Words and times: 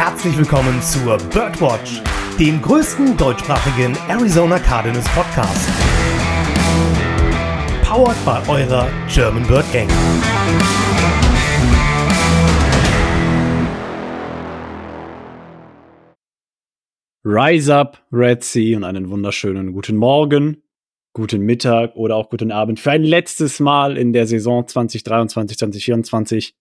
herzlich 0.00 0.38
willkommen 0.38 0.80
zur 0.80 1.18
Birdwatch, 1.18 2.00
dem 2.38 2.62
größten 2.62 3.18
deutschsprachigen 3.18 3.94
Arizona 4.08 4.58
Cardinals 4.58 5.06
Podcast. 5.10 5.68
Powered 7.84 8.16
by 8.24 8.50
eurer 8.50 8.88
German 9.12 9.46
Bird 9.46 9.70
Gang. 9.74 9.90
Rise 17.22 17.74
up, 17.74 18.02
Red 18.10 18.42
Sea 18.42 18.78
und 18.78 18.84
einen 18.84 19.10
wunderschönen 19.10 19.74
guten 19.74 19.96
Morgen, 19.96 20.62
guten 21.12 21.42
Mittag 21.42 21.94
oder 21.94 22.16
auch 22.16 22.30
guten 22.30 22.52
Abend 22.52 22.80
für 22.80 22.92
ein 22.92 23.04
letztes 23.04 23.60
Mal 23.60 23.98
in 23.98 24.14
der 24.14 24.26
Saison 24.26 24.66
2023, 24.66 25.58
2024. 25.58 26.54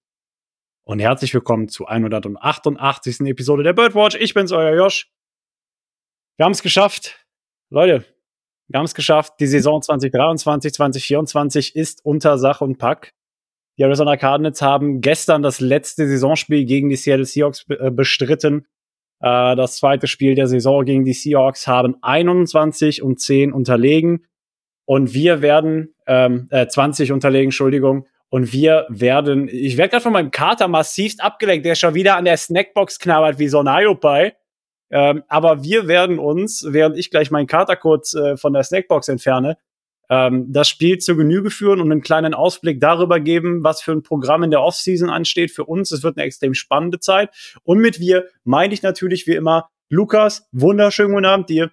Und 0.89 0.97
herzlich 0.97 1.35
willkommen 1.35 1.67
zu 1.67 1.85
188. 1.85 3.19
Episode 3.27 3.61
der 3.61 3.73
Birdwatch. 3.73 4.15
Ich 4.19 4.33
bin's, 4.33 4.51
euer 4.51 4.75
Josh. 4.75 5.07
Wir 6.35 6.45
haben 6.45 6.53
es 6.53 6.63
geschafft. 6.63 7.27
Leute, 7.69 8.05
wir 8.67 8.79
haben 8.79 8.85
es 8.85 8.95
geschafft. 8.95 9.33
Die 9.39 9.45
Saison 9.45 9.83
2023, 9.83 10.73
2024 10.73 11.75
ist 11.75 12.03
unter 12.03 12.39
Sach 12.39 12.61
und 12.61 12.79
Pack. 12.79 13.13
Die 13.77 13.83
Arizona 13.83 14.17
Cardinals 14.17 14.63
haben 14.63 14.99
gestern 14.99 15.43
das 15.43 15.59
letzte 15.59 16.07
Saisonspiel 16.07 16.65
gegen 16.65 16.89
die 16.89 16.95
Seattle 16.95 17.25
Seahawks 17.25 17.67
äh, 17.69 17.91
bestritten. 17.91 18.65
Äh, 19.19 19.55
das 19.55 19.75
zweite 19.75 20.07
Spiel 20.07 20.33
der 20.33 20.47
Saison 20.47 20.83
gegen 20.85 21.05
die 21.05 21.13
Seahawks 21.13 21.67
haben 21.67 21.97
21 22.01 23.03
und 23.03 23.19
10 23.19 23.53
unterlegen. 23.53 24.25
Und 24.85 25.13
wir 25.13 25.43
werden, 25.43 25.93
ähm, 26.07 26.47
äh, 26.49 26.65
20 26.65 27.11
unterlegen, 27.11 27.49
Entschuldigung. 27.49 28.07
Und 28.29 28.53
wir 28.53 28.85
werden, 28.89 29.47
ich 29.51 29.77
werde 29.77 29.91
gerade 29.91 30.03
von 30.03 30.13
meinem 30.13 30.31
Kater 30.31 30.67
massivst 30.67 31.21
abgelenkt, 31.21 31.65
der 31.65 31.75
schon 31.75 31.95
wieder 31.95 32.15
an 32.15 32.25
der 32.25 32.37
Snackbox 32.37 32.99
knabbert 32.99 33.39
wie 33.39 33.47
so 33.47 33.59
ein 33.59 33.67
Iopai. 33.67 34.35
Ähm, 34.91 35.23
aber 35.27 35.63
wir 35.63 35.87
werden 35.87 36.19
uns, 36.19 36.65
während 36.67 36.97
ich 36.97 37.11
gleich 37.11 37.31
meinen 37.31 37.47
Kater 37.47 37.75
kurz 37.75 38.13
äh, 38.13 38.37
von 38.37 38.53
der 38.53 38.63
Snackbox 38.63 39.07
entferne, 39.07 39.57
ähm, 40.09 40.51
das 40.51 40.67
Spiel 40.67 40.97
zur 40.97 41.17
Genüge 41.17 41.51
führen 41.51 41.79
und 41.79 41.91
einen 41.91 42.01
kleinen 42.01 42.33
Ausblick 42.33 42.79
darüber 42.79 43.19
geben, 43.19 43.63
was 43.63 43.81
für 43.81 43.91
ein 43.91 44.03
Programm 44.03 44.43
in 44.43 44.51
der 44.51 44.61
Offseason 44.61 45.09
ansteht 45.09 45.51
für 45.51 45.65
uns. 45.65 45.91
Es 45.91 46.03
wird 46.03 46.17
eine 46.17 46.25
extrem 46.25 46.53
spannende 46.53 46.99
Zeit. 46.99 47.29
Und 47.63 47.79
mit 47.79 47.99
wir 47.99 48.25
meine 48.43 48.73
ich 48.73 48.81
natürlich 48.81 49.27
wie 49.27 49.35
immer 49.35 49.69
Lukas. 49.89 50.47
Wunderschönen 50.51 51.13
guten 51.13 51.25
Abend 51.25 51.49
dir. 51.49 51.71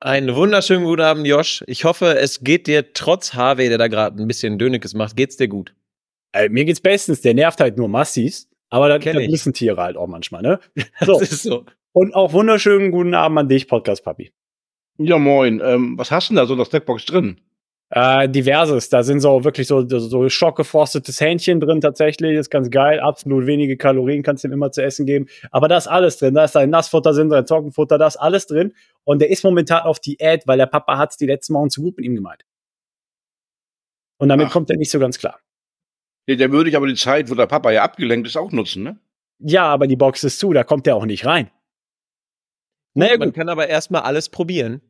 Einen 0.00 0.34
wunderschönen 0.34 0.84
guten 0.84 1.02
Abend, 1.02 1.26
Josh. 1.26 1.64
Ich 1.66 1.84
hoffe, 1.84 2.18
es 2.18 2.40
geht 2.40 2.66
dir 2.66 2.92
trotz 2.92 3.34
Harvey, 3.34 3.68
der 3.68 3.78
da 3.78 3.88
gerade 3.88 4.22
ein 4.22 4.28
bisschen 4.28 4.58
Dönekes 4.58 4.94
macht, 4.94 5.16
geht's 5.16 5.36
dir 5.36 5.48
gut? 5.48 5.74
Äh, 6.36 6.48
mir 6.48 6.64
geht's 6.64 6.80
bestens. 6.80 7.20
Der 7.20 7.34
nervt 7.34 7.60
halt 7.60 7.76
nur 7.76 7.88
massiv. 7.88 8.44
Aber 8.68 8.88
das, 8.88 9.04
das 9.04 9.14
wissen 9.14 9.52
Tiere 9.52 9.80
halt 9.80 9.96
auch 9.96 10.08
manchmal, 10.08 10.42
ne? 10.42 10.60
So. 11.04 11.18
Das 11.18 11.32
ist 11.32 11.42
so. 11.42 11.64
Und 11.92 12.14
auch 12.14 12.32
wunderschönen 12.32 12.90
guten 12.90 13.14
Abend 13.14 13.38
an 13.38 13.48
dich, 13.48 13.68
Podcast-Papi. 13.68 14.32
Ja, 14.98 15.18
moin. 15.18 15.62
Ähm, 15.64 15.96
was 15.96 16.10
hast 16.10 16.28
du 16.28 16.34
denn 16.34 16.36
da 16.36 16.46
so 16.46 16.54
in 16.54 16.58
der 16.58 16.66
Snackbox 16.66 17.06
drin? 17.06 17.40
Äh, 17.90 18.28
diverses. 18.28 18.88
Da 18.88 19.02
sind 19.02 19.20
so 19.20 19.44
wirklich 19.44 19.68
so, 19.68 19.86
so 19.86 20.28
schockgefrostetes 20.28 21.20
Hähnchen 21.20 21.60
drin 21.60 21.80
tatsächlich. 21.80 22.36
Ist 22.36 22.50
ganz 22.50 22.70
geil. 22.70 23.00
Absolut 23.00 23.46
wenige 23.46 23.76
Kalorien 23.76 24.22
kannst 24.22 24.42
du 24.42 24.48
ihm 24.48 24.52
immer 24.52 24.72
zu 24.72 24.82
essen 24.82 25.06
geben. 25.06 25.26
Aber 25.52 25.68
da 25.68 25.76
ist 25.76 25.86
alles 25.86 26.18
drin. 26.18 26.34
Da 26.34 26.44
ist 26.44 26.52
sein 26.52 26.70
Nassfutter, 26.70 27.14
sind 27.14 27.30
sein 27.30 27.46
Trockenfutter, 27.46 27.98
da 27.98 28.08
ist 28.08 28.16
alles 28.16 28.46
drin. 28.46 28.74
Und 29.04 29.20
der 29.20 29.30
ist 29.30 29.44
momentan 29.44 29.82
auf 29.82 30.00
Diät, 30.00 30.46
weil 30.46 30.58
der 30.58 30.66
Papa 30.66 30.98
hat 30.98 31.12
es 31.12 31.16
die 31.16 31.26
letzten 31.26 31.54
Wochen 31.54 31.70
zu 31.70 31.82
gut 31.82 31.96
mit 31.96 32.04
ihm 32.04 32.16
gemeint. 32.16 32.42
Und 34.18 34.28
damit 34.30 34.48
Ach. 34.48 34.52
kommt 34.52 34.70
er 34.70 34.76
nicht 34.76 34.90
so 34.90 34.98
ganz 34.98 35.18
klar. 35.18 35.38
Ja, 36.26 36.34
der 36.36 36.50
würde 36.52 36.70
ich 36.70 36.76
aber 36.76 36.86
die 36.86 36.94
Zeit, 36.94 37.30
wo 37.30 37.34
der 37.34 37.46
Papa 37.46 37.70
ja 37.70 37.82
abgelenkt 37.84 38.26
ist, 38.26 38.36
auch 38.36 38.52
nutzen, 38.52 38.82
ne? 38.82 38.98
Ja, 39.38 39.64
aber 39.64 39.86
die 39.86 39.96
Box 39.96 40.24
ist 40.24 40.38
zu, 40.38 40.52
da 40.52 40.64
kommt 40.64 40.86
er 40.86 40.96
auch 40.96 41.04
nicht 41.04 41.26
rein. 41.26 41.50
Naja, 42.94 43.18
Man 43.18 43.32
kann 43.32 43.48
aber 43.48 43.68
erstmal 43.68 44.02
alles 44.02 44.30
probieren. 44.30 44.80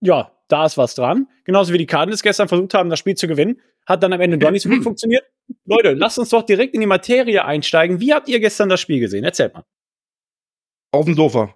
Ja, 0.00 0.32
da 0.48 0.66
ist 0.66 0.78
was 0.78 0.94
dran. 0.94 1.28
Genauso 1.44 1.72
wie 1.72 1.78
die 1.78 1.86
Cardinals 1.86 2.22
gestern 2.22 2.48
versucht 2.48 2.74
haben, 2.74 2.90
das 2.90 2.98
Spiel 2.98 3.14
zu 3.14 3.28
gewinnen. 3.28 3.60
Hat 3.86 4.02
dann 4.02 4.12
am 4.12 4.20
Ende 4.20 4.38
doch 4.38 4.50
nicht 4.50 4.62
so 4.62 4.68
gut 4.68 4.82
funktioniert. 4.84 5.24
Leute, 5.64 5.92
lasst 5.92 6.18
uns 6.18 6.30
doch 6.30 6.42
direkt 6.42 6.74
in 6.74 6.80
die 6.80 6.86
Materie 6.86 7.44
einsteigen. 7.44 8.00
Wie 8.00 8.14
habt 8.14 8.28
ihr 8.28 8.40
gestern 8.40 8.68
das 8.68 8.80
Spiel 8.80 9.00
gesehen? 9.00 9.24
Erzählt 9.24 9.54
mal. 9.54 9.64
Auf 10.92 11.04
dem 11.04 11.14
Sofa. 11.14 11.54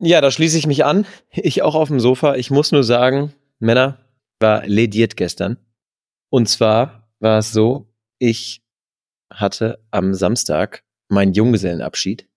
Ja, 0.00 0.20
da 0.20 0.30
schließe 0.30 0.58
ich 0.58 0.66
mich 0.66 0.84
an. 0.84 1.06
Ich 1.30 1.62
auch 1.62 1.74
auf 1.74 1.88
dem 1.88 2.00
Sofa. 2.00 2.36
Ich 2.36 2.50
muss 2.50 2.72
nur 2.72 2.82
sagen, 2.84 3.32
Männer, 3.58 3.98
war 4.40 4.66
lediert 4.66 5.16
gestern. 5.16 5.58
Und 6.30 6.48
zwar 6.48 7.08
war 7.20 7.38
es 7.38 7.52
so, 7.52 7.92
ich 8.18 8.62
hatte 9.32 9.84
am 9.90 10.14
Samstag 10.14 10.84
meinen 11.08 11.32
Junggesellenabschied 11.32 12.28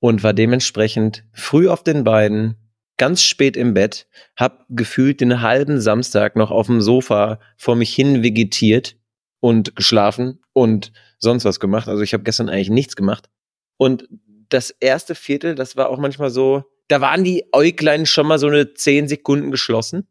und 0.00 0.22
war 0.22 0.32
dementsprechend 0.32 1.24
früh 1.32 1.68
auf 1.68 1.84
den 1.84 2.04
Beinen, 2.04 2.56
ganz 2.98 3.22
spät 3.22 3.56
im 3.56 3.74
Bett, 3.74 4.06
hab 4.36 4.66
gefühlt 4.68 5.20
den 5.20 5.42
halben 5.42 5.80
Samstag 5.80 6.36
noch 6.36 6.50
auf 6.50 6.66
dem 6.66 6.80
Sofa 6.80 7.40
vor 7.56 7.76
mich 7.76 7.94
hin 7.94 8.22
vegetiert 8.22 8.96
und 9.40 9.74
geschlafen 9.74 10.40
und 10.52 10.92
sonst 11.18 11.44
was 11.44 11.60
gemacht. 11.60 11.88
Also 11.88 12.02
ich 12.02 12.14
habe 12.14 12.24
gestern 12.24 12.48
eigentlich 12.48 12.70
nichts 12.70 12.96
gemacht. 12.96 13.30
Und 13.76 14.08
das 14.48 14.70
erste 14.70 15.14
Viertel, 15.14 15.54
das 15.54 15.76
war 15.76 15.88
auch 15.88 15.98
manchmal 15.98 16.30
so, 16.30 16.64
da 16.88 17.00
waren 17.00 17.24
die 17.24 17.48
Äuglein 17.52 18.06
schon 18.06 18.26
mal 18.26 18.38
so 18.38 18.48
eine 18.48 18.74
zehn 18.74 19.08
Sekunden 19.08 19.50
geschlossen. 19.50 20.06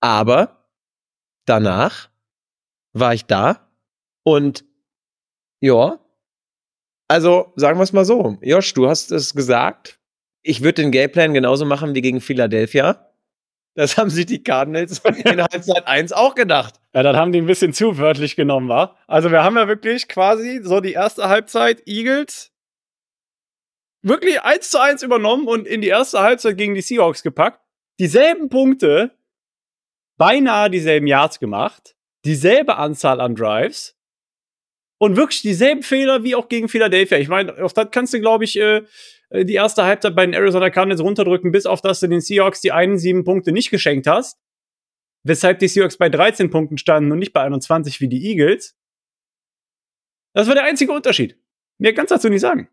Aber 0.00 0.68
danach 1.44 2.07
war 3.00 3.14
ich 3.14 3.24
da 3.26 3.68
und 4.24 4.64
ja, 5.60 5.98
also 7.08 7.52
sagen 7.56 7.78
wir 7.78 7.82
es 7.82 7.92
mal 7.92 8.04
so. 8.04 8.38
Josh, 8.42 8.74
du 8.74 8.88
hast 8.88 9.10
es 9.10 9.34
gesagt, 9.34 9.98
ich 10.42 10.62
würde 10.62 10.82
den 10.82 10.92
Gameplan 10.92 11.34
genauso 11.34 11.64
machen 11.64 11.94
wie 11.94 12.02
gegen 12.02 12.20
Philadelphia. 12.20 13.08
Das 13.74 13.96
haben 13.96 14.10
sich 14.10 14.26
die 14.26 14.42
Cardinals 14.42 14.98
in 15.24 15.40
Halbzeit 15.40 15.86
1 15.86 16.12
auch 16.12 16.34
gedacht. 16.34 16.74
Ja, 16.94 17.02
das 17.02 17.16
haben 17.16 17.32
die 17.32 17.40
ein 17.40 17.46
bisschen 17.46 17.72
zu 17.72 17.98
wörtlich 17.98 18.36
genommen, 18.36 18.68
war. 18.68 18.96
Also 19.06 19.30
wir 19.30 19.42
haben 19.42 19.56
ja 19.56 19.68
wirklich 19.68 20.08
quasi 20.08 20.60
so 20.62 20.80
die 20.80 20.92
erste 20.92 21.28
Halbzeit 21.28 21.86
Eagles 21.86 22.52
wirklich 24.02 24.42
1 24.42 24.70
zu 24.70 24.80
1 24.80 25.02
übernommen 25.02 25.46
und 25.46 25.66
in 25.66 25.80
die 25.80 25.88
erste 25.88 26.20
Halbzeit 26.20 26.56
gegen 26.56 26.74
die 26.74 26.82
Seahawks 26.82 27.22
gepackt. 27.22 27.60
Dieselben 28.00 28.48
Punkte, 28.48 29.16
beinahe 30.16 30.70
dieselben 30.70 31.06
Yards 31.06 31.38
gemacht, 31.38 31.94
dieselbe 32.24 32.76
Anzahl 32.76 33.20
an 33.20 33.34
Drives 33.34 33.96
und 34.98 35.16
wirklich 35.16 35.42
dieselben 35.42 35.82
Fehler 35.82 36.24
wie 36.24 36.34
auch 36.34 36.48
gegen 36.48 36.68
Philadelphia. 36.68 37.18
Ich 37.18 37.28
meine, 37.28 37.62
auf 37.62 37.72
das 37.72 37.88
kannst 37.90 38.12
du, 38.14 38.20
glaube 38.20 38.44
ich, 38.44 38.58
äh, 38.58 38.82
äh, 39.30 39.44
die 39.44 39.54
erste 39.54 39.84
Halbzeit 39.84 40.14
bei 40.14 40.26
den 40.26 40.34
Arizona 40.34 40.70
Cardinals 40.70 41.00
runterdrücken, 41.00 41.52
bis 41.52 41.66
auf 41.66 41.80
dass 41.80 42.00
du 42.00 42.08
den 42.08 42.20
Seahawks 42.20 42.60
die 42.60 42.72
einen 42.72 42.98
sieben 42.98 43.24
Punkte 43.24 43.52
nicht 43.52 43.70
geschenkt 43.70 44.06
hast. 44.06 44.38
Weshalb 45.24 45.58
die 45.58 45.68
Seahawks 45.68 45.98
bei 45.98 46.08
13 46.08 46.50
Punkten 46.50 46.78
standen 46.78 47.12
und 47.12 47.18
nicht 47.18 47.32
bei 47.32 47.42
21 47.42 48.00
wie 48.00 48.08
die 48.08 48.24
Eagles. 48.30 48.76
Das 50.34 50.46
war 50.46 50.54
der 50.54 50.64
einzige 50.64 50.92
Unterschied. 50.92 51.38
Mehr 51.78 51.94
kannst 51.94 52.10
du 52.10 52.16
dazu 52.16 52.28
nicht 52.28 52.40
sagen. 52.40 52.68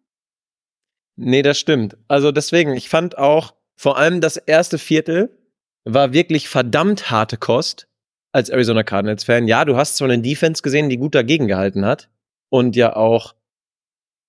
Nee, 1.18 1.42
das 1.42 1.60
stimmt. 1.60 1.98
Also 2.08 2.32
deswegen, 2.32 2.74
ich 2.74 2.90
fand 2.90 3.18
auch, 3.18 3.56
vor 3.76 3.98
allem 3.98 4.22
das 4.22 4.38
erste 4.38 4.78
Viertel 4.78 5.38
war 5.86 6.14
wirklich 6.14 6.50
verdammt 6.50 7.12
harte 7.12 7.38
Kost 7.38 7.88
als 8.36 8.50
Arizona 8.50 8.84
Cardinals-Fan. 8.84 9.48
Ja, 9.48 9.64
du 9.64 9.78
hast 9.78 9.96
zwar 9.96 10.10
eine 10.10 10.22
Defense 10.22 10.62
gesehen, 10.62 10.90
die 10.90 10.98
gut 10.98 11.16
dagegen 11.16 11.48
gehalten 11.48 11.86
hat 11.86 12.10
und 12.50 12.76
ja 12.76 12.94
auch, 12.94 13.34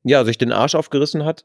ja, 0.05 0.25
sich 0.25 0.39
den 0.39 0.53
Arsch 0.53 0.77
aufgerissen 0.77 1.25
hat. 1.25 1.44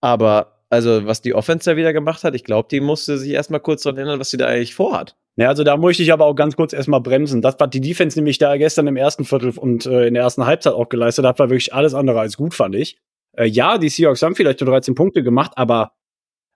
Aber 0.00 0.62
also, 0.70 1.06
was 1.06 1.22
die 1.22 1.34
Offense 1.34 1.68
da 1.68 1.76
wieder 1.76 1.92
gemacht 1.92 2.22
hat, 2.22 2.36
ich 2.36 2.44
glaube, 2.44 2.68
die 2.70 2.80
musste 2.80 3.18
sich 3.18 3.32
erstmal 3.32 3.58
kurz 3.58 3.82
daran 3.82 3.96
erinnern, 3.96 4.20
was 4.20 4.30
sie 4.30 4.36
da 4.36 4.46
eigentlich 4.46 4.76
vorhat. 4.76 5.16
Ja, 5.36 5.48
also 5.48 5.64
da 5.64 5.76
möchte 5.76 6.04
ich 6.04 6.12
aber 6.12 6.26
auch 6.26 6.34
ganz 6.34 6.54
kurz 6.54 6.72
erstmal 6.72 7.00
bremsen. 7.00 7.42
Das, 7.42 7.56
was 7.58 7.70
die 7.70 7.80
Defense 7.80 8.16
nämlich 8.16 8.38
da 8.38 8.56
gestern 8.56 8.86
im 8.86 8.96
ersten 8.96 9.24
Viertel 9.24 9.58
und 9.58 9.86
äh, 9.86 10.06
in 10.06 10.14
der 10.14 10.22
ersten 10.22 10.46
Halbzeit 10.46 10.74
auch 10.74 10.88
geleistet 10.88 11.24
hat, 11.24 11.40
war 11.40 11.50
wirklich 11.50 11.74
alles 11.74 11.94
andere 11.94 12.20
als 12.20 12.36
gut, 12.36 12.54
fand 12.54 12.76
ich. 12.76 12.98
Äh, 13.36 13.46
ja, 13.46 13.76
die 13.76 13.88
Seahawks 13.88 14.22
haben 14.22 14.36
vielleicht 14.36 14.60
nur 14.60 14.70
13 14.70 14.94
Punkte 14.94 15.24
gemacht, 15.24 15.52
aber 15.56 15.94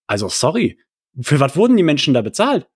also 0.06 0.28
sorry, 0.28 0.78
für 1.20 1.40
was 1.40 1.56
wurden 1.56 1.76
die 1.76 1.82
Menschen 1.82 2.14
da 2.14 2.22
bezahlt? 2.22 2.68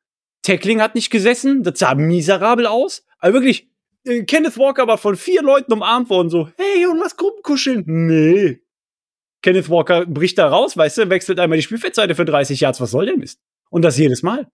Tackling 0.47 0.81
hat 0.81 0.95
nicht 0.95 1.11
gesessen, 1.11 1.63
das 1.63 1.79
sah 1.79 1.95
miserabel 1.95 2.67
aus. 2.67 3.05
Also 3.19 3.35
wirklich, 3.35 3.69
äh, 4.05 4.23
Kenneth 4.23 4.57
Walker 4.59 4.87
war 4.87 4.97
von 4.97 5.17
vier 5.17 5.43
Leuten 5.43 5.73
umarmt 5.73 6.09
worden, 6.09 6.31
so, 6.31 6.49
hey, 6.57 6.87
und 6.87 7.01
was 7.01 7.17
Gruppenkuscheln? 7.17 7.83
Nee, 7.87 8.61
Kenneth 9.43 9.69
Walker 9.69 10.07
bricht 10.07 10.39
da 10.39 10.49
raus, 10.49 10.77
weißt 10.77 10.99
du, 10.99 11.11
wechselt 11.11 11.41
einmal 11.41 11.59
die 11.59 11.63
Spielfeldseite 11.63 12.15
für 12.15 12.25
30 12.25 12.61
Yards. 12.61 12.81
Was 12.81 12.93
soll 12.93 13.07
der 13.07 13.17
Mist? 13.17 13.41
Und 13.71 13.83
das 13.83 13.99
jedes 13.99 14.23
Mal. 14.23 14.49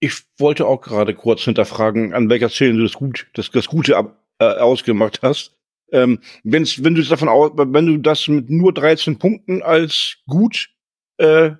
Ich 0.00 0.22
wollte 0.38 0.66
auch 0.66 0.80
gerade 0.80 1.14
kurz 1.14 1.42
hinterfragen, 1.42 2.14
an 2.14 2.28
welcher 2.28 2.50
Szene 2.50 2.78
du 2.78 2.82
das, 2.82 2.92
gut, 2.92 3.26
das, 3.34 3.50
das 3.50 3.68
Gute 3.68 3.96
ab, 3.96 4.22
äh, 4.38 4.44
ausgemacht 4.44 5.20
hast. 5.22 5.56
Ähm, 5.90 6.20
wenn's, 6.44 6.84
wenn 6.84 6.94
du 6.94 7.02
davon 7.02 7.28
aus, 7.28 7.52
wenn 7.56 7.86
du 7.86 7.96
das 7.96 8.28
mit 8.28 8.50
nur 8.50 8.72
13 8.74 9.18
Punkten 9.18 9.62
als 9.62 10.18
gut 10.26 10.70
äh, 11.16 11.52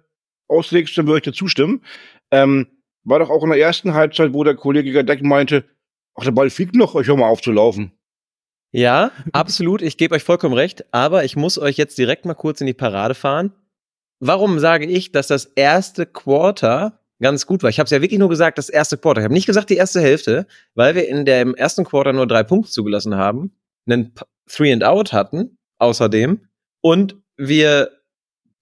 auslegst, 0.47 0.97
dann 0.97 1.07
würde 1.07 1.19
ich 1.19 1.25
dir 1.25 1.33
zustimmen. 1.33 1.83
Ähm, 2.31 2.69
war 3.09 3.19
doch 3.19 3.31
auch 3.31 3.43
in 3.43 3.51
der 3.51 3.59
ersten 3.59 3.95
Halbzeit, 3.95 4.33
wo 4.33 4.45
der 4.45 4.55
Kollege 4.55 4.93
Gadeck 4.93 5.23
meinte, 5.23 5.65
ach, 6.15 6.25
der 6.25 6.33
Ball 6.33 6.51
fliegt 6.51 6.75
noch, 6.75 6.95
ich 6.97 7.07
hör 7.07 7.17
mal 7.17 7.29
auf 7.29 7.41
zu 7.41 7.53
laufen. 7.53 7.93
Ja, 8.71 9.13
absolut. 9.33 9.81
Ich 9.81 9.97
gebe 9.97 10.15
euch 10.15 10.23
vollkommen 10.23 10.55
recht. 10.55 10.85
Aber 10.93 11.25
ich 11.25 11.37
muss 11.37 11.59
euch 11.59 11.77
jetzt 11.77 11.97
direkt 11.97 12.27
mal 12.27 12.35
kurz 12.35 12.61
in 12.61 12.67
die 12.67 12.75
Parade 12.75 13.15
fahren. 13.15 13.53
Warum 14.21 14.59
sage 14.59 14.87
ich, 14.87 15.13
dass 15.13 15.29
das 15.29 15.47
erste 15.47 16.05
Quarter 16.05 17.01
ganz 17.21 17.47
gut 17.47 17.63
war? 17.63 17.71
Ich 17.71 17.79
habe 17.79 17.87
es 17.87 17.91
ja 17.93 18.03
wirklich 18.03 18.19
nur 18.19 18.29
gesagt, 18.29 18.59
das 18.59 18.69
erste 18.69 18.99
Quarter. 18.99 19.21
Ich 19.21 19.25
habe 19.25 19.35
nicht 19.35 19.47
gesagt 19.47 19.71
die 19.71 19.77
erste 19.77 20.01
Hälfte, 20.01 20.47
weil 20.75 20.95
wir 20.95 21.09
in 21.09 21.25
dem 21.25 21.55
ersten 21.55 21.85
Quarter 21.85 22.13
nur 22.13 22.27
drei 22.27 22.43
Punkte 22.43 22.71
zugelassen 22.71 23.15
haben, 23.15 23.57
einen 23.87 24.13
Three 24.47 24.73
and 24.73 24.85
Out 24.85 25.13
hatten, 25.13 25.57
außerdem. 25.79 26.47
Und 26.83 27.17
wir, 27.37 27.91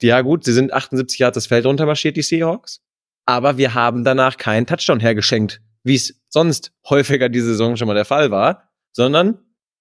ja 0.03 0.21
gut, 0.21 0.45
sie 0.45 0.53
sind 0.53 0.73
78 0.73 1.19
Jahre 1.19 1.33
das 1.33 1.47
Feld 1.47 1.67
runtermarschiert, 1.67 2.17
die 2.17 2.23
Seahawks. 2.23 2.86
Aber 3.27 3.59
wir 3.59 3.75
haben 3.75 4.05
danach 4.05 4.37
keinen 4.37 4.67
Touchdown 4.67 5.01
hergeschenkt, 5.01 5.61
wie 5.83 5.97
es 5.97 6.21
sonst 6.29 6.73
häufiger 6.89 7.29
diese 7.29 7.49
Saison 7.49 7.77
schon 7.77 7.89
mal 7.89 7.95
der 7.95 8.05
Fall 8.05 8.31
war, 8.31 8.71
sondern 8.93 9.39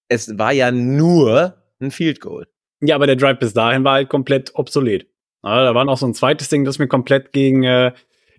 es 0.08 0.36
war 0.36 0.52
ja 0.52 0.70
nur 0.70 1.56
ein 1.80 1.90
Field 1.90 2.20
Goal. 2.20 2.46
Ja, 2.80 2.96
aber 2.96 3.06
der 3.06 3.16
Drive 3.16 3.38
bis 3.38 3.54
dahin 3.54 3.84
war 3.84 3.94
halt 3.94 4.08
komplett 4.08 4.54
obsolet. 4.54 5.06
Ja, 5.42 5.64
da 5.64 5.74
war 5.74 5.84
noch 5.84 5.96
so 5.96 6.06
ein 6.06 6.14
zweites 6.14 6.48
Ding, 6.48 6.64
das 6.64 6.78
mir 6.78 6.88
komplett 6.88 7.32
gegen, 7.32 7.62
äh, 7.62 7.92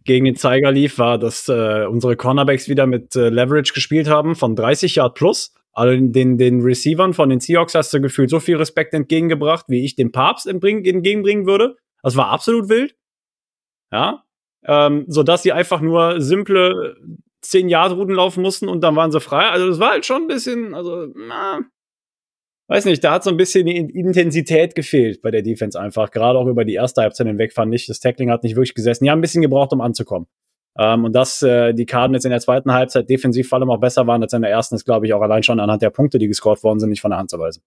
gegen 0.03 0.25
den 0.25 0.35
Zeiger 0.35 0.71
lief, 0.71 0.99
war, 0.99 1.17
dass 1.17 1.47
äh, 1.47 1.85
unsere 1.89 2.15
Cornerbacks 2.15 2.67
wieder 2.67 2.85
mit 2.85 3.15
äh, 3.15 3.29
Leverage 3.29 3.73
gespielt 3.73 4.07
haben 4.07 4.35
von 4.35 4.55
30 4.55 4.95
Yard 4.95 5.15
plus. 5.15 5.53
Also 5.73 5.95
den, 5.95 6.37
den 6.37 6.61
Receivern 6.61 7.13
von 7.13 7.29
den 7.29 7.39
Seahawks 7.39 7.75
hast 7.75 7.93
du 7.93 8.01
gefühlt 8.01 8.29
so 8.29 8.39
viel 8.39 8.57
Respekt 8.57 8.93
entgegengebracht, 8.93 9.65
wie 9.69 9.85
ich 9.85 9.95
dem 9.95 10.11
Papst 10.11 10.47
entgegenbringen 10.47 11.45
würde. 11.45 11.77
Das 12.01 12.15
war 12.15 12.29
absolut 12.29 12.67
wild. 12.67 12.95
Ja. 13.91 14.23
Ähm, 14.67 15.05
so 15.07 15.23
dass 15.23 15.43
sie 15.43 15.53
einfach 15.53 15.81
nur 15.81 16.21
simple 16.21 16.97
10 17.41 17.69
Yard 17.69 17.93
Routen 17.93 18.15
laufen 18.15 18.41
mussten 18.41 18.67
und 18.67 18.81
dann 18.81 18.95
waren 18.95 19.11
sie 19.11 19.21
frei. 19.21 19.49
Also 19.49 19.67
das 19.67 19.79
war 19.79 19.91
halt 19.91 20.05
schon 20.05 20.23
ein 20.23 20.27
bisschen, 20.27 20.73
also, 20.73 21.07
na, 21.15 21.61
weiß 22.67 22.85
nicht, 22.85 23.03
da 23.03 23.13
hat 23.13 23.23
so 23.23 23.29
ein 23.29 23.37
bisschen 23.37 23.65
die 23.65 23.77
Intensität 23.77 24.75
gefehlt 24.75 25.21
bei 25.21 25.31
der 25.31 25.41
Defense 25.41 25.79
einfach. 25.79 26.11
Gerade 26.11 26.37
auch 26.37 26.47
über 26.47 26.65
die 26.65 26.73
erste 26.73 27.01
Halbzeit 27.01 27.27
hinweg 27.27 27.53
fand 27.53 27.73
ich, 27.73 27.87
das 27.87 27.99
Tackling 27.99 28.29
hat 28.29 28.43
nicht 28.43 28.55
wirklich 28.55 28.75
gesessen. 28.75 29.05
Die 29.05 29.11
haben 29.11 29.19
ein 29.19 29.21
bisschen 29.21 29.41
gebraucht, 29.41 29.71
um 29.71 29.81
anzukommen. 29.81 30.27
Ähm, 30.77 31.05
und 31.05 31.13
dass 31.13 31.41
äh, 31.41 31.73
die 31.73 31.85
Karten 31.85 32.13
jetzt 32.13 32.25
in 32.25 32.31
der 32.31 32.39
zweiten 32.39 32.71
Halbzeit 32.71 33.09
defensiv 33.09 33.49
vor 33.49 33.59
allem 33.59 33.71
auch 33.71 33.79
besser 33.79 34.05
waren 34.05 34.21
als 34.21 34.33
in 34.33 34.41
der 34.41 34.51
ersten, 34.51 34.75
ist, 34.75 34.85
glaube 34.85 35.05
ich, 35.07 35.13
auch 35.13 35.21
allein 35.21 35.43
schon 35.43 35.59
anhand 35.59 35.81
der 35.81 35.89
Punkte, 35.89 36.19
die 36.19 36.27
gescored 36.27 36.61
worden 36.63 36.79
sind, 36.79 36.89
nicht 36.89 37.01
von 37.01 37.11
der 37.11 37.19
Hand 37.19 37.29
zu 37.29 37.39
weisen. 37.39 37.63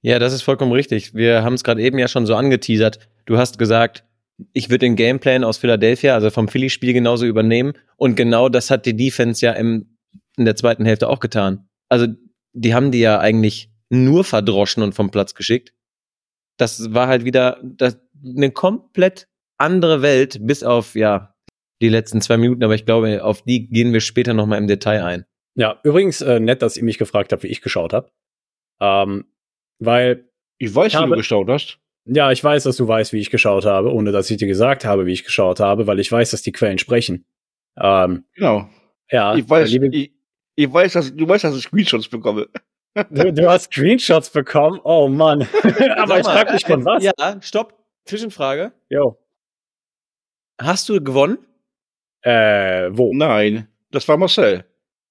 Ja, 0.00 0.18
das 0.18 0.32
ist 0.32 0.42
vollkommen 0.42 0.72
richtig. 0.72 1.14
Wir 1.14 1.42
haben 1.42 1.54
es 1.54 1.64
gerade 1.64 1.82
eben 1.82 1.98
ja 1.98 2.08
schon 2.08 2.24
so 2.24 2.36
angeteasert. 2.36 3.00
Du 3.26 3.36
hast 3.36 3.58
gesagt, 3.58 4.04
ich 4.52 4.68
würde 4.70 4.86
den 4.86 4.96
Gameplan 4.96 5.44
aus 5.44 5.58
Philadelphia, 5.58 6.14
also 6.14 6.30
vom 6.30 6.48
Philly-Spiel 6.48 6.92
genauso 6.92 7.26
übernehmen. 7.26 7.74
Und 7.96 8.16
genau 8.16 8.48
das 8.48 8.70
hat 8.70 8.86
die 8.86 8.96
Defense 8.96 9.44
ja 9.44 9.52
im, 9.52 9.96
in 10.36 10.44
der 10.44 10.56
zweiten 10.56 10.84
Hälfte 10.84 11.08
auch 11.08 11.20
getan. 11.20 11.68
Also 11.88 12.06
die 12.52 12.74
haben 12.74 12.90
die 12.90 13.00
ja 13.00 13.18
eigentlich 13.18 13.70
nur 13.90 14.24
verdroschen 14.24 14.82
und 14.82 14.94
vom 14.94 15.10
Platz 15.10 15.34
geschickt. 15.34 15.74
Das 16.56 16.92
war 16.94 17.08
halt 17.08 17.24
wieder 17.24 17.60
das, 17.62 17.98
eine 18.24 18.50
komplett 18.50 19.28
andere 19.58 20.02
Welt, 20.02 20.38
bis 20.40 20.62
auf, 20.62 20.94
ja, 20.94 21.34
die 21.80 21.88
letzten 21.88 22.20
zwei 22.20 22.36
Minuten. 22.36 22.64
Aber 22.64 22.74
ich 22.74 22.86
glaube, 22.86 23.22
auf 23.24 23.42
die 23.42 23.68
gehen 23.68 23.92
wir 23.92 24.00
später 24.00 24.34
nochmal 24.34 24.58
im 24.58 24.66
Detail 24.66 25.04
ein. 25.04 25.26
Ja, 25.54 25.80
übrigens 25.82 26.20
äh, 26.22 26.40
nett, 26.40 26.62
dass 26.62 26.76
ihr 26.76 26.84
mich 26.84 26.98
gefragt 26.98 27.32
habt, 27.32 27.42
wie 27.42 27.48
ich 27.48 27.60
geschaut 27.60 27.92
habe. 27.92 28.10
Ähm, 28.80 29.26
weil. 29.78 30.28
Ich 30.58 30.74
weiß, 30.74 30.94
wie 30.94 31.06
du 31.06 31.16
geschaut 31.16 31.48
hast. 31.48 31.78
Ja, 32.04 32.32
ich 32.32 32.42
weiß, 32.42 32.64
dass 32.64 32.76
du 32.76 32.88
weißt, 32.88 33.12
wie 33.12 33.20
ich 33.20 33.30
geschaut 33.30 33.64
habe, 33.64 33.92
ohne 33.92 34.10
dass 34.10 34.30
ich 34.30 34.36
dir 34.36 34.48
gesagt 34.48 34.84
habe, 34.84 35.06
wie 35.06 35.12
ich 35.12 35.24
geschaut 35.24 35.60
habe, 35.60 35.86
weil 35.86 36.00
ich 36.00 36.10
weiß, 36.10 36.32
dass 36.32 36.42
die 36.42 36.52
Quellen 36.52 36.78
sprechen. 36.78 37.24
Ähm, 37.76 38.24
genau. 38.34 38.68
Ja. 39.10 39.34
Ich 39.34 39.48
weiß, 39.48 39.72
ich, 39.72 40.12
ich, 40.56 40.72
weiß, 40.72 40.94
dass 40.94 41.14
du 41.14 41.28
weißt, 41.28 41.44
dass 41.44 41.56
ich 41.56 41.64
Screenshots 41.64 42.08
bekomme. 42.08 42.48
Du, 43.08 43.32
du 43.32 43.48
hast 43.48 43.72
Screenshots 43.72 44.28
bekommen? 44.28 44.78
Oh 44.84 45.08
Mann. 45.08 45.48
Aber 45.96 46.20
ich 46.20 46.26
frag 46.26 46.52
mich 46.52 46.66
von 46.66 46.84
was. 46.84 47.02
Ja, 47.02 47.12
stopp. 47.40 47.72
Zwischenfrage. 48.04 48.72
Jo. 48.90 49.16
Hast 50.60 50.90
du 50.90 51.02
gewonnen? 51.02 51.38
Äh, 52.20 52.90
wo? 52.92 53.14
Nein, 53.14 53.68
das 53.92 54.06
war 54.08 54.18
Marcel. 54.18 54.66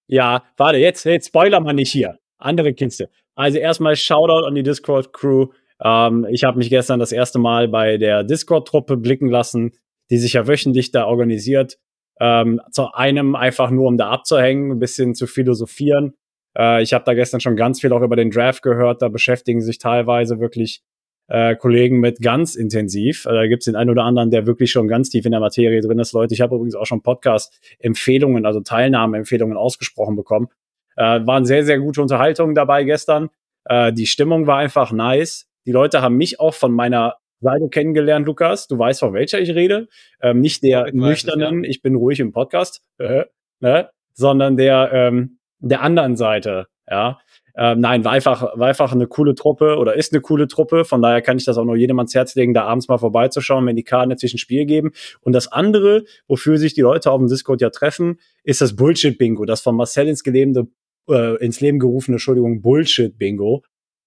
Ja, 0.05 0.43
warte, 0.57 0.77
jetzt, 0.77 1.05
jetzt 1.05 1.29
spoiler 1.29 1.59
mal 1.59 1.73
nicht 1.73 1.91
hier. 1.91 2.19
Andere 2.37 2.73
Kiste. 2.73 3.09
Also 3.33 3.57
erstmal 3.57 3.95
Shoutout 3.95 4.45
an 4.45 4.53
die 4.53 4.63
Discord-Crew. 4.63 5.47
Ähm, 5.83 6.27
ich 6.29 6.43
habe 6.43 6.57
mich 6.57 6.69
gestern 6.69 6.99
das 6.99 7.11
erste 7.11 7.39
Mal 7.39 7.67
bei 7.67 7.97
der 7.97 8.23
Discord-Truppe 8.23 8.97
blicken 8.97 9.29
lassen, 9.29 9.71
die 10.09 10.17
sich 10.17 10.33
ja 10.33 10.47
wöchentlich 10.47 10.91
da 10.91 11.05
organisiert. 11.05 11.77
Ähm, 12.19 12.61
zu 12.71 12.91
einem 12.93 13.35
einfach 13.35 13.71
nur, 13.71 13.87
um 13.87 13.97
da 13.97 14.09
abzuhängen, 14.09 14.71
ein 14.71 14.79
bisschen 14.79 15.15
zu 15.15 15.25
philosophieren. 15.25 16.13
Äh, 16.55 16.83
ich 16.83 16.93
habe 16.93 17.03
da 17.05 17.13
gestern 17.13 17.39
schon 17.39 17.55
ganz 17.55 17.81
viel 17.81 17.91
auch 17.93 18.01
über 18.01 18.15
den 18.15 18.29
Draft 18.29 18.61
gehört. 18.61 19.01
Da 19.01 19.09
beschäftigen 19.09 19.61
sich 19.61 19.79
teilweise 19.79 20.39
wirklich 20.39 20.83
äh, 21.27 21.55
Kollegen 21.55 21.99
mit 21.99 22.21
ganz 22.21 22.55
intensiv. 22.55 23.25
Äh, 23.25 23.33
da 23.33 23.47
gibt 23.47 23.61
es 23.61 23.65
den 23.65 23.75
einen 23.75 23.89
oder 23.89 24.03
anderen, 24.03 24.29
der 24.29 24.45
wirklich 24.45 24.71
schon 24.71 24.87
ganz 24.87 25.09
tief 25.09 25.25
in 25.25 25.31
der 25.31 25.39
Materie 25.39 25.81
drin 25.81 25.97
ist. 25.97 26.13
Leute, 26.13 26.33
ich 26.33 26.41
habe 26.41 26.55
übrigens 26.55 26.75
auch 26.75 26.85
schon 26.85 27.01
Podcast-Empfehlungen, 27.01 28.45
also 28.45 28.59
Teilnahmeempfehlungen 28.59 29.57
ausgesprochen 29.57 30.15
bekommen. 30.15 30.49
Äh, 30.97 31.25
waren 31.25 31.45
sehr, 31.45 31.63
sehr 31.63 31.79
gute 31.79 32.01
Unterhaltungen 32.01 32.53
dabei 32.53 32.83
gestern. 32.83 33.29
Äh, 33.65 33.93
die 33.93 34.07
Stimmung 34.07 34.45
war 34.45 34.57
einfach 34.57 34.91
nice. 34.91 35.47
Die 35.65 35.71
Leute 35.71 36.01
haben 36.01 36.17
mich 36.17 36.39
auch 36.39 36.53
von 36.53 36.71
meiner 36.71 37.15
Seite 37.39 37.69
kennengelernt, 37.69 38.25
Lukas. 38.25 38.67
Du 38.67 38.77
weißt, 38.77 38.99
von 38.99 39.13
welcher 39.13 39.39
ich 39.39 39.49
rede. 39.51 39.87
Ähm, 40.21 40.39
nicht 40.39 40.63
der 40.63 40.87
ich 40.87 40.93
nüchternen, 40.93 41.61
es, 41.61 41.67
ja. 41.67 41.69
ich 41.69 41.81
bin 41.81 41.95
ruhig 41.95 42.19
im 42.19 42.31
Podcast, 42.31 42.83
äh, 42.99 43.25
ne? 43.59 43.89
sondern 44.13 44.57
der, 44.57 44.91
ähm, 44.93 45.39
der 45.59 45.81
anderen 45.81 46.15
Seite. 46.15 46.67
Ja. 46.89 47.19
Ähm, 47.55 47.79
nein, 47.79 48.05
war 48.05 48.13
einfach, 48.13 48.57
war 48.57 48.67
einfach 48.67 48.93
eine 48.93 49.07
coole 49.07 49.35
Truppe 49.35 49.77
oder 49.77 49.95
ist 49.95 50.13
eine 50.13 50.21
coole 50.21 50.47
Truppe. 50.47 50.85
Von 50.85 51.01
daher 51.01 51.21
kann 51.21 51.37
ich 51.37 51.45
das 51.45 51.57
auch 51.57 51.65
nur 51.65 51.75
jedem 51.75 51.99
ans 51.99 52.15
Herz 52.15 52.35
legen, 52.35 52.53
da 52.53 52.63
abends 52.63 52.87
mal 52.87 52.97
vorbeizuschauen, 52.97 53.65
wenn 53.65 53.75
die 53.75 53.83
Karten 53.83 54.11
jetzt 54.11 54.23
ein 54.23 54.37
Spiel 54.37 54.65
geben. 54.65 54.91
Und 55.21 55.33
das 55.33 55.51
andere, 55.51 56.05
wofür 56.27 56.57
sich 56.57 56.73
die 56.73 56.81
Leute 56.81 57.11
auf 57.11 57.19
dem 57.19 57.27
Discord 57.27 57.61
ja 57.61 57.69
treffen, 57.69 58.19
ist 58.43 58.61
das 58.61 58.75
Bullshit-Bingo, 58.75 59.45
das 59.45 59.61
von 59.61 59.75
Marcel 59.75 60.07
ins, 60.07 60.23
gelebende, 60.23 60.67
äh, 61.09 61.35
ins 61.43 61.59
Leben 61.59 61.79
gerufene, 61.79 62.15
Entschuldigung, 62.15 62.61
Bullshit-Bingo. 62.61 63.63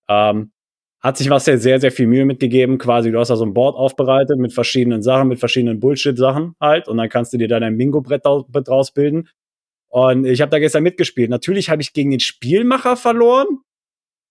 Ähm, 0.08 0.52
hat 1.04 1.18
sich 1.18 1.28
was 1.28 1.44
sehr, 1.44 1.58
sehr, 1.58 1.78
sehr 1.80 1.92
viel 1.92 2.06
Mühe 2.06 2.24
mitgegeben. 2.24 2.78
Quasi, 2.78 3.12
du 3.12 3.18
hast 3.18 3.28
da 3.28 3.36
so 3.36 3.44
ein 3.44 3.52
Board 3.52 3.76
aufbereitet 3.76 4.38
mit 4.38 4.54
verschiedenen 4.54 5.02
Sachen, 5.02 5.28
mit 5.28 5.38
verschiedenen 5.38 5.78
Bullshit-Sachen 5.78 6.56
halt. 6.58 6.88
Und 6.88 6.96
dann 6.96 7.10
kannst 7.10 7.34
du 7.34 7.36
dir 7.36 7.46
dann 7.46 7.62
ein 7.62 7.76
Bingo-Brett 7.76 8.24
draus 8.24 8.90
bilden. 8.90 9.28
Und 9.88 10.24
ich 10.24 10.40
habe 10.40 10.48
da 10.48 10.58
gestern 10.58 10.82
mitgespielt. 10.82 11.28
Natürlich 11.28 11.68
habe 11.68 11.82
ich 11.82 11.92
gegen 11.92 12.10
den 12.10 12.20
Spielmacher 12.20 12.96
verloren. 12.96 13.58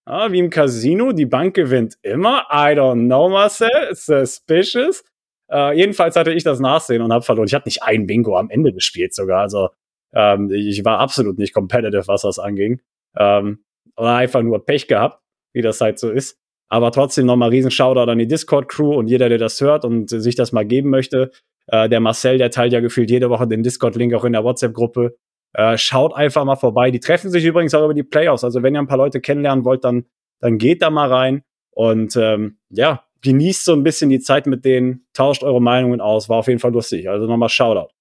Ja, 0.07 0.31
wie 0.31 0.39
im 0.39 0.49
Casino. 0.49 1.11
Die 1.11 1.27
Bank 1.27 1.53
gewinnt 1.53 1.93
immer. 2.01 2.47
I 2.51 2.73
don't 2.75 3.05
know, 3.05 3.29
Marcel. 3.29 3.69
Suspicious. 3.91 5.03
Äh, 5.51 5.77
jedenfalls 5.77 6.15
hatte 6.15 6.33
ich 6.33 6.43
das 6.43 6.59
Nachsehen 6.59 7.03
und 7.03 7.13
habe 7.13 7.23
verloren. 7.23 7.45
Ich 7.45 7.53
hatte 7.53 7.67
nicht 7.67 7.83
ein 7.83 8.07
Bingo 8.07 8.35
am 8.35 8.49
Ende 8.49 8.73
des 8.73 8.83
Spiels 8.83 9.15
sogar. 9.15 9.41
Also 9.41 9.69
ähm, 10.15 10.49
ich 10.51 10.83
war 10.83 10.97
absolut 10.97 11.37
nicht 11.37 11.53
competitive, 11.53 12.07
was 12.07 12.23
das 12.23 12.39
anging. 12.39 12.81
Ähm, 13.15 13.63
einfach 13.95 14.41
nur 14.41 14.65
Pech 14.65 14.87
gehabt, 14.87 15.21
wie 15.53 15.61
das 15.61 15.79
halt 15.79 15.99
so 15.99 16.09
ist. 16.09 16.39
Aber 16.69 16.91
trotzdem 16.91 17.25
nochmal 17.25 17.49
riesen 17.49 17.71
Shoutout 17.71 18.09
an 18.09 18.17
die 18.17 18.27
Discord-Crew 18.27 18.95
und 18.95 19.07
jeder, 19.07 19.29
der 19.29 19.37
das 19.37 19.61
hört 19.61 19.85
und 19.85 20.09
sich 20.09 20.35
das 20.35 20.51
mal 20.51 20.65
geben 20.65 20.89
möchte. 20.89 21.31
Äh, 21.67 21.89
der 21.89 21.99
Marcel, 21.99 22.37
der 22.37 22.51
teilt 22.51 22.73
ja 22.73 22.79
gefühlt 22.79 23.09
jede 23.09 23.29
Woche 23.29 23.47
den 23.47 23.63
Discord-Link 23.63 24.13
auch 24.13 24.25
in 24.25 24.33
der 24.33 24.43
WhatsApp-Gruppe. 24.43 25.15
Äh, 25.53 25.77
schaut 25.77 26.15
einfach 26.15 26.45
mal 26.45 26.55
vorbei. 26.55 26.89
Die 26.89 26.99
treffen 26.99 27.29
sich 27.29 27.45
übrigens 27.45 27.73
auch 27.73 27.85
über 27.85 27.93
die 27.93 28.03
Playoffs. 28.03 28.43
Also 28.43 28.63
wenn 28.63 28.75
ihr 28.75 28.81
ein 28.81 28.87
paar 28.87 28.97
Leute 28.97 29.21
kennenlernen 29.21 29.65
wollt, 29.65 29.83
dann, 29.83 30.05
dann 30.39 30.57
geht 30.57 30.81
da 30.81 30.89
mal 30.89 31.11
rein. 31.11 31.43
Und 31.71 32.15
ähm, 32.15 32.57
ja, 32.69 33.05
genießt 33.21 33.65
so 33.65 33.73
ein 33.73 33.83
bisschen 33.83 34.09
die 34.09 34.19
Zeit 34.19 34.47
mit 34.47 34.65
denen, 34.65 35.05
tauscht 35.13 35.43
eure 35.43 35.61
Meinungen 35.61 36.01
aus. 36.01 36.27
War 36.27 36.37
auf 36.37 36.47
jeden 36.47 36.59
Fall 36.59 36.71
lustig. 36.73 37.09
Also 37.09 37.27
nochmal 37.27 37.49
Shoutout. 37.49 37.93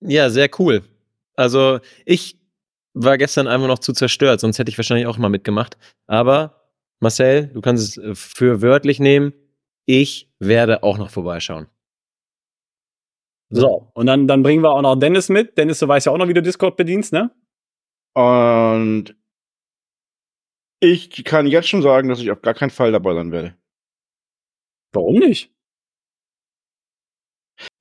Ja, 0.00 0.28
sehr 0.28 0.50
cool. 0.58 0.82
Also 1.36 1.80
ich 2.04 2.38
war 2.94 3.18
gestern 3.18 3.48
einfach 3.48 3.66
noch 3.66 3.80
zu 3.80 3.92
zerstört, 3.92 4.40
sonst 4.40 4.58
hätte 4.58 4.70
ich 4.70 4.78
wahrscheinlich 4.78 5.06
auch 5.06 5.18
mal 5.18 5.28
mitgemacht. 5.28 5.76
Aber 6.06 6.70
Marcel, 7.00 7.48
du 7.48 7.60
kannst 7.60 7.98
es 7.98 7.98
äh, 7.98 8.14
für 8.14 8.62
wörtlich 8.62 9.00
nehmen. 9.00 9.34
Ich 9.86 10.32
werde 10.38 10.82
auch 10.82 10.96
noch 10.96 11.10
vorbeischauen. 11.10 11.66
So, 13.50 13.90
und 13.94 14.06
dann, 14.06 14.26
dann 14.26 14.42
bringen 14.42 14.62
wir 14.62 14.70
auch 14.70 14.82
noch 14.82 14.96
Dennis 14.96 15.28
mit. 15.28 15.58
Dennis, 15.58 15.78
du 15.78 15.88
weißt 15.88 16.06
ja 16.06 16.12
auch 16.12 16.18
noch, 16.18 16.28
wie 16.28 16.34
du 16.34 16.42
Discord 16.42 16.76
bedienst, 16.76 17.12
ne? 17.12 17.30
Und 18.14 19.14
ich 20.80 21.24
kann 21.24 21.46
jetzt 21.46 21.68
schon 21.68 21.82
sagen, 21.82 22.08
dass 22.08 22.20
ich 22.20 22.30
auf 22.30 22.42
gar 22.42 22.54
keinen 22.54 22.70
Fall 22.70 22.92
dabei 22.92 23.14
sein 23.14 23.32
werde. 23.32 23.56
Warum 24.92 25.16
nicht? 25.16 25.52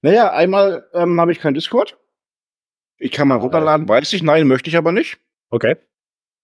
Naja, 0.02 0.32
einmal 0.32 0.90
ähm, 0.94 1.20
habe 1.20 1.32
ich 1.32 1.40
kein 1.40 1.54
Discord. 1.54 1.98
Ich 3.04 3.12
kann 3.12 3.28
mal 3.28 3.36
runterladen, 3.36 3.90
weiß 3.90 4.14
ich. 4.14 4.24
Nein, 4.24 4.48
möchte 4.48 4.70
ich 4.70 4.78
aber 4.78 4.94
nicht. 4.94 5.18
Okay. 5.50 5.76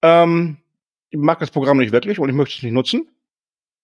Ähm, 0.02 0.58
ich 1.10 1.18
mag 1.18 1.40
das 1.40 1.52
Programm 1.52 1.78
nicht 1.78 1.94
wirklich 1.94 2.20
und 2.20 2.28
ich 2.28 2.36
möchte 2.36 2.58
es 2.58 2.64
nicht 2.64 2.74
nutzen. 2.74 3.10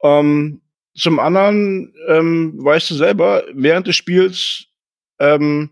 Ähm, 0.03 0.62
zum 0.94 1.20
anderen, 1.20 1.94
ähm, 2.10 2.53
weißt 2.58 2.89
du 2.89 2.96
selber, 2.96 3.46
während 3.53 3.88
des 3.88 3.96
Spiels 3.96 4.67
ähm, 5.20 5.70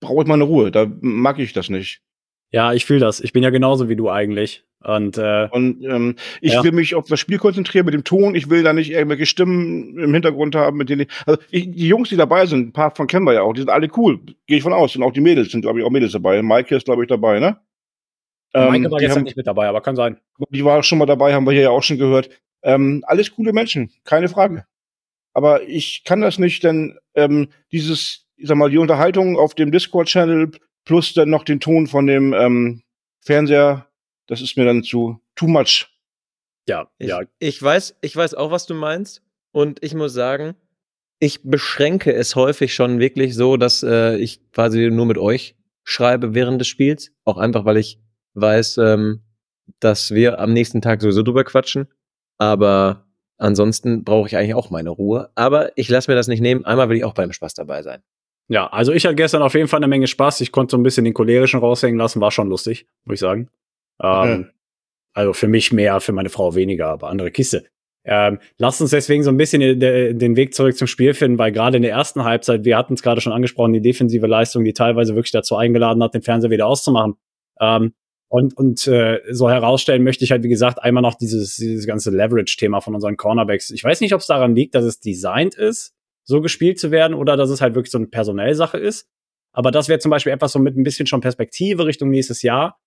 brauche 0.00 0.22
ich 0.22 0.26
mal 0.26 0.34
eine 0.34 0.42
Ruhe. 0.42 0.72
Da 0.72 0.90
mag 1.00 1.38
ich 1.38 1.52
das 1.52 1.68
nicht. 1.68 2.02
Ja, 2.50 2.72
ich 2.72 2.84
fühle 2.84 3.00
das. 3.00 3.20
Ich 3.20 3.32
bin 3.32 3.44
ja 3.44 3.50
genauso 3.50 3.88
wie 3.88 3.96
du 3.96 4.10
eigentlich. 4.10 4.64
Und, 4.84 5.18
äh, 5.18 5.48
Und 5.50 5.82
ähm, 5.84 6.14
ich 6.40 6.52
Ja. 6.52 6.62
will 6.62 6.72
mich 6.72 6.94
auf 6.94 7.08
das 7.08 7.18
Spiel 7.18 7.38
konzentrieren 7.38 7.84
mit 7.84 7.94
dem 7.94 8.04
Ton. 8.04 8.34
Ich 8.36 8.48
will 8.48 8.62
da 8.62 8.72
nicht 8.72 8.90
irgendwelche 8.90 9.26
Stimmen 9.26 9.98
im 9.98 10.14
Hintergrund 10.14 10.54
haben, 10.54 10.76
mit 10.76 10.88
denen 10.88 11.02
ich, 11.02 11.08
also 11.26 11.40
ich, 11.50 11.70
die 11.70 11.88
Jungs, 11.88 12.10
die 12.10 12.16
dabei 12.16 12.46
sind, 12.46 12.68
ein 12.68 12.72
paar 12.72 12.94
von 12.94 13.08
kennen 13.08 13.24
wir 13.26 13.32
ja 13.34 13.42
auch, 13.42 13.52
die 13.52 13.60
sind 13.60 13.70
alle 13.70 13.88
cool. 13.96 14.20
Gehe 14.46 14.58
ich 14.58 14.62
von 14.62 14.72
aus. 14.72 14.94
Und 14.94 15.02
auch 15.02 15.12
die 15.12 15.20
Mädels 15.20 15.50
sind, 15.50 15.62
glaube 15.62 15.80
ich, 15.80 15.84
auch 15.84 15.90
Mädels 15.90 16.12
dabei. 16.12 16.40
Maike 16.42 16.76
ist, 16.76 16.84
glaube 16.84 17.02
ich, 17.02 17.08
dabei, 17.08 17.40
ne? 17.40 17.58
Maike 18.54 18.90
war 18.90 18.98
gestern 18.98 19.18
haben, 19.18 19.24
nicht 19.24 19.36
mit 19.36 19.46
dabei, 19.46 19.68
aber 19.68 19.80
kann 19.80 19.96
sein. 19.96 20.18
die 20.50 20.64
war 20.64 20.82
schon 20.82 20.98
mal 20.98 21.06
dabei, 21.06 21.34
haben 21.34 21.44
wir 21.44 21.52
hier 21.52 21.62
ja 21.62 21.70
auch 21.70 21.82
schon 21.82 21.98
gehört. 21.98 22.30
Ähm, 22.62 23.04
alles 23.06 23.34
coole 23.34 23.52
Menschen, 23.52 23.90
keine 24.04 24.28
Frage. 24.28 24.64
Aber 25.34 25.62
ich 25.68 26.02
kann 26.04 26.20
das 26.20 26.38
nicht, 26.38 26.64
denn 26.64 26.98
ähm, 27.14 27.48
dieses, 27.70 28.26
ich 28.36 28.48
sag 28.48 28.56
mal, 28.56 28.70
die 28.70 28.78
Unterhaltung 28.78 29.36
auf 29.38 29.54
dem 29.54 29.70
Discord-Channel 29.70 30.52
plus 30.84 31.12
dann 31.14 31.30
noch 31.30 31.44
den 31.44 31.60
Ton 31.60 31.86
von 31.86 32.06
dem 32.06 32.32
ähm, 32.32 32.82
Fernseher, 33.20 33.86
das 34.28 34.40
ist 34.40 34.56
mir 34.56 34.64
dann 34.64 34.84
zu 34.84 35.20
too 35.34 35.48
much. 35.48 35.88
Ja, 36.68 36.90
Ich, 36.98 37.08
ja. 37.08 37.22
ich 37.38 37.60
weiß, 37.60 37.96
ich 38.02 38.14
weiß 38.14 38.34
auch, 38.34 38.50
was 38.50 38.66
du 38.66 38.74
meinst. 38.74 39.22
Und 39.52 39.82
ich 39.82 39.94
muss 39.94 40.12
sagen, 40.12 40.54
ich 41.18 41.42
beschränke 41.42 42.12
es 42.12 42.36
häufig 42.36 42.74
schon 42.74 43.00
wirklich 43.00 43.34
so, 43.34 43.56
dass 43.56 43.82
äh, 43.82 44.16
ich 44.16 44.52
quasi 44.52 44.90
nur 44.90 45.06
mit 45.06 45.18
euch 45.18 45.56
schreibe 45.82 46.34
während 46.34 46.60
des 46.60 46.68
Spiels. 46.68 47.10
Auch 47.24 47.38
einfach, 47.38 47.64
weil 47.64 47.78
ich 47.78 47.98
weiß, 48.34 48.78
ähm, 48.78 49.22
dass 49.80 50.12
wir 50.12 50.38
am 50.38 50.52
nächsten 50.52 50.82
Tag 50.82 51.00
sowieso 51.00 51.22
drüber 51.22 51.44
quatschen. 51.44 51.88
Aber 52.36 53.06
ansonsten 53.38 54.04
brauche 54.04 54.28
ich 54.28 54.36
eigentlich 54.36 54.54
auch 54.54 54.70
meine 54.70 54.90
Ruhe. 54.90 55.30
Aber 55.34 55.76
ich 55.76 55.88
lasse 55.88 56.10
mir 56.10 56.14
das 56.14 56.28
nicht 56.28 56.40
nehmen. 56.40 56.66
Einmal 56.66 56.90
will 56.90 56.98
ich 56.98 57.04
auch 57.04 57.14
beim 57.14 57.32
Spaß 57.32 57.54
dabei 57.54 57.82
sein. 57.82 58.02
Ja, 58.48 58.66
also 58.68 58.92
ich 58.92 59.04
hatte 59.04 59.16
gestern 59.16 59.42
auf 59.42 59.54
jeden 59.54 59.68
Fall 59.68 59.78
eine 59.78 59.88
Menge 59.88 60.06
Spaß. 60.06 60.40
Ich 60.42 60.52
konnte 60.52 60.72
so 60.72 60.78
ein 60.78 60.82
bisschen 60.82 61.04
den 61.04 61.14
cholerischen 61.14 61.60
raushängen 61.60 61.98
lassen, 61.98 62.20
war 62.20 62.30
schon 62.30 62.48
lustig, 62.48 62.86
muss 63.04 63.14
ich 63.14 63.20
sagen. 63.20 63.48
Ähm, 64.02 64.50
Also 65.14 65.32
für 65.32 65.48
mich 65.48 65.72
mehr, 65.72 66.00
für 66.00 66.12
meine 66.12 66.28
Frau 66.28 66.54
weniger, 66.54 66.88
aber 66.88 67.08
andere 67.08 67.30
Kiste. 67.32 67.64
Ähm, 68.04 68.38
lasst 68.56 68.80
uns 68.80 68.90
deswegen 68.90 69.22
so 69.22 69.30
ein 69.30 69.36
bisschen 69.36 69.60
den, 69.80 70.36
Weg 70.36 70.54
zurück 70.54 70.76
zum 70.78 70.86
Spiel 70.86 71.12
finden, 71.12 71.38
weil 71.38 71.52
gerade 71.52 71.76
in 71.76 71.82
der 71.82 71.90
ersten 71.90 72.24
Halbzeit, 72.24 72.64
wir 72.64 72.76
hatten 72.76 72.94
es 72.94 73.02
gerade 73.02 73.20
schon 73.20 73.32
angesprochen, 73.32 73.72
die 73.72 73.82
defensive 73.82 74.26
Leistung, 74.26 74.64
die 74.64 74.72
teilweise 74.72 75.14
wirklich 75.14 75.32
dazu 75.32 75.56
eingeladen 75.56 76.02
hat, 76.02 76.14
den 76.14 76.22
Fernseher 76.22 76.50
wieder 76.50 76.66
auszumachen. 76.66 77.16
Ähm, 77.60 77.94
und 78.30 78.56
und 78.56 78.86
äh, 78.86 79.20
so 79.30 79.50
herausstellen 79.50 80.04
möchte 80.04 80.22
ich 80.24 80.30
halt, 80.30 80.42
wie 80.42 80.48
gesagt, 80.48 80.82
einmal 80.82 81.02
noch 81.02 81.16
dieses, 81.16 81.56
dieses 81.56 81.86
ganze 81.86 82.10
Leverage-Thema 82.10 82.80
von 82.80 82.94
unseren 82.94 83.16
Cornerbacks. 83.16 83.70
Ich 83.70 83.82
weiß 83.82 84.00
nicht, 84.00 84.14
ob 84.14 84.20
es 84.20 84.26
daran 84.26 84.54
liegt, 84.54 84.74
dass 84.74 84.84
es 84.84 85.00
designt 85.00 85.54
ist, 85.54 85.94
so 86.24 86.40
gespielt 86.40 86.78
zu 86.78 86.90
werden, 86.90 87.14
oder 87.14 87.36
dass 87.36 87.50
es 87.50 87.60
halt 87.60 87.74
wirklich 87.74 87.90
so 87.90 87.98
eine 87.98 88.06
Personellsache 88.06 88.78
ist. 88.78 89.08
Aber 89.52 89.70
das 89.70 89.88
wäre 89.88 89.98
zum 89.98 90.10
Beispiel 90.10 90.32
etwas 90.32 90.52
so 90.52 90.58
mit 90.58 90.76
ein 90.76 90.82
bisschen 90.82 91.06
schon 91.06 91.20
Perspektive 91.20 91.86
Richtung 91.86 92.10
nächstes 92.10 92.42
Jahr. 92.42 92.78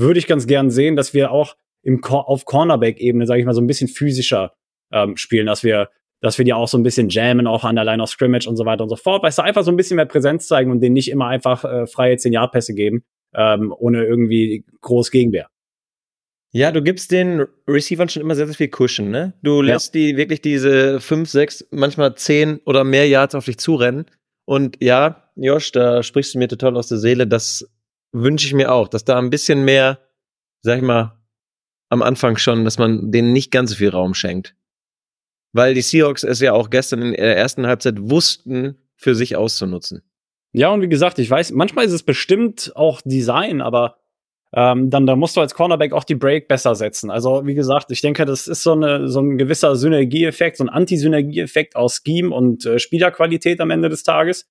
Würde 0.00 0.18
ich 0.18 0.26
ganz 0.26 0.46
gern 0.46 0.70
sehen, 0.70 0.96
dass 0.96 1.14
wir 1.14 1.30
auch 1.30 1.56
im 1.82 2.00
Cor 2.00 2.28
auf 2.28 2.44
Cornerback-Ebene, 2.44 3.26
sage 3.26 3.40
ich 3.40 3.46
mal, 3.46 3.54
so 3.54 3.60
ein 3.60 3.66
bisschen 3.66 3.88
physischer 3.88 4.52
ähm, 4.92 5.16
spielen, 5.16 5.46
dass 5.46 5.62
wir, 5.64 5.88
dass 6.20 6.38
wir 6.38 6.44
die 6.44 6.52
auch 6.52 6.68
so 6.68 6.76
ein 6.78 6.82
bisschen 6.82 7.08
jammen, 7.08 7.46
auch 7.46 7.64
an 7.64 7.76
der 7.76 7.84
Line 7.84 8.02
of 8.02 8.10
Scrimmage 8.10 8.46
und 8.48 8.56
so 8.56 8.64
weiter 8.64 8.82
und 8.82 8.88
so 8.90 8.96
fort. 8.96 9.22
Weißt 9.22 9.38
du, 9.38 9.42
einfach 9.42 9.62
so 9.62 9.70
ein 9.70 9.76
bisschen 9.76 9.96
mehr 9.96 10.06
Präsenz 10.06 10.46
zeigen 10.46 10.70
und 10.70 10.80
denen 10.80 10.94
nicht 10.94 11.10
immer 11.10 11.26
einfach 11.26 11.64
äh, 11.64 11.86
freie 11.86 12.16
10-Yard-Pässe 12.16 12.74
geben, 12.74 13.04
ähm, 13.34 13.74
ohne 13.78 14.04
irgendwie 14.04 14.64
groß 14.80 15.10
Gegenwehr. 15.10 15.48
Ja, 16.52 16.72
du 16.72 16.82
gibst 16.82 17.12
den 17.12 17.46
Receivern 17.68 18.08
schon 18.08 18.22
immer 18.22 18.34
sehr, 18.34 18.46
sehr 18.46 18.56
viel 18.56 18.70
Cushion, 18.70 19.10
ne? 19.10 19.34
Du 19.42 19.62
Ja. 19.62 19.74
lässt 19.74 19.94
die 19.94 20.16
wirklich 20.16 20.40
diese 20.42 20.98
fünf, 21.00 21.28
sechs, 21.30 21.64
manchmal 21.70 22.16
zehn 22.16 22.58
oder 22.64 22.82
mehr 22.82 23.06
Yards 23.06 23.36
auf 23.36 23.44
dich 23.44 23.58
zurennen. 23.58 24.06
Und 24.46 24.76
ja, 24.82 25.30
Josh, 25.36 25.70
da 25.70 26.02
sprichst 26.02 26.34
du 26.34 26.38
mir 26.38 26.48
total 26.48 26.76
aus 26.76 26.88
der 26.88 26.98
Seele. 26.98 27.28
Das 27.28 27.70
wünsche 28.12 28.46
ich 28.46 28.54
mir 28.54 28.72
auch, 28.72 28.88
dass 28.88 29.04
da 29.04 29.18
ein 29.18 29.30
bisschen 29.30 29.64
mehr, 29.64 29.98
sag 30.62 30.78
ich 30.78 30.82
mal, 30.84 31.18
am 31.88 32.02
Anfang 32.02 32.36
schon, 32.36 32.64
dass 32.64 32.78
man 32.78 33.10
denen 33.10 33.32
nicht 33.32 33.50
ganz 33.50 33.70
so 33.70 33.76
viel 33.76 33.90
Raum 33.90 34.14
schenkt. 34.14 34.54
Weil 35.52 35.74
die 35.74 35.82
Seahawks 35.82 36.22
es 36.22 36.40
ja 36.40 36.52
auch 36.52 36.70
gestern 36.70 37.02
in 37.02 37.12
der 37.12 37.36
ersten 37.36 37.66
Halbzeit 37.66 37.96
wussten, 37.98 38.76
für 38.96 39.14
sich 39.14 39.34
auszunutzen. 39.34 40.02
Ja, 40.52 40.68
und 40.68 40.82
wie 40.82 40.88
gesagt, 40.88 41.18
ich 41.18 41.30
weiß, 41.30 41.52
manchmal 41.52 41.86
ist 41.86 41.92
es 41.92 42.02
bestimmt 42.02 42.72
auch 42.76 43.00
Design, 43.02 43.60
aber 43.60 43.96
ähm, 44.52 44.90
dann 44.90 45.06
da 45.06 45.14
musst 45.14 45.36
du 45.36 45.40
als 45.40 45.54
Cornerback 45.54 45.92
auch 45.92 46.04
die 46.04 46.16
Break 46.16 46.48
besser 46.48 46.74
setzen. 46.74 47.10
Also, 47.10 47.46
wie 47.46 47.54
gesagt, 47.54 47.90
ich 47.90 48.00
denke, 48.00 48.24
das 48.24 48.48
ist 48.48 48.62
so, 48.62 48.72
eine, 48.72 49.08
so 49.08 49.20
ein 49.20 49.38
gewisser 49.38 49.76
Synergieeffekt, 49.76 50.56
so 50.56 50.64
ein 50.64 50.68
Antisynergieeffekt 50.68 51.76
aus 51.76 52.02
Scheme 52.04 52.34
und 52.34 52.66
äh, 52.66 52.78
Spielerqualität 52.78 53.60
am 53.60 53.70
Ende 53.70 53.88
des 53.88 54.02
Tages. 54.02 54.48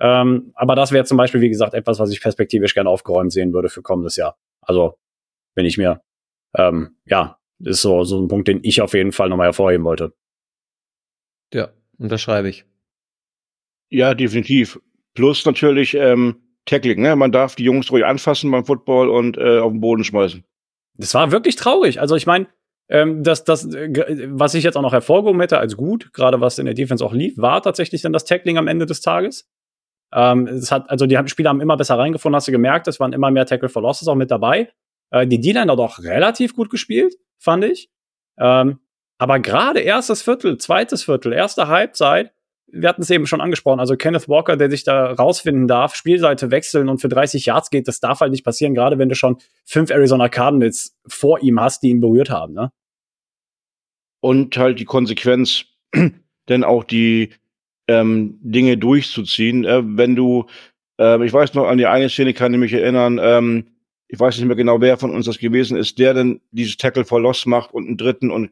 Ähm, 0.00 0.52
aber 0.54 0.74
das 0.74 0.92
wäre 0.92 1.04
zum 1.04 1.16
Beispiel, 1.16 1.40
wie 1.40 1.48
gesagt, 1.48 1.74
etwas, 1.74 1.98
was 1.98 2.10
ich 2.10 2.20
perspektivisch 2.20 2.74
gerne 2.74 2.90
aufgeräumt 2.90 3.32
sehen 3.32 3.52
würde 3.52 3.68
für 3.68 3.82
kommendes 3.82 4.16
Jahr. 4.16 4.36
Also, 4.60 4.98
wenn 5.54 5.66
ich 5.66 5.78
mir, 5.78 6.00
ähm, 6.56 6.96
ja, 7.06 7.38
ist 7.64 7.82
so, 7.82 8.04
so 8.04 8.20
ein 8.20 8.28
Punkt, 8.28 8.48
den 8.48 8.60
ich 8.62 8.80
auf 8.80 8.94
jeden 8.94 9.12
Fall 9.12 9.28
nochmal 9.28 9.48
hervorheben 9.48 9.84
wollte. 9.84 10.14
Ja, 11.52 11.70
unterschreibe 11.98 12.48
ich. 12.48 12.64
Ja, 13.90 14.14
definitiv. 14.14 14.80
Plus 15.14 15.44
natürlich 15.44 15.94
ähm, 15.94 16.36
Tackling, 16.66 17.00
ne? 17.00 17.16
Man 17.16 17.32
darf 17.32 17.56
die 17.56 17.64
Jungs 17.64 17.90
ruhig 17.90 18.04
anfassen 18.04 18.50
beim 18.50 18.64
Football 18.64 19.08
und 19.08 19.36
äh, 19.38 19.58
auf 19.58 19.72
den 19.72 19.80
Boden 19.80 20.04
schmeißen. 20.04 20.44
Das 20.94 21.14
war 21.14 21.32
wirklich 21.32 21.56
traurig. 21.56 22.00
Also 22.00 22.14
ich 22.14 22.26
meine, 22.26 22.46
ähm, 22.88 23.22
das, 23.22 23.44
das, 23.44 23.64
äh, 23.74 24.28
was 24.30 24.54
ich 24.54 24.64
jetzt 24.64 24.76
auch 24.76 24.82
noch 24.82 24.92
hervorgehoben 24.92 25.40
hätte 25.40 25.58
als 25.58 25.76
gut, 25.76 26.12
gerade 26.12 26.40
was 26.40 26.58
in 26.58 26.66
der 26.66 26.74
Defense 26.74 27.04
auch 27.04 27.12
lief, 27.12 27.38
war 27.38 27.62
tatsächlich 27.62 28.02
dann 28.02 28.12
das 28.12 28.24
Tackling 28.24 28.58
am 28.58 28.68
Ende 28.68 28.86
des 28.86 29.00
Tages. 29.00 29.48
Ähm, 30.12 30.46
es 30.46 30.72
hat, 30.72 30.88
also 30.90 31.06
die 31.06 31.18
Spieler 31.26 31.50
haben 31.50 31.60
immer 31.60 31.76
besser 31.76 31.98
reingefunden, 31.98 32.36
hast 32.36 32.48
du 32.48 32.52
gemerkt, 32.52 32.88
es 32.88 32.98
waren 33.00 33.12
immer 33.12 33.30
mehr 33.30 33.46
Tackle 33.46 33.68
for 33.68 33.82
Losses 33.82 34.08
auch 34.08 34.14
mit 34.14 34.30
dabei. 34.30 34.70
Äh, 35.10 35.26
die 35.26 35.40
D-Line 35.40 35.70
hat 35.70 35.78
auch 35.78 35.98
relativ 35.98 36.54
gut 36.54 36.70
gespielt, 36.70 37.14
fand 37.38 37.64
ich. 37.64 37.90
Ähm, 38.38 38.78
aber 39.18 39.40
gerade 39.40 39.80
erstes 39.80 40.22
Viertel, 40.22 40.58
zweites 40.58 41.04
Viertel, 41.04 41.32
erste 41.32 41.68
Halbzeit, 41.68 42.32
wir 42.70 42.88
hatten 42.88 43.02
es 43.02 43.10
eben 43.10 43.26
schon 43.26 43.40
angesprochen, 43.40 43.80
also 43.80 43.96
Kenneth 43.96 44.28
Walker, 44.28 44.56
der 44.56 44.70
sich 44.70 44.84
da 44.84 45.12
rausfinden 45.12 45.66
darf, 45.66 45.94
Spielseite 45.94 46.50
wechseln 46.50 46.88
und 46.88 47.00
für 47.00 47.08
30 47.08 47.46
Yards 47.46 47.70
geht, 47.70 47.88
das 47.88 48.00
darf 48.00 48.20
halt 48.20 48.30
nicht 48.30 48.44
passieren, 48.44 48.74
gerade 48.74 48.98
wenn 48.98 49.08
du 49.08 49.14
schon 49.14 49.38
fünf 49.64 49.90
Arizona 49.90 50.28
Cardinals 50.28 50.96
vor 51.06 51.40
ihm 51.40 51.60
hast, 51.60 51.82
die 51.82 51.88
ihn 51.88 52.00
berührt 52.00 52.30
haben, 52.30 52.54
ne? 52.54 52.70
Und 54.20 54.56
halt 54.56 54.80
die 54.80 54.84
Konsequenz, 54.84 55.64
denn 56.48 56.64
auch 56.64 56.84
die 56.84 57.30
ähm, 57.88 58.38
Dinge 58.42 58.76
durchzuziehen. 58.76 59.64
Äh, 59.64 59.82
wenn 59.84 60.14
du, 60.14 60.46
äh, 61.00 61.24
ich 61.24 61.32
weiß 61.32 61.54
noch, 61.54 61.66
an 61.66 61.78
die 61.78 61.86
eine 61.86 62.08
Szene 62.08 62.34
kann 62.34 62.52
ich 62.54 62.60
mich 62.60 62.72
erinnern, 62.72 63.18
ähm, 63.20 63.66
ich 64.08 64.18
weiß 64.18 64.38
nicht 64.38 64.46
mehr 64.46 64.56
genau, 64.56 64.80
wer 64.80 64.96
von 64.96 65.10
uns 65.10 65.26
das 65.26 65.38
gewesen 65.38 65.76
ist, 65.76 65.98
der 65.98 66.14
dann 66.14 66.40
dieses 66.50 66.76
Tackle 66.76 67.04
for 67.04 67.20
Loss 67.20 67.44
macht 67.44 67.74
und 67.74 67.86
einen 67.86 67.96
dritten 67.96 68.30
und 68.30 68.50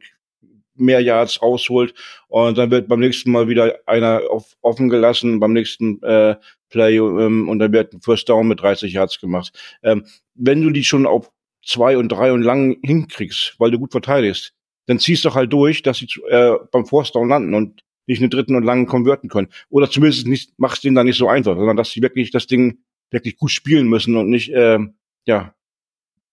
mehr 0.75 1.01
Yards 1.01 1.41
rausholt 1.41 1.93
und 2.27 2.57
dann 2.57 2.69
wird 2.69 2.87
beim 2.87 2.99
nächsten 2.99 3.31
Mal 3.31 3.47
wieder 3.47 3.79
einer 3.87 4.21
auf, 4.29 4.55
offen 4.61 4.89
gelassen, 4.89 5.39
beim 5.39 5.53
nächsten 5.53 6.01
äh, 6.03 6.35
Play 6.69 6.97
ähm, 6.97 7.49
und 7.49 7.59
dann 7.59 7.73
wird 7.73 7.93
ein 7.93 8.01
First 8.01 8.29
Down 8.29 8.47
mit 8.47 8.61
30 8.61 8.93
Yards 8.93 9.19
gemacht. 9.19 9.57
Ähm, 9.83 10.05
wenn 10.35 10.61
du 10.61 10.69
die 10.69 10.83
schon 10.83 11.07
auf 11.07 11.31
zwei 11.65 11.97
und 11.97 12.09
drei 12.09 12.31
und 12.31 12.43
lang 12.43 12.77
hinkriegst, 12.83 13.55
weil 13.57 13.71
du 13.71 13.79
gut 13.79 13.91
verteidigst, 13.91 14.53
dann 14.85 14.99
ziehst 14.99 15.25
du 15.25 15.33
halt 15.33 15.51
durch, 15.51 15.81
dass 15.81 15.97
sie 15.97 16.07
äh, 16.29 16.53
beim 16.71 16.85
First 16.85 17.15
Down 17.15 17.29
landen 17.29 17.53
und 17.53 17.81
nicht 18.07 18.21
einen 18.21 18.29
dritten 18.29 18.55
und 18.55 18.63
langen 18.63 18.87
konverten 18.87 19.29
können. 19.29 19.49
Oder 19.69 19.89
zumindest 19.89 20.27
nicht, 20.27 20.57
machst 20.57 20.83
denen 20.83 20.95
da 20.95 21.03
nicht 21.03 21.17
so 21.17 21.27
einfach, 21.27 21.55
sondern 21.55 21.77
dass 21.77 21.91
sie 21.91 22.01
wirklich 22.01 22.31
das 22.31 22.47
Ding 22.47 22.79
wirklich 23.11 23.37
gut 23.37 23.51
spielen 23.51 23.87
müssen 23.87 24.15
und 24.15 24.29
nicht, 24.29 24.49
äh, 24.49 24.79
ja, 25.25 25.53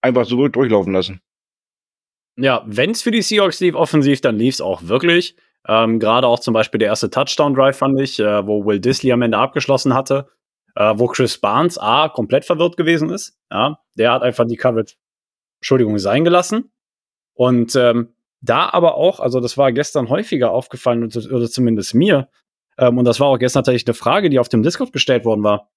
einfach 0.00 0.24
so 0.24 0.48
durchlaufen 0.48 0.92
lassen. 0.92 1.20
Ja, 2.36 2.64
wenn 2.66 2.90
es 2.90 3.02
für 3.02 3.10
die 3.10 3.22
Seahawks 3.22 3.60
lief 3.60 3.74
offensiv, 3.74 4.20
dann 4.20 4.38
lief 4.38 4.54
es 4.54 4.60
auch 4.60 4.82
wirklich. 4.84 5.36
Ähm, 5.66 5.98
Gerade 5.98 6.26
auch 6.26 6.40
zum 6.40 6.52
Beispiel 6.52 6.78
der 6.78 6.88
erste 6.88 7.10
Touchdown-Drive 7.10 7.76
fand 7.78 8.00
ich, 8.00 8.18
äh, 8.18 8.46
wo 8.46 8.64
Will 8.64 8.80
Disley 8.80 9.12
am 9.12 9.22
Ende 9.22 9.38
abgeschlossen 9.38 9.94
hatte, 9.94 10.28
äh, 10.74 10.94
wo 10.96 11.06
Chris 11.06 11.38
Barnes 11.38 11.78
A 11.78 12.08
komplett 12.08 12.44
verwirrt 12.44 12.76
gewesen 12.76 13.10
ist. 13.10 13.38
Ja, 13.50 13.78
der 13.96 14.12
hat 14.12 14.22
einfach 14.22 14.46
die 14.46 14.56
Coverage, 14.56 14.96
Entschuldigung, 15.60 15.98
sein 15.98 16.24
gelassen. 16.24 16.72
Und 17.34 17.74
ähm, 17.76 18.13
da 18.44 18.68
aber 18.70 18.96
auch, 18.96 19.20
also 19.20 19.40
das 19.40 19.56
war 19.56 19.72
gestern 19.72 20.08
häufiger 20.08 20.50
aufgefallen, 20.50 21.04
oder 21.04 21.48
zumindest 21.48 21.94
mir, 21.94 22.28
ähm, 22.78 22.98
und 22.98 23.04
das 23.04 23.20
war 23.20 23.28
auch 23.28 23.38
gestern 23.38 23.60
tatsächlich 23.60 23.86
eine 23.86 23.94
Frage, 23.94 24.30
die 24.30 24.38
auf 24.38 24.48
dem 24.48 24.62
Discord 24.62 24.92
gestellt 24.92 25.24
worden 25.24 25.42
war. 25.42 25.70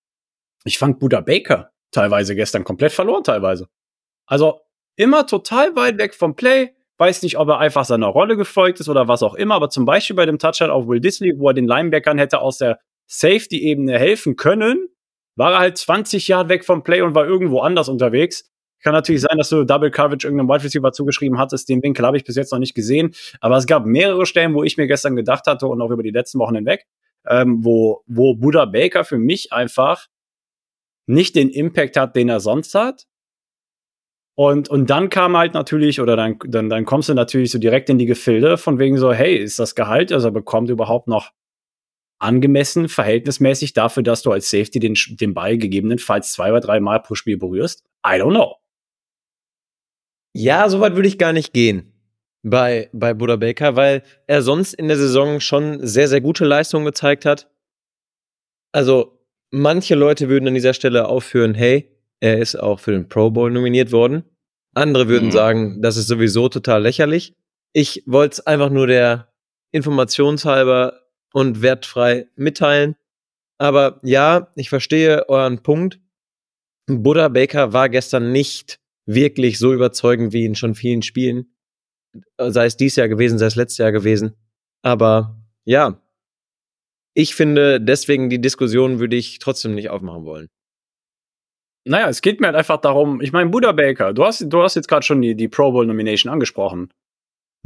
Ich 0.64 0.78
fand 0.78 1.00
Buda 1.00 1.22
Baker 1.22 1.72
teilweise 1.92 2.36
gestern 2.36 2.64
komplett 2.64 2.92
verloren, 2.92 3.24
teilweise. 3.24 3.68
Also 4.26 4.60
immer 4.96 5.26
total 5.26 5.76
weit 5.76 5.98
weg 5.98 6.14
vom 6.14 6.36
Play. 6.36 6.76
Weiß 6.98 7.22
nicht, 7.22 7.38
ob 7.38 7.48
er 7.48 7.60
einfach 7.60 7.86
seiner 7.86 8.08
Rolle 8.08 8.36
gefolgt 8.36 8.80
ist 8.80 8.90
oder 8.90 9.08
was 9.08 9.22
auch 9.22 9.36
immer, 9.36 9.56
aber 9.56 9.70
zum 9.70 9.86
Beispiel 9.86 10.16
bei 10.16 10.26
dem 10.26 10.40
Touchdown 10.40 10.72
auf 10.72 10.88
Will 10.88 11.00
Disley, 11.00 11.34
wo 11.38 11.50
er 11.50 11.54
den 11.54 11.68
Linebackern 11.68 12.18
hätte 12.18 12.42
aus 12.42 12.58
der 12.58 12.80
Safety-Ebene 13.06 13.98
helfen 13.98 14.36
können, 14.36 14.88
war 15.36 15.54
er 15.54 15.60
halt 15.60 15.78
20 15.78 16.28
Jahre 16.28 16.50
weg 16.50 16.66
vom 16.66 16.84
Play 16.84 17.02
und 17.02 17.14
war 17.14 17.26
irgendwo 17.26 17.60
anders 17.60 17.88
unterwegs. 17.88 18.50
Kann 18.84 18.94
natürlich 18.94 19.22
sein, 19.22 19.38
dass 19.38 19.50
du 19.50 19.64
Double 19.64 19.92
Coverage 19.92 20.28
irgendeinem 20.28 20.50
Wide 20.50 20.64
Receiver 20.64 20.92
zugeschrieben 20.92 21.38
hattest. 21.40 21.68
Den 21.70 21.82
Winkel 21.82 22.06
habe 22.06 22.18
ich 22.18 22.24
bis 22.24 22.36
jetzt 22.36 22.52
noch 22.52 22.60
nicht 22.60 22.76
gesehen. 22.76 23.14
Aber 23.42 23.58
es 23.58 23.66
gab 23.66 23.86
mehrere 23.86 24.26
Stellen, 24.26 24.54
wo 24.54 24.64
ich 24.64 24.78
mir 24.78 24.88
gestern 24.88 25.16
gedacht 25.16 25.48
hatte 25.48 25.68
und 25.68 25.82
auch 25.82 25.90
über 25.90 26.04
die 26.04 26.12
letzten 26.12 26.40
Wochen 26.40 26.56
hinweg, 26.56 26.86
ähm, 27.28 27.64
wo, 27.64 28.04
wo 28.06 28.36
Buda 28.36 28.66
Baker 28.66 29.04
für 29.04 29.18
mich 29.18 29.52
einfach 29.52 30.08
nicht 31.08 31.36
den 31.36 31.50
Impact 31.50 31.98
hat, 31.98 32.16
den 32.16 32.30
er 32.30 32.40
sonst 32.40 32.76
hat. 32.76 33.08
Und, 34.36 34.70
und 34.70 34.92
dann 34.92 35.10
kam 35.10 35.36
halt 35.36 35.56
natürlich, 35.56 36.00
oder 36.00 36.16
dann, 36.16 36.38
dann, 36.46 36.70
dann 36.70 36.86
kommst 36.86 37.10
du 37.10 37.16
natürlich 37.16 37.50
so 37.50 37.58
direkt 37.58 37.90
in 37.90 37.98
die 37.98 38.06
Gefilde 38.06 38.58
von 38.58 38.78
wegen 38.78 38.98
so, 39.00 39.12
hey, 39.12 39.36
ist 39.36 39.58
das 39.58 39.74
Gehalt, 39.74 40.12
er 40.12 40.30
bekommt, 40.30 40.70
überhaupt 40.70 41.08
noch 41.08 41.32
angemessen, 42.20 42.88
verhältnismäßig 42.88 43.74
dafür, 43.74 44.04
dass 44.04 44.22
du 44.22 44.32
als 44.32 44.52
Safety 44.52 44.80
den, 44.80 44.96
den 45.20 45.34
Ball 45.34 45.58
gegebenenfalls 45.58 46.34
zwei 46.34 46.52
oder 46.52 46.60
drei 46.60 46.80
Mal 46.80 47.00
pro 47.00 47.16
Spiel 47.16 47.38
berührst? 47.38 47.84
I 48.06 48.20
don't 48.22 48.30
know. 48.30 48.58
Ja, 50.40 50.70
soweit 50.70 50.96
würde 50.96 51.08
ich 51.08 51.18
gar 51.18 51.34
nicht 51.34 51.52
gehen 51.52 51.92
bei, 52.44 52.92
bei 52.94 53.16
Buda 53.16 53.38
Baker, 53.38 53.76
weil 53.76 54.04
er 54.28 54.44
sonst 54.44 54.76
in 54.76 54.88
der 54.88 54.98
Saison 54.98 55.40
schon 55.40 55.86
sehr, 55.86 56.08
sehr 56.08 56.22
gute 56.22 56.46
Leistungen 56.46 56.86
gezeigt 56.86 57.26
hat. 57.26 57.50
Also, 58.72 59.20
manche 59.50 59.96
Leute 59.96 60.30
würden 60.30 60.48
an 60.48 60.54
dieser 60.54 60.76
Stelle 60.76 61.08
aufführen, 61.08 61.56
hey, 61.56 61.92
er 62.20 62.38
ist 62.38 62.56
auch 62.56 62.80
für 62.80 62.92
den 62.92 63.10
Pro 63.10 63.32
Bowl 63.32 63.50
nominiert 63.50 63.92
worden. 63.92 64.26
Andere 64.76 65.08
würden 65.08 65.30
mhm. 65.30 65.32
sagen, 65.32 65.82
das 65.82 65.98
ist 65.98 66.06
sowieso 66.06 66.50
total 66.50 66.84
lächerlich. 66.84 67.34
Ich 67.74 68.04
wollte 68.06 68.34
es 68.34 68.46
einfach 68.46 68.70
nur 68.70 68.86
der 68.86 69.34
informationshalber 69.72 71.02
und 71.34 71.64
wertfrei 71.64 72.28
mitteilen. 72.36 72.96
Aber 73.58 74.00
ja, 74.04 74.52
ich 74.56 74.70
verstehe 74.70 75.28
euren 75.30 75.64
Punkt. 75.64 76.00
Buddha 76.86 77.28
Baker 77.28 77.74
war 77.74 77.90
gestern 77.90 78.32
nicht 78.32 78.80
wirklich 79.08 79.58
so 79.58 79.74
überzeugend 79.74 80.34
wie 80.34 80.46
in 80.46 80.54
schon 80.54 80.76
vielen 80.76 81.02
Spielen. 81.02 81.56
Sei 82.38 82.66
es 82.66 82.78
dies 82.78 82.96
Jahr 82.96 83.08
gewesen, 83.08 83.40
sei 83.40 83.48
es 83.48 83.56
letztes 83.56 83.80
Jahr 83.80 83.92
gewesen. 83.92 84.36
Aber 84.84 85.42
ja, 85.66 86.02
ich 87.16 87.34
finde, 87.34 87.82
deswegen 87.82 88.30
die 88.30 88.40
Diskussion 88.40 89.00
würde 89.00 89.16
ich 89.16 89.40
trotzdem 89.40 89.74
nicht 89.74 89.90
aufmachen 89.90 90.26
wollen. 90.26 90.48
Naja, 91.86 92.10
es 92.10 92.22
geht 92.22 92.42
mir 92.42 92.48
halt 92.48 92.58
einfach 92.58 92.82
darum, 92.82 93.22
ich 93.22 93.32
meine, 93.32 93.50
Buddha 93.50 93.72
Baker, 93.72 94.14
du 94.14 94.26
hast, 94.26 94.42
du 94.42 94.62
hast 94.62 94.76
jetzt 94.76 94.90
gerade 94.90 95.06
schon 95.06 95.22
die, 95.22 95.36
die 95.36 95.48
Pro 95.48 95.72
Bowl 95.72 95.86
Nomination 95.86 96.32
angesprochen. 96.32 96.90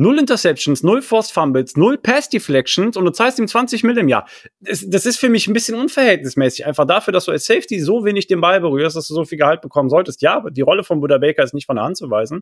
Null 0.01 0.17
Interceptions, 0.17 0.81
null 0.81 1.03
Forced 1.03 1.31
Fumbles, 1.31 1.77
null 1.77 1.95
Pass 1.95 2.27
Deflections 2.27 2.97
und 2.97 3.05
du 3.05 3.11
zahlst 3.11 3.37
ihm 3.37 3.47
20 3.47 3.83
Mill 3.83 3.99
im 3.99 4.07
Jahr. 4.07 4.27
Das, 4.59 4.83
das 4.89 5.05
ist 5.05 5.17
für 5.17 5.29
mich 5.29 5.47
ein 5.47 5.53
bisschen 5.53 5.75
unverhältnismäßig. 5.75 6.65
Einfach 6.65 6.87
dafür, 6.87 7.13
dass 7.13 7.25
du 7.25 7.31
als 7.31 7.45
Safety 7.45 7.79
so 7.79 8.03
wenig 8.03 8.25
den 8.25 8.41
Ball 8.41 8.59
berührst, 8.61 8.95
dass 8.95 9.07
du 9.07 9.13
so 9.13 9.25
viel 9.25 9.37
Gehalt 9.37 9.61
bekommen 9.61 9.91
solltest. 9.91 10.23
Ja, 10.23 10.43
die 10.49 10.61
Rolle 10.61 10.83
von 10.83 11.01
Buddha 11.01 11.19
Baker 11.19 11.43
ist 11.43 11.53
nicht 11.53 11.67
von 11.67 11.75
der 11.75 11.85
Hand 11.85 11.97
zu 11.97 12.09
weisen. 12.09 12.41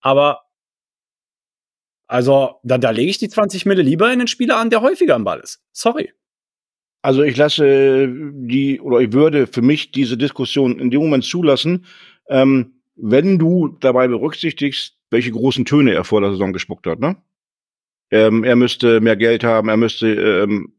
Aber, 0.00 0.44
also, 2.06 2.60
da, 2.62 2.78
da 2.78 2.90
lege 2.92 3.10
ich 3.10 3.18
die 3.18 3.28
20 3.28 3.66
Mille 3.66 3.82
lieber 3.82 4.10
in 4.10 4.20
den 4.20 4.28
Spieler 4.28 4.56
an, 4.56 4.70
der 4.70 4.80
häufiger 4.80 5.16
am 5.16 5.24
Ball 5.24 5.40
ist. 5.40 5.60
Sorry. 5.72 6.14
Also 7.02 7.22
ich 7.22 7.36
lasse 7.36 8.08
die, 8.08 8.80
oder 8.80 9.00
ich 9.00 9.12
würde 9.12 9.46
für 9.46 9.60
mich 9.60 9.92
diese 9.92 10.16
Diskussion 10.16 10.78
in 10.78 10.90
dem 10.90 11.02
Moment 11.02 11.24
zulassen, 11.24 11.84
ähm, 12.30 12.80
wenn 12.96 13.38
du 13.38 13.76
dabei 13.80 14.08
berücksichtigst, 14.08 14.95
welche 15.10 15.30
großen 15.30 15.64
Töne 15.64 15.94
er 15.94 16.04
vor 16.04 16.20
der 16.20 16.30
Saison 16.30 16.52
gespuckt 16.52 16.86
hat, 16.86 17.00
ne? 17.00 17.16
Ähm, 18.10 18.44
er 18.44 18.54
müsste 18.54 19.00
mehr 19.00 19.16
Geld 19.16 19.42
haben, 19.42 19.68
er 19.68 19.76
müsste 19.76 20.08
ähm, 20.08 20.76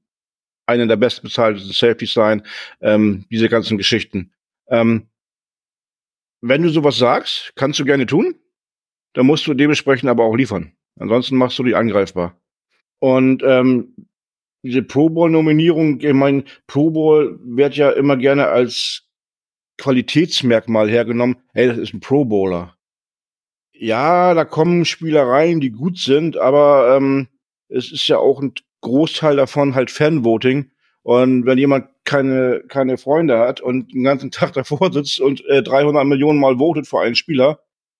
einer 0.65 0.87
der 0.87 0.95
bestbezahlten 0.95 1.63
Safeties 1.71 2.13
sein, 2.13 2.43
ähm, 2.81 3.25
diese 3.29 3.49
ganzen 3.49 3.77
Geschichten. 3.77 4.31
Ähm, 4.69 5.07
wenn 6.41 6.63
du 6.63 6.69
sowas 6.69 6.97
sagst, 6.97 7.51
kannst 7.55 7.79
du 7.79 7.85
gerne 7.85 8.05
tun, 8.05 8.35
dann 9.13 9.25
musst 9.25 9.47
du 9.47 9.53
dementsprechend 9.53 10.09
aber 10.09 10.23
auch 10.23 10.35
liefern. 10.35 10.73
Ansonsten 10.99 11.35
machst 11.35 11.57
du 11.59 11.63
die 11.63 11.75
angreifbar. 11.75 12.39
Und 12.99 13.43
ähm, 13.43 13.95
diese 14.63 14.83
Pro 14.83 15.09
Bowl-Nominierung, 15.09 15.99
ich 16.01 16.13
meine, 16.13 16.43
Pro 16.67 16.91
Bowl 16.91 17.39
wird 17.43 17.75
ja 17.75 17.91
immer 17.91 18.17
gerne 18.17 18.47
als 18.47 19.03
Qualitätsmerkmal 19.77 20.89
hergenommen. 20.89 21.37
Hey, 21.53 21.67
das 21.67 21.77
ist 21.77 21.93
ein 21.93 21.99
Pro 21.99 22.25
Bowler. 22.25 22.76
Ja, 23.79 24.33
da 24.33 24.45
kommen 24.45 24.85
Spielereien, 24.85 25.59
die 25.59 25.71
gut 25.71 25.97
sind, 25.97 26.37
aber 26.37 26.95
ähm, 26.95 27.27
es 27.69 27.91
ist 27.91 28.07
ja 28.07 28.17
auch 28.17 28.41
ein 28.41 28.53
Großteil 28.81 29.35
davon 29.35 29.75
halt 29.75 29.91
Fanvoting. 29.91 30.71
Und 31.03 31.45
wenn 31.45 31.57
jemand 31.57 31.87
keine, 32.03 32.63
keine 32.67 32.97
Freunde 32.97 33.39
hat 33.39 33.61
und 33.61 33.93
den 33.93 34.03
ganzen 34.03 34.31
Tag 34.31 34.53
davor 34.53 34.91
sitzt 34.91 35.19
und 35.19 35.45
äh, 35.45 35.63
300 35.63 36.05
Millionen 36.05 36.39
Mal 36.39 36.57
votet 36.57 36.87
für 36.87 36.99
einen 36.99 37.15
Spieler, 37.15 37.59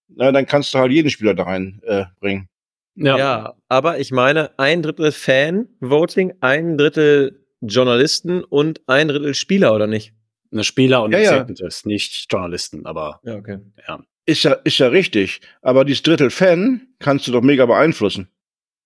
na, 0.10 0.32
dann 0.32 0.46
kannst 0.46 0.74
du 0.74 0.80
halt 0.80 0.92
jeden 0.92 1.10
Spieler 1.10 1.34
da 1.34 1.44
reinbringen. 1.44 1.84
Äh, 1.84 2.06
bringen. 2.20 2.50
Ja. 2.96 3.18
ja, 3.18 3.54
aber 3.70 4.00
ich 4.00 4.12
meine, 4.12 4.58
ein 4.58 4.82
Drittel 4.82 5.12
Fan-Voting, 5.12 6.34
ein 6.40 6.78
Drittel 6.78 7.46
Journalisten 7.62 8.44
und 8.44 8.82
ein 8.88 9.08
Drittel 9.08 9.36
Spieler, 9.36 9.76
oder 9.76 9.86
nicht? 9.86 10.14
Eine 10.52 10.64
Spieler 10.64 11.04
und 11.04 11.12
ja, 11.12 11.20
ja. 11.20 11.46
nicht 11.84 12.32
Journalisten, 12.32 12.86
aber 12.86 13.20
ja, 13.24 13.36
okay. 13.36 13.60
ja. 13.88 14.00
Ist 14.28 14.44
ja, 14.44 14.54
ist 14.54 14.78
ja 14.78 14.90
richtig. 14.90 15.40
Aber 15.62 15.86
dieses 15.86 16.04
Drittel 16.04 16.30
Fan 16.30 16.88
kannst 17.00 17.28
du 17.28 17.32
doch 17.32 17.42
mega 17.42 17.66
beeinflussen. 17.66 18.30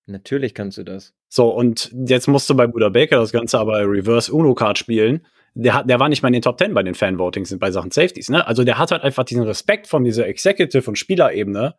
Natürlich 0.05 0.53
kannst 0.53 0.77
du 0.77 0.83
das. 0.83 1.15
So, 1.29 1.49
und 1.49 1.91
jetzt 2.07 2.27
musst 2.27 2.47
du 2.49 2.55
bei 2.55 2.67
Buda 2.67 2.89
Baker 2.89 3.17
das 3.17 3.31
Ganze 3.31 3.57
aber 3.57 3.79
Reverse 3.79 4.31
Uno 4.31 4.53
Card 4.53 4.77
spielen. 4.77 5.25
Der, 5.55 5.73
hat, 5.73 5.89
der 5.89 5.99
war 5.99 6.09
nicht 6.09 6.21
mal 6.21 6.29
in 6.29 6.33
den 6.33 6.41
Top 6.43 6.59
10 6.59 6.73
bei 6.75 6.83
den 6.83 6.93
Fan-Votings 6.93 7.57
bei 7.57 7.71
Sachen 7.71 7.91
Safeties, 7.91 8.29
ne? 8.29 8.45
Also 8.47 8.63
der 8.63 8.77
hat 8.77 8.91
halt 8.91 9.03
einfach 9.03 9.23
diesen 9.23 9.43
Respekt 9.43 9.87
von 9.87 10.03
dieser 10.03 10.27
Executive- 10.27 10.87
und 10.87 10.95
Spielerebene, 10.95 11.75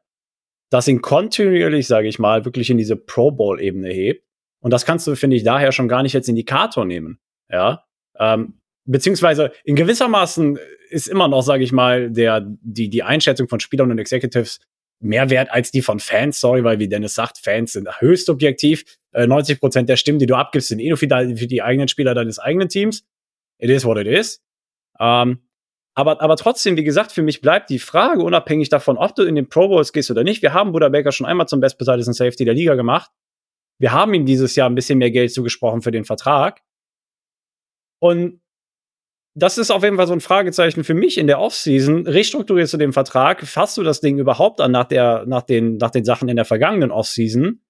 das 0.69 0.89
ihn 0.89 1.01
kontinuierlich, 1.01 1.87
sage 1.87 2.09
ich 2.09 2.19
mal, 2.19 2.45
wirklich 2.45 2.69
in 2.69 2.79
diese 2.79 2.97
Pro 2.97 3.31
Bowl-Ebene 3.31 3.91
hebt. 3.91 4.27
Und 4.61 4.73
das 4.73 4.85
kannst 4.85 5.07
du, 5.07 5.15
finde 5.15 5.37
ich, 5.37 5.45
daher 5.45 5.73
schon 5.73 5.89
gar 5.89 6.03
nicht 6.03 6.15
als 6.17 6.29
Indikator 6.29 6.85
nehmen. 6.85 7.19
Ja. 7.49 7.85
Ähm, 8.19 8.61
beziehungsweise 8.85 9.53
in 9.65 9.77
gewissermaßen 9.77 10.59
ist 10.91 11.09
immer 11.09 11.29
noch, 11.29 11.43
sage 11.43 11.65
ich 11.65 11.73
mal, 11.73 12.11
der, 12.11 12.47
die, 12.63 12.91
die 12.91 13.03
Einschätzung 13.03 13.49
von 13.49 13.61
Spielern 13.61 13.91
und 13.91 13.99
Executives 13.99 14.61
mehr 15.01 15.31
wert 15.31 15.51
als 15.51 15.71
die 15.71 15.83
von 15.83 15.99
Fans, 15.99 16.39
sorry, 16.41 16.63
weil 16.65 16.79
wie 16.79 16.89
Dennis 16.89 17.15
sagt, 17.15 17.39
Fans 17.39 17.73
sind 17.73 17.89
höchst 18.01 18.31
objektiv. 18.31 18.85
Äh, 19.13 19.27
90 19.27 19.61
Prozent 19.61 19.89
der 19.89 19.97
Stimmen, 19.97 20.19
die 20.19 20.27
du 20.27 20.37
abgibst, 20.37 20.69
sind 20.69 20.79
eh 20.79 20.89
nur 20.89 20.97
für 20.97 21.09
die, 21.09 21.37
für 21.37 21.47
die 21.47 21.63
eigenen 21.63 21.89
Spieler 21.89 22.15
deines 22.15 22.39
eigenen 22.39 22.69
Teams. 22.69 23.05
It 23.59 23.71
is 23.71 23.85
what 23.85 23.99
it 23.99 24.07
is. 24.07 24.43
Ähm, 25.01 25.41
aber, 25.95 26.21
aber 26.23 26.37
trotzdem, 26.37 26.77
wie 26.77 26.85
gesagt, 26.85 27.13
für 27.13 27.23
mich 27.23 27.41
bleibt 27.41 27.69
die 27.69 27.79
Frage, 27.79 28.23
unabhängig 28.23 28.69
davon, 28.69 28.97
ob 28.97 29.15
du 29.15 29.25
in 29.25 29.35
den 29.35 29.49
Pro 29.49 29.69
Bowls 29.69 29.93
gehst 29.93 30.11
oder 30.11 30.25
nicht. 30.25 30.41
Wir 30.41 30.55
haben 30.55 30.73
Buda 30.73 30.89
Baker 30.89 31.13
schon 31.13 31.27
einmal 31.27 31.49
zum 31.49 31.61
bestbezahltesten 31.61 32.15
Safety 32.15 32.45
der 32.45 32.55
Liga 32.55 32.75
gemacht. 32.75 33.11
Wir 33.79 33.93
haben 33.93 34.15
ihm 34.15 34.25
dieses 34.25 34.57
Jahr 34.57 34.71
ein 34.71 34.75
bisschen 34.75 34.99
mehr 34.99 35.11
Geld 35.11 35.33
zugesprochen 35.33 35.83
für 35.83 35.91
den 35.91 36.05
Vertrag. 36.05 36.63
Und 37.99 38.42
das 39.35 39.57
ist 39.57 39.71
auf 39.71 39.83
jeden 39.83 39.97
Fall 39.97 40.07
so 40.07 40.13
ein 40.13 40.21
Fragezeichen 40.21 40.85
für 40.85 40.95
mich 40.95 41.17
in 41.17 41.27
der 41.27 41.41
Offseason. 41.41 42.07
Restrukturierst 42.07 42.75
du 42.75 42.79
den 42.79 42.93
Vertrag? 42.93 43.47
Fasst 43.47 43.79
du 43.79 43.83
das 43.83 44.01
Ding 44.01 44.19
überhaupt 44.19 44.61
an 44.61 44.73
nach, 44.73 44.85
der, 44.85 45.25
nach, 45.27 45.43
den, 45.43 45.79
nach 45.79 45.91
den 45.91 46.05
Sachen 46.05 46.29
in 46.29 46.37
der 46.37 46.45
vergangenen 46.45 46.91
Offseason? 46.91 47.61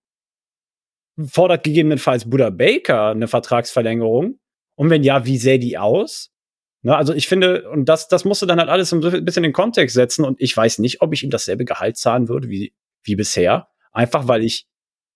Fordert 1.24 1.62
gegebenenfalls 1.62 2.28
Buda 2.28 2.50
Baker 2.50 3.10
eine 3.10 3.28
Vertragsverlängerung? 3.28 4.40
Und 4.74 4.90
wenn 4.90 5.04
ja, 5.04 5.24
wie 5.24 5.38
sähe 5.38 5.58
die 5.58 5.78
aus? 5.78 6.32
Ne, 6.84 6.96
also 6.96 7.14
ich 7.14 7.28
finde, 7.28 7.68
und 7.70 7.84
das, 7.84 8.08
das 8.08 8.24
musst 8.24 8.42
du 8.42 8.46
dann 8.46 8.58
halt 8.58 8.68
alles 8.68 8.92
ein 8.92 9.00
bisschen 9.00 9.44
in 9.44 9.50
den 9.50 9.52
Kontext 9.52 9.94
setzen 9.94 10.24
und 10.24 10.40
ich 10.40 10.56
weiß 10.56 10.80
nicht, 10.80 11.00
ob 11.00 11.12
ich 11.12 11.22
ihm 11.22 11.30
dasselbe 11.30 11.64
Gehalt 11.64 11.96
zahlen 11.96 12.28
würde 12.28 12.48
wie, 12.48 12.74
wie 13.04 13.14
bisher. 13.14 13.68
Einfach 13.92 14.26
weil 14.26 14.42
ich, 14.42 14.66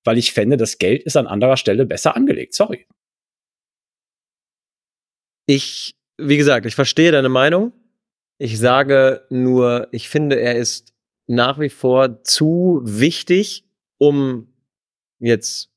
weil 0.05 0.17
ich 0.17 0.33
fände, 0.33 0.57
das 0.57 0.79
Geld 0.79 1.03
ist 1.03 1.17
an 1.17 1.27
anderer 1.27 1.57
Stelle 1.57 1.87
besser 1.87 2.15
angelegt. 2.15 2.55
Sorry. 2.55 2.87
Ich, 5.47 5.96
wie 6.19 6.37
gesagt, 6.37 6.67
ich 6.67 6.75
verstehe 6.75 7.13
deine 7.13 7.29
Meinung. 7.29 7.73
Ich 8.39 8.59
sage 8.59 9.25
nur, 9.31 9.89
ich 9.93 10.09
finde, 10.09 10.39
er 10.41 10.57
ist 10.57 10.93
nach 11.27 11.59
wie 11.59 11.71
vor 11.71 12.23
zu 12.23 12.81
wichtig, 12.85 13.65
um 13.99 14.53
jetzt, 15.19 15.71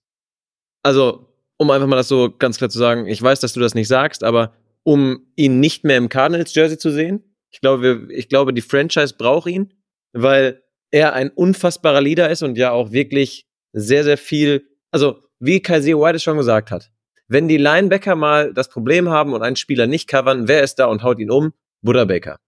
also, 0.84 1.34
um 1.58 1.72
einfach 1.72 1.88
mal 1.88 1.96
das 1.96 2.08
so 2.08 2.34
ganz 2.38 2.58
klar 2.58 2.70
zu 2.70 2.78
sagen, 2.78 3.08
ich 3.08 3.22
weiß, 3.22 3.40
dass 3.40 3.54
du 3.54 3.60
das 3.60 3.76
nicht 3.76 3.88
sagst, 3.88 4.24
aber 4.24 4.54
um 4.84 5.26
ihn 5.36 5.60
nicht 5.60 5.84
mehr 5.84 5.98
im 5.98 6.10
Cardinals-Jersey 6.10 6.78
zu 6.78 6.92
sehen. 6.92 7.24
Ich 7.52 7.62
glaube, 7.62 8.08
ich 8.10 8.30
glaube, 8.30 8.54
die 8.54 8.62
Franchise 8.62 9.16
braucht 9.18 9.48
ihn, 9.48 9.74
weil 10.14 10.64
er 10.92 11.14
ein 11.14 11.30
unfassbarer 11.30 12.02
Leader 12.02 12.30
ist 12.30 12.44
und 12.44 12.58
ja 12.58 12.72
auch 12.72 12.92
wirklich 12.92 13.46
sehr, 13.74 14.04
sehr 14.04 14.18
viel, 14.18 14.68
also 14.92 15.22
wie 15.40 15.62
Kaiser 15.62 16.00
White 16.00 16.18
es 16.18 16.24
schon 16.24 16.38
gesagt 16.38 16.72
hat, 16.72 16.92
wenn 17.30 17.48
die 17.48 17.58
Linebacker 17.58 18.16
mal 18.16 18.54
das 18.54 18.70
Problem 18.70 19.10
haben 19.10 19.34
und 19.34 19.42
einen 19.42 19.56
Spieler 19.56 19.88
nicht 19.88 20.10
covern, 20.10 20.48
wer 20.48 20.64
ist 20.64 20.76
da 20.76 20.86
und 20.86 21.04
haut 21.04 21.20
ihn 21.20 21.32
um? 21.32 21.54
Buddha 21.82 22.06
Baker. 22.06 22.40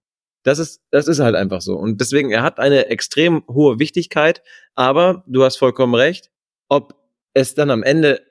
Das 0.43 0.59
ist, 0.59 0.81
das 0.89 1.07
ist 1.07 1.19
halt 1.19 1.35
einfach 1.35 1.61
so. 1.61 1.75
Und 1.75 2.01
deswegen, 2.01 2.31
er 2.31 2.41
hat 2.41 2.59
eine 2.59 2.87
extrem 2.87 3.43
hohe 3.47 3.79
Wichtigkeit, 3.79 4.41
aber 4.75 5.23
du 5.27 5.43
hast 5.43 5.57
vollkommen 5.57 5.93
recht, 5.93 6.31
ob 6.67 6.95
es 7.33 7.53
dann 7.53 7.69
am 7.69 7.83
Ende 7.83 8.21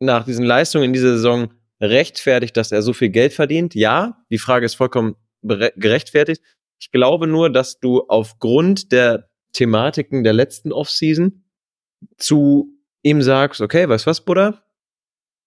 nach 0.00 0.24
diesen 0.24 0.44
Leistungen 0.44 0.84
in 0.84 0.92
dieser 0.94 1.12
Saison 1.12 1.52
rechtfertigt, 1.80 2.56
dass 2.56 2.72
er 2.72 2.82
so 2.82 2.92
viel 2.92 3.10
Geld 3.10 3.34
verdient? 3.34 3.74
Ja, 3.74 4.24
die 4.30 4.38
Frage 4.38 4.66
ist 4.66 4.74
vollkommen 4.74 5.16
gerechtfertigt. 5.42 6.42
Ich 6.78 6.90
glaube 6.90 7.26
nur, 7.26 7.50
dass 7.50 7.78
du 7.78 8.06
aufgrund 8.08 8.90
der 8.92 9.28
Thematiken 9.52 10.24
der 10.24 10.32
letzten 10.32 10.72
Offseason 10.72 11.44
zu 12.16 12.72
ihm 13.02 13.22
sagst, 13.22 13.60
okay, 13.60 13.88
weißt 13.88 14.06
was, 14.06 14.24
Bruder? 14.24 14.62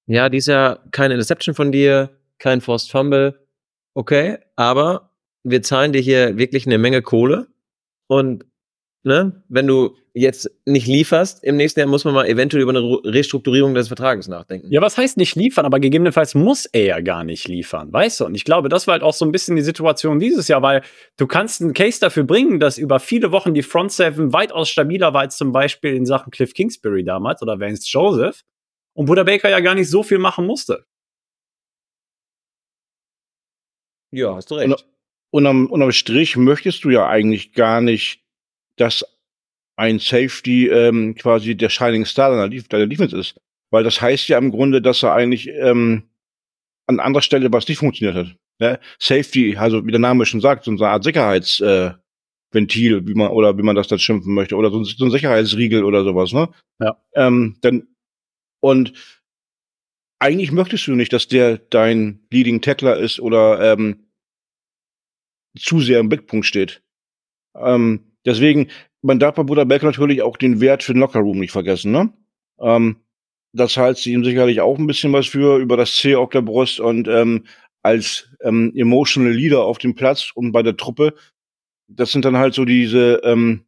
Ja, 0.08 0.30
dies 0.30 0.48
Jahr 0.48 0.84
keine 0.92 1.14
Interception 1.14 1.56
von 1.56 1.72
dir, 1.72 2.10
kein 2.38 2.62
Forced 2.62 2.92
Fumble, 2.92 3.40
okay, 3.94 4.38
aber 4.56 5.12
wir 5.44 5.62
zahlen 5.62 5.94
dir 5.94 6.02
hier 6.02 6.38
wirklich 6.38 6.66
eine 6.66 6.78
Menge 6.78 7.02
Kohle 7.02 7.48
und 8.08 8.46
ne, 9.04 9.44
wenn 9.50 9.68
du 9.68 9.96
jetzt 10.14 10.50
nicht 10.66 10.86
lieferst, 10.86 11.44
im 11.44 11.56
nächsten 11.56 11.80
Jahr 11.80 11.90
muss 11.90 12.06
man 12.06 12.14
mal 12.14 12.28
eventuell 12.28 12.62
über 12.62 12.72
eine 12.72 13.00
Restrukturierung 13.04 13.74
des 13.74 13.88
Vertrages 13.88 14.28
nachdenken. 14.28 14.72
Ja, 14.72 14.82
was 14.82 14.98
heißt 14.98 15.18
nicht 15.18 15.36
liefern, 15.36 15.66
aber 15.66 15.80
gegebenenfalls 15.80 16.36
muss 16.36 16.66
er 16.68 16.86
ja 16.86 17.02
gar 17.02 17.24
nicht 17.24 17.48
liefern, 17.48 17.92
weißt 17.92 18.20
du? 18.20 18.26
Und 18.26 18.36
ich 18.36 18.46
glaube, 18.46 18.70
das 18.70 18.86
war 18.86 18.94
halt 18.94 19.04
auch 19.04 19.14
so 19.14 19.26
ein 19.26 19.32
bisschen 19.32 19.56
die 19.56 19.64
Situation 19.64 20.20
dieses 20.20 20.48
Jahr, 20.48 20.62
weil 20.62 20.84
du 21.18 21.26
kannst 21.26 21.62
einen 21.62 21.74
Case 21.74 22.00
dafür 22.00 22.24
bringen, 22.24 22.60
dass 22.60 22.78
über 22.78 23.00
viele 23.00 23.32
Wochen 23.32 23.54
die 23.54 23.64
Front 23.64 23.92
Seven 23.92 24.34
weitaus 24.34 24.70
stabiler 24.70 25.14
war 25.14 25.22
als 25.22 25.38
zum 25.38 25.52
Beispiel 25.52 25.96
in 25.96 26.06
Sachen 26.06 26.30
Cliff 26.30 26.54
Kingsbury 26.54 27.04
damals 27.04 27.42
oder 27.42 27.60
Vance 27.60 27.88
Joseph 27.90 28.44
und 28.94 29.06
Buddha 29.06 29.24
Baker 29.24 29.50
ja 29.50 29.60
gar 29.60 29.76
nicht 29.76 29.90
so 29.90 30.04
viel 30.04 30.20
machen 30.20 30.46
musste. 30.46 30.86
Ja, 34.12 34.36
hast 34.36 34.52
du 34.52 34.56
recht. 34.56 34.86
unterm, 35.32 35.66
unterm 35.68 35.92
Strich 35.92 36.38
möchtest 36.38 36.84
du 36.84 36.92
ja 36.92 37.08
eigentlich 37.08 37.54
gar 37.54 37.82
nicht, 37.82 38.24
dass 38.78 39.04
ein 39.76 39.98
Safety 40.00 40.68
ähm, 40.68 41.16
quasi 41.16 41.56
der 41.56 41.70
Shining 41.70 42.06
Star 42.06 42.30
deiner, 42.30 42.48
deiner 42.48 42.88
Defense 42.88 43.18
ist. 43.18 43.40
Weil 43.72 43.84
das 43.84 44.02
heißt 44.02 44.28
ja 44.28 44.38
im 44.38 44.52
Grunde, 44.52 44.84
dass 44.84 45.02
er 45.02 45.14
eigentlich 45.14 45.48
ähm, 45.48 46.04
an 46.86 47.00
anderer 47.00 47.24
Stelle 47.24 47.52
was 47.52 47.68
nicht 47.68 47.80
funktioniert 47.80 48.16
hat. 48.16 48.36
Ne? 48.60 48.80
Safety, 49.00 49.58
also 49.58 49.84
wie 49.86 49.92
der 49.92 50.00
Name 50.00 50.28
schon 50.28 50.42
sagt, 50.42 50.66
so 50.66 50.72
eine 50.72 50.88
Art 50.88 51.04
Sicherheitsventil, 51.04 51.98
äh, 52.98 53.08
wie 53.08 53.16
man 53.16 53.32
oder 53.32 53.58
wie 53.58 53.64
man 53.64 53.76
das 53.76 53.88
dann 53.88 53.98
schimpfen 53.98 54.36
möchte, 54.36 54.56
oder 54.56 54.70
so, 54.70 54.84
so 54.84 55.06
ein 55.06 55.12
Sicherheitsriegel 55.12 55.84
oder 55.84 56.04
sowas, 56.04 56.34
ne? 56.34 56.50
Ja. 56.80 57.02
Ähm, 57.16 57.58
dann 57.62 57.88
und 58.64 58.94
eigentlich 60.20 60.54
möchtest 60.54 60.88
du 60.88 60.96
nicht, 60.96 61.12
dass 61.12 61.28
der 61.28 61.58
dein 61.58 62.26
Leading 62.32 62.62
Tackler 62.62 62.96
ist 62.96 63.20
oder 63.20 63.74
ähm, 63.74 64.08
zu 65.60 65.82
sehr 65.82 66.00
im 66.00 66.08
Blickpunkt 66.08 66.46
steht. 66.46 66.82
Ähm, 67.56 68.14
deswegen, 68.26 68.70
man 69.02 69.20
darf 69.20 69.36
bei 69.36 69.44
Bruder 69.44 69.66
Beck 69.66 69.84
natürlich 69.84 70.22
auch 70.22 70.38
den 70.38 70.62
Wert 70.62 70.82
für 70.82 70.94
den 70.94 71.02
Lockerroom 71.02 71.40
nicht 71.40 71.52
vergessen, 71.52 71.92
ne? 71.92 72.14
Ähm, 72.58 73.02
das 73.52 73.76
heißt 73.76 74.06
ihm 74.08 74.24
sicherlich 74.24 74.62
auch 74.62 74.80
ein 74.80 74.88
bisschen 74.88 75.12
was 75.12 75.28
für 75.28 75.58
über 75.58 75.76
das 75.76 75.98
C 75.98 76.16
auf 76.16 76.30
der 76.30 76.42
Brust 76.42 76.80
und 76.80 77.10
ähm, 77.10 77.46
als 77.82 78.30
ähm, 78.42 78.72
emotional 78.78 79.34
Leader 79.34 79.66
auf 79.66 79.78
dem 79.78 79.94
Platz 79.94 80.32
und 80.34 80.54
bei 80.54 80.64
der 80.64 80.78
Truppe. 80.78 81.16
Das 81.90 82.14
sind 82.14 82.24
dann 82.24 82.38
halt 82.38 82.54
so 82.54 82.64
diese 82.64 83.20
ähm, 83.26 83.66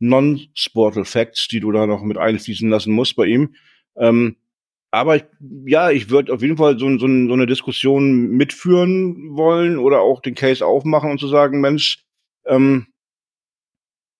Non-Sportal 0.00 1.06
Facts, 1.06 1.48
die 1.48 1.60
du 1.60 1.72
da 1.72 1.86
noch 1.86 2.02
mit 2.02 2.18
einfließen 2.18 2.68
lassen 2.68 2.92
musst 2.92 3.16
bei 3.16 3.24
ihm. 3.24 3.54
Ähm, 3.96 4.36
aber 4.90 5.16
ich, 5.16 5.24
ja, 5.66 5.90
ich 5.90 6.10
würde 6.10 6.32
auf 6.32 6.40
jeden 6.40 6.56
Fall 6.56 6.78
so, 6.78 6.88
so, 6.98 6.98
so 6.98 7.06
eine 7.06 7.46
Diskussion 7.46 8.28
mitführen 8.28 9.36
wollen 9.36 9.76
oder 9.76 10.00
auch 10.00 10.20
den 10.20 10.34
Case 10.36 10.64
aufmachen 10.64 11.10
und 11.10 11.18
zu 11.18 11.26
sagen, 11.26 11.60
Mensch, 11.60 12.04
ähm, 12.46 12.86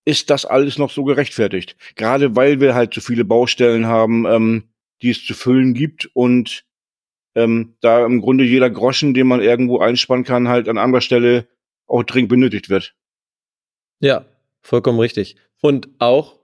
ist 0.05 0.31
das 0.31 0.45
alles 0.45 0.77
noch 0.77 0.91
so 0.91 1.05
gerechtfertigt? 1.05 1.77
Gerade 1.95 2.37
weil 2.37 2.61
wir 2.61 2.75
halt 2.75 2.93
so 2.93 3.01
viele 3.01 3.25
Baustellen 3.25 3.87
haben, 3.87 4.27
ähm, 4.27 4.65
die 5.01 5.11
es 5.11 5.25
zu 5.25 5.35
füllen 5.35 5.75
gibt 5.75 6.11
und 6.13 6.65
ähm, 7.35 7.77
da 7.81 8.05
im 8.05 8.21
Grunde 8.21 8.45
jeder 8.45 8.71
Groschen, 8.71 9.15
den 9.15 9.27
man 9.27 9.41
irgendwo 9.41 9.79
einspannen 9.79 10.25
kann, 10.25 10.49
halt 10.49 10.69
an 10.69 10.79
anderer 10.79 11.01
Stelle 11.01 11.49
auch 11.87 12.03
dringend 12.03 12.31
benötigt 12.31 12.69
wird. 12.69 12.95
Ja, 14.01 14.25
vollkommen 14.63 15.01
richtig. 15.01 15.37
Und 15.61 15.89
auch 15.99 16.39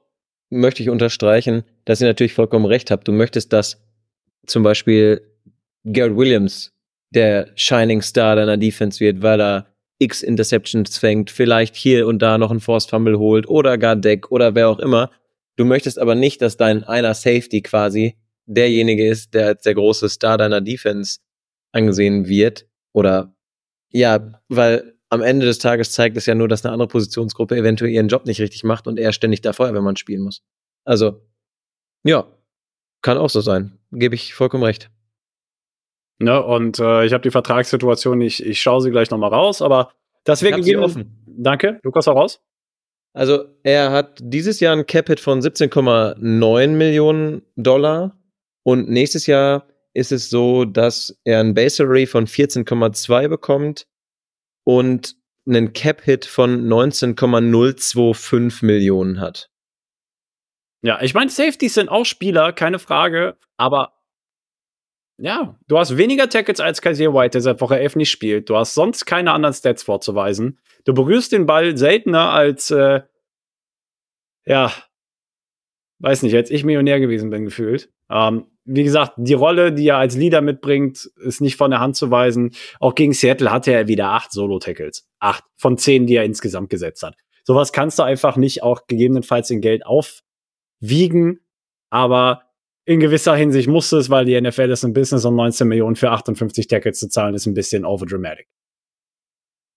möchte 0.50 0.82
ich 0.82 0.90
unterstreichen, 0.90 1.62
dass 1.84 2.00
ihr 2.00 2.08
natürlich 2.08 2.34
vollkommen 2.34 2.66
recht 2.66 2.90
habt. 2.90 3.08
Du 3.08 3.12
möchtest, 3.12 3.52
dass 3.52 3.82
zum 4.46 4.62
Beispiel 4.62 5.22
Garrett 5.84 6.16
Williams 6.16 6.72
der 7.14 7.50
Shining 7.54 8.02
Star 8.02 8.36
deiner 8.36 8.56
Defense 8.56 9.00
wird, 9.00 9.22
weil 9.22 9.40
er 9.40 9.66
X 9.98 10.22
Interceptions 10.22 10.98
fängt, 10.98 11.30
vielleicht 11.30 11.76
hier 11.76 12.06
und 12.06 12.20
da 12.20 12.38
noch 12.38 12.50
einen 12.50 12.60
Forced 12.60 12.90
Fumble 12.90 13.18
holt 13.18 13.48
oder 13.48 13.78
gar 13.78 13.96
Deck 13.96 14.30
oder 14.30 14.54
wer 14.54 14.68
auch 14.68 14.78
immer. 14.78 15.10
Du 15.56 15.64
möchtest 15.64 15.98
aber 15.98 16.14
nicht, 16.14 16.40
dass 16.40 16.56
dein 16.56 16.84
einer 16.84 17.14
Safety 17.14 17.60
quasi 17.60 18.16
derjenige 18.46 19.06
ist, 19.06 19.34
der 19.34 19.48
als 19.48 19.62
der 19.62 19.74
große 19.74 20.08
Star 20.08 20.38
deiner 20.38 20.60
Defense 20.60 21.18
angesehen 21.72 22.26
wird 22.26 22.66
oder 22.92 23.34
ja, 23.90 24.40
weil 24.48 24.94
am 25.10 25.22
Ende 25.22 25.44
des 25.44 25.58
Tages 25.58 25.92
zeigt 25.92 26.16
es 26.16 26.26
ja 26.26 26.34
nur, 26.34 26.48
dass 26.48 26.64
eine 26.64 26.72
andere 26.72 26.88
Positionsgruppe 26.88 27.56
eventuell 27.56 27.90
ihren 27.90 28.08
Job 28.08 28.26
nicht 28.26 28.40
richtig 28.40 28.64
macht 28.64 28.86
und 28.86 28.98
er 28.98 29.12
ständig 29.12 29.40
da 29.42 29.52
Feuerwehrmann 29.52 29.96
spielen 29.96 30.22
muss. 30.22 30.42
Also, 30.84 31.20
ja, 32.04 32.26
kann 33.02 33.18
auch 33.18 33.28
so 33.28 33.40
sein. 33.40 33.78
Gebe 33.90 34.14
ich 34.14 34.34
vollkommen 34.34 34.62
recht. 34.62 34.90
Ne, 36.20 36.42
und 36.42 36.78
äh, 36.78 37.04
ich 37.06 37.12
habe 37.12 37.22
die 37.22 37.30
Vertragssituation, 37.30 38.20
ich, 38.20 38.44
ich 38.44 38.60
schaue 38.60 38.82
sie 38.82 38.90
gleich 38.90 39.10
nochmal 39.10 39.30
raus, 39.30 39.62
aber 39.62 39.92
das 40.24 40.42
wäre 40.42 40.56
gegeben. 40.56 40.82
Offen. 40.82 41.24
Danke, 41.26 41.80
Lukas, 41.82 42.06
auch 42.08 42.16
raus. 42.16 42.40
Also, 43.12 43.46
er 43.64 43.90
hat 43.90 44.18
dieses 44.22 44.60
Jahr 44.60 44.76
ein 44.76 44.86
Cap-Hit 44.86 45.18
von 45.18 45.40
17,9 45.40 46.68
Millionen 46.68 47.42
Dollar 47.56 48.16
und 48.62 48.88
nächstes 48.88 49.26
Jahr 49.26 49.66
ist 49.92 50.12
es 50.12 50.30
so, 50.30 50.64
dass 50.64 51.18
er 51.24 51.40
ein 51.40 51.54
Base 51.54 51.82
Array 51.82 52.06
von 52.06 52.26
14,2 52.26 53.28
bekommt 53.28 53.88
und 54.64 55.16
einen 55.46 55.72
Cap-Hit 55.72 56.26
von 56.26 56.68
19,025 56.68 58.62
Millionen 58.62 59.20
hat. 59.20 59.50
Ja, 60.82 61.00
ich 61.02 61.14
meine, 61.14 61.30
Safeties 61.30 61.74
sind 61.74 61.88
auch 61.88 62.04
Spieler, 62.04 62.52
keine 62.52 62.78
Frage, 62.78 63.36
aber 63.56 64.00
ja, 65.18 65.58
du 65.68 65.78
hast 65.78 65.98
weniger 65.98 66.30
Tackles 66.30 66.60
als 66.60 66.80
Kaiser 66.80 67.12
White, 67.12 67.32
der 67.32 67.40
seit 67.42 67.60
Woche 67.60 67.78
11 67.78 67.96
nicht 67.96 68.10
spielt. 68.10 68.48
Du 68.48 68.56
hast 68.56 68.72
sonst 68.72 69.04
keine 69.04 69.32
anderen 69.32 69.54
Stats 69.54 69.82
vorzuweisen. 69.82 70.58
Du 70.84 70.94
berührst 70.94 71.32
den 71.32 71.44
Ball 71.44 71.76
seltener 71.76 72.30
als, 72.30 72.70
äh, 72.70 73.02
ja, 74.46 74.72
weiß 75.98 76.22
nicht, 76.22 76.34
als 76.34 76.50
ich 76.50 76.64
Millionär 76.64 77.00
gewesen 77.00 77.28
bin, 77.28 77.44
gefühlt. 77.44 77.92
Ähm, 78.08 78.46
wie 78.72 78.84
gesagt, 78.84 79.14
die 79.16 79.34
Rolle, 79.34 79.72
die 79.72 79.88
er 79.88 79.96
als 79.96 80.16
Leader 80.16 80.40
mitbringt, 80.40 81.10
ist 81.24 81.40
nicht 81.40 81.56
von 81.56 81.72
der 81.72 81.80
Hand 81.80 81.96
zu 81.96 82.10
weisen. 82.10 82.52
Auch 82.78 82.94
gegen 82.94 83.12
Seattle 83.12 83.50
hatte 83.50 83.72
er 83.72 83.88
wieder 83.88 84.10
acht 84.10 84.30
Solo-Tackles. 84.30 85.08
Acht 85.18 85.44
von 85.56 85.76
zehn, 85.76 86.06
die 86.06 86.14
er 86.14 86.24
insgesamt 86.24 86.70
gesetzt 86.70 87.02
hat. 87.02 87.16
Sowas 87.42 87.72
kannst 87.72 87.98
du 87.98 88.04
einfach 88.04 88.36
nicht 88.36 88.62
auch 88.62 88.86
gegebenenfalls 88.86 89.50
in 89.50 89.60
Geld 89.60 89.84
aufwiegen. 89.84 91.40
Aber 91.90 92.42
in 92.84 93.00
gewisser 93.00 93.34
Hinsicht 93.34 93.68
muss 93.68 93.90
es, 93.90 94.08
weil 94.08 94.24
die 94.24 94.40
NFL 94.40 94.70
ist 94.70 94.84
ein 94.84 94.92
Business 94.92 95.24
und 95.24 95.34
19 95.34 95.66
Millionen 95.66 95.96
für 95.96 96.10
58 96.12 96.68
Tackles 96.68 97.00
zu 97.00 97.08
zahlen, 97.08 97.34
ist 97.34 97.46
ein 97.46 97.54
bisschen 97.54 97.84
overdramatic. 97.84 98.46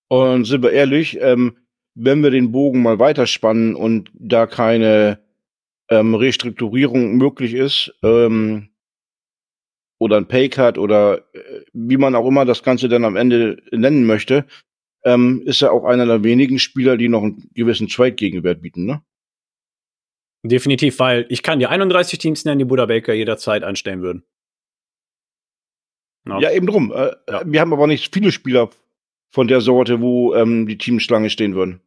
Und 0.07 0.45
sind 0.45 0.61
wir 0.61 0.71
ehrlich, 0.71 1.19
ähm, 1.19 1.57
wenn 1.95 2.21
wir 2.21 2.29
den 2.29 2.51
Bogen 2.51 2.83
mal 2.83 2.99
weiterspannen 2.99 3.73
und 3.75 4.11
da 4.13 4.45
keine 4.45 5.19
ähm, 5.89 6.13
Restrukturierung 6.13 7.17
möglich 7.17 7.55
ist, 7.55 7.91
ähm, 8.03 8.69
oder 10.03 10.17
ein 10.17 10.27
Paycut 10.27 10.77
oder 10.77 11.19
äh, 11.33 11.61
wie 11.73 11.97
man 11.97 12.15
auch 12.15 12.27
immer 12.27 12.45
das 12.45 12.63
Ganze 12.63 12.89
dann 12.89 13.05
am 13.05 13.15
Ende 13.15 13.61
nennen 13.71 14.05
möchte, 14.05 14.45
ähm, 15.03 15.41
ist 15.45 15.61
er 15.61 15.71
auch 15.71 15.85
einer 15.85 16.05
der 16.05 16.23
wenigen 16.23 16.59
Spieler, 16.59 16.97
die 16.97 17.09
noch 17.09 17.23
einen 17.23 17.49
gewissen 17.53 17.87
Trade-Gegenwert 17.87 18.61
bieten, 18.61 18.85
ne? 18.85 19.01
Definitiv, 20.45 20.99
weil 20.99 21.25
ich 21.29 21.41
kann 21.41 21.59
die 21.59 21.67
31 21.67 22.19
Teams 22.19 22.43
nennen, 22.43 22.59
die 22.59 22.65
Buddha 22.65 22.85
Baker 22.85 23.13
jederzeit 23.13 23.63
einstellen 23.63 24.01
würden. 24.01 24.23
Ja, 26.27 26.39
ja 26.39 26.51
eben 26.51 26.67
drum. 26.67 26.91
Äh, 26.91 27.11
ja. 27.29 27.43
Wir 27.45 27.61
haben 27.61 27.71
aber 27.71 27.87
nicht 27.87 28.13
viele 28.13 28.31
Spieler 28.31 28.69
von 29.31 29.47
der 29.47 29.61
Sorte, 29.61 30.01
wo 30.01 30.35
ähm, 30.35 30.67
die 30.67 30.77
Teams 30.77 31.03
Schlange 31.03 31.29
stehen 31.29 31.55
würden. 31.55 31.79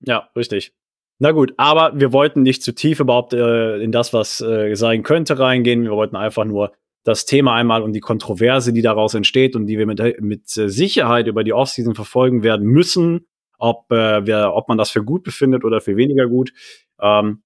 Ja, 0.00 0.28
richtig. 0.36 0.74
Na 1.18 1.30
gut, 1.30 1.54
aber 1.56 1.98
wir 1.98 2.12
wollten 2.12 2.42
nicht 2.42 2.62
zu 2.62 2.74
tief 2.74 3.00
überhaupt 3.00 3.32
äh, 3.32 3.78
in 3.78 3.90
das, 3.92 4.12
was 4.12 4.40
äh, 4.40 4.74
sein 4.74 5.02
könnte, 5.02 5.38
reingehen. 5.38 5.84
Wir 5.84 5.92
wollten 5.92 6.16
einfach 6.16 6.44
nur 6.44 6.72
das 7.04 7.26
Thema 7.26 7.54
einmal 7.54 7.82
und 7.82 7.92
die 7.92 8.00
Kontroverse, 8.00 8.72
die 8.72 8.82
daraus 8.82 9.14
entsteht 9.14 9.54
und 9.54 9.66
die 9.66 9.78
wir 9.78 9.86
mit, 9.86 10.00
mit 10.20 10.48
Sicherheit 10.48 11.26
über 11.26 11.44
die 11.44 11.52
Offseason 11.52 11.94
verfolgen 11.94 12.42
werden 12.42 12.66
müssen, 12.66 13.26
ob, 13.58 13.92
äh, 13.92 14.26
wir, 14.26 14.52
ob 14.54 14.68
man 14.68 14.78
das 14.78 14.90
für 14.90 15.04
gut 15.04 15.22
befindet 15.22 15.64
oder 15.64 15.80
für 15.80 15.96
weniger 15.96 16.26
gut. 16.26 16.52
Ähm, 17.00 17.42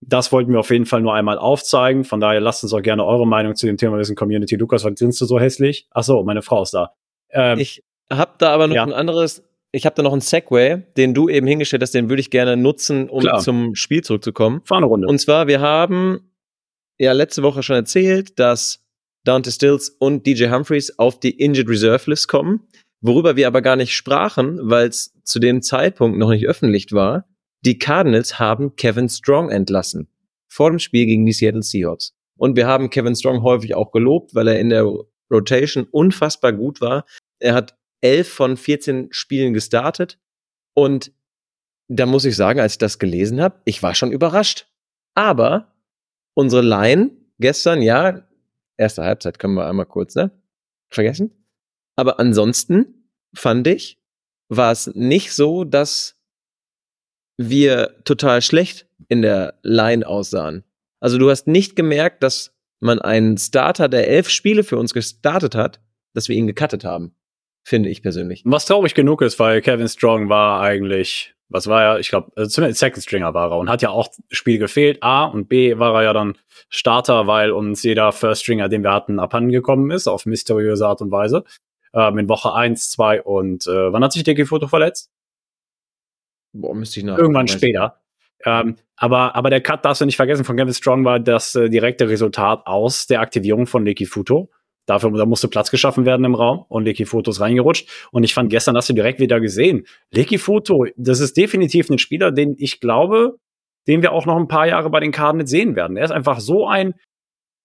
das 0.00 0.32
wollten 0.32 0.52
wir 0.52 0.60
auf 0.60 0.70
jeden 0.70 0.86
Fall 0.86 1.02
nur 1.02 1.14
einmal 1.14 1.38
aufzeigen. 1.38 2.04
Von 2.04 2.20
daher 2.20 2.40
lasst 2.40 2.62
uns 2.62 2.72
auch 2.72 2.82
gerne 2.82 3.04
eure 3.04 3.26
Meinung 3.26 3.54
zu 3.54 3.66
dem 3.66 3.76
Thema 3.76 3.98
wissen, 3.98 4.16
Community. 4.16 4.56
Lukas, 4.56 4.84
was 4.84 4.98
sind 4.98 5.18
du 5.18 5.24
so 5.24 5.38
hässlich? 5.38 5.86
Ach 5.90 6.02
so, 6.02 6.22
meine 6.24 6.42
Frau 6.42 6.62
ist 6.62 6.74
da. 6.74 6.94
Ähm, 7.30 7.58
ich 7.58 7.82
habe 8.10 8.32
da 8.38 8.52
aber 8.52 8.66
noch 8.66 8.74
ja. 8.74 8.82
ein 8.82 8.92
anderes, 8.92 9.44
ich 9.72 9.86
habe 9.86 9.96
da 9.96 10.02
noch 10.02 10.12
einen 10.12 10.20
Segway, 10.20 10.82
den 10.96 11.14
du 11.14 11.28
eben 11.28 11.46
hingestellt 11.46 11.82
hast, 11.82 11.94
den 11.94 12.08
würde 12.08 12.20
ich 12.20 12.30
gerne 12.30 12.56
nutzen, 12.56 13.08
um 13.08 13.20
Klar. 13.20 13.40
zum 13.40 13.74
Spiel 13.74 14.02
zurückzukommen. 14.02 14.62
Fahr 14.64 14.78
eine 14.78 14.86
Runde. 14.86 15.08
Und 15.08 15.18
zwar, 15.18 15.46
wir 15.46 15.60
haben 15.60 16.32
ja 16.98 17.12
letzte 17.12 17.42
Woche 17.42 17.62
schon 17.62 17.76
erzählt, 17.76 18.38
dass 18.38 18.83
Dante 19.24 19.50
Stills 19.50 19.88
und 19.88 20.26
DJ 20.26 20.48
Humphreys 20.50 20.98
auf 20.98 21.18
die 21.18 21.30
Injured 21.30 21.68
Reserve 21.68 22.10
List 22.10 22.28
kommen, 22.28 22.68
worüber 23.00 23.36
wir 23.36 23.46
aber 23.46 23.62
gar 23.62 23.76
nicht 23.76 23.94
sprachen, 23.94 24.58
weil 24.62 24.88
es 24.88 25.14
zu 25.24 25.38
dem 25.38 25.62
Zeitpunkt 25.62 26.18
noch 26.18 26.30
nicht 26.30 26.46
öffentlich 26.46 26.92
war. 26.92 27.26
Die 27.64 27.78
Cardinals 27.78 28.38
haben 28.38 28.76
Kevin 28.76 29.08
Strong 29.08 29.50
entlassen 29.50 30.08
vor 30.48 30.70
dem 30.70 30.78
Spiel 30.78 31.06
gegen 31.06 31.26
die 31.26 31.32
Seattle 31.32 31.62
Seahawks. 31.62 32.12
Und 32.36 32.56
wir 32.56 32.66
haben 32.66 32.90
Kevin 32.90 33.16
Strong 33.16 33.42
häufig 33.42 33.74
auch 33.74 33.90
gelobt, 33.90 34.34
weil 34.34 34.48
er 34.48 34.60
in 34.60 34.68
der 34.68 34.86
Rotation 35.30 35.86
unfassbar 35.90 36.52
gut 36.52 36.80
war. 36.80 37.06
Er 37.40 37.54
hat 37.54 37.76
elf 38.00 38.28
von 38.28 38.56
14 38.56 39.08
Spielen 39.10 39.54
gestartet 39.54 40.18
und 40.74 41.12
da 41.88 42.06
muss 42.06 42.24
ich 42.24 42.36
sagen, 42.36 42.60
als 42.60 42.72
ich 42.72 42.78
das 42.78 42.98
gelesen 42.98 43.40
habe, 43.40 43.60
ich 43.64 43.82
war 43.82 43.94
schon 43.94 44.12
überrascht. 44.12 44.66
Aber 45.14 45.72
unsere 46.34 46.62
Line 46.62 47.10
gestern, 47.38 47.82
ja, 47.82 48.26
erste 48.76 49.04
Halbzeit 49.04 49.38
können 49.38 49.54
wir 49.54 49.66
einmal 49.66 49.86
kurz, 49.86 50.14
ne? 50.14 50.30
Vergessen. 50.90 51.46
Aber 51.96 52.18
ansonsten 52.20 53.10
fand 53.34 53.66
ich, 53.66 54.00
war 54.48 54.72
es 54.72 54.88
nicht 54.94 55.32
so, 55.32 55.64
dass 55.64 56.16
wir 57.36 57.96
total 58.04 58.42
schlecht 58.42 58.86
in 59.08 59.22
der 59.22 59.58
Line 59.62 60.06
aussahen. 60.06 60.64
Also 61.00 61.18
du 61.18 61.30
hast 61.30 61.46
nicht 61.46 61.76
gemerkt, 61.76 62.22
dass 62.22 62.54
man 62.80 63.00
einen 63.00 63.38
Starter, 63.38 63.88
der 63.88 64.08
elf 64.08 64.28
Spiele 64.28 64.64
für 64.64 64.78
uns 64.78 64.94
gestartet 64.94 65.54
hat, 65.54 65.80
dass 66.14 66.28
wir 66.28 66.36
ihn 66.36 66.46
gecuttet 66.46 66.84
haben. 66.84 67.14
Finde 67.66 67.88
ich 67.88 68.02
persönlich. 68.02 68.42
Was 68.44 68.66
traurig 68.66 68.94
genug 68.94 69.22
ist, 69.22 69.38
weil 69.38 69.62
Kevin 69.62 69.88
Strong 69.88 70.28
war 70.28 70.60
eigentlich, 70.60 71.33
was 71.48 71.66
war 71.66 71.82
er? 71.82 71.98
Ich 71.98 72.08
glaube, 72.08 72.32
also 72.36 72.50
zumindest 72.50 72.80
Second 72.80 73.02
Stringer 73.02 73.34
war 73.34 73.50
er 73.50 73.58
und 73.58 73.68
hat 73.68 73.82
ja 73.82 73.90
auch 73.90 74.08
Spiel 74.30 74.58
gefehlt. 74.58 75.02
A 75.02 75.24
und 75.24 75.48
B 75.48 75.78
war 75.78 75.94
er 75.94 76.04
ja 76.04 76.12
dann 76.12 76.36
Starter, 76.68 77.26
weil 77.26 77.50
uns 77.50 77.82
jeder 77.82 78.12
First 78.12 78.42
Stringer, 78.42 78.68
den 78.68 78.82
wir 78.82 78.92
hatten, 78.92 79.18
abhanden 79.18 79.50
gekommen 79.50 79.90
ist, 79.90 80.08
auf 80.08 80.26
mysteriöse 80.26 80.86
Art 80.86 81.00
und 81.00 81.10
Weise. 81.10 81.44
Ähm, 81.92 82.18
in 82.18 82.28
Woche 82.28 82.52
1, 82.52 82.90
2 82.90 83.22
und 83.22 83.66
äh, 83.66 83.92
wann 83.92 84.02
hat 84.02 84.12
sich 84.12 84.24
der 84.24 84.46
Foto 84.46 84.66
verletzt? 84.66 85.10
Boah, 86.52 86.74
müsste 86.74 87.00
ich 87.00 87.06
nach. 87.06 87.18
Irgendwann 87.18 87.48
später. 87.48 88.00
Ähm, 88.44 88.76
aber, 88.96 89.34
aber 89.34 89.50
der 89.50 89.60
Cut, 89.60 89.84
darfst 89.84 90.00
du 90.00 90.06
nicht 90.06 90.16
vergessen, 90.16 90.44
von 90.44 90.56
Kevin 90.56 90.74
Strong 90.74 91.04
war 91.04 91.18
das 91.18 91.54
äh, 91.54 91.68
direkte 91.68 92.08
Resultat 92.08 92.66
aus 92.66 93.06
der 93.06 93.20
Aktivierung 93.20 93.66
von 93.66 93.84
Leki 93.84 94.06
Futo. 94.06 94.50
Dafür 94.86 95.10
da 95.12 95.26
musste 95.26 95.48
Platz 95.48 95.70
geschaffen 95.70 96.04
werden 96.04 96.24
im 96.24 96.34
Raum 96.34 96.64
und 96.68 96.84
Leki 96.84 97.06
Foto 97.06 97.30
ist 97.30 97.40
reingerutscht. 97.40 97.88
Und 98.10 98.24
ich 98.24 98.34
fand 98.34 98.50
gestern 98.50 98.76
hast 98.76 98.88
du 98.88 98.92
direkt 98.92 99.20
wieder 99.20 99.40
gesehen. 99.40 99.86
Leki 100.10 100.38
Foto, 100.38 100.86
das 100.96 101.20
ist 101.20 101.36
definitiv 101.36 101.88
ein 101.88 101.98
Spieler, 101.98 102.32
den 102.32 102.54
ich 102.58 102.80
glaube, 102.80 103.36
den 103.86 104.02
wir 104.02 104.12
auch 104.12 104.26
noch 104.26 104.36
ein 104.36 104.48
paar 104.48 104.66
Jahre 104.66 104.90
bei 104.90 105.00
den 105.00 105.12
Cardinals 105.12 105.50
sehen 105.50 105.76
werden. 105.76 105.96
Er 105.96 106.04
ist 106.04 106.10
einfach 106.10 106.40
so 106.40 106.66
ein 106.66 106.94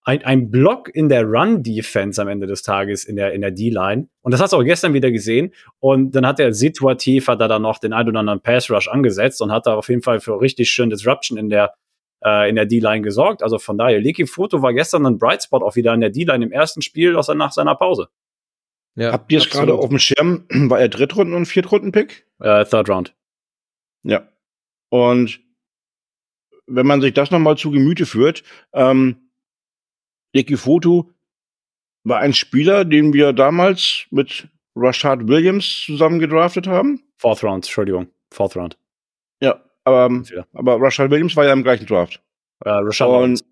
ein, 0.04 0.24
ein 0.24 0.50
Block 0.50 0.90
in 0.94 1.08
der 1.08 1.24
Run-Defense 1.24 2.22
am 2.22 2.30
Ende 2.30 2.48
des 2.48 2.64
Tages 2.64 3.04
in 3.04 3.16
der, 3.16 3.34
in 3.34 3.42
der 3.42 3.52
D-Line. 3.52 4.08
Und 4.22 4.34
das 4.34 4.42
hast 4.42 4.54
du 4.54 4.58
auch 4.58 4.64
gestern 4.64 4.94
wieder 4.94 5.12
gesehen. 5.12 5.54
Und 5.80 6.16
dann 6.16 6.26
hat 6.26 6.40
er 6.40 6.54
situativ, 6.54 7.28
hat 7.28 7.42
er 7.42 7.48
dann 7.48 7.62
noch 7.62 7.78
den 7.78 7.94
ein 7.94 8.08
oder 8.08 8.20
anderen 8.20 8.42
Pass-Rush 8.42 8.88
angesetzt 8.88 9.42
und 9.42 9.52
hat 9.52 9.68
da 9.68 9.76
auf 9.76 9.90
jeden 9.90 10.02
Fall 10.02 10.20
für 10.20 10.42
richtig 10.42 10.72
schön 10.72 10.90
Disruption 10.90 11.38
in 11.38 11.50
der, 11.50 11.74
äh, 12.24 12.50
in 12.50 12.56
der 12.56 12.66
D-Line 12.66 13.02
gesorgt. 13.02 13.44
Also 13.44 13.60
von 13.60 13.78
daher, 13.78 14.00
Leaky 14.00 14.28
Foto 14.28 14.62
war 14.62 14.74
gestern 14.74 15.06
ein 15.06 15.18
Bright 15.18 15.44
Spot 15.44 15.64
auch 15.64 15.76
wieder 15.76 15.94
in 15.94 16.02
der 16.02 16.10
D-Line 16.10 16.46
im 16.46 16.52
ersten 16.52 16.82
Spiel 16.82 17.16
aus, 17.16 17.28
nach 17.30 17.52
seiner 17.52 17.76
Pause. 17.76 18.10
Ja, 18.96 19.12
Habt 19.12 19.32
ihr 19.32 19.40
es 19.40 19.50
gerade 19.50 19.74
auf 19.74 19.90
dem 19.90 20.00
Schirm? 20.00 20.46
War 20.50 20.80
er 20.80 20.90
Drittrunden- 20.90 21.36
und 21.36 21.46
Viertrunden-Pick? 21.46 22.26
Äh, 22.40 22.66
Third 22.66 22.90
Round. 22.90 23.16
Ja. 24.04 24.28
Und 24.90 25.40
wenn 26.68 26.86
man 26.86 27.02
sich 27.02 27.14
das 27.14 27.32
nochmal 27.32 27.58
zu 27.58 27.72
Gemüte 27.72 28.06
führt, 28.06 28.44
ähm, 28.74 29.30
Ricky 30.36 30.58
Foto 30.58 31.12
war 32.04 32.20
ein 32.20 32.34
Spieler, 32.34 32.86
den 32.86 33.14
wir 33.14 33.34
damals 33.34 34.06
mit 34.12 34.48
Rashad 34.76 35.28
Williams 35.28 35.84
zusammen 35.86 36.20
gedraftet 36.20 36.68
haben. 36.68 37.04
Fourth 37.18 37.44
Round, 37.44 37.66
Entschuldigung. 37.66 38.08
Fourth 38.32 38.56
Round. 38.56 38.78
Ja, 39.42 39.64
aber, 39.84 40.24
aber 40.54 40.82
Rashad 40.82 41.10
Williams 41.10 41.36
war 41.36 41.46
ja 41.46 41.54
im 41.54 41.64
gleichen 41.64 41.86
Draft. 41.86 42.22
Äh, 42.66 42.70
Rashad 42.70 43.10
Und, 43.10 43.44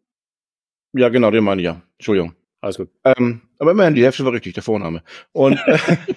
Ja, 0.93 1.09
genau, 1.09 1.31
den 1.31 1.43
meine 1.43 1.61
ich 1.61 1.65
ja. 1.65 1.81
Entschuldigung. 1.97 2.35
Alles 2.61 2.77
gut. 2.77 2.89
Ähm, 3.03 3.41
aber 3.59 3.71
immerhin, 3.71 3.95
die 3.95 4.03
Hälfte 4.03 4.25
war 4.25 4.33
richtig, 4.33 4.53
der 4.53 4.63
Vorname. 4.63 5.03
Und, 5.31 5.59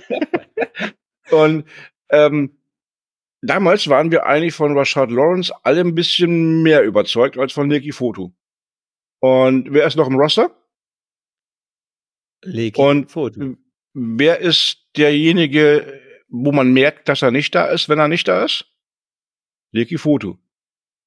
und 1.30 1.64
ähm, 2.10 2.58
damals 3.42 3.88
waren 3.88 4.10
wir 4.10 4.26
eigentlich 4.26 4.54
von 4.54 4.76
Rashad 4.76 5.10
Lawrence 5.10 5.52
alle 5.62 5.80
ein 5.80 5.94
bisschen 5.94 6.62
mehr 6.62 6.82
überzeugt 6.82 7.38
als 7.38 7.52
von 7.52 7.68
Nicky 7.68 7.92
Foto. 7.92 8.32
Und 9.20 9.72
wer 9.72 9.86
ist 9.86 9.96
noch 9.96 10.08
im 10.08 10.16
Roster? 10.16 10.50
Leki 12.42 12.80
und 12.80 13.10
Foto. 13.10 13.56
wer 13.92 14.38
ist 14.40 14.86
derjenige, 14.96 16.00
wo 16.28 16.52
man 16.52 16.72
merkt, 16.72 17.08
dass 17.08 17.22
er 17.22 17.30
nicht 17.30 17.54
da 17.54 17.66
ist, 17.66 17.88
wenn 17.88 17.98
er 17.98 18.08
nicht 18.08 18.28
da 18.28 18.44
ist? 18.44 18.69
Leki 19.72 19.98
Foto. 19.98 20.38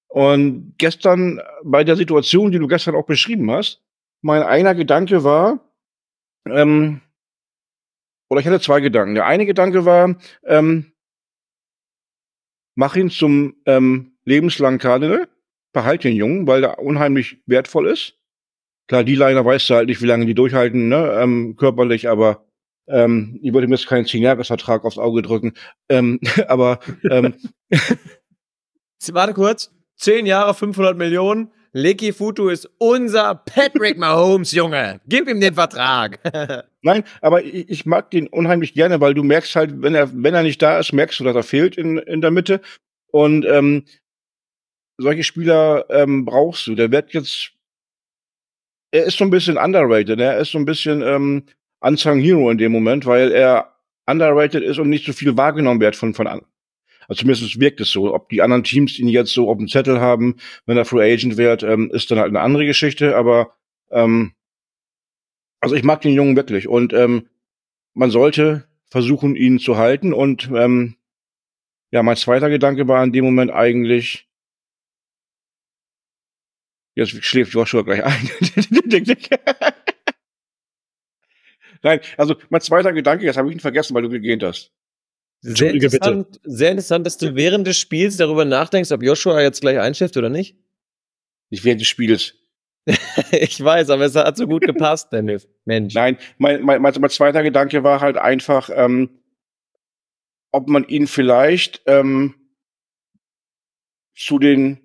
Und 0.08 0.76
gestern, 0.78 1.42
bei 1.64 1.84
der 1.84 1.96
Situation, 1.96 2.52
die 2.52 2.60
du 2.60 2.68
gestern 2.68 2.96
auch 2.96 3.06
beschrieben 3.06 3.50
hast, 3.52 3.82
mein 4.22 4.44
einer 4.44 4.76
Gedanke 4.76 5.24
war, 5.24 5.60
ähm, 6.48 7.02
oder 8.30 8.40
ich 8.40 8.48
hatte 8.48 8.62
zwei 8.62 8.80
Gedanken. 8.80 9.16
Der 9.16 9.26
eine 9.26 9.46
Gedanke 9.46 9.86
war, 9.86 10.16
ähm, 10.46 10.92
mach 12.76 12.96
ihn 12.96 13.10
zum 13.10 13.56
ähm, 13.66 14.14
lebenslangen 14.26 14.80
Cardinal 14.80 15.28
behalt 15.74 16.04
den 16.04 16.16
Jungen, 16.16 16.48
weil 16.48 16.62
der 16.62 16.80
unheimlich 16.80 17.40
wertvoll 17.46 17.88
ist. 17.88 18.18
Klar, 18.88 19.04
die 19.04 19.16
Liner 19.16 19.44
weißt 19.44 19.70
du 19.70 19.76
halt 19.76 19.88
nicht, 19.88 20.02
wie 20.02 20.08
lange 20.08 20.26
die 20.26 20.36
durchhalten, 20.36 20.88
ne, 20.88 21.18
ähm, 21.20 21.56
körperlich, 21.56 22.10
aber 22.10 22.46
ähm, 22.88 23.40
ich 23.42 23.54
wollte 23.54 23.68
mir 23.68 23.76
jetzt 23.76 23.88
keinen 23.88 24.06
10-Jahres-Vertrag 24.06 24.84
aufs 24.84 24.98
Auge 24.98 25.22
drücken. 25.22 25.54
Ähm, 25.90 26.20
aber 26.48 26.80
ähm, 27.10 27.34
Warte 29.14 29.34
kurz. 29.34 29.72
10 29.98 30.26
Jahre, 30.26 30.54
500 30.54 30.98
Millionen. 30.98 31.52
Licky 31.76 32.14
Futu 32.14 32.50
ist 32.50 32.70
unser 32.78 33.34
Patrick 33.34 33.98
Mahomes, 33.98 34.52
Junge. 34.52 35.02
Gib 35.08 35.28
ihm 35.28 35.42
den 35.42 35.56
Vertrag. 35.56 36.20
Nein, 36.84 37.04
aber 37.22 37.44
ich, 37.44 37.86
mag 37.88 38.12
den 38.12 38.28
unheimlich 38.28 38.76
gerne, 38.76 39.02
weil 39.02 39.16
du 39.16 39.24
merkst 39.24 39.56
halt, 39.56 39.82
wenn 39.82 39.96
er, 39.96 40.12
wenn 40.14 40.36
er 40.36 40.44
nicht 40.44 40.62
da 40.62 40.78
ist, 40.78 40.94
merkst 40.94 41.20
du, 41.20 41.24
dass 41.24 41.36
er 41.36 41.44
fehlt 41.44 41.76
in, 41.76 41.98
in 41.98 42.22
der 42.22 42.30
Mitte. 42.30 42.62
Und 43.08 43.46
ähm, 43.46 43.86
solche 44.98 45.24
Spieler 45.24 45.86
ähm, 45.90 46.26
brauchst 46.26 46.68
du. 46.68 46.76
Der 46.76 46.92
wird 46.92 47.14
jetzt, 47.14 47.54
er 48.92 49.06
ist 49.06 49.18
so 49.18 49.24
ein 49.24 49.32
bisschen 49.32 49.58
underrated. 49.58 50.18
Ne? 50.18 50.26
Er 50.26 50.38
ist 50.38 50.52
so 50.52 50.60
ein 50.60 50.66
bisschen 50.66 51.02
ähm, 51.02 51.44
unsung 51.80 52.20
Hero 52.20 52.52
in 52.52 52.60
dem 52.60 52.72
Moment, 52.72 53.08
weil 53.08 53.32
er 53.32 53.74
underrated 54.06 54.64
ist 54.64 54.78
und 54.78 54.90
nicht 54.90 55.06
so 55.06 55.14
viel 55.14 55.36
wahrgenommen 55.38 55.80
wird 55.80 55.96
von 55.96 56.14
von. 56.14 56.42
Also 57.08 57.22
zumindest 57.22 57.60
wirkt 57.60 57.82
es 57.82 57.92
so. 57.92 58.14
Ob 58.14 58.30
die 58.30 58.42
anderen 58.42 58.64
Teams 58.64 58.98
ihn 59.00 59.08
jetzt 59.08 59.34
so 59.34 59.50
auf 59.50 59.58
dem 59.58 59.68
Zettel 59.68 60.00
haben, 60.00 60.38
wenn 60.66 60.78
er 60.78 60.86
Free 60.86 61.14
Agent 61.14 61.38
wird, 61.38 61.64
ähm, 61.64 61.92
ist 61.92 62.10
dann 62.12 62.20
halt 62.20 62.30
eine 62.30 62.42
andere 62.42 62.66
Geschichte. 62.66 63.16
Aber 63.16 63.56
ähm, 63.92 64.34
also 65.60 65.76
ich 65.76 65.84
mag 65.84 66.02
den 66.02 66.14
Jungen 66.14 66.36
wirklich 66.36 66.68
und 66.68 66.94
ähm, 66.94 67.28
man 67.94 68.12
sollte 68.12 68.68
versuchen, 68.90 69.36
ihn 69.36 69.60
zu 69.60 69.78
halten. 69.78 70.14
Und 70.14 70.50
ähm, 70.54 70.96
ja, 71.92 72.04
mein 72.04 72.18
zweiter 72.18 72.50
Gedanke 72.50 72.88
war 72.88 73.04
in 73.04 73.12
dem 73.12 73.26
Moment 73.26 73.52
eigentlich, 73.52 74.28
Jetzt 76.96 77.24
schläft 77.24 77.54
Joshua 77.54 77.82
gleich 77.82 78.04
ein. 78.04 78.30
Nein, 81.82 82.00
also 82.18 82.36
mein 82.50 82.62
zweiter 82.62 82.94
Gedanke, 82.94 83.26
jetzt 83.26 83.38
habe 83.38 83.50
ich 83.50 83.56
ihn 83.56 83.60
vergessen, 83.60 83.94
weil 83.96 84.04
du 84.04 84.10
gegähnt 84.10 84.44
hast. 84.44 84.72
Sehr 85.46 85.74
interessant, 85.74 86.32
bitte. 86.32 86.50
sehr 86.50 86.72
interessant, 86.72 87.06
dass 87.06 87.18
du 87.18 87.36
während 87.36 87.68
des 87.68 87.78
Spiels 87.78 88.16
darüber 88.16 88.46
nachdenkst, 88.46 88.92
ob 88.94 89.04
Joshua 89.04 89.42
jetzt 89.42 89.60
gleich 89.60 89.78
einschläft 89.78 90.16
oder 90.16 90.30
nicht. 90.30 90.56
Nicht 91.50 91.66
während 91.66 91.82
des 91.82 91.90
Spiels. 91.90 92.36
ich 93.32 93.62
weiß, 93.62 93.90
aber 93.90 94.06
es 94.06 94.16
hat 94.16 94.38
so 94.38 94.48
gut 94.48 94.64
gepasst, 94.64 95.12
Dennis. 95.12 95.48
Mensch. 95.66 95.94
Nein, 95.94 96.18
mein, 96.38 96.64
mein, 96.64 96.82
mein, 96.82 96.94
mein 96.98 97.10
zweiter 97.10 97.44
Gedanke 97.44 97.84
war 97.84 98.00
halt 98.00 98.18
einfach, 98.18 98.70
ähm, 98.74 99.10
ob 100.52 100.70
man 100.70 100.88
ihn 100.88 101.08
vielleicht 101.08 101.82
ähm, 101.88 102.36
zu 104.16 104.40
den 104.40 104.80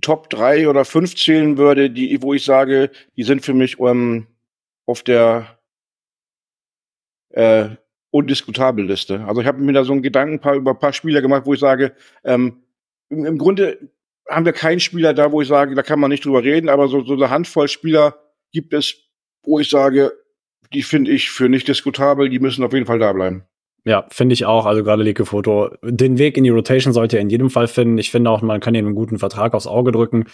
Top 0.00 0.30
3 0.30 0.68
oder 0.68 0.86
5 0.86 1.16
zählen 1.16 1.58
würde, 1.58 1.90
die, 1.90 2.22
wo 2.22 2.32
ich 2.32 2.44
sage, 2.44 2.90
die 3.16 3.24
sind 3.24 3.44
für 3.44 3.54
mich 3.54 3.78
ähm, 3.78 4.26
auf 4.86 5.02
der 5.02 5.58
äh, 7.30 7.76
undiskutabel 8.12 8.86
Liste. 8.86 9.24
Also 9.26 9.40
ich 9.40 9.46
habe 9.46 9.60
mir 9.60 9.72
da 9.72 9.84
so 9.84 9.92
einen 9.92 10.02
Gedanken 10.02 10.38
paar, 10.38 10.54
über 10.54 10.72
ein 10.72 10.78
paar 10.78 10.92
Spieler 10.92 11.22
gemacht, 11.22 11.42
wo 11.46 11.54
ich 11.54 11.60
sage, 11.60 11.94
ähm, 12.24 12.62
im, 13.08 13.24
im 13.24 13.38
Grunde 13.38 13.90
haben 14.28 14.44
wir 14.44 14.52
keinen 14.52 14.80
Spieler 14.80 15.14
da, 15.14 15.32
wo 15.32 15.42
ich 15.42 15.48
sage, 15.48 15.74
da 15.74 15.82
kann 15.82 15.98
man 15.98 16.10
nicht 16.10 16.24
drüber 16.24 16.44
reden, 16.44 16.68
aber 16.68 16.88
so, 16.88 17.02
so 17.02 17.14
eine 17.14 17.30
Handvoll 17.30 17.68
Spieler 17.68 18.16
gibt 18.52 18.74
es, 18.74 18.94
wo 19.42 19.58
ich 19.58 19.68
sage, 19.68 20.12
die 20.72 20.82
finde 20.82 21.10
ich 21.10 21.30
für 21.30 21.48
nicht 21.48 21.66
diskutabel, 21.68 22.28
die 22.28 22.38
müssen 22.38 22.64
auf 22.64 22.72
jeden 22.72 22.86
Fall 22.86 22.98
da 22.98 23.12
bleiben. 23.12 23.44
Ja, 23.84 24.06
finde 24.10 24.34
ich 24.34 24.44
auch. 24.44 24.64
Also 24.64 24.84
gerade 24.84 25.02
Leke 25.02 25.26
Foto. 25.26 25.70
Den 25.82 26.16
Weg 26.16 26.36
in 26.36 26.44
die 26.44 26.50
Rotation 26.50 26.92
sollte 26.92 27.16
er 27.16 27.22
in 27.22 27.30
jedem 27.30 27.50
Fall 27.50 27.66
finden. 27.66 27.98
Ich 27.98 28.12
finde 28.12 28.30
auch, 28.30 28.40
man 28.40 28.60
kann 28.60 28.76
ihm 28.76 28.86
einen 28.86 28.94
guten 28.94 29.18
Vertrag 29.18 29.54
aufs 29.54 29.66
Auge 29.66 29.90
drücken. 29.90 30.26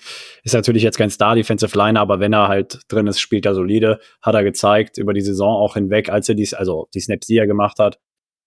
Ist 0.44 0.54
natürlich 0.54 0.82
jetzt 0.82 0.98
kein 0.98 1.08
Star-Defensive 1.08 1.76
Liner, 1.76 2.00
aber 2.00 2.20
wenn 2.20 2.34
er 2.34 2.48
halt 2.48 2.80
drin 2.88 3.06
ist, 3.06 3.20
spielt 3.20 3.46
er 3.46 3.54
solide. 3.54 4.00
Hat 4.20 4.34
er 4.34 4.44
gezeigt 4.44 4.98
über 4.98 5.14
die 5.14 5.22
Saison 5.22 5.56
auch 5.56 5.74
hinweg, 5.74 6.10
als 6.10 6.28
er 6.28 6.34
dies, 6.34 6.52
also 6.52 6.88
die 6.92 7.00
Snaps, 7.00 7.26
die 7.26 7.38
er 7.38 7.46
gemacht 7.46 7.78
hat. 7.78 7.98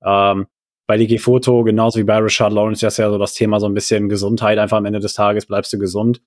Ähm, 0.03 0.45
bei 0.85 0.97
Leke 0.97 1.17
Foto, 1.17 1.63
genauso 1.63 1.99
wie 1.99 2.03
bei 2.03 2.17
Richard 2.17 2.53
Lawrence, 2.53 2.85
ist 2.85 2.97
ja 2.97 3.09
so 3.09 3.17
das 3.17 3.33
Thema 3.33 3.59
so 3.59 3.65
ein 3.65 3.73
bisschen 3.73 4.07
Gesundheit. 4.07 4.59
Einfach 4.59 4.77
am 4.77 4.85
Ende 4.85 4.99
des 4.99 5.15
Tages 5.15 5.47
bleibst 5.47 5.73
du 5.73 5.79
gesund. 5.79 6.21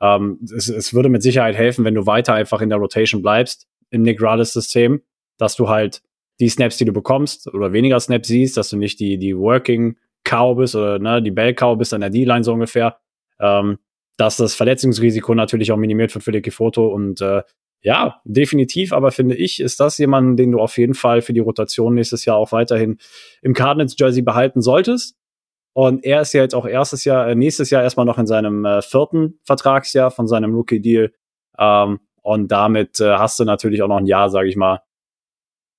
Ähm, 0.00 0.38
es, 0.54 0.68
es 0.68 0.94
würde 0.94 1.08
mit 1.08 1.24
Sicherheit 1.24 1.56
helfen, 1.56 1.84
wenn 1.84 1.94
du 1.96 2.06
weiter 2.06 2.34
einfach 2.34 2.60
in 2.60 2.68
der 2.68 2.78
Rotation 2.78 3.22
bleibst 3.22 3.66
im 3.90 4.02
Nick 4.02 4.22
Rallis-System, 4.22 5.02
dass 5.36 5.56
du 5.56 5.68
halt 5.68 6.02
die 6.40 6.48
Snaps, 6.48 6.78
die 6.78 6.84
du 6.84 6.92
bekommst 6.92 7.46
oder 7.52 7.72
weniger 7.72 8.00
Snaps 8.00 8.28
siehst, 8.28 8.56
dass 8.56 8.70
du 8.70 8.76
nicht 8.76 8.98
die, 8.98 9.18
die 9.18 9.36
Working 9.36 9.96
Cow 10.24 10.56
bist 10.56 10.74
oder 10.74 10.98
ne, 10.98 11.22
die 11.22 11.30
Bell 11.30 11.54
Cow 11.54 11.76
bist 11.76 11.94
an 11.94 12.00
der 12.00 12.10
D-Line 12.10 12.44
so 12.44 12.52
ungefähr, 12.52 12.98
ähm, 13.38 13.78
dass 14.16 14.36
das 14.36 14.54
Verletzungsrisiko 14.54 15.34
natürlich 15.34 15.72
auch 15.72 15.76
minimiert 15.76 16.14
wird 16.14 16.24
für 16.24 16.32
die 16.32 16.50
Foto 16.50 16.88
und 16.88 17.20
äh, 17.20 17.42
ja, 17.82 18.20
definitiv, 18.24 18.92
aber 18.92 19.10
finde 19.10 19.36
ich, 19.36 19.60
ist 19.60 19.80
das 19.80 19.96
jemand, 19.96 20.38
den 20.38 20.52
du 20.52 20.60
auf 20.60 20.76
jeden 20.76 20.92
Fall 20.92 21.22
für 21.22 21.32
die 21.32 21.40
Rotation 21.40 21.94
nächstes 21.94 22.26
Jahr 22.26 22.36
auch 22.36 22.52
weiterhin 22.52 22.98
im 23.40 23.54
Cardinals 23.54 23.96
Jersey 23.98 24.22
behalten 24.22 24.60
solltest. 24.60 25.16
Und 25.72 26.04
er 26.04 26.20
ist 26.20 26.34
ja 26.34 26.42
jetzt 26.42 26.54
auch 26.54 26.66
erstes 26.66 27.04
Jahr, 27.04 27.28
äh, 27.28 27.34
nächstes 27.34 27.70
Jahr 27.70 27.82
erstmal 27.82 28.04
noch 28.04 28.18
in 28.18 28.26
seinem 28.26 28.66
äh, 28.66 28.82
vierten 28.82 29.38
Vertragsjahr 29.44 30.10
von 30.10 30.26
seinem 30.26 30.54
Rookie-Deal. 30.54 31.12
Ähm, 31.58 32.00
und 32.22 32.48
damit 32.48 33.00
äh, 33.00 33.16
hast 33.16 33.38
du 33.40 33.44
natürlich 33.44 33.80
auch 33.82 33.88
noch 33.88 33.96
ein 33.96 34.06
Jahr, 34.06 34.28
sage 34.28 34.48
ich 34.48 34.56
mal. 34.56 34.82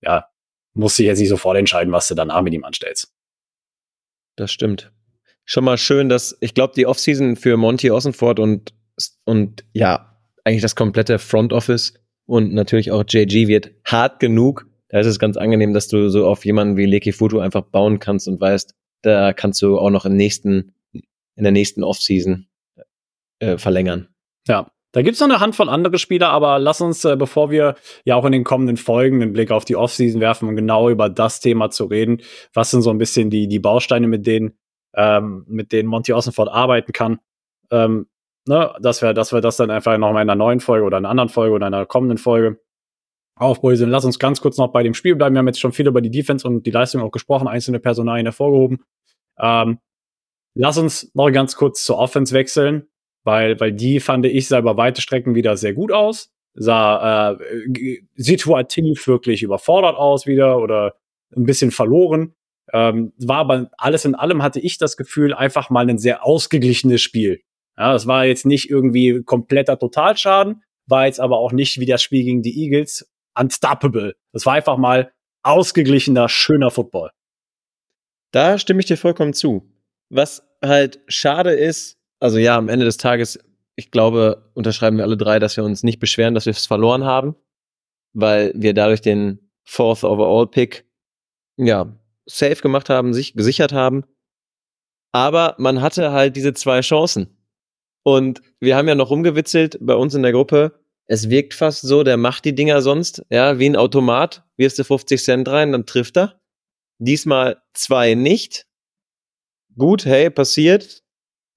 Ja, 0.01 0.30
musst 0.73 0.97
dich 0.97 1.05
jetzt 1.05 1.19
nicht 1.19 1.29
sofort 1.29 1.57
entscheiden, 1.57 1.91
was 1.91 2.07
du 2.07 2.15
danach 2.15 2.41
mit 2.41 2.53
ihm 2.53 2.63
anstellst. 2.63 3.13
Das 4.35 4.51
stimmt. 4.51 4.91
Schon 5.45 5.63
mal 5.63 5.77
schön, 5.77 6.09
dass 6.09 6.37
ich 6.39 6.53
glaube, 6.53 6.73
die 6.75 6.85
Offseason 6.85 7.35
für 7.35 7.57
Monty 7.57 7.91
Ossenford 7.91 8.39
und, 8.39 8.73
und 9.25 9.65
ja, 9.73 10.17
eigentlich 10.43 10.61
das 10.61 10.75
komplette 10.75 11.19
Front 11.19 11.53
Office 11.53 11.93
und 12.25 12.53
natürlich 12.53 12.91
auch 12.91 13.03
JG 13.07 13.47
wird 13.47 13.71
hart 13.85 14.19
genug. 14.19 14.67
Da 14.89 14.99
ist 14.99 15.07
es 15.07 15.19
ganz 15.19 15.37
angenehm, 15.37 15.73
dass 15.73 15.87
du 15.87 16.09
so 16.09 16.27
auf 16.27 16.45
jemanden 16.45 16.77
wie 16.77 16.85
Leki 16.85 17.11
Futu 17.11 17.39
einfach 17.39 17.63
bauen 17.63 17.99
kannst 17.99 18.27
und 18.27 18.39
weißt, 18.39 18.75
da 19.01 19.33
kannst 19.33 19.61
du 19.61 19.79
auch 19.79 19.89
noch 19.89 20.05
im 20.05 20.15
nächsten, 20.15 20.73
in 20.93 21.43
der 21.43 21.51
nächsten 21.51 21.83
Offseason 21.83 22.47
äh, 23.39 23.57
verlängern. 23.57 24.07
Ja, 24.47 24.71
da 24.93 25.01
gibt's 25.01 25.19
noch 25.19 25.29
eine 25.29 25.39
Handvoll 25.39 25.69
andere 25.69 25.97
Spieler, 25.97 26.29
aber 26.29 26.59
lass 26.59 26.81
uns, 26.81 27.05
äh, 27.05 27.15
bevor 27.15 27.49
wir 27.49 27.75
ja 28.03 28.15
auch 28.15 28.25
in 28.25 28.31
den 28.31 28.43
kommenden 28.43 28.77
Folgen 28.77 29.21
einen 29.21 29.33
Blick 29.33 29.51
auf 29.51 29.65
die 29.65 29.75
Offseason 29.75 30.19
werfen, 30.19 30.49
um 30.49 30.55
genau 30.55 30.89
über 30.89 31.09
das 31.09 31.39
Thema 31.39 31.69
zu 31.69 31.85
reden, 31.85 32.21
was 32.53 32.71
sind 32.71 32.81
so 32.81 32.89
ein 32.89 32.97
bisschen 32.97 33.29
die, 33.29 33.47
die 33.47 33.59
Bausteine, 33.59 34.07
mit 34.07 34.27
denen, 34.27 34.57
ähm, 34.95 35.45
mit 35.47 35.71
denen 35.71 35.87
Monty 35.87 36.13
Ossenford 36.13 36.49
arbeiten 36.49 36.91
kann. 36.91 37.19
Ähm, 37.71 38.07
ne, 38.47 38.73
dass 38.81 39.01
wir, 39.01 39.13
dass 39.13 39.31
wir 39.31 39.41
das 39.41 39.57
dann 39.57 39.71
einfach 39.71 39.97
noch 39.97 40.11
mal 40.11 40.21
in 40.21 40.29
einer 40.29 40.35
neuen 40.35 40.59
Folge 40.59 40.85
oder 40.85 40.97
in 40.97 41.05
einer 41.05 41.11
anderen 41.11 41.29
Folge 41.29 41.55
oder 41.55 41.67
in 41.67 41.73
einer 41.73 41.85
kommenden 41.85 42.17
Folge 42.17 42.59
aufbröseln. 43.35 43.89
Lass 43.89 44.05
uns 44.05 44.19
ganz 44.19 44.41
kurz 44.41 44.57
noch 44.57 44.71
bei 44.71 44.83
dem 44.83 44.93
Spiel 44.93 45.15
bleiben. 45.15 45.35
Wir 45.35 45.39
haben 45.39 45.47
jetzt 45.47 45.59
schon 45.59 45.71
viel 45.71 45.87
über 45.87 46.01
die 46.01 46.11
Defense 46.11 46.47
und 46.47 46.65
die 46.65 46.71
Leistung 46.71 47.01
auch 47.01 47.11
gesprochen, 47.11 47.47
einzelne 47.47 47.79
Personalien 47.79 48.25
hervorgehoben. 48.25 48.83
Ähm, 49.39 49.79
lass 50.53 50.77
uns 50.77 51.11
noch 51.15 51.31
ganz 51.31 51.55
kurz 51.55 51.83
zur 51.85 51.97
Offense 51.97 52.33
wechseln, 52.33 52.87
weil, 53.23 53.59
weil 53.59 53.71
die 53.71 53.99
fand 53.99 54.25
ich 54.25 54.47
sah 54.47 54.59
über 54.59 54.77
weite 54.77 55.01
Strecken 55.01 55.35
wieder 55.35 55.57
sehr 55.57 55.73
gut 55.73 55.91
aus. 55.91 56.31
Sah 56.53 57.31
äh, 57.31 57.99
situativ 58.15 59.07
wirklich 59.07 59.43
überfordert 59.43 59.95
aus 59.95 60.27
wieder 60.27 60.59
oder 60.59 60.95
ein 61.35 61.45
bisschen 61.45 61.71
verloren. 61.71 62.33
Ähm, 62.73 63.13
war 63.17 63.37
aber 63.37 63.69
alles 63.77 64.05
in 64.05 64.15
allem 64.15 64.43
hatte 64.43 64.59
ich 64.59 64.77
das 64.77 64.97
Gefühl, 64.97 65.33
einfach 65.33 65.69
mal 65.69 65.89
ein 65.89 65.97
sehr 65.97 66.25
ausgeglichenes 66.25 67.01
Spiel. 67.01 67.41
Ja, 67.77 67.93
das 67.93 68.07
war 68.07 68.25
jetzt 68.25 68.45
nicht 68.45 68.69
irgendwie 68.69 69.23
kompletter 69.23 69.77
Totalschaden, 69.79 70.63
war 70.87 71.05
jetzt 71.05 71.19
aber 71.19 71.37
auch 71.37 71.51
nicht 71.51 71.79
wie 71.79 71.85
das 71.85 72.01
Spiel 72.01 72.23
gegen 72.23 72.41
die 72.41 72.63
Eagles 72.63 73.09
unstoppable. 73.37 74.15
Das 74.33 74.45
war 74.45 74.53
einfach 74.53 74.77
mal 74.77 75.11
ausgeglichener, 75.43 76.29
schöner 76.29 76.71
Football. 76.71 77.11
Da 78.31 78.57
stimme 78.57 78.79
ich 78.79 78.85
dir 78.85 78.97
vollkommen 78.97 79.33
zu. 79.33 79.69
Was 80.09 80.47
halt 80.63 81.01
schade 81.07 81.51
ist, 81.51 81.97
also 82.21 82.37
ja, 82.37 82.55
am 82.55 82.69
Ende 82.69 82.85
des 82.85 82.97
Tages, 82.97 83.39
ich 83.75 83.91
glaube, 83.91 84.49
unterschreiben 84.53 84.97
wir 84.97 85.03
alle 85.03 85.17
drei, 85.17 85.39
dass 85.39 85.57
wir 85.57 85.63
uns 85.63 85.83
nicht 85.83 85.99
beschweren, 85.99 86.35
dass 86.35 86.45
wir 86.45 86.51
es 86.51 86.65
verloren 86.65 87.03
haben, 87.03 87.35
weil 88.13 88.53
wir 88.55 88.73
dadurch 88.73 89.01
den 89.01 89.51
Fourth 89.63 90.03
Overall 90.03 90.47
Pick, 90.47 90.85
ja, 91.57 91.97
safe 92.25 92.61
gemacht 92.61 92.89
haben, 92.89 93.13
sich 93.13 93.33
gesichert 93.33 93.73
haben. 93.73 94.03
Aber 95.11 95.55
man 95.57 95.81
hatte 95.81 96.11
halt 96.11 96.35
diese 96.35 96.53
zwei 96.53 96.81
Chancen. 96.81 97.37
Und 98.03 98.41
wir 98.59 98.75
haben 98.75 98.87
ja 98.87 98.95
noch 98.95 99.09
rumgewitzelt 99.09 99.77
bei 99.81 99.95
uns 99.95 100.13
in 100.15 100.23
der 100.23 100.31
Gruppe. 100.31 100.79
Es 101.07 101.29
wirkt 101.29 101.53
fast 101.53 101.81
so, 101.81 102.03
der 102.03 102.17
macht 102.17 102.45
die 102.45 102.55
Dinger 102.55 102.81
sonst, 102.81 103.23
ja, 103.29 103.59
wie 103.59 103.69
ein 103.69 103.75
Automat. 103.75 104.43
Wirfst 104.57 104.79
du 104.79 104.83
50 104.83 105.23
Cent 105.23 105.47
rein, 105.49 105.71
dann 105.71 105.85
trifft 105.85 106.17
er. 106.17 106.39
Diesmal 106.99 107.61
zwei 107.73 108.13
nicht. 108.13 108.67
Gut, 109.75 110.05
hey, 110.05 110.29
passiert. 110.29 111.03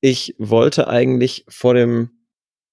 Ich 0.06 0.34
wollte 0.36 0.86
eigentlich 0.86 1.46
vor 1.48 1.72
dem 1.72 2.10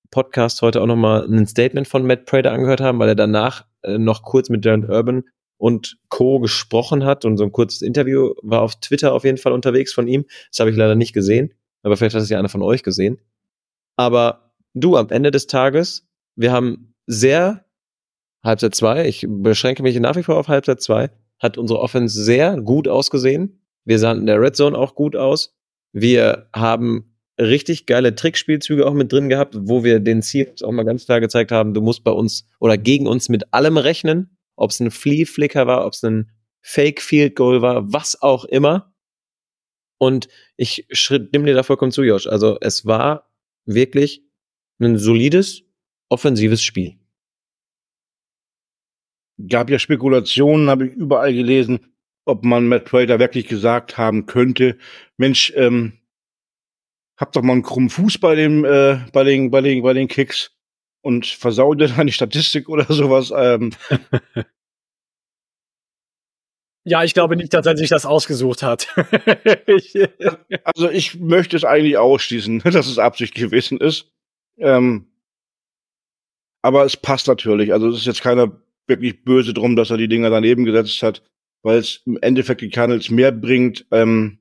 Podcast 0.10 0.62
heute 0.62 0.82
auch 0.82 0.86
nochmal 0.86 1.24
ein 1.24 1.48
Statement 1.48 1.88
von 1.88 2.06
Matt 2.06 2.26
Prater 2.26 2.52
angehört 2.52 2.82
haben, 2.82 3.00
weil 3.00 3.08
er 3.08 3.15
danach 3.15 3.65
äh, 3.84 3.98
noch 3.98 4.24
kurz 4.24 4.50
mit 4.50 4.65
Darren 4.65 4.84
Urban 4.84 5.24
und 5.56 5.98
Co. 6.10 6.41
gesprochen 6.41 7.06
hat 7.06 7.24
und 7.24 7.38
so 7.38 7.46
ein 7.46 7.54
kurzes 7.54 7.84
Interview 7.84 8.34
war 8.41 8.62
auf 8.62 8.82
Twitter 8.82 9.13
auf 9.13 9.24
jeden 9.24 9.38
Fall 9.38 9.54
unterwegs 9.54 9.94
von 9.94 10.10
ihm. 10.10 10.26
Das 10.50 10.60
habe 10.60 10.72
ich 10.72 10.76
leider 10.76 10.96
nicht 10.96 11.13
gesehen, 11.13 11.54
aber 11.84 11.96
vielleicht 11.96 12.15
hat 12.15 12.22
es 12.22 12.30
ja 12.30 12.38
einer 12.38 12.50
von 12.50 12.62
euch 12.62 12.84
gesehen. 12.84 13.22
Aber 13.96 14.52
du, 14.74 14.98
am 14.98 15.08
Ende 15.08 15.32
des 15.32 15.48
Tages, 15.48 16.06
wir 16.36 16.52
haben 16.52 16.96
sehr, 17.08 17.63
Halbzeit 18.44 18.76
zwei, 18.76 19.08
ich 19.08 19.26
beschränke 19.30 19.84
mich 19.84 19.98
nach 20.02 20.17
wie 20.17 20.24
vor 20.24 20.36
auf 20.36 20.50
Halbzeit 20.50 20.82
zwei, 20.82 21.12
hat 21.39 21.58
unsere 21.58 21.80
Offense 21.80 22.22
sehr 22.22 22.60
gut 22.60 22.89
ausgesehen. 22.89 23.62
Wir 23.86 24.00
sahen 24.00 24.20
in 24.20 24.26
der 24.26 24.41
Red 24.41 24.58
Zone 24.58 24.78
auch 24.78 24.96
gut 24.96 25.15
aus. 25.15 25.56
Wir 25.94 26.50
haben 26.54 27.11
richtig 27.41 27.86
geile 27.86 28.15
Trickspielzüge 28.15 28.86
auch 28.86 28.93
mit 28.93 29.12
drin 29.12 29.30
gehabt, 29.30 29.56
wo 29.58 29.84
wir 29.84 29.99
den 29.99 30.21
Seahawks 30.21 30.62
auch 30.62 30.71
mal 30.71 30.84
ganz 30.84 31.06
klar 31.06 31.19
gezeigt 31.19 31.51
haben, 31.51 31.73
du 31.73 31.82
musst 31.82 32.04
bei 32.04 32.12
uns 32.12 32.47
oder 32.60 32.77
gegen 32.77 33.08
uns 33.08 33.30
mit 33.30 33.54
allem 33.54 33.77
rechnen, 33.77 34.38
ob 34.56 34.71
es 34.71 34.80
ein 34.80 34.91
Flea-Flicker 34.91 35.67
war, 35.67 35.86
ob 35.86 35.93
es 35.93 36.04
ein 36.04 36.32
Fake-Field-Goal 36.62 37.62
war, 37.62 37.91
was 37.91 38.21
auch 38.21 38.45
immer. 38.45 38.93
Und 39.97 40.27
ich 40.56 40.86
stimme 40.91 41.45
dir 41.45 41.56
da 41.56 41.63
vollkommen 41.63 41.91
zu, 41.91 42.04
Josh. 42.04 42.27
Also 42.27 42.58
es 42.62 42.86
war 42.86 43.32
wirklich 43.65 44.23
ein 44.80 44.97
solides, 44.97 45.63
offensives 46.10 46.63
Spiel. 46.63 46.97
Gab 49.47 49.69
ja 49.69 49.80
Spekulationen, 49.80 50.69
habe 50.69 50.88
ich 50.88 50.93
überall 50.93 51.34
gelesen, 51.34 51.80
ob 52.25 52.43
man 52.43 52.67
Matt 52.67 52.86
Prater 52.86 53.19
wirklich 53.19 53.47
gesagt 53.47 53.97
haben 53.97 54.27
könnte, 54.27 54.77
Mensch, 55.17 55.51
ähm, 55.56 56.00
hab 57.21 57.31
doch 57.31 57.43
mal 57.43 57.53
einen 57.53 57.63
krummen 57.63 57.89
Fuß 57.89 58.17
bei 58.17 58.36
dem, 58.36 58.65
äh, 58.65 58.97
bei 59.13 59.23
den, 59.23 59.51
bei 59.51 59.62
den, 59.62 59.84
bei 59.84 59.93
den 59.93 60.07
Kicks 60.07 60.51
und 61.01 61.27
versaut 61.27 61.79
dann 61.79 62.07
die 62.07 62.13
Statistik 62.13 62.67
oder 62.67 62.86
sowas. 62.91 63.31
Ähm. 63.36 63.71
Ja, 66.84 67.03
ich 67.03 67.13
glaube 67.13 67.36
nicht, 67.36 67.53
dass 67.53 67.67
er 67.67 67.77
sich 67.77 67.89
das 67.89 68.07
ausgesucht 68.07 68.63
hat. 68.63 68.88
also 70.63 70.89
ich 70.89 71.19
möchte 71.19 71.55
es 71.55 71.63
eigentlich 71.63 71.95
ausschließen, 71.97 72.57
dass 72.63 72.88
es 72.88 72.97
Absicht 72.97 73.36
gewesen 73.36 73.79
ist. 73.79 74.12
Ähm, 74.57 75.05
aber 76.63 76.84
es 76.84 76.97
passt 76.97 77.27
natürlich. 77.27 77.71
Also 77.71 77.89
es 77.89 77.97
ist 77.97 78.07
jetzt 78.07 78.23
keiner 78.23 78.60
wirklich 78.88 79.23
böse 79.23 79.53
drum, 79.53 79.75
dass 79.75 79.91
er 79.91 79.97
die 79.97 80.07
Dinger 80.07 80.31
daneben 80.31 80.65
gesetzt 80.65 81.03
hat, 81.03 81.21
weil 81.62 81.77
es 81.77 82.01
im 82.07 82.17
Endeffekt 82.19 82.62
die 82.62 82.71
Cardinals 82.71 83.12
mehr 83.12 83.31
bringt, 83.31 83.86
ähm, 83.91 84.39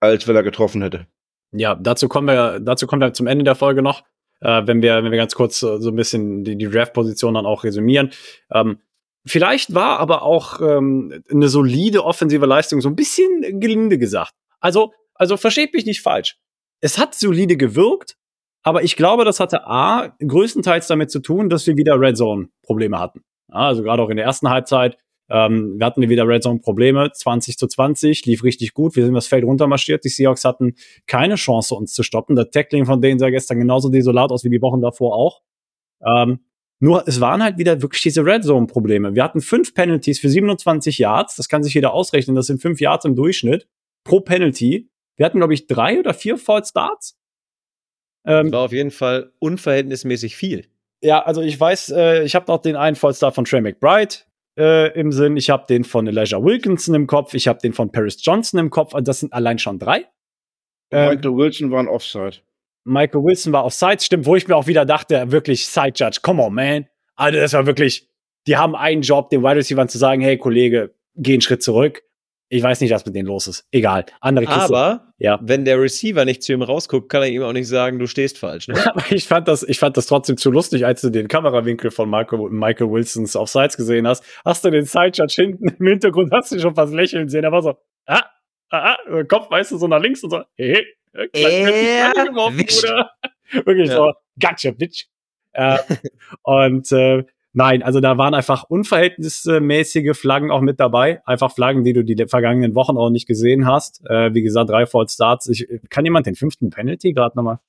als 0.00 0.26
wenn 0.26 0.34
er 0.34 0.42
getroffen 0.42 0.82
hätte. 0.82 1.06
Ja, 1.52 1.74
dazu 1.74 2.08
kommen 2.08 2.28
wir, 2.28 2.60
dazu 2.60 2.86
kommen 2.86 3.02
wir 3.02 3.12
zum 3.12 3.26
Ende 3.26 3.44
der 3.44 3.54
Folge 3.54 3.82
noch, 3.82 4.02
äh, 4.40 4.62
wenn 4.66 4.82
wir, 4.82 5.02
wenn 5.02 5.10
wir 5.10 5.18
ganz 5.18 5.34
kurz 5.34 5.60
so 5.60 5.76
ein 5.76 5.96
bisschen 5.96 6.44
die, 6.44 6.56
die 6.56 6.68
Draft-Position 6.68 7.34
dann 7.34 7.46
auch 7.46 7.64
resümieren. 7.64 8.10
Ähm, 8.52 8.78
Vielleicht 9.26 9.74
war 9.74 9.98
aber 9.98 10.22
auch 10.22 10.60
ähm, 10.60 11.22
eine 11.30 11.48
solide 11.48 12.04
offensive 12.04 12.46
Leistung 12.46 12.80
so 12.80 12.88
ein 12.88 12.96
bisschen 12.96 13.60
gelinde 13.60 13.98
gesagt. 13.98 14.32
Also, 14.60 14.92
also 15.14 15.36
versteht 15.36 15.74
mich 15.74 15.84
nicht 15.84 16.00
falsch. 16.00 16.38
Es 16.80 16.96
hat 16.96 17.14
solide 17.14 17.56
gewirkt, 17.56 18.16
aber 18.62 18.82
ich 18.82 18.96
glaube, 18.96 19.26
das 19.26 19.38
hatte 19.38 19.66
A 19.66 20.16
größtenteils 20.26 20.86
damit 20.86 21.10
zu 21.10 21.20
tun, 21.20 21.50
dass 21.50 21.66
wir 21.66 21.76
wieder 21.76 22.00
Red 22.00 22.16
Zone 22.16 22.48
Probleme 22.62 22.98
hatten. 22.98 23.22
Also 23.48 23.82
gerade 23.82 24.02
auch 24.02 24.08
in 24.08 24.16
der 24.16 24.24
ersten 24.24 24.48
Halbzeit. 24.48 24.96
Ähm, 25.30 25.78
wir 25.78 25.86
hatten 25.86 26.00
wieder 26.08 26.26
Red 26.26 26.42
Zone 26.42 26.58
Probleme. 26.58 27.10
20 27.12 27.56
zu 27.56 27.66
20 27.66 28.26
lief 28.26 28.42
richtig 28.42 28.74
gut. 28.74 28.96
Wir 28.96 29.04
sind 29.04 29.14
das 29.14 29.28
Feld 29.28 29.44
runtermarschiert. 29.44 30.04
Die 30.04 30.08
Seahawks 30.08 30.44
hatten 30.44 30.74
keine 31.06 31.36
Chance, 31.36 31.74
uns 31.74 31.94
zu 31.94 32.02
stoppen. 32.02 32.36
Der 32.36 32.50
Tackling 32.50 32.84
von 32.84 33.00
denen 33.00 33.18
sah 33.18 33.30
gestern 33.30 33.58
genauso 33.58 33.88
desolat 33.88 34.32
aus 34.32 34.44
wie 34.44 34.50
die 34.50 34.60
Wochen 34.60 34.80
davor 34.80 35.14
auch. 35.14 35.42
Ähm, 36.04 36.40
nur 36.80 37.06
es 37.06 37.20
waren 37.20 37.42
halt 37.42 37.58
wieder 37.58 37.82
wirklich 37.82 38.02
diese 38.02 38.24
Red 38.24 38.42
Zone 38.44 38.66
Probleme. 38.66 39.14
Wir 39.14 39.22
hatten 39.22 39.40
fünf 39.40 39.74
Penalties 39.74 40.18
für 40.18 40.28
27 40.28 40.98
Yards. 40.98 41.36
Das 41.36 41.48
kann 41.48 41.62
sich 41.62 41.74
jeder 41.74 41.92
ausrechnen. 41.92 42.34
Das 42.34 42.46
sind 42.46 42.60
fünf 42.60 42.80
Yards 42.80 43.04
im 43.04 43.14
Durchschnitt 43.14 43.68
pro 44.02 44.20
Penalty. 44.20 44.90
Wir 45.16 45.26
hatten, 45.26 45.38
glaube 45.38 45.54
ich, 45.54 45.66
drei 45.66 46.00
oder 46.00 46.14
vier 46.14 46.38
Fall 46.38 46.64
Starts. 46.64 47.18
Ähm, 48.24 48.46
das 48.46 48.52
war 48.52 48.64
auf 48.64 48.72
jeden 48.72 48.90
Fall 48.90 49.32
unverhältnismäßig 49.38 50.34
viel. 50.34 50.66
Ja, 51.02 51.22
also 51.22 51.40
ich 51.42 51.58
weiß, 51.58 51.90
äh, 51.90 52.24
ich 52.24 52.34
habe 52.34 52.46
noch 52.48 52.60
den 52.60 52.76
einen 52.76 52.96
Fallstart 52.96 53.34
von 53.34 53.44
Trey 53.44 53.60
McBride 53.60 54.16
äh, 54.60 54.88
im 54.98 55.10
Sinn. 55.10 55.36
Ich 55.38 55.48
habe 55.48 55.64
den 55.68 55.84
von 55.84 56.06
Elijah 56.06 56.42
Wilkinson 56.42 56.94
im 56.94 57.06
Kopf. 57.06 57.32
Ich 57.32 57.48
habe 57.48 57.58
den 57.60 57.72
von 57.72 57.90
Paris 57.90 58.18
Johnson 58.22 58.60
im 58.60 58.70
Kopf. 58.70 58.94
Also 58.94 59.04
das 59.04 59.20
sind 59.20 59.32
allein 59.32 59.58
schon 59.58 59.78
drei. 59.78 60.06
Ähm, 60.90 61.14
Michael 61.14 61.36
Wilson 61.36 61.70
war 61.70 61.80
ein 61.80 61.88
Offside. 61.88 62.36
Michael 62.84 63.24
Wilson 63.24 63.52
war 63.52 63.64
auf 63.64 63.72
Sides, 63.72 64.06
stimmt, 64.06 64.26
wo 64.26 64.36
ich 64.36 64.48
mir 64.48 64.56
auch 64.56 64.66
wieder 64.66 64.84
dachte, 64.84 65.30
wirklich 65.30 65.66
Side 65.66 65.92
Judge, 65.94 66.20
come 66.22 66.42
on, 66.42 66.54
man. 66.54 66.86
Also 67.14 67.38
das 67.38 67.52
war 67.52 67.66
wirklich, 67.66 68.08
die 68.46 68.56
haben 68.56 68.74
einen 68.74 69.02
Job, 69.02 69.30
den 69.30 69.42
Wide 69.42 69.56
Receiver 69.56 69.86
zu 69.86 69.98
sagen, 69.98 70.22
hey 70.22 70.38
Kollege, 70.38 70.94
geh 71.16 71.34
einen 71.34 71.42
Schritt 71.42 71.62
zurück. 71.62 72.02
Ich 72.52 72.64
weiß 72.64 72.80
nicht, 72.80 72.92
was 72.92 73.06
mit 73.06 73.14
denen 73.14 73.28
los 73.28 73.46
ist. 73.46 73.64
Egal. 73.70 74.04
Andere 74.20 74.44
Kiste. 74.44 74.60
Aber 74.60 75.12
ja. 75.18 75.38
wenn 75.40 75.64
der 75.64 75.80
Receiver 75.80 76.24
nicht 76.24 76.42
zu 76.42 76.52
ihm 76.52 76.62
rausguckt, 76.62 77.08
kann 77.08 77.22
er 77.22 77.28
ihm 77.28 77.44
auch 77.44 77.52
nicht 77.52 77.68
sagen, 77.68 78.00
du 78.00 78.08
stehst 78.08 78.38
falsch. 78.38 78.66
Ne? 78.66 78.74
Aber 78.86 79.04
ich 79.10 79.28
fand 79.28 79.46
das, 79.46 79.62
ich 79.62 79.78
fand 79.78 79.96
das 79.96 80.06
trotzdem 80.06 80.36
zu 80.36 80.50
lustig, 80.50 80.84
als 80.84 81.00
du 81.00 81.10
den 81.10 81.28
Kamerawinkel 81.28 81.92
von 81.92 82.10
Michael, 82.10 82.48
Michael 82.50 82.90
Wilsons 82.90 83.36
auf 83.36 83.48
Sides 83.48 83.76
gesehen 83.76 84.06
hast. 84.08 84.24
Hast 84.44 84.64
du 84.64 84.70
den 84.70 84.84
Sidejudge 84.84 85.34
hinten 85.42 85.68
im 85.68 85.86
Hintergrund, 85.86 86.32
hast 86.32 86.50
du 86.50 86.58
schon 86.58 86.74
fast 86.74 86.92
lächeln 86.92 87.28
sehen. 87.28 87.44
Er 87.44 87.52
war 87.52 87.62
so, 87.62 87.76
ah, 88.06 88.24
ah, 88.70 88.96
ah, 89.08 89.22
Kopf, 89.28 89.48
weißt 89.48 89.70
du, 89.70 89.78
so 89.78 89.86
nach 89.86 90.00
links 90.02 90.24
und 90.24 90.30
so, 90.30 90.42
hey, 90.56 90.84
hey, 91.14 91.28
Äh. 91.32 92.12
Wirklich 93.64 93.88
Ja. 93.90 93.94
so, 93.94 94.12
gotcha, 94.40 94.70
bitch. 94.72 95.04
Äh, 95.52 95.78
und 96.42 96.90
äh, 96.92 97.24
nein, 97.52 97.82
also 97.82 98.00
da 98.00 98.18
waren 98.18 98.34
einfach 98.34 98.64
unverhältnismäßige 98.64 100.16
Flaggen 100.16 100.50
auch 100.50 100.60
mit 100.60 100.80
dabei. 100.80 101.26
Einfach 101.26 101.52
Flaggen, 101.52 101.84
die 101.84 101.92
du 101.92 102.04
die 102.04 102.26
vergangenen 102.26 102.74
Wochen 102.74 102.96
auch 102.96 103.10
nicht 103.10 103.26
gesehen 103.26 103.66
hast. 103.66 104.04
Äh, 104.06 104.34
wie 104.34 104.42
gesagt, 104.42 104.70
drei 104.70 104.86
False 104.86 105.14
Starts. 105.14 105.48
Ich, 105.48 105.66
kann 105.88 106.04
jemand 106.04 106.26
den 106.26 106.34
fünften 106.34 106.70
Penalty 106.70 107.12
gerade 107.12 107.36
nochmal? 107.36 107.60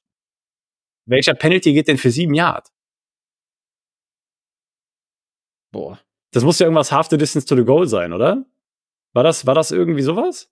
Welcher 1.05 1.33
Penalty 1.33 1.73
geht 1.73 1.87
denn 1.87 1.97
für 1.97 2.11
sieben 2.11 2.33
Yard? 2.33 2.67
Boah. 5.71 5.99
Das 6.31 6.43
muss 6.43 6.59
ja 6.59 6.65
irgendwas 6.65 6.91
half 6.91 7.07
the 7.09 7.17
distance 7.17 7.45
to 7.47 7.55
the 7.55 7.65
goal 7.65 7.87
sein, 7.87 8.13
oder? 8.13 8.45
War 9.13 9.23
das, 9.23 9.45
war 9.45 9.55
das 9.55 9.71
irgendwie 9.71 10.01
sowas? 10.01 10.49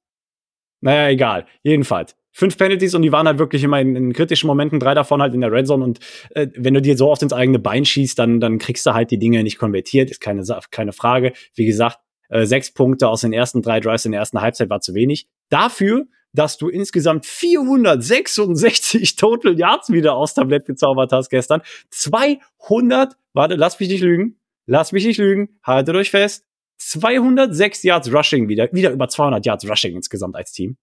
Naja, 0.81 1.09
egal. 1.09 1.45
Jedenfalls. 1.63 2.15
Fünf 2.39 2.57
Penalties 2.57 2.95
und 2.95 3.01
die 3.01 3.11
waren 3.11 3.27
halt 3.27 3.37
wirklich 3.37 3.65
immer 3.65 3.81
in, 3.81 3.97
in 3.97 4.13
kritischen 4.13 4.47
Momenten, 4.47 4.79
drei 4.79 4.93
davon 4.93 5.21
halt 5.21 5.33
in 5.33 5.41
der 5.41 5.51
Red 5.51 5.67
Zone 5.67 5.83
und 5.83 5.99
äh, 6.35 6.47
wenn 6.55 6.73
du 6.73 6.81
dir 6.81 6.95
so 6.95 7.11
oft 7.11 7.21
ins 7.21 7.33
eigene 7.33 7.59
Bein 7.59 7.83
schießt, 7.83 8.17
dann, 8.17 8.39
dann 8.39 8.59
kriegst 8.59 8.85
du 8.85 8.93
halt 8.93 9.11
die 9.11 9.19
Dinge 9.19 9.43
nicht 9.43 9.57
konvertiert, 9.57 10.09
ist 10.09 10.21
keine, 10.21 10.41
keine 10.71 10.93
Frage. 10.93 11.33
Wie 11.55 11.65
gesagt, 11.65 11.97
äh, 12.29 12.45
sechs 12.45 12.71
Punkte 12.71 13.09
aus 13.09 13.21
den 13.21 13.33
ersten 13.33 13.61
drei 13.61 13.81
Drives 13.81 14.05
in 14.05 14.13
der 14.13 14.21
ersten 14.21 14.39
Halbzeit 14.39 14.69
war 14.69 14.79
zu 14.79 14.93
wenig. 14.93 15.27
Dafür, 15.49 16.05
dass 16.31 16.57
du 16.57 16.69
insgesamt 16.69 17.25
466 17.25 19.15
Total 19.17 19.59
Yards 19.59 19.91
wieder 19.91 20.15
aus 20.15 20.33
Tablett 20.33 20.65
gezaubert 20.65 21.11
hast 21.11 21.27
gestern. 21.27 21.61
200, 21.89 23.17
warte, 23.33 23.55
lass 23.55 23.77
mich 23.81 23.89
nicht 23.89 24.01
lügen, 24.01 24.39
lass 24.65 24.93
mich 24.93 25.05
nicht 25.05 25.17
lügen, 25.17 25.59
haltet 25.61 25.93
euch 25.93 26.09
fest, 26.09 26.45
206 26.77 27.83
Yards 27.83 28.13
Rushing 28.13 28.47
wieder, 28.47 28.71
wieder 28.71 28.91
über 28.91 29.09
200 29.09 29.45
Yards 29.45 29.69
Rushing 29.69 29.97
insgesamt 29.97 30.37
als 30.37 30.53
Team. 30.53 30.77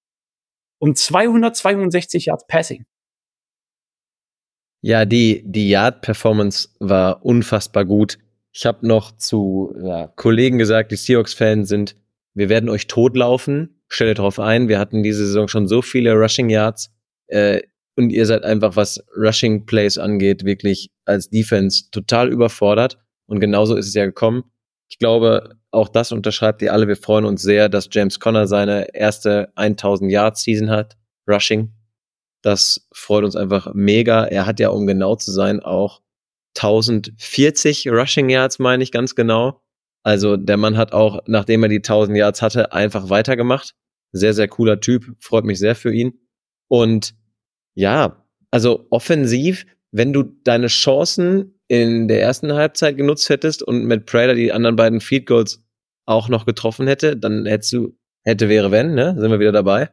Und 0.79 0.99
262 0.99 2.27
Yards 2.27 2.47
Passing. 2.47 2.85
Ja, 4.83 5.05
die, 5.05 5.43
die 5.45 5.68
Yard-Performance 5.68 6.68
war 6.79 7.24
unfassbar 7.24 7.85
gut. 7.85 8.18
Ich 8.53 8.66
habe 8.66 8.87
noch 8.87 9.16
zu 9.16 9.74
ja, 9.83 10.07
Kollegen 10.07 10.59
gesagt, 10.59 10.93
die 10.93 10.97
Seahawks-Fans 10.97 11.68
sind, 11.68 11.97
wir 12.35 12.49
werden 12.49 12.68
euch 12.68 12.87
totlaufen. 12.87 13.81
Stellt 13.89 14.18
drauf 14.18 14.39
ein, 14.39 14.68
wir 14.68 14.79
hatten 14.79 15.03
diese 15.03 15.27
Saison 15.27 15.49
schon 15.49 15.68
so 15.68 15.81
viele 15.81 16.12
Rushing 16.12 16.51
Yards 16.51 16.93
äh, 17.29 17.62
und 17.97 18.11
ihr 18.11 18.27
seid 18.27 18.45
einfach, 18.45 18.77
was 18.77 19.03
Rushing 19.16 19.64
Plays 19.64 19.97
angeht, 19.97 20.45
wirklich 20.45 20.91
als 21.07 21.31
Defense 21.31 21.91
total 21.91 22.31
überfordert. 22.31 22.99
Und 23.27 23.41
genauso 23.41 23.74
ist 23.74 23.89
es 23.89 23.95
ja 23.95 24.05
gekommen. 24.05 24.45
Ich 24.89 24.99
glaube, 24.99 25.57
auch 25.77 25.89
das 25.89 26.11
unterschreibt 26.11 26.62
ihr 26.62 26.72
alle. 26.72 26.89
Wir 26.89 26.97
freuen 26.97 27.24
uns 27.24 27.43
sehr, 27.43 27.68
dass 27.68 27.89
James 27.93 28.18
Conner 28.18 28.47
seine 28.47 28.95
erste 28.95 29.53
1000 29.57 30.11
Yard 30.11 30.37
Season 30.37 30.70
hat, 30.70 30.97
Rushing. 31.29 31.72
Das 32.43 32.89
freut 32.93 33.24
uns 33.24 33.37
einfach 33.37 33.72
mega. 33.74 34.24
Er 34.24 34.47
hat 34.47 34.59
ja, 34.59 34.70
um 34.70 34.87
genau 34.87 35.16
zu 35.16 35.31
sein, 35.31 35.61
auch 35.61 36.01
1040 36.57 37.89
Rushing 37.89 38.31
Yards, 38.31 38.59
meine 38.59 38.83
ich 38.83 38.91
ganz 38.91 39.14
genau. 39.14 39.61
Also 40.03 40.37
der 40.37 40.57
Mann 40.57 40.77
hat 40.77 40.93
auch, 40.93 41.20
nachdem 41.27 41.62
er 41.62 41.68
die 41.68 41.77
1000 41.77 42.16
Yards 42.16 42.41
hatte, 42.41 42.72
einfach 42.72 43.11
weitergemacht. 43.11 43.74
Sehr, 44.12 44.33
sehr 44.33 44.49
cooler 44.49 44.81
Typ. 44.81 45.05
Freut 45.20 45.45
mich 45.45 45.59
sehr 45.59 45.74
für 45.74 45.93
ihn. 45.93 46.20
Und 46.68 47.14
ja, 47.74 48.24
also 48.51 48.87
offensiv, 48.91 49.66
wenn 49.91 50.12
du 50.12 50.22
deine 50.22 50.68
Chancen 50.68 51.61
in 51.68 52.09
der 52.09 52.22
ersten 52.22 52.53
Halbzeit 52.53 52.97
genutzt 52.97 53.29
hättest 53.29 53.62
und 53.62 53.85
mit 53.85 54.07
Prater 54.07 54.35
die 54.35 54.53
anderen 54.53 54.77
beiden 54.77 55.01
Feed 55.01 55.27
Goals 55.27 55.66
auch 56.07 56.28
noch 56.28 56.46
getroffen 56.46 56.86
hätte, 56.86 57.16
dann 57.16 57.46
hättest 57.46 57.72
du, 57.72 57.96
hätte 58.22 58.48
wäre 58.48 58.70
wenn, 58.70 58.94
ne, 58.94 59.14
sind 59.18 59.30
wir 59.30 59.40
wieder 59.40 59.52
dabei, 59.52 59.90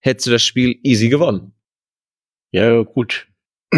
hättest 0.00 0.26
du 0.26 0.30
das 0.32 0.42
Spiel 0.42 0.78
easy 0.82 1.08
gewonnen. 1.08 1.52
Ja, 2.52 2.82
gut. 2.82 3.28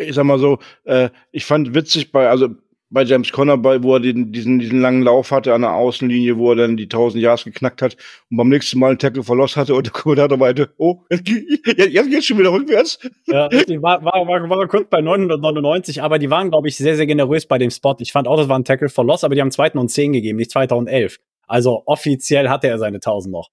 Ich 0.00 0.14
sag 0.14 0.22
mal 0.22 0.38
so, 0.38 0.60
äh, 0.84 1.10
ich 1.32 1.44
fand 1.44 1.74
witzig 1.74 2.12
bei, 2.12 2.28
also 2.28 2.54
bei 2.90 3.02
James 3.02 3.30
Conner, 3.32 3.58
bei, 3.58 3.82
wo 3.82 3.94
er 3.94 4.00
den, 4.00 4.32
diesen, 4.32 4.58
diesen 4.58 4.80
langen 4.80 5.02
Lauf 5.02 5.30
hatte 5.30 5.52
an 5.52 5.60
der 5.60 5.74
Außenlinie, 5.74 6.38
wo 6.38 6.50
er 6.52 6.56
dann 6.56 6.76
die 6.78 6.84
1000 6.84 7.22
Yards 7.22 7.44
geknackt 7.44 7.82
hat 7.82 7.96
und 8.30 8.36
beim 8.38 8.48
nächsten 8.48 8.78
Mal 8.78 8.88
einen 8.90 8.98
Tackle 8.98 9.22
verlost 9.22 9.56
hatte 9.56 9.74
und 9.74 9.84
der 9.86 9.92
Kommentator 9.92 10.38
meinte, 10.38 10.70
oh, 10.78 11.02
jetzt, 11.10 11.24
geht- 11.24 11.66
jetzt, 11.78 11.90
jetzt 11.92 12.10
geht's 12.10 12.26
schon 12.26 12.38
wieder 12.38 12.50
rückwärts. 12.52 12.98
Ja, 13.26 13.48
die 13.68 13.82
war, 13.82 14.02
war, 14.04 14.26
war, 14.26 14.48
war 14.48 14.66
kurz 14.68 14.88
bei 14.88 15.00
999, 15.02 16.02
aber 16.02 16.18
die 16.18 16.30
waren, 16.30 16.50
glaube 16.50 16.68
ich, 16.68 16.76
sehr, 16.76 16.96
sehr 16.96 17.06
generös 17.06 17.46
bei 17.46 17.58
dem 17.58 17.70
Spot. 17.70 17.94
Ich 18.00 18.12
fand 18.12 18.26
auch, 18.26 18.36
das 18.38 18.48
war 18.48 18.58
ein 18.58 18.64
Tackle 18.64 18.88
for 18.88 19.04
Loss, 19.04 19.22
aber 19.24 19.34
die 19.34 19.40
haben 19.40 19.50
zweiten 19.50 19.78
und 19.78 19.88
10 19.90 20.12
gegeben, 20.14 20.38
nicht 20.38 20.50
2011. 20.50 21.18
Also 21.46 21.82
offiziell 21.86 22.48
hatte 22.48 22.68
er 22.68 22.78
seine 22.78 22.96
1000 22.96 23.32
noch. 23.32 23.48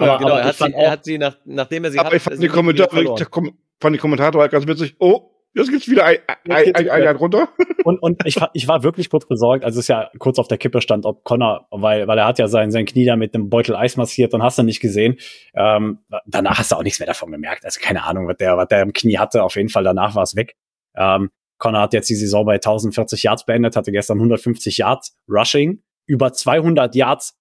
Ja, 0.00 0.14
Aber, 0.14 0.18
genau, 0.18 0.30
aber 0.32 0.40
er 0.42 0.50
ich 0.50 0.60
hat, 0.60 0.66
sie, 0.68 0.72
er 0.74 0.86
auch, 0.86 0.90
hat 0.90 1.04
sie, 1.04 1.18
nach, 1.18 1.36
nachdem 1.44 1.84
er 1.84 1.90
sie 1.90 1.98
Aber 1.98 2.08
hat, 2.08 2.14
ich 2.16 2.22
fand 2.22 2.36
sie 2.36 2.40
die 2.42 2.44
wieder 2.48 2.54
Kommentar, 2.54 2.88
verloren. 2.90 3.16
der 3.16 3.26
Kom 3.26 3.58
fand 3.80 3.94
die 3.96 4.00
Kommentator 4.00 4.40
halt 4.42 4.52
ganz 4.52 4.66
witzig, 4.66 4.96
oh, 4.98 5.30
jetzt 5.54 5.70
geht's 5.70 5.88
wieder 5.88 6.04
ein, 6.04 6.18
ein, 6.48 6.74
ein, 6.74 6.88
ein, 6.90 7.06
ein, 7.08 7.16
runter. 7.16 7.48
und, 7.84 7.98
und 8.02 8.24
ich, 8.26 8.40
war- 8.40 8.50
ich 8.54 8.68
war 8.68 8.82
wirklich 8.82 9.10
kurz 9.10 9.26
besorgt, 9.26 9.64
als 9.64 9.76
es 9.76 9.88
ja 9.88 10.10
kurz 10.18 10.38
auf 10.38 10.48
der 10.48 10.58
Kippe 10.58 10.80
stand, 10.80 11.06
ob 11.06 11.24
Connor, 11.24 11.66
weil, 11.70 12.06
weil 12.08 12.18
er 12.18 12.26
hat 12.26 12.38
ja 12.38 12.48
sein, 12.48 12.70
sein 12.70 12.86
Knie 12.86 13.04
da 13.06 13.16
mit 13.16 13.34
einem 13.34 13.48
Beutel 13.50 13.74
Eis 13.76 13.96
massiert 13.96 14.34
und 14.34 14.42
hast 14.42 14.58
du 14.58 14.62
nicht 14.62 14.80
gesehen. 14.80 15.16
Ähm, 15.54 15.98
danach 16.26 16.58
hast 16.58 16.72
du 16.72 16.76
auch 16.76 16.82
nichts 16.82 16.98
mehr 16.98 17.06
davon 17.06 17.30
gemerkt. 17.32 17.64
Also 17.64 17.80
keine 17.80 18.04
Ahnung, 18.04 18.26
was 18.28 18.36
der, 18.36 18.56
was 18.56 18.68
der 18.68 18.82
im 18.82 18.92
Knie 18.92 19.18
hatte. 19.18 19.42
Auf 19.42 19.56
jeden 19.56 19.68
Fall 19.68 19.84
danach 19.84 20.14
war 20.14 20.22
es 20.22 20.36
weg. 20.36 20.54
Ähm, 20.96 21.30
Connor 21.58 21.82
hat 21.82 21.92
jetzt 21.92 22.08
die 22.08 22.14
Saison 22.14 22.46
bei 22.46 22.54
1040 22.54 23.22
Yards 23.22 23.44
beendet, 23.44 23.76
hatte 23.76 23.92
gestern 23.92 24.18
150 24.18 24.78
Yards 24.78 25.16
Rushing, 25.28 25.82
über 26.06 26.32
200 26.32 26.94
Yards 26.94 27.36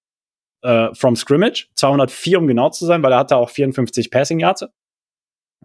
äh, 0.62 0.94
from 0.94 1.16
Scrimmage, 1.16 1.70
204 1.76 2.38
um 2.38 2.48
genau 2.48 2.70
zu 2.70 2.86
sein, 2.86 3.02
weil 3.02 3.14
er 3.14 3.20
hatte 3.20 3.38
auch 3.38 3.50
54 3.50 4.12
Passing 4.12 4.40
Yards 4.40 4.66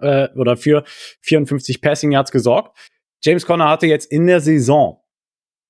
äh, 0.01 0.28
oder 0.34 0.57
für 0.57 0.84
54 1.22 1.80
Passing 1.80 2.12
Yards 2.12 2.30
gesorgt. 2.32 2.76
James 3.22 3.47
Conner 3.47 3.68
hatte 3.68 3.86
jetzt 3.86 4.11
in 4.11 4.26
der 4.26 4.40
Saison 4.40 5.03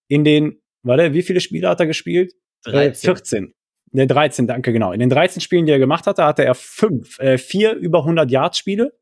in 0.08 0.24
den, 0.24 0.60
warte, 0.82 1.12
wie 1.12 1.22
viele 1.22 1.40
Spiele 1.40 1.68
hat 1.68 1.80
er 1.80 1.86
gespielt? 1.86 2.34
Äh, 2.66 2.72
13. 2.72 3.06
14. 3.06 3.54
Ne, 3.92 4.06
13, 4.08 4.46
danke, 4.48 4.72
genau. 4.72 4.92
In 4.92 4.98
den 4.98 5.08
13 5.08 5.40
Spielen, 5.40 5.66
die 5.66 5.72
er 5.72 5.78
gemacht 5.78 6.06
hatte, 6.06 6.24
hatte 6.24 6.44
er 6.44 6.54
fünf, 6.54 7.18
äh, 7.20 7.38
vier 7.38 7.74
über 7.74 8.00
100 8.00 8.30
Yards 8.30 8.58
Spiele. 8.58 8.92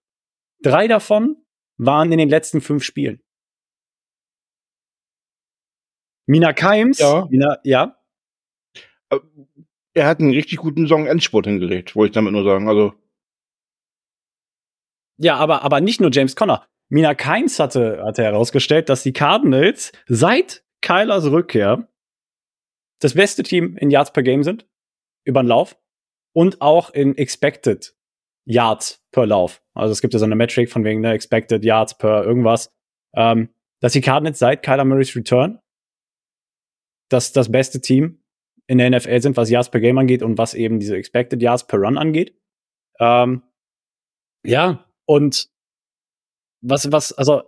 Drei 0.62 0.86
davon 0.86 1.36
waren 1.78 2.12
in 2.12 2.18
den 2.18 2.28
letzten 2.28 2.60
fünf 2.60 2.84
Spielen. 2.84 3.22
Mina 6.26 6.52
Keims, 6.52 6.98
Ja. 6.98 7.26
Mina, 7.30 7.58
ja, 7.64 7.96
Er 9.94 10.06
hat 10.06 10.20
einen 10.20 10.32
richtig 10.32 10.58
guten 10.58 10.86
Song-Endspurt 10.86 11.46
hingelegt, 11.46 11.94
wollte 11.94 12.10
ich 12.10 12.14
damit 12.14 12.32
nur 12.32 12.44
sagen. 12.44 12.68
Also, 12.68 12.94
Ja, 15.22 15.36
aber, 15.36 15.62
aber 15.62 15.80
nicht 15.80 16.00
nur 16.00 16.10
James 16.12 16.36
Conner. 16.36 16.66
Mina 16.88 17.14
Keins 17.14 17.58
hatte, 17.58 18.02
hatte 18.04 18.22
herausgestellt, 18.22 18.88
dass 18.88 19.02
die 19.02 19.12
Cardinals 19.12 19.92
seit 20.06 20.64
Kylers 20.82 21.30
Rückkehr 21.30 21.88
das 23.00 23.14
beste 23.14 23.42
Team 23.42 23.76
in 23.76 23.90
Yards 23.90 24.12
per 24.12 24.22
Game 24.22 24.42
sind, 24.42 24.66
über 25.24 25.42
den 25.42 25.48
Lauf, 25.48 25.78
und 26.34 26.60
auch 26.60 26.90
in 26.90 27.16
Expected 27.16 27.94
Yards 28.46 29.02
per 29.12 29.26
Lauf. 29.26 29.62
Also 29.74 29.92
es 29.92 30.00
gibt 30.00 30.12
ja 30.12 30.18
so 30.18 30.24
eine 30.24 30.34
Metric 30.34 30.70
von 30.70 30.84
wegen 30.84 31.00
ne, 31.00 31.12
Expected 31.12 31.64
Yards 31.64 31.96
per 31.96 32.24
irgendwas, 32.24 32.72
ähm, 33.14 33.48
dass 33.80 33.92
die 33.92 34.00
Cardinals 34.00 34.38
seit 34.38 34.62
Kyler 34.62 34.84
Murrays 34.84 35.14
Return 35.14 35.60
das, 37.10 37.32
das 37.32 37.50
beste 37.50 37.80
Team 37.80 38.22
in 38.66 38.78
der 38.78 38.90
NFL 38.90 39.20
sind, 39.20 39.36
was 39.36 39.50
Yards 39.50 39.70
per 39.70 39.80
Game 39.80 39.98
angeht 39.98 40.22
und 40.22 40.38
was 40.38 40.54
eben 40.54 40.80
diese 40.80 40.96
Expected 40.96 41.42
Yards 41.42 41.66
per 41.66 41.78
Run 41.78 41.98
angeht. 41.98 42.36
Ähm, 42.98 43.42
ja, 44.44 44.84
und 45.12 45.50
was, 46.62 46.90
was, 46.90 47.12
also, 47.12 47.42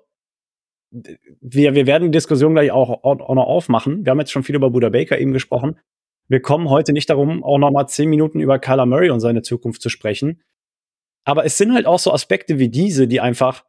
wir, 1.41 1.75
wir 1.75 1.87
werden 1.87 2.13
die 2.13 2.17
Diskussion 2.19 2.53
gleich 2.53 2.71
auch, 2.71 3.03
auch 3.03 3.35
noch 3.35 3.47
aufmachen. 3.47 4.05
Wir 4.05 4.11
haben 4.11 4.21
jetzt 4.21 4.33
schon 4.33 4.43
viel 4.43 4.55
über 4.55 4.71
Buda 4.71 4.91
Baker 4.91 5.19
eben 5.19 5.33
gesprochen. 5.33 5.81
Wir 6.29 6.41
kommen 6.41 6.69
heute 6.69 6.93
nicht 6.93 7.09
darum, 7.09 7.43
auch 7.43 7.59
noch 7.59 7.71
mal 7.71 7.87
zehn 7.87 8.11
Minuten 8.11 8.39
über 8.39 8.59
Kyler 8.59 8.87
Murray 8.87 9.09
und 9.11 9.21
seine 9.21 9.41
Zukunft 9.41 9.81
zu 9.81 9.89
sprechen. 9.89 10.43
Aber 11.25 11.47
es 11.47 11.57
sind 11.57 11.73
halt 11.73 11.87
auch 11.87 11.99
so 11.99 12.13
Aspekte 12.13 12.59
wie 12.59 12.69
diese, 12.69 13.09
die 13.09 13.21
einfach, 13.21 13.65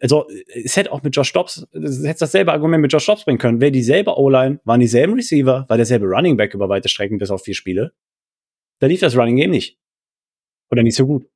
also, 0.00 0.28
es 0.54 0.76
hätte 0.76 0.92
auch 0.92 1.02
mit 1.02 1.16
Josh 1.16 1.32
Dobbs, 1.32 1.66
es 1.72 2.04
hätte 2.06 2.20
dasselbe 2.20 2.52
Argument 2.52 2.82
mit 2.82 2.92
Josh 2.92 3.06
Dobbs 3.06 3.24
bringen 3.24 3.38
können. 3.38 3.60
Wäre 3.60 3.72
dieselbe 3.72 4.16
O-Line, 4.16 4.60
waren 4.64 4.80
dieselben 4.80 5.14
Receiver, 5.14 5.66
war 5.68 5.76
derselbe 5.76 6.06
Running 6.06 6.36
Back 6.36 6.54
über 6.54 6.68
weite 6.68 6.88
Strecken 6.88 7.18
bis 7.18 7.32
auf 7.32 7.42
vier 7.42 7.54
Spiele. 7.54 7.92
Da 8.78 8.86
lief 8.86 9.00
das 9.00 9.16
Running 9.16 9.36
Game 9.36 9.50
nicht. 9.50 9.76
Oder 10.70 10.84
nicht 10.84 10.96
so 10.96 11.06
gut. 11.06 11.26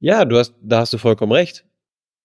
Ja, 0.00 0.24
du 0.24 0.38
hast, 0.38 0.54
da 0.62 0.80
hast 0.80 0.92
du 0.92 0.98
vollkommen 0.98 1.32
recht. 1.32 1.64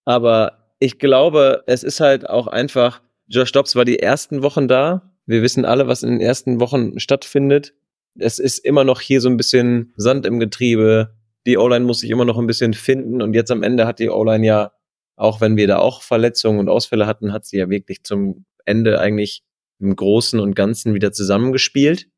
Aber 0.04 0.72
ich 0.78 0.98
glaube, 0.98 1.62
es 1.66 1.82
ist 1.82 2.00
halt 2.00 2.28
auch 2.28 2.46
einfach, 2.46 3.02
Josh 3.28 3.52
Dobbs 3.52 3.76
war 3.76 3.84
die 3.84 3.98
ersten 3.98 4.42
Wochen 4.42 4.68
da, 4.68 5.12
Wir 5.26 5.42
wissen 5.42 5.64
alle, 5.64 5.88
was 5.88 6.04
in 6.04 6.10
den 6.10 6.20
ersten 6.20 6.60
Wochen 6.60 7.00
stattfindet. 7.00 7.74
Es 8.18 8.38
ist 8.38 8.58
immer 8.58 8.84
noch 8.84 9.00
hier 9.00 9.20
so 9.20 9.28
ein 9.28 9.36
bisschen 9.36 9.92
Sand 9.96 10.24
im 10.24 10.38
Getriebe. 10.38 11.16
Die 11.46 11.58
O-Line 11.58 11.84
muss 11.84 11.98
sich 11.98 12.10
immer 12.10 12.24
noch 12.24 12.38
ein 12.38 12.46
bisschen 12.46 12.74
finden. 12.74 13.20
Und 13.20 13.34
jetzt 13.34 13.50
am 13.50 13.64
Ende 13.64 13.86
hat 13.86 13.98
die 13.98 14.08
O-Line 14.08 14.46
ja, 14.46 14.72
auch 15.16 15.40
wenn 15.40 15.56
wir 15.56 15.66
da 15.66 15.78
auch 15.78 16.02
Verletzungen 16.02 16.60
und 16.60 16.68
Ausfälle 16.68 17.06
hatten, 17.06 17.32
hat 17.32 17.44
sie 17.44 17.58
ja 17.58 17.68
wirklich 17.68 18.04
zum 18.04 18.46
Ende 18.64 19.00
eigentlich 19.00 19.42
im 19.80 19.96
Großen 19.96 20.38
und 20.38 20.54
Ganzen 20.54 20.94
wieder 20.94 21.10
zusammengespielt. 21.10 22.08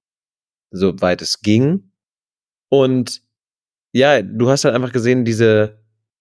Soweit 0.70 1.22
es 1.22 1.40
ging. 1.40 1.92
Und 2.68 3.22
ja, 3.99 4.22
du 4.22 4.49
hast 4.49 4.64
halt 4.64 4.74
einfach 4.74 4.92
gesehen, 4.92 5.24
diese 5.24 5.78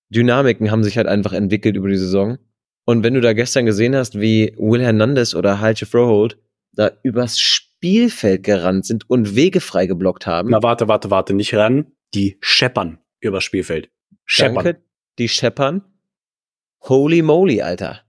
Dynamiken 0.10 0.72
haben 0.72 0.84
sich 0.84 0.98
halt 0.98 1.08
einfach 1.08 1.34
entwickelt 1.34 1.76
über 1.76 1.90
die 1.90 1.98
Saison. 1.98 2.38
Und 2.86 3.04
wenn 3.04 3.14
du 3.14 3.22
da 3.22 3.34
gestern 3.34 3.66
gesehen 3.66 3.96
hast, 3.96 4.20
wie 4.20 4.54
Will 4.58 4.82
Hernandez 4.82 5.36
oder 5.36 5.60
Halche 5.60 5.86
Frohold 5.86 6.38
da 6.74 6.92
übers 7.04 7.40
Spielfeld 7.40 8.44
gerannt 8.44 8.86
sind 8.86 9.10
und 9.10 9.36
Wege 9.36 9.62
frei 9.62 9.86
geblockt 9.88 10.26
haben. 10.26 10.50
Na, 10.50 10.64
warte, 10.64 10.88
warte, 10.88 11.12
warte, 11.12 11.34
nicht 11.34 11.54
rennen, 11.54 11.92
die 12.14 12.38
scheppern 12.40 13.00
übers 13.20 13.44
Spielfeld. 13.44 13.90
Scheppern. 14.26 14.64
Danke, 14.64 14.82
die 15.20 15.28
scheppern. 15.28 15.84
Holy 16.82 17.22
moly, 17.22 17.62
Alter. 17.62 18.02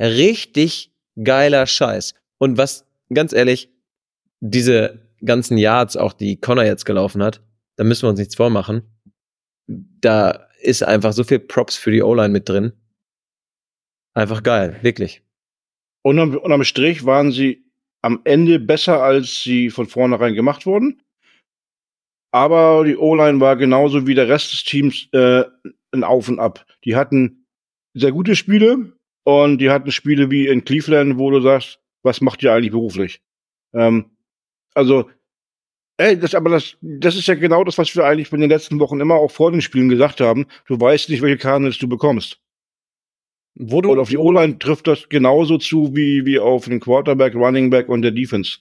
Richtig 0.00 0.92
geiler 1.22 1.66
Scheiß. 1.66 2.14
Und 2.38 2.58
was, 2.58 2.86
ganz 3.12 3.32
ehrlich, 3.32 3.70
diese 4.40 5.00
ganzen 5.24 5.58
Yards, 5.58 5.96
auch 5.96 6.12
die 6.12 6.40
Connor 6.40 6.64
jetzt 6.64 6.84
gelaufen 6.84 7.22
hat, 7.22 7.40
da 7.76 7.84
müssen 7.84 8.02
wir 8.02 8.10
uns 8.10 8.18
nichts 8.18 8.34
vormachen. 8.34 8.82
Da 9.68 10.48
ist 10.60 10.82
einfach 10.82 11.12
so 11.12 11.24
viel 11.24 11.38
Props 11.38 11.76
für 11.76 11.90
die 11.90 12.02
O-Line 12.02 12.30
mit 12.30 12.48
drin. 12.48 12.72
Einfach 14.14 14.42
geil, 14.42 14.78
wirklich. 14.82 15.22
Und 16.02 16.18
am, 16.18 16.64
Strich 16.64 17.04
waren 17.04 17.30
sie 17.30 17.64
am 18.02 18.20
Ende 18.24 18.58
besser, 18.58 19.02
als 19.02 19.42
sie 19.42 19.70
von 19.70 19.86
vornherein 19.86 20.34
gemacht 20.34 20.66
wurden. 20.66 21.02
Aber 22.32 22.84
die 22.84 22.96
O-Line 22.96 23.40
war 23.40 23.56
genauso 23.56 24.06
wie 24.06 24.14
der 24.14 24.28
Rest 24.28 24.52
des 24.52 24.64
Teams 24.64 25.08
äh, 25.12 25.44
ein 25.92 26.04
Auf 26.04 26.28
und 26.28 26.38
Ab. 26.38 26.66
Die 26.84 26.96
hatten 26.96 27.46
sehr 27.94 28.12
gute 28.12 28.36
Spiele 28.36 28.92
und 29.24 29.58
die 29.58 29.70
hatten 29.70 29.92
Spiele 29.92 30.30
wie 30.30 30.46
in 30.46 30.64
Cleveland, 30.64 31.18
wo 31.18 31.30
du 31.30 31.40
sagst, 31.40 31.80
was 32.02 32.20
macht 32.20 32.42
ihr 32.42 32.52
eigentlich 32.52 32.72
beruflich? 32.72 33.20
Ähm, 33.72 34.10
also, 34.74 35.10
ey, 35.98 36.18
das, 36.18 36.34
aber 36.34 36.50
das, 36.50 36.76
das 36.80 37.16
ist 37.16 37.28
ja 37.28 37.34
genau 37.34 37.64
das, 37.64 37.76
was 37.76 37.94
wir 37.94 38.04
eigentlich 38.04 38.32
in 38.32 38.40
den 38.40 38.50
letzten 38.50 38.80
Wochen 38.80 39.00
immer 39.00 39.16
auch 39.16 39.30
vor 39.30 39.50
den 39.50 39.60
Spielen 39.60 39.88
gesagt 39.88 40.20
haben. 40.20 40.46
Du 40.66 40.80
weißt 40.80 41.10
nicht, 41.10 41.20
welche 41.20 41.38
Cardinals 41.38 41.78
du 41.78 41.88
bekommst. 41.88 42.40
Wo 43.54 43.80
du, 43.80 43.90
Und 43.90 43.98
auf 43.98 44.08
die 44.08 44.18
O-Line 44.18 44.58
trifft 44.58 44.86
das 44.86 45.08
genauso 45.08 45.58
zu 45.58 45.94
wie, 45.94 46.24
wie 46.24 46.38
auf 46.38 46.66
den 46.66 46.80
Quarterback, 46.80 47.34
Running 47.34 47.70
Back 47.70 47.88
und 47.88 48.02
der 48.02 48.12
Defense. 48.12 48.58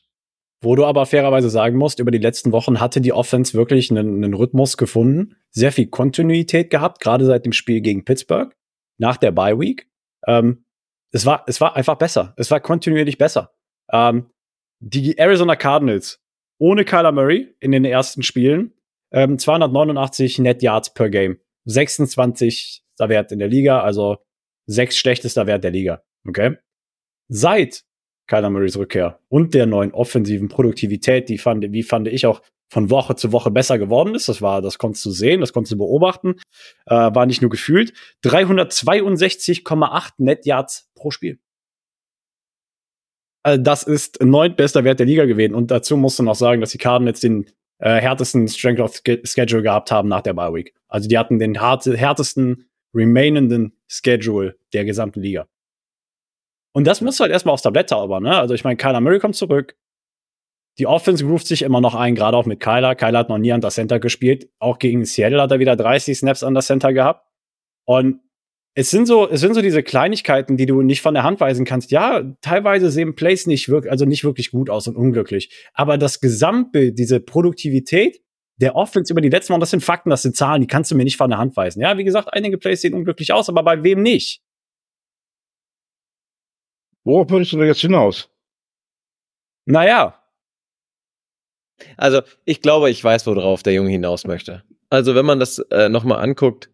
Wo 0.59 0.75
du 0.75 0.85
aber 0.85 1.05
fairerweise 1.05 1.51
sagen 1.51 1.77
musst, 1.77 1.99
über 1.99 2.09
die 2.09 2.17
letzten 2.17 2.51
Wochen 2.51 2.79
hatte 2.79 2.99
die 2.99 3.13
Offense 3.13 3.53
wirklich 3.53 3.91
einen, 3.91 4.23
einen 4.23 4.33
Rhythmus 4.33 4.75
gefunden, 4.75 5.35
sehr 5.51 5.71
viel 5.71 5.85
Kontinuität 5.85 6.71
gehabt, 6.71 6.99
gerade 6.99 7.25
seit 7.25 7.45
dem 7.45 7.53
Spiel 7.53 7.81
gegen 7.81 8.05
Pittsburgh, 8.05 8.55
nach 8.97 9.17
der 9.17 9.31
Bye 9.31 9.59
Week. 9.59 9.87
Ähm, 10.25 10.65
es, 11.11 11.27
war, 11.27 11.43
es 11.45 11.61
war 11.61 11.75
einfach 11.75 11.95
besser. 11.95 12.33
Es 12.37 12.49
war 12.49 12.59
kontinuierlich 12.59 13.19
besser. 13.19 13.53
Ähm, 13.91 14.31
die 14.79 15.19
Arizona 15.19 15.55
Cardinals 15.55 16.23
ohne 16.57 16.85
Kyler 16.85 17.11
Murray 17.11 17.55
in 17.59 17.71
den 17.71 17.85
ersten 17.85 18.23
Spielen, 18.23 18.73
ähm, 19.11 19.37
289 19.37 20.39
Net 20.39 20.61
Yards 20.61 20.93
per 20.93 21.09
Game, 21.09 21.39
26. 21.65 22.83
Wert 22.99 23.31
in 23.31 23.39
der 23.39 23.47
Liga, 23.47 23.81
also 23.81 24.17
sechs 24.65 24.97
schlechtester 24.97 25.45
Wert 25.45 25.63
der 25.63 25.71
Liga. 25.71 26.01
Okay? 26.27 26.57
Seit 27.27 27.83
Kyler 28.27 28.49
Murrays 28.49 28.77
Rückkehr 28.77 29.19
und 29.29 29.53
der 29.53 29.65
neuen 29.65 29.93
offensiven 29.93 30.49
Produktivität, 30.49 31.29
die 31.29 31.37
fand, 31.37 31.71
wie 31.71 31.83
fand 31.83 32.07
ich 32.07 32.25
auch 32.25 32.41
von 32.69 32.89
Woche 32.89 33.15
zu 33.15 33.31
Woche 33.31 33.51
besser 33.51 33.77
geworden 33.77 34.15
ist. 34.15 34.27
Das 34.27 34.41
war, 34.41 34.61
das 34.61 34.77
konntest 34.77 35.05
du 35.05 35.11
sehen, 35.11 35.39
das 35.39 35.53
konntest 35.53 35.73
du 35.73 35.77
beobachten. 35.77 36.35
Äh, 36.85 36.95
war 36.95 37.25
nicht 37.25 37.41
nur 37.41 37.49
gefühlt. 37.49 37.93
362,8 38.25 40.13
Net 40.17 40.45
Yards 40.45 40.89
pro 40.95 41.11
Spiel. 41.11 41.39
Also 43.43 43.61
das 43.61 43.83
ist 43.83 44.21
neuntbester 44.21 44.83
Wert 44.83 44.99
der 44.99 45.05
Liga 45.05 45.25
gewesen. 45.25 45.53
Und 45.53 45.71
dazu 45.71 45.97
musst 45.97 46.19
du 46.19 46.23
noch 46.23 46.35
sagen, 46.35 46.61
dass 46.61 46.71
die 46.71 46.77
Cardinals 46.77 47.19
den 47.19 47.45
äh, 47.79 48.01
härtesten 48.01 48.47
Strength 48.47 48.79
of 48.79 49.01
Schedule 49.23 49.61
gehabt 49.61 49.91
haben 49.91 50.09
nach 50.09 50.21
der 50.21 50.33
Bye 50.33 50.53
Week. 50.53 50.73
Also 50.87 51.07
die 51.07 51.17
hatten 51.17 51.39
den 51.39 51.55
härtesten 51.55 52.69
remainenden 52.93 53.77
Schedule 53.87 54.57
der 54.73 54.85
gesamten 54.85 55.21
Liga. 55.21 55.47
Und 56.73 56.85
das 56.85 57.01
muss 57.01 57.19
halt 57.19 57.31
erstmal 57.31 57.53
aufs 57.53 57.63
Tablett 57.63 57.89
zaubern, 57.89 58.23
ne? 58.23 58.37
Also 58.37 58.53
ich 58.53 58.63
meine, 58.63 58.77
Kyler 58.77 59.01
Murray 59.01 59.19
kommt 59.19 59.35
zurück. 59.35 59.75
Die 60.77 60.85
Offense 60.85 61.25
groovt 61.25 61.47
sich 61.47 61.63
immer 61.63 61.81
noch 61.81 61.95
ein, 61.95 62.13
gerade 62.13 62.37
auch 62.37 62.45
mit 62.45 62.59
Kyler. 62.59 62.93
Kyler 62.93 63.19
hat 63.19 63.29
noch 63.29 63.39
nie 63.39 63.51
an 63.51 63.61
der 63.61 63.71
Center 63.71 63.99
gespielt. 63.99 64.49
Auch 64.59 64.77
gegen 64.77 65.03
Seattle 65.05 65.41
hat 65.41 65.51
er 65.51 65.59
wieder 65.59 65.75
30 65.75 66.17
Snaps 66.17 66.43
an 66.43 66.53
der 66.53 66.61
Center 66.61 66.93
gehabt. 66.93 67.27
Und 67.85 68.19
es 68.79 68.91
sind 68.91 69.07
so, 69.07 69.27
es 69.27 69.41
sind 69.41 69.55
so 69.55 69.63
diese 69.63 69.81
Kleinigkeiten, 69.81 70.55
die 70.55 70.67
du 70.67 70.83
nicht 70.83 71.01
von 71.01 71.15
der 71.15 71.23
Hand 71.23 71.39
weisen 71.39 71.65
kannst. 71.65 71.89
Ja, 71.89 72.21
teilweise 72.41 72.91
sehen 72.91 73.15
Plays 73.15 73.47
nicht 73.47 73.69
wirklich, 73.69 73.89
also 73.89 74.05
nicht 74.05 74.23
wirklich 74.23 74.51
gut 74.51 74.69
aus 74.69 74.87
und 74.87 74.95
unglücklich. 74.95 75.49
Aber 75.73 75.97
das 75.97 76.19
Gesamtbild, 76.19 76.99
diese 76.99 77.19
Produktivität 77.19 78.21
der 78.57 78.75
Offense 78.75 79.11
über 79.11 79.21
die 79.21 79.29
letzten 79.29 79.53
Wochen, 79.53 79.61
das 79.61 79.71
sind 79.71 79.83
Fakten, 79.83 80.11
das 80.11 80.21
sind 80.21 80.35
Zahlen, 80.35 80.61
die 80.61 80.67
kannst 80.67 80.91
du 80.91 80.95
mir 80.95 81.05
nicht 81.05 81.17
von 81.17 81.31
der 81.31 81.39
Hand 81.39 81.57
weisen. 81.57 81.81
Ja, 81.81 81.97
wie 81.97 82.03
gesagt, 82.03 82.31
einige 82.31 82.59
Plays 82.59 82.81
sehen 82.81 82.93
unglücklich 82.93 83.33
aus, 83.33 83.49
aber 83.49 83.63
bei 83.63 83.81
wem 83.83 84.03
nicht? 84.03 84.43
Worauf 87.03 87.31
würdest 87.31 87.53
du 87.53 87.57
denn 87.57 87.65
jetzt 87.65 87.81
hinaus? 87.81 88.29
Naja, 89.65 90.23
Also, 91.97 92.21
ich 92.45 92.61
glaube, 92.61 92.91
ich 92.91 93.03
weiß, 93.03 93.25
worauf 93.25 93.63
der 93.63 93.73
Junge 93.73 93.89
hinaus 93.89 94.25
möchte. 94.25 94.63
Also, 94.91 95.15
wenn 95.15 95.25
man 95.25 95.39
das 95.39 95.57
äh, 95.71 95.89
nochmal 95.89 96.19
anguckt, 96.19 96.69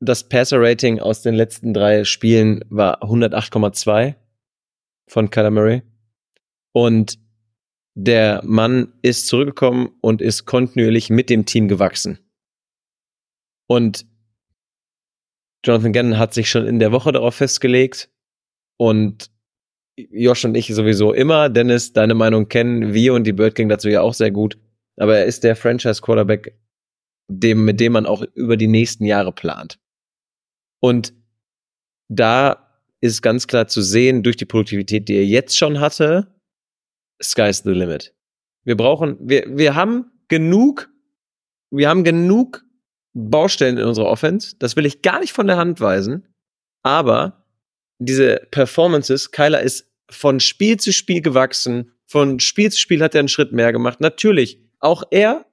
das 0.00 0.28
Passer-Rating 0.28 0.98
aus 0.98 1.22
den 1.22 1.34
letzten 1.34 1.74
drei 1.74 2.04
Spielen 2.04 2.64
war 2.70 3.02
108,2 3.02 4.14
von 5.06 5.30
Kyler 5.30 5.50
Murray. 5.50 5.82
Und 6.72 7.18
der 7.94 8.40
Mann 8.44 8.94
ist 9.02 9.26
zurückgekommen 9.26 9.90
und 10.00 10.22
ist 10.22 10.46
kontinuierlich 10.46 11.10
mit 11.10 11.28
dem 11.28 11.44
Team 11.44 11.68
gewachsen. 11.68 12.18
Und 13.66 14.06
Jonathan 15.64 15.92
Gannon 15.92 16.18
hat 16.18 16.32
sich 16.32 16.50
schon 16.50 16.66
in 16.66 16.78
der 16.78 16.92
Woche 16.92 17.12
darauf 17.12 17.34
festgelegt 17.34 18.08
und 18.78 19.30
Josh 19.96 20.46
und 20.46 20.54
ich 20.54 20.68
sowieso 20.68 21.12
immer. 21.12 21.50
Dennis, 21.50 21.92
deine 21.92 22.14
Meinung 22.14 22.48
kennen 22.48 22.94
wir 22.94 23.12
und 23.12 23.24
die 23.24 23.34
Bird 23.34 23.54
Gang 23.54 23.68
dazu 23.68 23.90
ja 23.90 24.00
auch 24.00 24.14
sehr 24.14 24.30
gut. 24.30 24.56
Aber 24.96 25.18
er 25.18 25.26
ist 25.26 25.44
der 25.44 25.56
Franchise-Quarterback, 25.56 26.58
dem, 27.28 27.66
mit 27.66 27.80
dem 27.80 27.92
man 27.92 28.06
auch 28.06 28.22
über 28.34 28.56
die 28.56 28.66
nächsten 28.66 29.04
Jahre 29.04 29.32
plant. 29.32 29.79
Und 30.80 31.14
da 32.08 32.70
ist 33.00 33.22
ganz 33.22 33.46
klar 33.46 33.68
zu 33.68 33.82
sehen, 33.82 34.22
durch 34.22 34.36
die 34.36 34.44
Produktivität, 34.44 35.08
die 35.08 35.16
er 35.16 35.24
jetzt 35.24 35.56
schon 35.56 35.80
hatte, 35.80 36.34
sky's 37.22 37.62
the 37.64 37.70
limit. 37.70 38.14
Wir 38.64 38.76
brauchen, 38.76 39.16
wir, 39.20 39.44
wir 39.48 39.74
haben 39.74 40.10
genug, 40.28 40.90
wir 41.70 41.88
haben 41.88 42.04
genug 42.04 42.64
Baustellen 43.12 43.78
in 43.78 43.84
unserer 43.84 44.06
Offense. 44.06 44.56
Das 44.58 44.76
will 44.76 44.86
ich 44.86 45.02
gar 45.02 45.20
nicht 45.20 45.32
von 45.32 45.46
der 45.46 45.56
Hand 45.56 45.80
weisen. 45.80 46.28
Aber 46.82 47.44
diese 47.98 48.46
Performances, 48.50 49.30
Kyler 49.30 49.60
ist 49.60 49.90
von 50.10 50.40
Spiel 50.40 50.78
zu 50.78 50.92
Spiel 50.92 51.20
gewachsen. 51.20 51.92
Von 52.06 52.40
Spiel 52.40 52.70
zu 52.70 52.78
Spiel 52.78 53.02
hat 53.02 53.14
er 53.14 53.20
einen 53.20 53.28
Schritt 53.28 53.52
mehr 53.52 53.72
gemacht. 53.72 54.00
Natürlich, 54.00 54.60
auch 54.78 55.04
er 55.10 55.46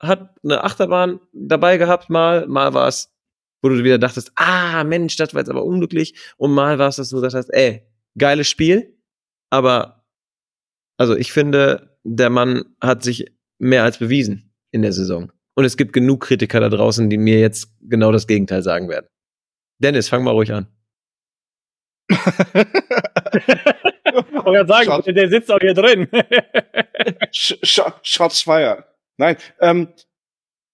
hat 0.00 0.36
eine 0.44 0.62
Achterbahn 0.64 1.20
dabei 1.32 1.76
gehabt 1.76 2.08
mal. 2.08 2.46
Mal 2.46 2.74
war 2.74 2.88
es, 2.88 3.12
wo 3.62 3.68
du 3.68 3.82
wieder 3.82 3.98
dachtest, 3.98 4.32
ah, 4.36 4.84
Mensch, 4.84 5.16
das 5.16 5.34
war 5.34 5.40
jetzt 5.40 5.50
aber 5.50 5.64
unglücklich. 5.64 6.14
Und 6.36 6.52
mal 6.52 6.78
war 6.78 6.88
es, 6.88 6.96
dass 6.96 7.10
du 7.10 7.16
gesagt 7.16 7.34
hast, 7.34 7.48
ey, 7.50 7.82
geiles 8.16 8.48
Spiel. 8.48 8.96
Aber, 9.50 10.04
also 10.96 11.16
ich 11.16 11.32
finde, 11.32 11.98
der 12.04 12.30
Mann 12.30 12.64
hat 12.80 13.02
sich 13.02 13.26
mehr 13.58 13.84
als 13.84 13.98
bewiesen 13.98 14.54
in 14.70 14.82
der 14.82 14.92
Saison. 14.92 15.32
Und 15.54 15.64
es 15.64 15.76
gibt 15.76 15.92
genug 15.92 16.20
Kritiker 16.20 16.60
da 16.60 16.68
draußen, 16.68 17.10
die 17.10 17.18
mir 17.18 17.40
jetzt 17.40 17.74
genau 17.80 18.12
das 18.12 18.26
Gegenteil 18.26 18.62
sagen 18.62 18.88
werden. 18.88 19.08
Dennis, 19.82 20.08
fang 20.08 20.22
mal 20.22 20.30
ruhig 20.30 20.52
an. 20.52 20.68
ich 22.10 22.16
wollte 24.44 24.66
sagen, 24.68 24.86
Schatz. 24.86 25.04
der 25.04 25.28
sitzt 25.28 25.50
auch 25.50 25.58
hier 25.60 25.74
drin. 25.74 26.08
Sch 27.32 27.54
Sch 27.62 27.80
Shots 28.02 28.42
fire. 28.42 28.84
Nein, 29.18 29.36
ähm, 29.60 29.88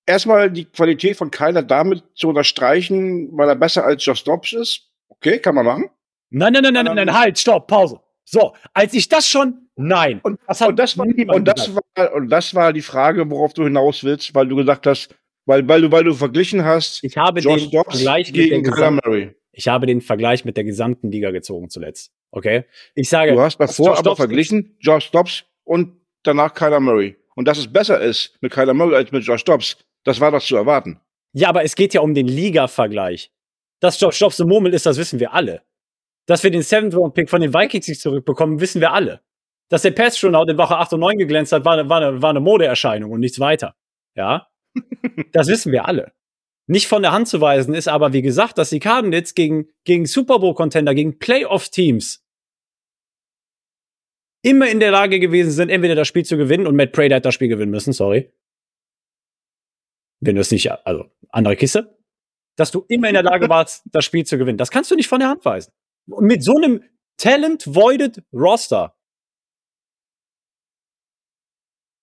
erstmal 0.07 0.51
die 0.51 0.65
Qualität 0.67 1.17
von 1.17 1.31
Kyler 1.31 1.63
damit 1.63 2.03
zu 2.15 2.29
unterstreichen, 2.29 3.29
weil 3.33 3.49
er 3.49 3.57
besser 3.57 3.85
als 3.85 4.05
Josh 4.05 4.25
Dobbs 4.25 4.53
ist. 4.53 4.89
Okay, 5.09 5.39
kann 5.39 5.55
man 5.55 5.65
machen. 5.65 5.91
nein, 6.31 6.53
nein, 6.53 6.63
nein, 6.63 6.75
nein, 6.75 6.85
nein, 6.87 6.97
nein, 6.97 7.19
halt, 7.19 7.39
stopp, 7.39 7.67
Pause. 7.67 8.01
So, 8.25 8.55
als 8.73 8.95
ich 8.95 9.09
das 9.09 9.29
schon, 9.29 9.69
nein. 9.77 10.21
Und, 10.23 10.41
das 10.47 10.61
und 10.63 10.79
das 10.79 10.97
war, 10.99 11.07
und 11.07 11.45
das 11.45 11.75
war, 11.75 12.13
und 12.15 12.29
das 12.31 12.55
war 12.55 12.73
die 12.73 12.83
Frage, 12.83 13.31
worauf 13.31 13.53
du 13.53 13.65
hinaus 13.65 14.03
willst, 14.03 14.35
weil 14.35 14.49
du 14.49 14.57
gesagt 14.57 14.87
hast, 14.87 15.15
weil, 15.47 15.67
weil 15.69 15.83
du, 15.83 15.93
weil 15.93 16.05
du 16.05 16.15
verglichen 16.15 16.65
hast, 16.65 17.05
Ich 17.05 17.17
habe 17.17 17.41
Josh 17.41 17.63
den 17.63 17.71
Dobbs 17.71 17.97
Vergleich 17.97 18.33
gegen 18.33 18.63
Kyler 18.63 18.93
Murray. 18.93 19.35
Ich 19.53 19.69
habe 19.69 19.87
den 19.87 20.01
Vergleich 20.01 20.45
mit 20.45 20.57
der 20.57 20.65
gesamten 20.65 21.13
Liga 21.13 21.31
gezogen 21.31 21.69
zuletzt. 21.71 22.13
Okay? 22.31 22.65
Ich 22.95 23.09
sage. 23.09 23.33
Du 23.33 23.41
hast 23.41 23.59
davor 23.59 23.89
Josh 23.89 23.99
aber 23.99 24.11
Dobbs- 24.11 24.17
verglichen 24.17 24.77
Josh 24.81 25.11
Dobbs 25.11 25.45
und 25.65 26.01
danach 26.23 26.55
Kyler 26.55 26.81
Murray. 26.81 27.17
Und 27.37 27.47
dass 27.47 27.59
es 27.59 27.71
besser 27.73 28.01
ist 28.01 28.37
mit 28.41 28.53
Kyler 28.53 28.75
Murray 28.75 28.97
als 28.97 29.13
mit 29.13 29.23
Josh 29.25 29.45
Dobbs, 29.45 29.77
das 30.05 30.21
war 30.21 30.31
doch 30.31 30.43
zu 30.43 30.57
erwarten. 30.57 31.01
Ja, 31.33 31.49
aber 31.49 31.65
es 31.65 31.75
geht 31.75 31.95
ja 31.95 32.01
um 32.01 32.15
den 32.15 32.29
Liga-Vergleich. 32.29 33.33
Dass 33.81 34.01
Josh 34.01 34.19
Dobbs 34.19 34.41
ein 34.41 34.49
Murmel 34.49 34.73
ist, 34.73 34.87
das 34.87 34.97
wissen 34.97 35.19
wir 35.19 35.35
alle. 35.35 35.63
Dass 36.27 36.43
wir 36.43 36.51
den 36.51 36.63
Seventh-Round-Pick 36.63 37.29
von 37.29 37.41
den 37.41 37.53
Vikings 37.53 37.89
nicht 37.89 38.01
zurückbekommen, 38.01 38.61
wissen 38.61 38.81
wir 38.81 38.93
alle. 38.93 39.21
Dass 39.69 39.83
der 39.83 39.91
Pass-Astronaut 39.91 40.49
in 40.49 40.59
Woche 40.59 40.77
8 40.77 40.93
und 40.95 41.01
9 41.01 41.19
geglänzt 41.19 41.53
hat, 41.53 41.65
war 41.65 41.75
eine, 41.75 41.89
war 41.89 42.01
eine, 42.01 42.23
war 42.23 42.31
eine 42.31 42.41
Modeerscheinung 42.41 43.11
und 43.11 43.21
nichts 43.21 43.41
weiter. 43.41 43.75
Ja? 44.15 44.49
das 45.33 45.49
wissen 45.49 45.73
wir 45.73 45.87
alle. 45.87 46.13
Nicht 46.67 46.87
von 46.87 47.03
der 47.03 47.13
Hand 47.13 47.29
zu 47.29 47.41
weisen 47.41 47.75
ist 47.75 47.89
aber, 47.89 48.13
wie 48.13 48.23
gesagt, 48.23 48.57
dass 48.57 48.71
die 48.71 48.81
Cardinals 48.81 49.35
gegen, 49.35 49.67
gegen 49.85 50.07
Super 50.07 50.39
Bowl-Contender, 50.39 50.95
gegen 50.95 51.19
Playoff-Teams 51.19 52.25
immer 54.43 54.69
in 54.69 54.81
der 54.81 54.91
Lage 54.91 55.21
gewesen 55.21 55.51
sind, 55.51 55.71
entweder 55.71 55.95
das 55.95 56.09
Spiel 56.09 56.25
zu 56.25 56.37
gewinnen 56.37 56.67
und 56.67 56.77
Matt 56.77 56.93
Prater 56.93 57.17
hat 57.17 57.25
das 57.25 57.35
Spiel 57.35 57.49
gewinnen 57.49 57.71
müssen, 57.71 57.93
sorry. 57.93 58.31
Wenn 60.25 60.37
du 60.37 60.41
es 60.41 60.51
nicht, 60.51 60.71
also 60.87 61.11
andere 61.29 61.55
Kiste, 61.57 61.99
dass 62.57 62.71
du 62.71 62.85
immer 62.89 63.09
in 63.09 63.15
der 63.15 63.23
Lage 63.23 63.49
warst, 63.49 63.83
das 63.93 64.05
Spiel 64.05 64.25
zu 64.25 64.39
gewinnen. 64.39 64.59
Das 64.59 64.71
kannst 64.71 64.91
du 64.91 64.95
nicht 64.95 65.09
von 65.09 65.21
der 65.21 65.29
Hand 65.29 65.45
weisen. 65.45 65.73
Und 66.09 66.27
mit 66.27 66.43
so 66.43 66.55
einem 66.57 66.83
Talent-Voided 67.19 68.23
Roster. 68.33 68.97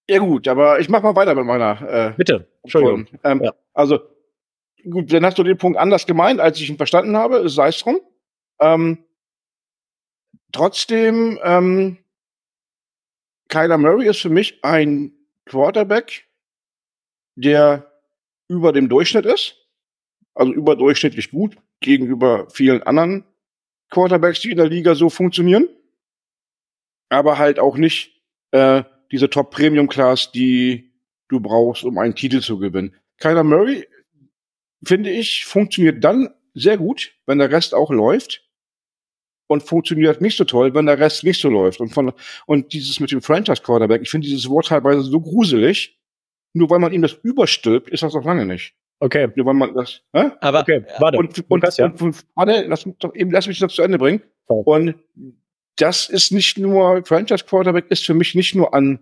Ja 0.09 0.19
gut, 0.19 0.47
aber 0.47 0.79
ich 0.79 0.89
mach 0.89 1.01
mal 1.01 1.15
weiter 1.15 1.35
mit 1.35 1.45
meiner 1.45 1.81
äh, 1.81 2.13
Bitte. 2.15 2.47
Entschuldigung. 2.63 3.07
Ähm, 3.23 3.41
Ja. 3.43 3.53
Also, 3.73 3.99
gut, 4.89 5.11
dann 5.11 5.25
hast 5.25 5.37
du 5.37 5.43
den 5.43 5.57
Punkt 5.57 5.77
anders 5.77 6.05
gemeint, 6.05 6.39
als 6.39 6.59
ich 6.59 6.69
ihn 6.69 6.77
verstanden 6.77 7.15
habe, 7.15 7.47
sei 7.49 7.69
es 7.69 7.79
drum. 7.79 7.99
Ähm, 8.59 9.05
trotzdem, 10.51 11.39
ähm, 11.43 11.97
Kyler 13.47 13.77
Murray 13.77 14.07
ist 14.07 14.21
für 14.21 14.29
mich 14.29 14.63
ein 14.63 15.13
Quarterback, 15.45 16.27
der 17.35 17.90
über 18.51 18.73
dem 18.73 18.89
Durchschnitt 18.89 19.25
ist. 19.25 19.55
Also 20.35 20.51
überdurchschnittlich 20.53 21.31
gut 21.31 21.55
gegenüber 21.79 22.47
vielen 22.51 22.83
anderen 22.83 23.25
Quarterbacks, 23.89 24.41
die 24.41 24.51
in 24.51 24.57
der 24.57 24.67
Liga 24.67 24.93
so 24.95 25.09
funktionieren. 25.09 25.67
Aber 27.09 27.37
halt 27.37 27.59
auch 27.59 27.77
nicht 27.77 28.21
äh, 28.51 28.83
diese 29.11 29.29
Top-Premium-Class, 29.29 30.31
die 30.31 30.93
du 31.27 31.39
brauchst, 31.39 31.83
um 31.83 31.97
einen 31.97 32.15
Titel 32.15 32.41
zu 32.41 32.59
gewinnen. 32.59 32.95
Kyler 33.17 33.43
Murray, 33.43 33.87
finde 34.83 35.11
ich, 35.11 35.45
funktioniert 35.45 36.03
dann 36.03 36.29
sehr 36.53 36.77
gut, 36.77 37.13
wenn 37.25 37.39
der 37.39 37.51
Rest 37.51 37.73
auch 37.73 37.89
läuft. 37.89 38.47
Und 39.47 39.63
funktioniert 39.63 40.21
nicht 40.21 40.37
so 40.37 40.45
toll, 40.45 40.73
wenn 40.73 40.85
der 40.85 40.97
Rest 40.97 41.25
nicht 41.25 41.41
so 41.41 41.49
läuft. 41.49 41.81
Und, 41.81 41.89
von, 41.89 42.13
und 42.45 42.71
dieses 42.71 43.01
mit 43.01 43.11
dem 43.11 43.21
Franchise-Quarterback, 43.21 44.01
ich 44.01 44.09
finde 44.09 44.27
dieses 44.27 44.49
Wort 44.49 44.67
teilweise 44.67 45.01
so 45.01 45.19
gruselig. 45.19 46.00
Nur 46.53 46.69
weil 46.69 46.79
man 46.79 46.93
ihm 46.93 47.01
das 47.01 47.13
überstülpt, 47.13 47.89
ist 47.89 48.03
das 48.03 48.13
noch 48.13 48.25
lange 48.25 48.45
nicht. 48.45 48.73
Okay. 48.99 49.29
Nur 49.35 49.45
weil 49.47 49.53
man 49.53 49.73
das. 49.73 50.01
Hä? 50.13 50.31
Aber 50.41 50.61
Okay, 50.61 50.85
warte. 50.99 51.17
Und, 51.17 51.37
und, 51.37 51.49
Lukas, 51.49 51.77
ja? 51.77 51.85
und, 51.85 52.01
und 52.01 52.25
warte, 52.35 52.65
lass 52.67 52.85
mich 52.85 52.97
doch 52.97 53.15
eben, 53.15 53.31
lass 53.31 53.47
mich 53.47 53.59
das 53.59 53.73
zu 53.73 53.81
Ende 53.81 53.97
bringen. 53.97 54.21
Sorry. 54.47 54.63
Und 54.65 54.95
das 55.77 56.09
ist 56.09 56.31
nicht 56.31 56.57
nur, 56.57 57.03
Franchise 57.05 57.45
Quarterback 57.45 57.85
ist 57.89 58.05
für 58.05 58.13
mich 58.13 58.35
nicht 58.35 58.53
nur 58.53 58.73
an 58.73 58.99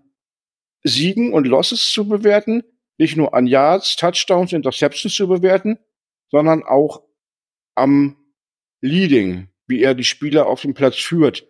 Siegen 0.84 1.34
und 1.34 1.46
Losses 1.46 1.92
zu 1.92 2.08
bewerten, 2.08 2.64
nicht 2.98 3.18
nur 3.18 3.34
an 3.34 3.48
Yards, 3.48 3.96
Touchdowns, 3.96 4.54
Interceptions 4.54 5.14
zu 5.14 5.28
bewerten, 5.28 5.80
sondern 6.30 6.64
auch 6.64 7.04
am 7.76 8.18
Leading, 8.82 9.50
wie 9.68 9.82
er 9.82 9.96
die 9.96 10.04
Spieler 10.04 10.48
auf 10.48 10.62
dem 10.62 10.74
Platz 10.74 10.98
führt, 10.98 11.46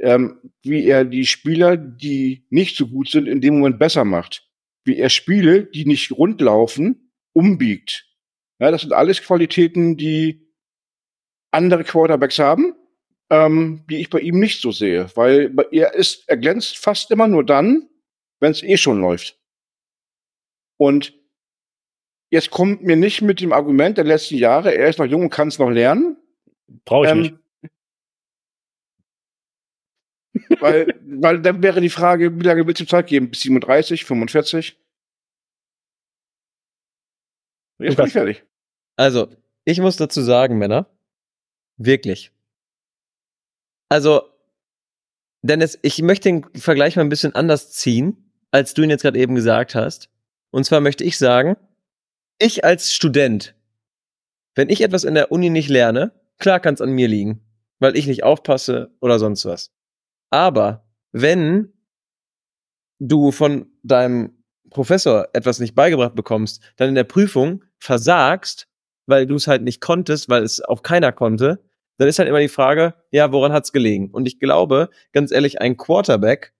ähm, 0.00 0.38
wie 0.62 0.84
er 0.84 1.04
die 1.04 1.26
Spieler, 1.26 1.76
die 1.76 2.46
nicht 2.50 2.76
so 2.76 2.86
gut 2.86 3.08
sind, 3.08 3.26
in 3.26 3.40
dem 3.40 3.58
Moment 3.58 3.78
besser 3.78 4.04
macht, 4.04 4.45
wie 4.86 4.96
er 4.96 5.10
Spiele, 5.10 5.64
die 5.64 5.84
nicht 5.84 6.12
rund 6.12 6.40
laufen, 6.40 7.12
umbiegt. 7.32 8.06
Ja, 8.58 8.70
das 8.70 8.82
sind 8.82 8.92
alles 8.92 9.22
Qualitäten, 9.22 9.96
die 9.96 10.46
andere 11.50 11.84
Quarterbacks 11.84 12.38
haben, 12.38 12.74
ähm, 13.30 13.84
die 13.90 13.96
ich 13.96 14.10
bei 14.10 14.20
ihm 14.20 14.38
nicht 14.38 14.60
so 14.60 14.70
sehe, 14.70 15.10
weil 15.14 15.54
er 15.72 15.94
ist, 15.94 16.28
er 16.28 16.36
glänzt 16.36 16.78
fast 16.78 17.10
immer 17.10 17.28
nur 17.28 17.44
dann, 17.44 17.88
wenn 18.40 18.52
es 18.52 18.62
eh 18.62 18.76
schon 18.76 19.00
läuft. 19.00 19.38
Und 20.78 21.14
jetzt 22.30 22.50
kommt 22.50 22.82
mir 22.82 22.96
nicht 22.96 23.22
mit 23.22 23.40
dem 23.40 23.52
Argument 23.52 23.96
der 23.96 24.04
letzten 24.04 24.36
Jahre, 24.36 24.74
er 24.74 24.88
ist 24.88 24.98
noch 24.98 25.06
jung 25.06 25.22
und 25.22 25.30
kann 25.30 25.48
es 25.48 25.58
noch 25.58 25.70
lernen. 25.70 26.16
Brauche 26.84 27.06
ich 27.06 27.14
nicht. 27.14 27.34
Weil, 30.60 30.94
weil 31.06 31.40
dann 31.40 31.62
wäre 31.62 31.80
die 31.80 31.90
Frage, 31.90 32.38
wie 32.38 32.44
lange 32.44 32.66
willst 32.66 32.80
du 32.80 32.86
Zeit 32.86 33.06
geben? 33.06 33.30
Bis 33.30 33.40
37, 33.40 34.04
45? 34.04 34.78
Jetzt 37.78 37.96
bin 37.96 38.06
ich 38.06 38.12
fertig. 38.12 38.44
Also, 38.96 39.28
ich 39.64 39.80
muss 39.80 39.96
dazu 39.96 40.22
sagen, 40.22 40.58
Männer, 40.58 40.88
wirklich. 41.76 42.32
Also, 43.88 44.22
Dennis, 45.42 45.78
ich 45.82 46.00
möchte 46.02 46.28
den 46.28 46.44
Vergleich 46.54 46.96
mal 46.96 47.02
ein 47.02 47.08
bisschen 47.08 47.34
anders 47.34 47.72
ziehen, 47.72 48.32
als 48.50 48.74
du 48.74 48.82
ihn 48.82 48.90
jetzt 48.90 49.02
gerade 49.02 49.18
eben 49.18 49.34
gesagt 49.34 49.74
hast. 49.74 50.08
Und 50.50 50.64
zwar 50.64 50.80
möchte 50.80 51.04
ich 51.04 51.18
sagen, 51.18 51.56
ich 52.38 52.64
als 52.64 52.92
Student, 52.92 53.54
wenn 54.54 54.70
ich 54.70 54.80
etwas 54.80 55.04
in 55.04 55.14
der 55.14 55.30
Uni 55.30 55.50
nicht 55.50 55.68
lerne, 55.68 56.12
klar 56.38 56.60
kann 56.60 56.74
es 56.74 56.80
an 56.80 56.92
mir 56.92 57.08
liegen, 57.08 57.42
weil 57.78 57.96
ich 57.96 58.06
nicht 58.06 58.24
aufpasse 58.24 58.90
oder 59.00 59.18
sonst 59.18 59.44
was. 59.44 59.70
Aber 60.30 60.86
wenn 61.12 61.72
du 62.98 63.30
von 63.30 63.66
deinem 63.82 64.42
Professor 64.70 65.28
etwas 65.32 65.60
nicht 65.60 65.74
beigebracht 65.74 66.14
bekommst, 66.14 66.62
dann 66.76 66.88
in 66.88 66.94
der 66.94 67.04
Prüfung 67.04 67.64
versagst, 67.78 68.68
weil 69.06 69.26
du 69.26 69.36
es 69.36 69.46
halt 69.46 69.62
nicht 69.62 69.80
konntest, 69.80 70.28
weil 70.28 70.42
es 70.42 70.60
auch 70.60 70.82
keiner 70.82 71.12
konnte, 71.12 71.62
dann 71.98 72.08
ist 72.08 72.18
halt 72.18 72.28
immer 72.28 72.40
die 72.40 72.48
Frage, 72.48 72.94
ja, 73.10 73.32
woran 73.32 73.52
hat's 73.52 73.72
gelegen? 73.72 74.10
Und 74.10 74.26
ich 74.26 74.38
glaube, 74.38 74.90
ganz 75.12 75.30
ehrlich, 75.30 75.60
ein 75.60 75.76
Quarterback, 75.76 76.52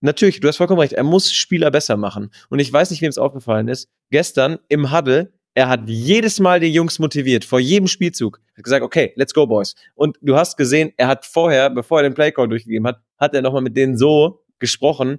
natürlich, 0.00 0.40
du 0.40 0.48
hast 0.48 0.58
vollkommen 0.58 0.80
recht, 0.80 0.92
er 0.92 1.02
muss 1.02 1.32
Spieler 1.32 1.70
besser 1.70 1.96
machen. 1.96 2.30
Und 2.48 2.58
ich 2.58 2.72
weiß 2.72 2.90
nicht, 2.90 3.02
wem 3.02 3.08
es 3.08 3.18
aufgefallen 3.18 3.68
ist. 3.68 3.88
Gestern 4.10 4.58
im 4.68 4.92
Huddle, 4.92 5.32
er 5.54 5.68
hat 5.68 5.88
jedes 5.88 6.40
Mal 6.40 6.60
die 6.60 6.72
Jungs 6.72 6.98
motiviert, 6.98 7.44
vor 7.44 7.60
jedem 7.60 7.88
Spielzug. 7.88 8.40
Hat 8.56 8.64
gesagt, 8.64 8.84
okay, 8.84 9.12
let's 9.16 9.34
go, 9.34 9.46
Boys. 9.46 9.74
Und 9.94 10.16
du 10.22 10.36
hast 10.36 10.56
gesehen, 10.56 10.92
er 10.96 11.08
hat 11.08 11.26
vorher, 11.26 11.70
bevor 11.70 12.00
er 12.00 12.02
den 12.04 12.14
Playcall 12.14 12.48
durchgegeben 12.48 12.86
hat, 12.86 13.00
hat 13.18 13.34
er 13.34 13.42
nochmal 13.42 13.62
mit 13.62 13.76
denen 13.76 13.96
so 13.96 14.44
gesprochen, 14.58 15.18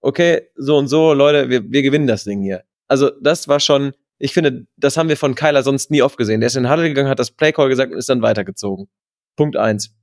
okay, 0.00 0.48
so 0.56 0.76
und 0.76 0.88
so, 0.88 1.12
Leute, 1.12 1.48
wir, 1.48 1.70
wir 1.70 1.82
gewinnen 1.82 2.06
das 2.06 2.24
Ding 2.24 2.42
hier. 2.42 2.64
Also 2.88 3.10
das 3.20 3.48
war 3.48 3.60
schon, 3.60 3.92
ich 4.18 4.32
finde, 4.32 4.66
das 4.76 4.96
haben 4.96 5.08
wir 5.08 5.16
von 5.16 5.34
Kyler 5.34 5.62
sonst 5.62 5.90
nie 5.90 6.02
oft 6.02 6.16
gesehen. 6.16 6.40
Der 6.40 6.48
ist 6.48 6.56
in 6.56 6.64
den 6.64 6.72
Huddle 6.72 6.88
gegangen, 6.88 7.08
hat 7.08 7.18
das 7.18 7.30
Playcall 7.30 7.68
gesagt 7.68 7.92
und 7.92 7.98
ist 7.98 8.08
dann 8.08 8.22
weitergezogen. 8.22 8.88
Punkt 9.36 9.56
eins. 9.56 9.94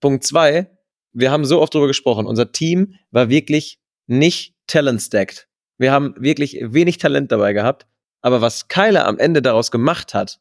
Punkt 0.00 0.24
zwei, 0.24 0.70
wir 1.12 1.30
haben 1.30 1.44
so 1.44 1.62
oft 1.62 1.72
drüber 1.72 1.86
gesprochen. 1.86 2.26
Unser 2.26 2.52
Team 2.52 2.94
war 3.10 3.30
wirklich 3.30 3.80
nicht 4.06 4.54
talent-stacked. 4.66 5.48
Wir 5.78 5.92
haben 5.92 6.14
wirklich 6.18 6.58
wenig 6.60 6.98
Talent 6.98 7.32
dabei 7.32 7.52
gehabt. 7.52 7.86
Aber 8.26 8.40
was 8.40 8.66
Kyler 8.66 9.06
am 9.06 9.20
Ende 9.20 9.40
daraus 9.40 9.70
gemacht 9.70 10.12
hat, 10.12 10.40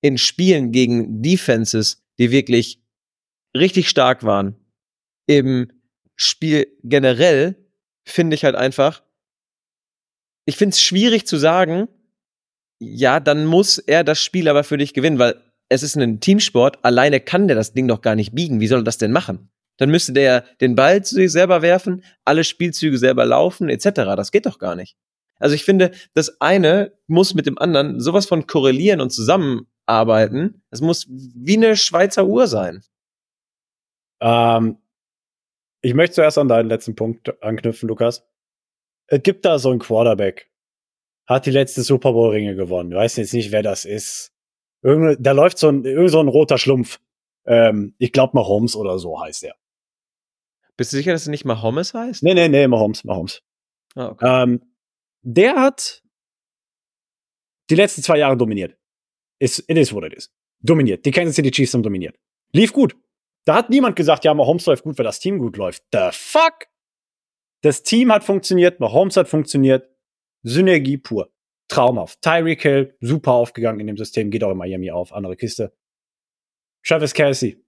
in 0.00 0.18
Spielen 0.18 0.70
gegen 0.70 1.20
Defenses, 1.20 2.06
die 2.16 2.30
wirklich 2.30 2.80
richtig 3.56 3.88
stark 3.88 4.22
waren, 4.22 4.54
im 5.26 5.72
Spiel 6.14 6.68
generell, 6.84 7.56
finde 8.06 8.36
ich 8.36 8.44
halt 8.44 8.54
einfach, 8.54 9.02
ich 10.44 10.56
finde 10.56 10.74
es 10.74 10.80
schwierig 10.80 11.26
zu 11.26 11.36
sagen, 11.36 11.88
ja, 12.78 13.18
dann 13.18 13.46
muss 13.46 13.78
er 13.78 14.04
das 14.04 14.22
Spiel 14.22 14.48
aber 14.48 14.62
für 14.62 14.78
dich 14.78 14.94
gewinnen, 14.94 15.18
weil 15.18 15.34
es 15.68 15.82
ist 15.82 15.96
ein 15.96 16.20
Teamsport, 16.20 16.84
alleine 16.84 17.18
kann 17.18 17.48
der 17.48 17.56
das 17.56 17.72
Ding 17.72 17.88
doch 17.88 18.00
gar 18.00 18.14
nicht 18.14 18.32
biegen. 18.32 18.60
Wie 18.60 18.68
soll 18.68 18.82
er 18.82 18.84
das 18.84 18.98
denn 18.98 19.10
machen? 19.10 19.50
Dann 19.78 19.90
müsste 19.90 20.12
der 20.12 20.42
den 20.60 20.76
Ball 20.76 21.04
zu 21.04 21.16
sich 21.16 21.32
selber 21.32 21.62
werfen, 21.62 22.04
alle 22.24 22.44
Spielzüge 22.44 22.96
selber 22.96 23.24
laufen, 23.24 23.68
etc. 23.68 23.86
Das 24.14 24.30
geht 24.30 24.46
doch 24.46 24.60
gar 24.60 24.76
nicht. 24.76 24.96
Also 25.44 25.56
ich 25.56 25.64
finde, 25.64 25.90
das 26.14 26.40
eine 26.40 26.96
muss 27.06 27.34
mit 27.34 27.44
dem 27.44 27.58
anderen 27.58 28.00
sowas 28.00 28.24
von 28.24 28.46
korrelieren 28.46 29.02
und 29.02 29.10
zusammenarbeiten. 29.10 30.62
Es 30.70 30.80
muss 30.80 31.06
wie 31.10 31.58
eine 31.58 31.76
Schweizer 31.76 32.24
Uhr 32.24 32.46
sein. 32.46 32.82
Ähm, 34.22 34.78
ich 35.82 35.92
möchte 35.92 36.14
zuerst 36.14 36.38
an 36.38 36.48
deinen 36.48 36.70
letzten 36.70 36.94
Punkt 36.94 37.42
anknüpfen, 37.42 37.90
Lukas. 37.90 38.26
Es 39.06 39.22
gibt 39.22 39.44
da 39.44 39.58
so 39.58 39.68
einen 39.68 39.80
Quarterback. 39.80 40.50
Hat 41.26 41.44
die 41.44 41.50
letzte 41.50 41.82
Super 41.82 42.14
Bowl-Ringe 42.14 42.54
gewonnen. 42.56 42.92
Ich 42.92 42.96
weiß 42.96 43.16
jetzt 43.16 43.34
nicht, 43.34 43.52
wer 43.52 43.62
das 43.62 43.84
ist. 43.84 44.32
Irgende, 44.80 45.18
da 45.20 45.32
läuft 45.32 45.58
so 45.58 45.68
ein, 45.68 45.84
irgend 45.84 46.10
so 46.10 46.20
ein 46.20 46.28
roter 46.28 46.56
Schlumpf. 46.56 47.00
Ähm, 47.44 47.94
ich 47.98 48.12
glaube 48.12 48.34
Mahomes 48.34 48.76
oder 48.76 48.98
so 48.98 49.20
heißt 49.20 49.44
er. 49.44 49.56
Bist 50.78 50.94
du 50.94 50.96
sicher, 50.96 51.12
dass 51.12 51.22
es 51.22 51.28
nicht 51.28 51.44
Mahomes 51.44 51.92
heißt? 51.92 52.22
Nee, 52.22 52.32
nee, 52.32 52.48
nee, 52.48 52.66
Mahomes, 52.66 53.04
Mahomes. 53.04 53.42
Ah, 53.94 54.06
okay. 54.06 54.42
Ähm, 54.42 54.62
der 55.24 55.56
hat 55.56 56.02
die 57.70 57.74
letzten 57.74 58.02
zwei 58.02 58.18
Jahre 58.18 58.36
dominiert. 58.36 58.78
It 59.40 59.58
is 59.68 59.92
what 59.92 60.04
it 60.04 60.14
is. 60.14 60.32
Dominiert. 60.60 61.04
Die 61.04 61.10
Kansas 61.10 61.36
City 61.36 61.50
Chiefs 61.50 61.74
haben 61.74 61.82
dominiert. 61.82 62.18
Lief 62.52 62.72
gut. 62.72 62.96
Da 63.44 63.56
hat 63.56 63.68
niemand 63.68 63.96
gesagt, 63.96 64.24
ja, 64.24 64.32
Mahomes 64.32 64.64
läuft 64.66 64.84
gut, 64.84 64.96
weil 64.96 65.04
das 65.04 65.18
Team 65.18 65.38
gut 65.38 65.56
läuft. 65.56 65.82
The 65.92 66.08
fuck? 66.12 66.66
Das 67.62 67.82
Team 67.82 68.12
hat 68.12 68.24
funktioniert, 68.24 68.80
Mahomes 68.80 69.16
hat 69.16 69.28
funktioniert. 69.28 69.90
Synergie 70.42 70.98
pur. 70.98 71.32
Traumhaft. 71.68 72.20
Tyreek 72.22 72.62
Hill, 72.62 72.96
super 73.00 73.32
aufgegangen 73.32 73.80
in 73.80 73.86
dem 73.86 73.96
System, 73.96 74.30
geht 74.30 74.44
auch 74.44 74.50
in 74.50 74.58
Miami 74.58 74.90
auf, 74.90 75.12
andere 75.12 75.36
Kiste. 75.36 75.74
Travis 76.86 77.14
Kelsey 77.14 77.64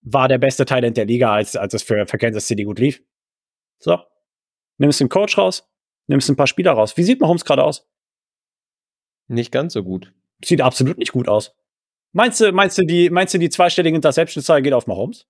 war 0.00 0.28
der 0.28 0.38
beste 0.38 0.64
Talent 0.64 0.96
der 0.96 1.04
Liga, 1.04 1.32
als, 1.32 1.56
als 1.56 1.74
es 1.74 1.82
für, 1.82 2.06
für 2.06 2.16
Kansas 2.16 2.46
City 2.46 2.64
gut 2.64 2.78
lief. 2.78 3.02
So. 3.78 3.98
Nimmst 4.78 5.00
den 5.00 5.08
Coach 5.08 5.38
raus, 5.38 5.68
nimmst 6.06 6.28
ein 6.28 6.36
paar 6.36 6.46
Spieler 6.46 6.72
raus. 6.72 6.96
Wie 6.96 7.02
sieht 7.02 7.20
Mahomes 7.20 7.44
gerade 7.44 7.64
aus? 7.64 7.88
Nicht 9.28 9.52
ganz 9.52 9.72
so 9.72 9.82
gut. 9.82 10.12
Sieht 10.44 10.60
absolut 10.60 10.98
nicht 10.98 11.12
gut 11.12 11.28
aus. 11.28 11.54
Meinst 12.12 12.40
du, 12.40 12.52
meinst 12.52 12.78
du, 12.78 12.82
die, 12.82 13.10
meinst 13.10 13.34
du, 13.34 13.38
die 13.38 13.50
zweistellige 13.50 13.96
Interception-Zahl 13.96 14.62
geht 14.62 14.72
auf 14.72 14.86
Mahomes? 14.86 15.26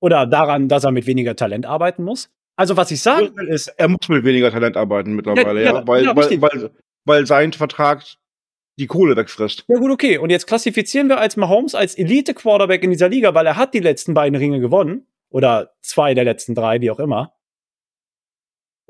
Oder 0.00 0.26
daran, 0.26 0.68
dass 0.68 0.84
er 0.84 0.92
mit 0.92 1.06
weniger 1.06 1.36
Talent 1.36 1.66
arbeiten 1.66 2.02
muss? 2.04 2.30
Also, 2.56 2.76
was 2.76 2.90
ich 2.90 3.00
sagen 3.00 3.34
will, 3.36 3.48
ist. 3.48 3.68
Er 3.68 3.88
muss 3.88 4.08
mit 4.08 4.24
weniger 4.24 4.50
Talent 4.50 4.76
arbeiten 4.76 5.14
mittlerweile, 5.14 5.62
Ja, 5.62 5.72
ja, 5.72 5.80
ja, 5.80 5.86
weil, 5.86 6.04
ja, 6.04 6.16
weil, 6.16 6.24
richtig. 6.24 6.42
weil, 6.42 6.70
weil 7.04 7.26
sein 7.26 7.52
Vertrag 7.52 8.04
die 8.78 8.86
Kohle 8.86 9.16
wegfrisst. 9.16 9.64
Ja 9.68 9.78
gut, 9.78 9.90
okay. 9.90 10.18
Und 10.18 10.30
jetzt 10.30 10.46
klassifizieren 10.46 11.08
wir 11.08 11.18
als 11.18 11.36
Mahomes 11.36 11.74
als 11.74 11.96
Elite-Quarterback 11.96 12.82
in 12.82 12.90
dieser 12.90 13.08
Liga, 13.08 13.34
weil 13.34 13.46
er 13.46 13.56
hat 13.56 13.74
die 13.74 13.80
letzten 13.80 14.14
beiden 14.14 14.36
Ringe 14.36 14.60
gewonnen. 14.60 15.06
Oder 15.28 15.74
zwei 15.80 16.12
der 16.14 16.24
letzten 16.24 16.54
drei, 16.54 16.80
wie 16.80 16.90
auch 16.90 16.98
immer. 16.98 17.34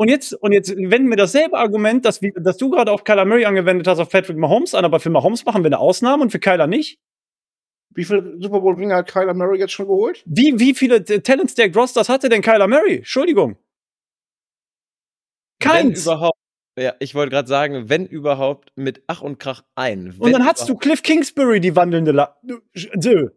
Und 0.01 0.09
jetzt, 0.09 0.33
und 0.33 0.53
jetzt 0.53 0.75
wenden 0.75 1.11
wir 1.11 1.19
dasselbe 1.19 1.59
Argument, 1.59 2.07
das, 2.07 2.23
wie- 2.23 2.33
das 2.35 2.57
du 2.57 2.71
gerade 2.71 2.91
auf 2.91 3.05
Kyler 3.05 3.27
Murray 3.27 3.45
angewendet 3.45 3.87
hast, 3.87 3.99
auf 3.99 4.09
Patrick 4.09 4.39
Mahomes 4.39 4.75
an, 4.75 4.87
aber 4.87 4.99
für 4.99 5.11
Mahomes 5.11 5.45
machen 5.45 5.63
wir 5.63 5.67
eine 5.69 5.79
Ausnahme 5.79 6.23
und 6.23 6.31
für 6.31 6.39
Kyler 6.41 6.67
nicht. 6.67 6.99
Wie 7.91 8.07
viele 8.07 8.41
Super 8.41 8.61
Bowl-Ringe 8.63 8.95
hat 8.95 9.09
Kyler 9.13 9.35
Murray 9.35 9.59
jetzt 9.59 9.73
schon 9.73 9.89
geholt? 9.89 10.23
Wie, 10.25 10.59
wie 10.59 10.73
viele 10.73 11.05
T- 11.05 11.21
Talent 11.21 11.51
Stack 11.51 11.77
Rosters 11.77 12.09
hatte 12.09 12.31
denn 12.31 12.41
Kyler 12.41 12.67
Murray? 12.67 12.97
Entschuldigung. 12.99 13.59
Wenn 15.59 15.69
Keins. 15.71 16.07
überhaupt. 16.07 16.39
Ja, 16.79 16.95
ich 16.99 17.15
wollte 17.15 17.31
gerade 17.33 17.49
sagen, 17.49 17.91
wenn 17.91 18.07
überhaupt 18.07 18.73
mit 18.77 19.03
Ach 19.07 19.21
und 19.21 19.39
Krach 19.39 19.65
ein. 19.75 20.15
Und 20.19 20.33
dann 20.33 20.47
hast 20.47 20.67
du 20.67 20.77
Cliff 20.77 21.03
Kingsbury, 21.03 21.61
die 21.61 21.77
wandelnde 21.77 22.13
La 22.13 22.41
Dö. 22.43 23.29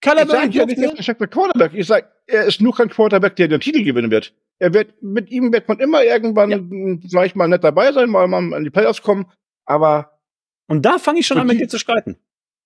Kyler 0.00 0.22
Ich 0.22 0.28
Murray 0.28 0.40
sage 0.42 0.58
ja 0.58 0.66
nicht, 0.66 0.78
er 0.78 0.96
ist 0.96 1.08
ein 1.08 1.16
Quarterback. 1.28 1.74
Ich 1.74 1.88
sage, 1.88 2.08
er 2.28 2.44
ist 2.44 2.60
nur 2.60 2.72
kein 2.76 2.88
Quarterback, 2.88 3.34
der 3.34 3.48
den 3.48 3.60
Titel 3.60 3.82
gewinnen 3.82 4.12
wird. 4.12 4.32
Er 4.60 4.74
wird, 4.74 5.02
mit 5.02 5.30
ihm 5.30 5.52
wird 5.52 5.66
man 5.68 5.80
immer 5.80 6.04
irgendwann 6.04 6.50
Ja. 6.50 6.98
vielleicht 7.08 7.34
mal 7.34 7.48
nett 7.48 7.64
dabei 7.64 7.92
sein, 7.92 8.10
mal, 8.10 8.28
mal 8.28 8.54
an 8.54 8.62
die 8.62 8.70
Playoffs 8.70 9.02
kommen, 9.02 9.26
aber 9.64 10.20
Und 10.68 10.84
da 10.84 10.98
fange 10.98 11.20
ich 11.20 11.26
schon 11.26 11.38
an, 11.38 11.46
mit 11.46 11.58
dir 11.58 11.68
zu 11.68 11.78
streiten. 11.78 12.16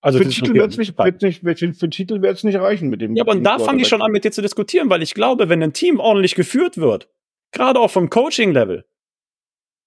Also 0.02 0.18
für 0.18 0.24
den 0.24 0.32
Titel 0.32 0.52
wird's 0.54 0.76
nicht, 0.76 0.98
wird's 0.98 1.22
nicht, 1.22 1.44
wird, 1.44 1.58
für, 1.58 1.72
für 1.72 1.88
Titel 1.88 2.20
wird 2.20 2.36
es 2.36 2.44
nicht 2.44 2.58
reichen 2.58 2.90
mit 2.90 3.00
dem. 3.00 3.16
Ja, 3.16 3.22
aber 3.22 3.34
dem 3.34 3.42
da 3.42 3.58
fange 3.58 3.80
ich 3.80 3.88
schon 3.88 4.02
an, 4.02 4.12
mit 4.12 4.24
dir 4.24 4.32
zu 4.32 4.42
diskutieren, 4.42 4.90
weil 4.90 5.02
ich 5.02 5.14
glaube, 5.14 5.48
wenn 5.48 5.62
ein 5.62 5.72
Team 5.72 5.98
ordentlich 5.98 6.34
geführt 6.34 6.76
wird, 6.76 7.08
gerade 7.52 7.80
auch 7.80 7.90
vom 7.90 8.10
Coaching-Level, 8.10 8.84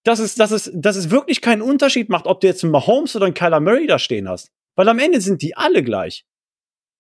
dass 0.03 0.20
es, 0.20 0.34
dass, 0.36 0.51
es, 0.51 0.72
dass 0.74 0.95
es 0.95 1.12
wirklich 1.12 1.41
keinen 1.41 1.62
Unterschied 1.62 2.10
macht, 2.10 2.26
ob 2.26 2.41
du 2.41 2.47
jetzt 2.47 2.64
einen 2.64 2.72
Mahomes 2.72 3.16
oder 3.16 3.26
einen 3.26 3.36
Kyler 3.36 3.60
Murray 3.60 3.86
da 3.86 3.99
stehen 3.99 4.28
hast. 4.28 4.51
Weil 4.76 4.89
am 4.89 4.97
Ende 4.99 5.22
sind 5.22 5.41
die 5.41 5.55
alle 5.55 5.84
gleich. 5.84 6.26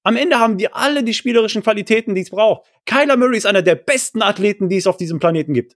Am 0.07 0.15
Ende 0.15 0.39
haben 0.39 0.57
die 0.57 0.71
alle 0.71 1.03
die 1.03 1.13
spielerischen 1.13 1.61
Qualitäten, 1.61 2.15
die 2.15 2.21
es 2.21 2.29
braucht. 2.29 2.65
Kyler 2.85 3.17
Murray 3.17 3.35
ist 3.35 3.45
einer 3.45 3.61
der 3.61 3.75
besten 3.75 4.21
Athleten, 4.21 4.69
die 4.69 4.77
es 4.77 4.87
auf 4.87 4.95
diesem 4.95 5.19
Planeten 5.19 5.53
gibt. 5.53 5.75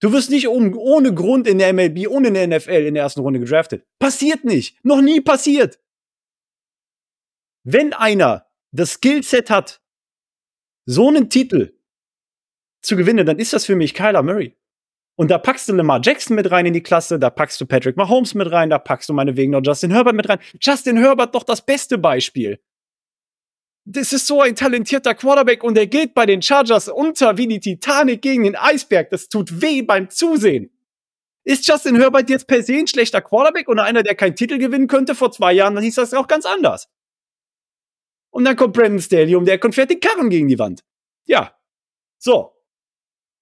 Du 0.00 0.12
wirst 0.12 0.28
nicht 0.28 0.48
um, 0.48 0.76
ohne 0.76 1.14
Grund 1.14 1.48
in 1.48 1.56
der 1.56 1.72
MLB 1.72 2.08
und 2.08 2.26
in 2.26 2.34
der 2.34 2.46
NFL 2.46 2.84
in 2.84 2.92
der 2.92 3.04
ersten 3.04 3.20
Runde 3.20 3.40
gedraftet. 3.40 3.86
Passiert 3.98 4.44
nicht. 4.44 4.84
Noch 4.84 5.00
nie 5.00 5.22
passiert. 5.22 5.80
Wenn 7.64 7.94
einer 7.94 8.50
das 8.70 8.92
Skillset 9.00 9.48
hat, 9.48 9.80
so 10.84 11.08
einen 11.08 11.30
Titel 11.30 11.72
zu 12.82 12.96
gewinnen, 12.96 13.24
dann 13.24 13.38
ist 13.38 13.54
das 13.54 13.64
für 13.64 13.76
mich 13.76 13.94
Kyler 13.94 14.22
Murray. 14.22 14.58
Und 15.16 15.30
da 15.30 15.38
packst 15.38 15.70
du 15.70 15.72
Lamar 15.72 16.02
Jackson 16.04 16.36
mit 16.36 16.50
rein 16.50 16.66
in 16.66 16.74
die 16.74 16.82
Klasse, 16.82 17.18
da 17.18 17.30
packst 17.30 17.58
du 17.62 17.64
Patrick 17.64 17.96
Mahomes 17.96 18.34
mit 18.34 18.52
rein, 18.52 18.68
da 18.68 18.78
packst 18.78 19.08
du 19.08 19.14
meinetwegen 19.14 19.52
noch 19.52 19.62
Justin 19.64 19.90
Herbert 19.90 20.16
mit 20.16 20.28
rein. 20.28 20.40
Justin 20.60 20.98
Herbert 20.98 21.34
doch 21.34 21.44
das 21.44 21.64
beste 21.64 21.96
Beispiel. 21.96 22.60
Das 23.84 24.12
ist 24.12 24.26
so 24.26 24.40
ein 24.40 24.54
talentierter 24.54 25.14
Quarterback 25.14 25.64
und 25.64 25.76
er 25.76 25.88
geht 25.88 26.14
bei 26.14 26.24
den 26.24 26.40
Chargers 26.40 26.88
unter 26.88 27.36
wie 27.36 27.48
die 27.48 27.58
Titanic 27.58 28.22
gegen 28.22 28.44
den 28.44 28.54
Eisberg. 28.54 29.10
Das 29.10 29.28
tut 29.28 29.60
weh 29.60 29.82
beim 29.82 30.08
Zusehen. 30.08 30.70
Ist 31.44 31.66
Justin 31.66 31.96
Herbert 31.96 32.30
jetzt 32.30 32.46
per 32.46 32.62
se 32.62 32.74
ein 32.74 32.86
schlechter 32.86 33.20
Quarterback 33.20 33.68
oder 33.68 33.82
einer, 33.82 34.04
der 34.04 34.14
keinen 34.14 34.36
Titel 34.36 34.58
gewinnen 34.58 34.86
könnte? 34.86 35.16
Vor 35.16 35.32
zwei 35.32 35.52
Jahren, 35.52 35.74
dann 35.74 35.82
hieß 35.82 35.96
das 35.96 36.14
auch 36.14 36.28
ganz 36.28 36.46
anders. 36.46 36.88
Und 38.30 38.44
dann 38.44 38.56
kommt 38.56 38.74
Brandon 38.74 39.00
Staley 39.00 39.34
um, 39.34 39.44
der 39.44 39.58
kommt 39.58 39.74
fährt 39.74 39.90
den 39.90 40.00
Karren 40.00 40.30
gegen 40.30 40.48
die 40.48 40.58
Wand. 40.58 40.84
Ja. 41.24 41.56
So. 42.18 42.52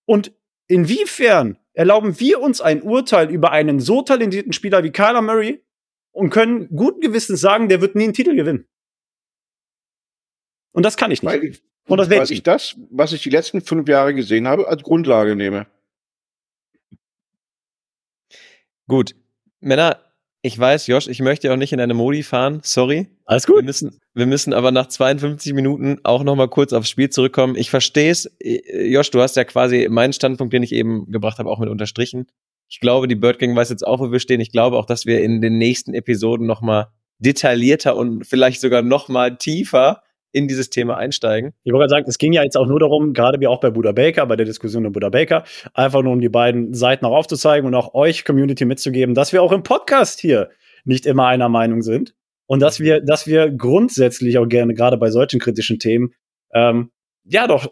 Und 0.07 0.33
inwiefern 0.67 1.59
erlauben 1.75 2.19
wir 2.19 2.41
uns 2.41 2.63
ein 2.63 2.83
Urteil 2.83 3.31
über 3.31 3.53
einen 3.53 3.79
so 3.79 4.01
talentierten 4.01 4.55
Spieler 4.55 4.83
wie 4.83 4.91
Kyler 4.91 5.23
Murray 5.23 5.63
und 6.11 6.31
können 6.31 6.69
guten 6.75 7.01
Gewissens 7.01 7.41
sagen, 7.41 7.69
der 7.69 7.83
wird 7.83 7.95
nie 7.95 8.05
einen 8.05 8.15
Titel 8.15 8.35
gewinnen? 8.35 8.67
Und 10.73 10.85
das 10.85 10.97
kann 10.97 11.11
ich 11.11 11.23
nicht. 11.23 11.33
Weil 11.33 11.45
ich, 11.45 11.63
Und 11.87 11.99
das 11.99 12.11
weil 12.11 12.31
ich 12.31 12.43
das, 12.43 12.77
was 12.91 13.13
ich 13.13 13.23
die 13.23 13.31
letzten 13.31 13.61
fünf 13.61 13.89
Jahre 13.89 14.15
gesehen 14.15 14.47
habe, 14.47 14.69
als 14.69 14.83
Grundlage 14.83 15.37
nehme. 15.37 15.67
Gut. 18.87 19.15
Männer, 19.61 20.01
ich 20.43 20.59
weiß, 20.59 20.87
Josh, 20.87 21.07
ich 21.07 21.21
möchte 21.21 21.53
auch 21.53 21.57
nicht 21.57 21.73
in 21.73 21.79
deine 21.79 21.95
Modi 21.95 22.23
fahren. 22.23 22.61
Sorry. 22.63 23.09
Alles 23.27 23.47
Wir 23.47 23.57
gut. 23.57 23.65
müssen, 23.65 24.01
wir 24.15 24.27
müssen 24.27 24.55
aber 24.55 24.73
nach 24.73 24.87
52 24.87 25.53
Minuten 25.53 25.99
auch 26.03 26.25
noch 26.25 26.35
mal 26.35 26.49
kurz 26.49 26.73
aufs 26.73 26.89
Spiel 26.89 27.11
zurückkommen. 27.11 27.57
Ich 27.57 27.71
verstehe 27.71 28.11
es. 28.11 28.27
Äh, 28.41 28.87
Josh, 28.91 29.11
du 29.11 29.21
hast 29.21 29.37
ja 29.37 29.45
quasi 29.45 29.89
meinen 29.91 30.13
Standpunkt, 30.13 30.55
den 30.55 30.63
ich 30.63 30.73
eben 30.73 31.11
gebracht 31.11 31.39
habe, 31.39 31.51
auch 31.51 31.59
mit 31.59 31.69
unterstrichen. 31.69 32.27
Ich 32.69 32.81
glaube, 32.81 33.07
die 33.07 33.17
Bird 33.17 33.39
Gang 33.39 33.55
weiß 33.55 33.69
jetzt 33.69 33.87
auch, 33.87 34.01
wo 34.01 34.13
wir 34.13 34.21
stehen. 34.21 34.41
Ich 34.41 34.53
glaube 34.53 34.77
auch, 34.79 34.87
dass 34.87 35.05
wir 35.05 35.21
in 35.23 35.41
den 35.41 35.59
nächsten 35.59 35.93
Episoden 35.93 36.47
noch 36.47 36.63
mal 36.63 36.89
detaillierter 37.19 37.97
und 37.97 38.27
vielleicht 38.27 38.61
sogar 38.61 38.83
noch 38.83 39.09
mal 39.09 39.37
tiefer 39.37 40.03
in 40.33 40.49
dieses 40.49 40.71
Thema 40.71 40.97
einsteigen. 40.97 41.53
Ich 41.65 41.73
wollte 41.73 41.83
gerade 41.83 41.91
sagen, 41.91 42.07
es 42.09 42.19
ging 42.19 42.33
ja 42.33 42.43
jetzt 42.43 42.57
auch 42.57 42.67
nur 42.67 42.79
darum, 42.79 43.13
gerade 43.13 43.41
wie 43.41 43.47
auch 43.47 43.61
bei 43.61 43.71
Buda 43.71 43.93
Baker, 43.93 44.27
bei 44.27 44.37
der 44.37 44.47
Diskussion 44.47 44.87
um 44.87 44.93
Buda 44.93 45.09
Baker, 45.09 45.45
einfach 45.75 46.03
nur 46.03 46.13
um 46.13 46.21
die 46.21 46.29
beiden 46.29 46.75
Seiten 46.75 47.05
auch 47.05 47.13
aufzuzeigen 47.17 47.67
und 47.67 47.75
auch 47.75 47.95
euch 47.95 48.25
Community 48.25 48.65
mitzugeben, 48.65 49.15
dass 49.15 49.33
wir 49.33 49.43
auch 49.43 49.53
im 49.53 49.63
Podcast 49.63 50.21
hier 50.21 50.51
nicht 50.85 51.07
immer 51.07 51.27
einer 51.27 51.49
Meinung 51.49 51.83
sind 51.83 52.15
und 52.47 52.61
dass 52.61 52.81
wir, 52.81 53.01
dass 53.01 53.27
wir 53.27 53.51
grundsätzlich 53.51 54.39
auch 54.39 54.47
gerne 54.47 54.75
gerade 54.75 54.97
bei 54.97 55.11
solchen 55.11 55.41
kritischen 55.41 55.79
Themen 55.79 56.15
ähm, 56.53 56.91
ja 57.25 57.47
doch 57.47 57.71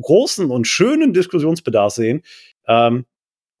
großen 0.00 0.50
und 0.50 0.66
schönen 0.66 1.12
Diskussionsbedarf 1.12 1.92
sehen. 1.92 2.22
Ähm, 2.66 3.04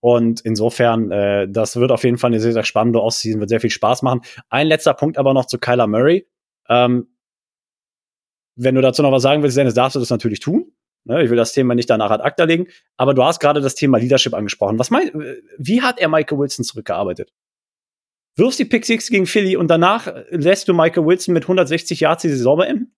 und 0.00 0.40
insofern, 0.40 1.10
äh, 1.10 1.46
das 1.48 1.76
wird 1.76 1.92
auf 1.92 2.04
jeden 2.04 2.16
Fall 2.16 2.30
eine 2.30 2.40
sehr, 2.40 2.54
sehr 2.54 2.64
spannende 2.64 3.02
Offseason, 3.02 3.40
wird 3.40 3.50
sehr 3.50 3.60
viel 3.60 3.70
Spaß 3.70 4.02
machen. 4.02 4.22
Ein 4.48 4.66
letzter 4.66 4.94
Punkt 4.94 5.18
aber 5.18 5.34
noch 5.34 5.44
zu 5.44 5.58
Kyler 5.58 5.86
Murray. 5.86 6.26
Ähm, 6.68 7.08
wenn 8.56 8.74
du 8.74 8.80
dazu 8.80 9.02
noch 9.02 9.12
was 9.12 9.22
sagen 9.22 9.42
willst, 9.42 9.56
Dennis, 9.56 9.74
darfst 9.74 9.96
du 9.96 10.00
das 10.00 10.10
natürlich 10.10 10.40
tun. 10.40 10.72
Ne, 11.04 11.22
ich 11.22 11.30
will 11.30 11.36
das 11.36 11.52
Thema 11.52 11.74
nicht 11.74 11.88
danach 11.88 12.10
ad 12.10 12.22
acta 12.22 12.44
legen. 12.44 12.66
Aber 12.96 13.14
du 13.14 13.24
hast 13.24 13.40
gerade 13.40 13.60
das 13.60 13.74
Thema 13.74 13.98
Leadership 13.98 14.34
angesprochen. 14.34 14.78
Was 14.78 14.90
mein, 14.90 15.10
wie 15.56 15.80
hat 15.80 15.98
er 15.98 16.08
Michael 16.08 16.38
Wilson 16.38 16.64
zurückgearbeitet? 16.64 17.32
Wirfst 18.36 18.58
die 18.58 18.64
Pick 18.64 18.84
Six 18.84 19.08
gegen 19.08 19.26
Philly 19.26 19.56
und 19.56 19.68
danach 19.68 20.12
lässt 20.30 20.68
du 20.68 20.74
Michael 20.74 21.06
Wilson 21.06 21.34
mit 21.34 21.44
160 21.44 22.00
Yards 22.00 22.22
die 22.22 22.28
Saison 22.28 22.58
beenden? 22.58 22.94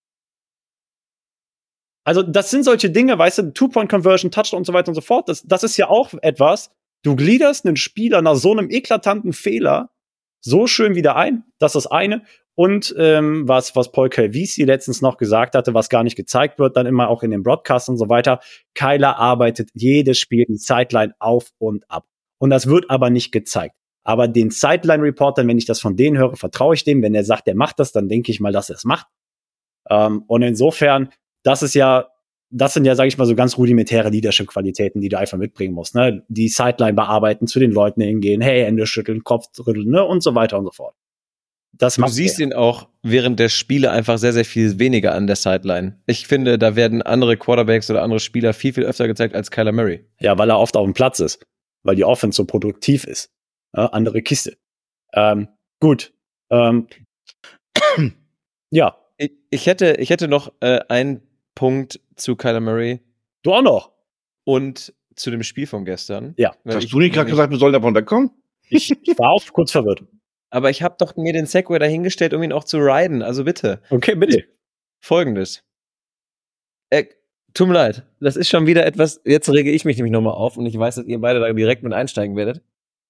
Also, 2.05 2.23
das 2.23 2.51
sind 2.51 2.65
solche 2.65 2.91
Dinge, 2.91 3.17
weißt 3.17 3.39
du, 3.39 3.53
Two-Point-Conversion, 3.53 4.33
Touchdown 4.33 4.59
und 4.59 4.65
so 4.65 4.73
weiter 4.73 4.89
und 4.89 4.97
so 4.97 5.01
fort. 5.01 5.29
Das, 5.29 5.43
das 5.43 5.63
ist 5.63 5.77
ja 5.77 5.89
auch 5.89 6.13
etwas. 6.23 6.71
Du 7.05 7.15
gliederst 7.15 7.65
einen 7.65 7.77
Spieler 7.77 8.23
nach 8.23 8.35
so 8.35 8.53
einem 8.53 8.71
eklatanten 8.71 9.33
Fehler 9.33 9.91
so 10.41 10.67
schön 10.67 10.97
wieder 10.97 11.17
ein. 11.17 11.45
Das 11.59 11.75
ist 11.75 11.85
das 11.85 11.93
eine. 11.93 12.25
Und 12.55 12.95
ähm, 12.99 13.49
was, 13.49 13.75
was 13.77 13.93
Paul 13.93 14.11
Calvisi 14.11 14.65
letztens 14.65 15.01
noch 15.01 15.17
gesagt 15.17 15.55
hatte, 15.55 15.73
was 15.73 15.89
gar 15.89 16.03
nicht 16.03 16.17
gezeigt 16.17 16.59
wird, 16.59 16.77
dann 16.77 16.87
immer 16.87 17.09
auch 17.09 17.23
in 17.23 17.31
den 17.31 17.43
Broadcasts 17.43 17.89
und 17.89 17.97
so 17.97 18.09
weiter. 18.09 18.41
Kyler 18.75 19.17
arbeitet 19.19 19.71
jedes 19.73 20.19
Spiel 20.19 20.45
die 20.47 20.57
Sideline 20.57 21.15
auf 21.19 21.51
und 21.59 21.91
ab. 21.91 22.05
Und 22.39 22.51
das 22.51 22.67
wird 22.67 22.91
aber 22.91 23.09
nicht 23.09 23.33
gezeigt. 23.33 23.75
Aber 24.05 24.29
den 24.29 24.51
Sideline-Reportern, 24.51 25.47
wenn 25.49 25.59
ich 25.59 25.65
das 25.65 25.81
von 25.81 25.97
denen 25.97 26.19
höre, 26.19 26.37
vertraue 26.37 26.75
ich 26.75 26.85
dem. 26.85 27.03
Wenn 27.03 27.15
er 27.15 27.25
sagt, 27.25 27.49
er 27.49 27.55
macht 27.55 27.79
das, 27.79 27.93
dann 27.93 28.09
denke 28.09 28.33
ich 28.33 28.41
mal, 28.41 28.53
dass 28.53 28.69
er 28.69 28.77
es 28.77 28.85
macht. 28.85 29.07
Ähm, 29.89 30.25
und 30.27 30.43
insofern, 30.43 31.09
das 31.45 31.63
ist 31.63 31.75
ja, 31.75 32.09
das 32.51 32.75
sind 32.75 32.85
ja, 32.85 32.95
sage 32.95 33.09
ich 33.09 33.17
mal, 33.17 33.27
so 33.27 33.35
ganz 33.35 33.57
rudimentäre 33.57 34.11
Leadership-Qualitäten, 34.11 35.01
die 35.01 35.09
du 35.09 35.19
einfach 35.19 35.39
mitbringen 35.39 35.73
musst. 35.73 35.95
Ne? 35.95 36.25
Die 36.29 36.49
Sideline 36.49 36.95
bearbeiten, 36.95 37.47
zu 37.47 37.61
den 37.61 37.71
Leuten 37.71 38.03
hingehen, 38.03 38.43
hey, 38.43 38.65
Hände 38.65 38.87
schütteln, 38.87 39.25
Kopf 39.25 39.47
rütteln, 39.67 39.89
ne? 39.89 40.05
und 40.05 40.23
so 40.23 40.35
weiter 40.35 40.59
und 40.59 40.65
so 40.65 40.73
fort. 40.73 40.95
Das 41.75 41.97
Du 41.97 42.07
siehst 42.07 42.39
er. 42.39 42.47
ihn 42.47 42.53
auch 42.53 42.89
während 43.03 43.41
der 43.41 43.49
Spiele 43.49 43.91
einfach 43.91 44.19
sehr, 44.19 44.33
sehr 44.33 44.45
viel 44.45 44.79
weniger 44.79 45.15
an 45.15 45.27
der 45.27 45.37
Sideline. 45.37 46.01
Ich 46.07 46.27
finde, 46.27 46.59
da 46.59 46.77
werden 46.77 47.03
andere 47.03 47.37
Quarterbacks 47.37 47.91
oder 47.91 48.03
andere 48.03 48.21
Spieler 48.21 48.53
viel, 48.53 48.73
viel 48.75 48.85
öfter 48.85 49.07
gezeigt 49.09 49.35
als 49.35 49.51
Kyler 49.51 49.73
Murray. 49.73 50.05
Ja, 50.21 50.37
weil 50.39 50.51
er 50.51 50.59
oft 50.59 50.77
auf 50.77 50.85
dem 50.85 50.93
Platz 50.95 51.19
ist. 51.21 51.43
Weil 51.83 51.97
die 51.97 52.05
Offense 52.05 52.37
so 52.37 52.45
produktiv 52.45 53.05
ist. 53.05 53.31
Ja, 53.75 53.87
andere 53.87 54.23
Kiste. 54.23 54.57
Ähm, 55.15 55.49
gut. 55.81 56.13
Ähm, 56.51 56.87
ja, 58.71 58.97
Ich, 59.17 59.33
ich, 59.51 59.67
hätte, 59.67 59.95
ich 59.99 60.11
hätte 60.11 60.29
noch 60.29 60.53
äh, 60.61 60.81
einen 60.89 61.23
Punkt 61.55 62.01
zu 62.17 62.37
Kyler 62.37 62.61
Murray 62.61 63.01
du 63.43 63.53
auch 63.53 63.63
noch. 63.63 63.93
und 64.45 64.93
zu 65.17 65.31
dem 65.31 65.43
Spiel 65.43 65.67
von 65.67 65.85
gestern. 65.85 66.35
Ja. 66.39 66.55
Hast 66.67 66.85
ich- 66.85 66.91
du 66.91 66.99
nicht 67.01 67.15
gerade 67.15 67.31
gesagt, 67.31 67.51
wir 67.51 67.59
sollen 67.59 67.73
davon 67.73 67.95
wegkommen? 67.95 68.31
Ich, 68.69 68.91
ich 68.91 69.19
war 69.19 69.31
auch 69.31 69.43
kurz 69.53 69.71
verwirrt. 69.73 70.03
Aber 70.53 70.69
ich 70.69 70.83
habe 70.83 70.97
doch 70.99 71.17
mir 71.17 71.33
den 71.33 71.47
Segway 71.47 71.79
dahingestellt, 71.79 72.35
um 72.35 72.43
ihn 72.43 72.53
auch 72.53 72.65
zu 72.65 72.77
riden. 72.77 73.23
Also 73.23 73.45
bitte. 73.45 73.81
Okay, 73.89 74.15
bitte. 74.15 74.45
Folgendes. 75.01 75.65
Äh, 76.91 77.07
tut 77.55 77.69
mir 77.69 77.75
leid. 77.75 78.03
Das 78.21 78.37
ist 78.37 78.51
schon 78.51 78.67
wieder 78.67 78.85
etwas. 78.85 79.23
Jetzt 79.25 79.49
rege 79.49 79.71
ich 79.71 79.87
mich 79.87 79.97
nämlich 79.97 80.13
nochmal 80.13 80.35
auf 80.35 80.59
und 80.59 80.67
ich 80.67 80.79
weiß, 80.79 80.97
dass 80.97 81.07
ihr 81.07 81.19
beide 81.19 81.41
da 81.41 81.51
direkt 81.51 81.83
mit 81.83 81.95
einsteigen 81.95 82.37
werdet. 82.37 82.61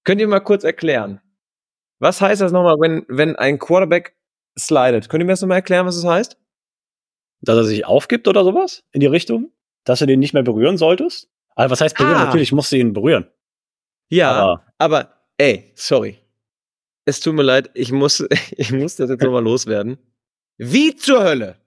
Könnt 0.05 0.21
ihr 0.21 0.27
mal 0.29 0.39
kurz 0.39 0.63
erklären? 0.63 1.19
Was 1.99 2.21
heißt 2.21 2.41
das 2.41 2.53
nochmal, 2.53 2.77
wenn, 2.79 3.05
wenn 3.09 3.35
ein 3.35 3.59
Quarterback 3.59 4.15
slidet? 4.57 5.09
Könnt 5.09 5.21
ihr 5.21 5.25
mir 5.25 5.33
das 5.33 5.41
nochmal 5.41 5.57
erklären, 5.57 5.85
was 5.85 6.01
das 6.01 6.09
heißt? 6.09 6.37
Dass 7.41 7.57
er 7.57 7.65
sich 7.65 7.85
aufgibt 7.85 8.29
oder 8.29 8.45
sowas 8.45 8.85
in 8.93 9.01
die 9.01 9.05
Richtung? 9.07 9.51
Dass 9.83 9.99
du 9.99 10.05
den 10.05 10.21
nicht 10.21 10.33
mehr 10.33 10.43
berühren 10.43 10.77
solltest? 10.77 11.29
Also, 11.55 11.71
was 11.71 11.81
heißt 11.81 11.97
berühren? 11.97 12.15
Ah. 12.15 12.25
Natürlich 12.25 12.53
musst 12.53 12.71
du 12.71 12.77
ihn 12.77 12.93
berühren. 12.93 13.27
Ja, 14.09 14.31
Aber 14.31 14.65
aber 14.77 15.13
ey, 15.37 15.73
sorry. 15.75 16.22
Es 17.05 17.19
tut 17.19 17.35
mir 17.35 17.43
leid, 17.43 17.69
ich 17.73 17.91
muss, 17.91 18.25
ich 18.51 18.71
muss 18.71 18.95
das 18.95 19.09
jetzt 19.09 19.23
nochmal 19.23 19.43
loswerden. 19.43 19.97
Wie 20.57 20.95
zur 20.95 21.23
Hölle 21.23 21.57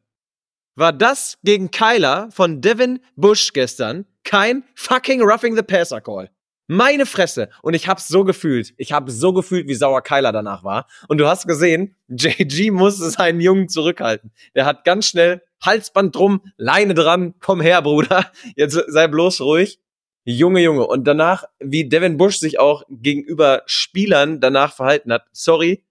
war 0.74 0.92
das 0.92 1.38
gegen 1.42 1.70
Kyler 1.70 2.30
von 2.30 2.60
Devin 2.60 3.00
Bush 3.16 3.52
gestern 3.52 4.06
kein 4.24 4.64
fucking 4.74 5.22
Roughing 5.22 5.56
the 5.56 5.62
Passer 5.62 6.00
Call? 6.00 6.30
Meine 6.68 7.06
Fresse. 7.06 7.48
Und 7.62 7.74
ich 7.74 7.86
hab's 7.86 8.08
so 8.08 8.24
gefühlt. 8.24 8.74
Ich 8.76 8.92
hab 8.92 9.08
so 9.08 9.32
gefühlt, 9.32 9.68
wie 9.68 9.74
sauer 9.74 10.02
Kyler 10.02 10.32
danach 10.32 10.64
war. 10.64 10.88
Und 11.08 11.18
du 11.18 11.26
hast 11.28 11.46
gesehen, 11.46 11.94
JG 12.08 12.72
musste 12.72 13.08
seinen 13.10 13.40
Jungen 13.40 13.68
zurückhalten. 13.68 14.32
Der 14.54 14.66
hat 14.66 14.84
ganz 14.84 15.06
schnell 15.06 15.42
Halsband 15.62 16.16
drum, 16.16 16.40
Leine 16.56 16.94
dran. 16.94 17.34
Komm 17.40 17.60
her, 17.60 17.82
Bruder. 17.82 18.30
Jetzt 18.56 18.78
sei 18.88 19.06
bloß 19.06 19.40
ruhig. 19.42 19.80
Junge, 20.28 20.60
Junge. 20.60 20.86
Und 20.86 21.04
danach, 21.04 21.44
wie 21.60 21.88
Devin 21.88 22.16
Bush 22.16 22.38
sich 22.38 22.58
auch 22.58 22.82
gegenüber 22.90 23.62
Spielern 23.66 24.40
danach 24.40 24.74
verhalten 24.74 25.12
hat. 25.12 25.24
Sorry. 25.30 25.84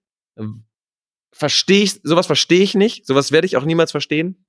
Verstehe 1.32 1.82
ich, 1.82 2.00
sowas 2.02 2.26
verstehe 2.26 2.62
ich 2.62 2.74
nicht. 2.74 3.06
Sowas 3.06 3.32
werde 3.32 3.46
ich 3.46 3.56
auch 3.56 3.64
niemals 3.64 3.92
verstehen. 3.92 4.44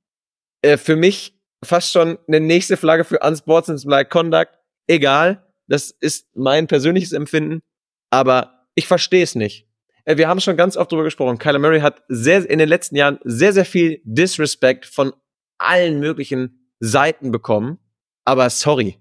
Äh, 0.61 0.75
für 0.75 0.97
mich 0.97 1.39
fast 1.63 1.93
schon 1.93 2.17
eine 2.27 2.41
nächste 2.41 2.75
Flagge 2.75 3.05
für 3.05 3.19
Unsportsmanlike 3.19 4.09
Conduct. 4.09 4.51
Egal. 4.87 5.47
Das 5.67 5.91
ist 5.91 6.27
mein 6.35 6.67
persönliches 6.67 7.13
Empfinden. 7.13 7.61
Aber 8.09 8.67
ich 8.75 8.87
verstehe 8.87 9.23
es 9.23 9.35
nicht. 9.35 9.69
Äh, 10.03 10.17
wir 10.17 10.27
haben 10.27 10.41
schon 10.41 10.57
ganz 10.57 10.75
oft 10.75 10.91
drüber 10.91 11.05
gesprochen. 11.05 11.37
Kyler 11.37 11.59
Murray 11.59 11.79
hat 11.79 12.03
sehr, 12.09 12.49
in 12.49 12.59
den 12.59 12.67
letzten 12.67 12.97
Jahren 12.97 13.19
sehr, 13.23 13.53
sehr 13.53 13.65
viel 13.65 14.01
Disrespect 14.03 14.85
von 14.85 15.13
allen 15.57 16.01
möglichen 16.01 16.73
Seiten 16.81 17.31
bekommen. 17.31 17.79
Aber 18.25 18.49
sorry. 18.49 18.97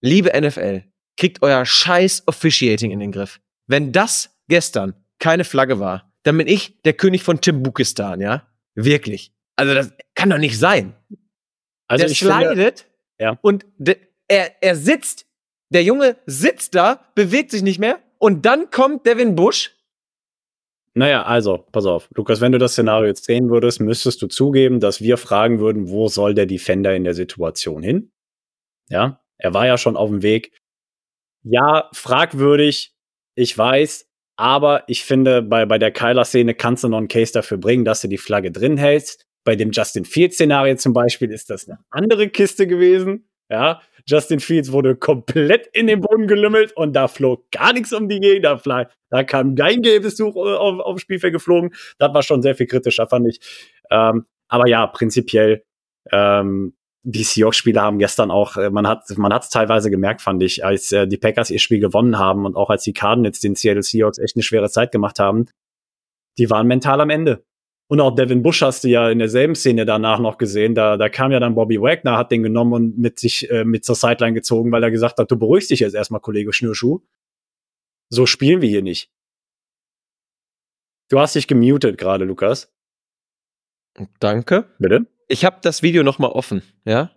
Liebe 0.00 0.30
NFL, 0.38 0.84
kriegt 1.16 1.42
euer 1.42 1.64
scheiß 1.66 2.24
Officiating 2.26 2.90
in 2.90 3.00
den 3.00 3.12
Griff. 3.12 3.40
Wenn 3.66 3.92
das 3.92 4.30
gestern 4.48 4.94
keine 5.18 5.44
Flagge 5.44 5.80
war, 5.80 6.12
dann 6.22 6.36
bin 6.38 6.46
ich 6.46 6.80
der 6.82 6.92
König 6.92 7.22
von 7.22 7.40
Timbukistan, 7.40 8.20
ja? 8.20 8.46
Wirklich. 8.74 9.32
Also 9.56 9.74
das 9.74 9.92
kann 10.14 10.30
doch 10.30 10.38
nicht 10.38 10.58
sein. 10.58 10.94
also 11.88 12.02
der 12.04 12.12
ich 12.12 12.18
slidet 12.20 12.86
Ja. 13.18 13.38
und 13.42 13.66
de, 13.78 13.96
er, 14.28 14.62
er 14.62 14.76
sitzt, 14.76 15.26
der 15.70 15.82
Junge 15.82 16.16
sitzt 16.26 16.74
da, 16.74 17.04
bewegt 17.14 17.50
sich 17.50 17.62
nicht 17.62 17.78
mehr 17.80 17.98
und 18.18 18.46
dann 18.46 18.70
kommt 18.70 19.04
Devin 19.06 19.34
Bush. 19.34 19.74
naja, 20.94 21.22
also, 21.24 21.58
pass 21.72 21.86
auf. 21.86 22.08
Lukas, 22.14 22.40
wenn 22.40 22.52
du 22.52 22.58
das 22.58 22.72
Szenario 22.72 23.06
jetzt 23.08 23.24
sehen 23.24 23.50
würdest, 23.50 23.80
müsstest 23.80 24.22
du 24.22 24.26
zugeben, 24.28 24.80
dass 24.80 25.00
wir 25.00 25.16
fragen 25.16 25.58
würden, 25.60 25.88
wo 25.88 26.08
soll 26.08 26.34
der 26.34 26.46
Defender 26.46 26.94
in 26.94 27.04
der 27.04 27.14
Situation 27.14 27.82
hin? 27.82 28.12
Ja, 28.88 29.20
er 29.38 29.54
war 29.54 29.66
ja 29.66 29.78
schon 29.78 29.96
auf 29.96 30.10
dem 30.10 30.22
Weg. 30.22 30.52
Ja, 31.42 31.88
fragwürdig, 31.92 32.92
ich 33.34 33.56
weiß, 33.56 34.08
aber 34.36 34.84
ich 34.86 35.04
finde, 35.04 35.42
bei, 35.42 35.66
bei 35.66 35.78
der 35.78 35.92
Kyler-Szene 35.92 36.54
kannst 36.54 36.84
du 36.84 36.88
noch 36.88 36.98
einen 36.98 37.08
Case 37.08 37.32
dafür 37.32 37.58
bringen, 37.58 37.84
dass 37.84 38.00
du 38.00 38.08
die 38.08 38.18
Flagge 38.18 38.50
drin 38.50 38.76
hältst. 38.76 39.26
Bei 39.44 39.56
dem 39.56 39.70
Justin 39.70 40.04
Fields-Szenario 40.04 40.76
zum 40.76 40.92
Beispiel 40.92 41.30
ist 41.30 41.50
das 41.50 41.68
eine 41.68 41.78
andere 41.90 42.28
Kiste 42.28 42.66
gewesen. 42.66 43.28
Ja, 43.50 43.80
Justin 44.06 44.40
Fields 44.40 44.72
wurde 44.72 44.94
komplett 44.94 45.68
in 45.72 45.86
den 45.86 46.00
Boden 46.00 46.26
gelümmelt 46.26 46.72
und 46.72 46.94
da 46.94 47.08
flog 47.08 47.50
gar 47.50 47.72
nichts 47.72 47.92
um 47.92 48.08
die 48.08 48.20
Gegend. 48.20 48.44
Da, 48.44 48.88
da 49.10 49.24
kam 49.24 49.54
kein 49.54 49.82
gelbes 49.82 50.16
Tuch 50.16 50.36
äh, 50.36 50.54
auf, 50.54 50.80
aufs 50.80 51.02
Spielfeld 51.02 51.32
geflogen. 51.32 51.74
Das 51.98 52.12
war 52.12 52.22
schon 52.22 52.42
sehr 52.42 52.54
viel 52.54 52.66
kritischer, 52.66 53.06
fand 53.06 53.28
ich. 53.28 53.40
Ähm, 53.90 54.26
aber 54.48 54.68
ja, 54.68 54.86
prinzipiell, 54.86 55.64
ähm, 56.12 56.74
die 57.02 57.22
Seahawks-Spieler 57.22 57.82
haben 57.82 57.98
gestern 57.98 58.30
auch, 58.30 58.56
äh, 58.56 58.70
man 58.70 58.86
hat 58.86 59.04
man 59.16 59.32
hat 59.32 59.44
es 59.44 59.50
teilweise 59.50 59.90
gemerkt, 59.90 60.20
fand 60.20 60.42
ich, 60.42 60.64
als 60.64 60.92
äh, 60.92 61.06
die 61.06 61.16
Packers 61.16 61.50
ihr 61.50 61.58
Spiel 61.58 61.80
gewonnen 61.80 62.18
haben 62.18 62.44
und 62.44 62.56
auch 62.56 62.70
als 62.70 62.82
die 62.82 62.92
Cardinals 62.92 63.40
den 63.40 63.54
Seattle 63.54 63.82
Seahawks 63.82 64.18
echt 64.18 64.36
eine 64.36 64.42
schwere 64.42 64.68
Zeit 64.68 64.92
gemacht 64.92 65.18
haben, 65.18 65.46
die 66.38 66.50
waren 66.50 66.66
mental 66.66 67.00
am 67.00 67.10
Ende. 67.10 67.44
Und 67.90 68.00
auch 68.00 68.14
Devin 68.14 68.42
Bush 68.42 68.60
hast 68.60 68.84
du 68.84 68.88
ja 68.88 69.08
in 69.10 69.18
derselben 69.18 69.54
Szene 69.54 69.86
danach 69.86 70.18
noch 70.18 70.36
gesehen. 70.36 70.74
Da, 70.74 70.98
da 70.98 71.08
kam 71.08 71.32
ja 71.32 71.40
dann 71.40 71.54
Bobby 71.54 71.80
Wagner, 71.80 72.18
hat 72.18 72.30
den 72.30 72.42
genommen 72.42 72.74
und 72.74 72.98
mit 72.98 73.18
sich 73.18 73.50
äh, 73.50 73.64
mit 73.64 73.84
zur 73.84 73.94
Sideline 73.94 74.34
gezogen, 74.34 74.70
weil 74.72 74.82
er 74.82 74.90
gesagt 74.90 75.18
hat, 75.18 75.30
du 75.30 75.38
beruhigst 75.38 75.70
dich 75.70 75.80
jetzt 75.80 75.94
erstmal, 75.94 76.20
Kollege 76.20 76.52
Schnürschuh. 76.52 77.00
So 78.10 78.26
spielen 78.26 78.60
wir 78.60 78.68
hier 78.68 78.82
nicht. 78.82 79.10
Du 81.08 81.18
hast 81.18 81.34
dich 81.34 81.46
gemutet 81.46 81.96
gerade, 81.96 82.26
Lukas. 82.26 82.70
Danke. 84.20 84.66
Bitte? 84.78 85.06
Ich 85.28 85.44
habe 85.44 85.58
das 85.62 85.82
Video 85.82 86.02
noch 86.02 86.18
mal 86.18 86.28
offen, 86.28 86.62
ja? 86.84 87.10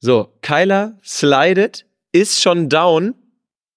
So, 0.00 0.32
Kyler 0.40 0.98
slidet, 1.04 1.84
ist 2.12 2.40
schon 2.40 2.68
down. 2.70 3.14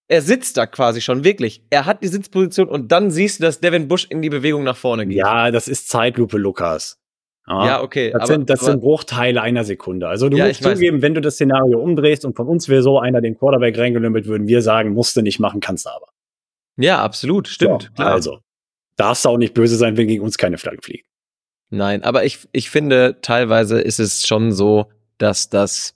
Er 0.08 0.22
sitzt 0.22 0.56
da 0.58 0.66
quasi 0.68 1.02
schon, 1.02 1.24
wirklich. 1.24 1.64
Er 1.70 1.86
hat 1.86 2.02
die 2.02 2.08
Sitzposition 2.08 2.70
und 2.70 2.92
dann 2.92 3.12
siehst 3.12 3.40
du, 3.40 3.44
dass 3.44 3.60
Devin 3.60 3.88
Bush 3.90 4.06
in 4.10 4.22
die 4.22 4.30
Bewegung 4.30 4.64
nach 4.64 4.78
vorne 4.78 5.06
geht. 5.06 5.18
Ja, 5.18 5.52
das 5.52 5.68
ist 5.68 5.90
Zeitlupe, 5.90 6.38
Lukas. 6.38 6.98
ja 7.48 7.82
okay. 7.82 8.12
Das, 8.12 8.22
aber, 8.22 8.28
sind, 8.28 8.50
das 8.50 8.62
aber, 8.62 8.72
sind 8.72 8.82
Bruchteile 8.82 9.42
einer 9.42 9.66
Sekunde. 9.66 10.08
Also 10.08 10.30
du 10.30 10.38
Ja, 10.38 10.48
musst 10.48 10.64
zugeben, 10.64 11.02
wenn 11.02 11.14
du 11.14 11.20
das 11.20 11.34
Szenario 11.36 11.80
umdrehst 11.80 12.24
und 12.26 12.36
von 12.38 12.48
uns 12.48 12.70
wäre 12.70 12.82
so 12.84 13.00
einer 13.00 13.20
den 13.22 13.38
Quarterback 13.38 13.78
reingelümmelt, 13.78 14.26
würden 14.28 14.48
wir 14.48 14.62
sagen, 14.62 14.94
musste 14.94 15.24
nicht 15.24 15.40
machen, 15.40 15.60
kannst 15.60 15.86
du 15.86 15.90
aber. 15.90 16.08
ja, 16.78 17.02
absolut, 17.04 17.48
stimmt. 17.50 17.94
Klar. 17.96 18.14
Also, 18.14 18.40
darfst 18.96 19.26
du 19.26 19.30
auch 19.30 19.38
nicht 19.38 19.54
böse 19.54 19.76
sein, 19.76 19.98
wenn 19.98 20.08
gegen 20.08 20.24
uns 20.24 20.38
keine 20.38 20.58
Flagge 20.58 20.82
fliegt. 20.82 21.08
Nein, 21.74 22.04
aber 22.04 22.24
ich, 22.24 22.48
ich 22.52 22.70
finde, 22.70 23.18
teilweise 23.24 23.82
ist 23.82 24.00
es 24.00 24.28
schon 24.28 24.52
so, 24.52 24.92
dass 25.18 25.50
das 25.50 25.96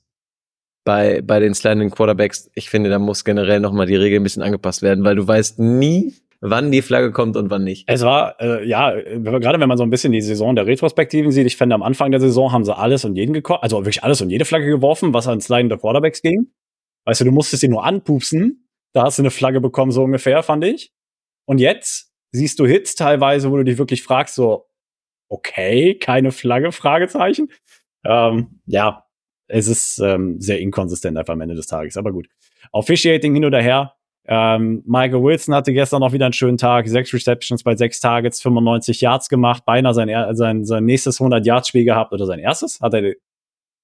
bei, 0.83 1.21
bei 1.21 1.39
den 1.39 1.53
sliding 1.53 1.91
Quarterbacks, 1.91 2.49
ich 2.55 2.71
finde, 2.71 2.89
da 2.89 2.97
muss 2.97 3.23
generell 3.23 3.59
nochmal 3.59 3.85
die 3.85 3.95
Regel 3.95 4.19
ein 4.19 4.23
bisschen 4.23 4.41
angepasst 4.41 4.81
werden, 4.81 5.03
weil 5.03 5.15
du 5.15 5.27
weißt 5.27 5.59
nie, 5.59 6.15
wann 6.41 6.71
die 6.71 6.81
Flagge 6.81 7.11
kommt 7.11 7.37
und 7.37 7.51
wann 7.51 7.63
nicht. 7.63 7.83
Es 7.87 8.01
war, 8.01 8.41
äh, 8.41 8.67
ja, 8.67 8.91
gerade 8.91 9.59
wenn 9.59 9.69
man 9.69 9.77
so 9.77 9.83
ein 9.83 9.91
bisschen 9.91 10.11
die 10.11 10.21
Saison 10.21 10.55
der 10.55 10.65
Retrospektiven 10.65 11.31
sieht, 11.31 11.45
ich 11.45 11.57
finde, 11.57 11.75
am 11.75 11.83
Anfang 11.83 12.09
der 12.09 12.21
Saison 12.21 12.51
haben 12.51 12.65
sie 12.65 12.75
alles 12.75 13.05
und 13.05 13.15
jeden 13.15 13.33
gekocht, 13.33 13.61
also 13.61 13.77
wirklich 13.77 14.03
alles 14.03 14.19
und 14.19 14.31
jede 14.31 14.45
Flagge 14.45 14.65
geworfen, 14.65 15.13
was 15.13 15.27
an 15.27 15.41
slidende 15.41 15.77
Quarterbacks 15.77 16.23
ging. 16.23 16.47
Weißt 17.05 17.21
du, 17.21 17.25
du 17.25 17.31
musstest 17.31 17.61
sie 17.61 17.67
nur 17.67 17.85
anpupsen, 17.85 18.67
da 18.93 19.03
hast 19.03 19.19
du 19.19 19.21
eine 19.21 19.29
Flagge 19.29 19.61
bekommen, 19.61 19.91
so 19.91 20.03
ungefähr, 20.03 20.41
fand 20.41 20.65
ich. 20.65 20.91
Und 21.45 21.59
jetzt 21.59 22.11
siehst 22.31 22.57
du 22.57 22.65
Hits 22.65 22.95
teilweise, 22.95 23.51
wo 23.51 23.57
du 23.57 23.63
dich 23.63 23.77
wirklich 23.77 24.01
fragst, 24.01 24.33
so, 24.33 24.67
okay, 25.29 25.95
keine 25.95 26.31
Flagge, 26.31 26.71
Fragezeichen. 26.71 27.49
Ähm, 28.05 28.59
ja, 28.65 29.05
es 29.47 29.67
ist 29.67 29.99
ähm, 29.99 30.39
sehr 30.39 30.59
inkonsistent 30.59 31.17
einfach 31.17 31.33
am 31.33 31.41
Ende 31.41 31.55
des 31.55 31.67
Tages, 31.67 31.97
aber 31.97 32.11
gut. 32.11 32.27
Officiating 32.71 33.33
hin 33.33 33.45
oder 33.45 33.61
her. 33.61 33.93
Ähm, 34.29 34.83
Michael 34.85 35.23
Wilson 35.23 35.55
hatte 35.55 35.71
gestern 35.71 36.01
noch 36.01 36.11
wieder 36.11 36.25
einen 36.25 36.33
schönen 36.33 36.57
Tag. 36.57 36.87
Sechs 36.87 37.13
Receptions 37.13 37.63
bei 37.63 37.75
sechs 37.77 38.01
Targets, 38.01 38.41
95 38.41 38.99
Yards 38.99 39.29
gemacht, 39.29 39.63
beinahe 39.65 39.93
sein, 39.93 40.09
sein, 40.35 40.65
sein 40.65 40.83
nächstes 40.83 41.19
100-Yards-Spiel 41.19 41.85
gehabt 41.85 42.11
oder 42.11 42.25
sein 42.25 42.39
erstes? 42.39 42.81
Hat 42.81 42.93
er, 42.93 43.13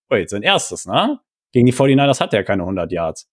wait, 0.09 0.29
sein 0.29 0.43
erstes, 0.43 0.85
ne? 0.85 1.19
Gegen 1.53 1.65
die 1.65 1.73
49ers 1.73 2.19
hatte 2.19 2.35
er 2.35 2.43
keine 2.43 2.63
100 2.63 2.91
Yards. 2.91 3.29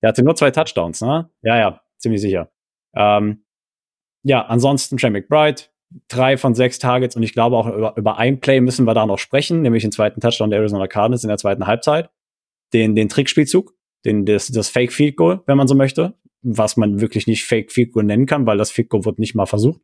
Er 0.00 0.08
hatte 0.08 0.24
nur 0.24 0.34
zwei 0.34 0.50
Touchdowns, 0.50 1.02
ne? 1.02 1.30
Ja, 1.42 1.58
ja, 1.58 1.80
ziemlich 1.98 2.22
sicher. 2.22 2.50
Ähm, 2.94 3.44
ja, 4.24 4.46
ansonsten 4.46 4.96
Trey 4.96 5.10
McBride, 5.10 5.62
drei 6.08 6.36
von 6.36 6.54
sechs 6.54 6.78
Targets 6.78 7.16
und 7.16 7.22
ich 7.22 7.32
glaube 7.32 7.56
auch 7.56 7.66
über, 7.66 7.94
über 7.96 8.18
ein 8.18 8.40
Play 8.40 8.60
müssen 8.60 8.86
wir 8.86 8.94
da 8.94 9.06
noch 9.06 9.18
sprechen, 9.18 9.62
nämlich 9.62 9.82
den 9.82 9.92
zweiten 9.92 10.20
Touchdown 10.20 10.50
der 10.50 10.60
Arizona 10.60 10.86
Cardinals 10.86 11.24
in 11.24 11.28
der 11.28 11.38
zweiten 11.38 11.66
Halbzeit. 11.66 12.10
Den, 12.72 12.94
den 12.94 13.08
Trickspielzug, 13.08 13.74
den, 14.04 14.24
das, 14.24 14.48
das 14.48 14.68
Fake 14.68 14.92
Field 14.92 15.16
Goal, 15.16 15.42
wenn 15.46 15.56
man 15.56 15.68
so 15.68 15.74
möchte, 15.74 16.14
was 16.42 16.76
man 16.76 17.00
wirklich 17.00 17.26
nicht 17.26 17.44
Fake 17.44 17.70
Field 17.70 17.92
Goal 17.92 18.04
nennen 18.04 18.26
kann, 18.26 18.46
weil 18.46 18.58
das 18.58 18.70
Field 18.70 18.88
Goal 18.88 19.04
wird 19.04 19.18
nicht 19.18 19.34
mal 19.34 19.46
versucht. 19.46 19.80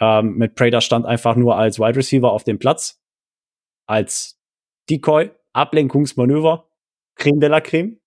Ähm, 0.00 0.36
mit 0.36 0.54
Prater 0.54 0.80
stand 0.80 1.06
einfach 1.06 1.36
nur 1.36 1.56
als 1.56 1.78
Wide 1.78 1.96
Receiver 1.96 2.32
auf 2.32 2.44
dem 2.44 2.58
Platz, 2.58 3.00
als 3.86 4.40
Decoy, 4.90 5.30
Ablenkungsmanöver, 5.52 6.68
Creme 7.16 7.40
de 7.40 7.48
la 7.48 7.60
Creme. 7.60 8.00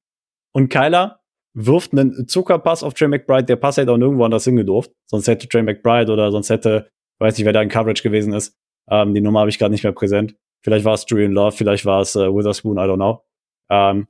Und 0.54 0.68
Kyler 0.70 1.21
wirft 1.54 1.92
einen 1.92 2.28
Zuckerpass 2.28 2.84
auf 2.84 2.94
Trey 2.94 3.08
McBride, 3.08 3.46
der 3.46 3.56
Pass 3.56 3.78
hätte 3.78 3.92
auch 3.92 3.98
nirgendwo 3.98 4.24
anders 4.24 4.46
hingedurft. 4.46 4.92
Sonst 5.06 5.28
hätte 5.28 5.48
Trey 5.48 5.64
McBride 5.64 6.12
oder 6.12 6.32
sonst 6.32 6.50
hätte, 6.50 6.90
weiß 7.20 7.38
nicht, 7.38 7.46
wer 7.46 7.54
da 7.54 7.62
in 7.62 7.70
Coverage 7.70 8.04
gewesen 8.04 8.34
ist. 8.34 8.56
Ähm, 8.90 9.14
die 9.14 9.22
Nummer 9.22 9.42
habe 9.42 9.50
ich 9.50 9.60
gerade 9.60 9.72
nicht 9.72 9.84
mehr 9.84 9.94
präsent. 9.94 10.36
Vielleicht 10.64 10.86
war 10.86 10.94
es 10.94 11.06
Julian 11.08 11.32
Love, 11.32 11.52
vielleicht 11.52 11.86
war 11.86 12.02
es 12.02 12.16
äh, 12.16 12.28
Witherspoon, 12.28 12.78
I 12.78 12.82
don't 12.82 12.96
know. 12.96 13.24
Ähm, 13.70 14.08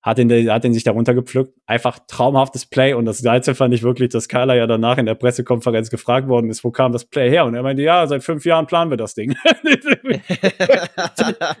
hat 0.00 0.18
ihn, 0.18 0.50
hat 0.50 0.64
ihn 0.64 0.72
sich 0.72 0.84
darunter 0.84 1.12
gepflückt. 1.14 1.52
Einfach 1.66 1.98
traumhaftes 2.06 2.66
Play. 2.66 2.94
Und 2.94 3.04
das 3.04 3.22
Geilste 3.22 3.54
fand 3.54 3.74
ich 3.74 3.82
wirklich, 3.82 4.10
dass 4.10 4.28
Kyler 4.28 4.54
ja 4.54 4.66
danach 4.66 4.96
in 4.98 5.06
der 5.06 5.16
Pressekonferenz 5.16 5.90
gefragt 5.90 6.28
worden 6.28 6.50
ist, 6.50 6.62
wo 6.62 6.70
kam 6.70 6.92
das 6.92 7.04
Play 7.04 7.28
her? 7.30 7.44
Und 7.46 7.54
er 7.54 7.62
meinte, 7.62 7.82
ja, 7.82 8.06
seit 8.06 8.22
fünf 8.22 8.44
Jahren 8.44 8.66
planen 8.66 8.90
wir 8.90 8.96
das 8.96 9.14
Ding. 9.14 9.34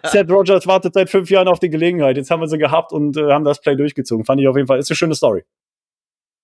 Seth 0.04 0.30
Rogers 0.30 0.66
wartet 0.66 0.94
seit 0.94 1.10
fünf 1.10 1.30
Jahren 1.30 1.48
auf 1.48 1.58
die 1.58 1.68
Gelegenheit. 1.68 2.16
Jetzt 2.16 2.30
haben 2.30 2.40
wir 2.40 2.48
sie 2.48 2.58
gehabt 2.58 2.92
und 2.92 3.16
äh, 3.16 3.32
haben 3.32 3.44
das 3.44 3.60
Play 3.60 3.74
durchgezogen. 3.74 4.24
Fand 4.24 4.40
ich 4.40 4.46
auf 4.46 4.56
jeden 4.56 4.68
Fall, 4.68 4.78
ist 4.78 4.90
eine 4.90 4.96
schöne 4.96 5.16
Story. 5.16 5.42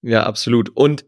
Ja, 0.03 0.24
absolut. 0.24 0.70
Und 0.76 1.05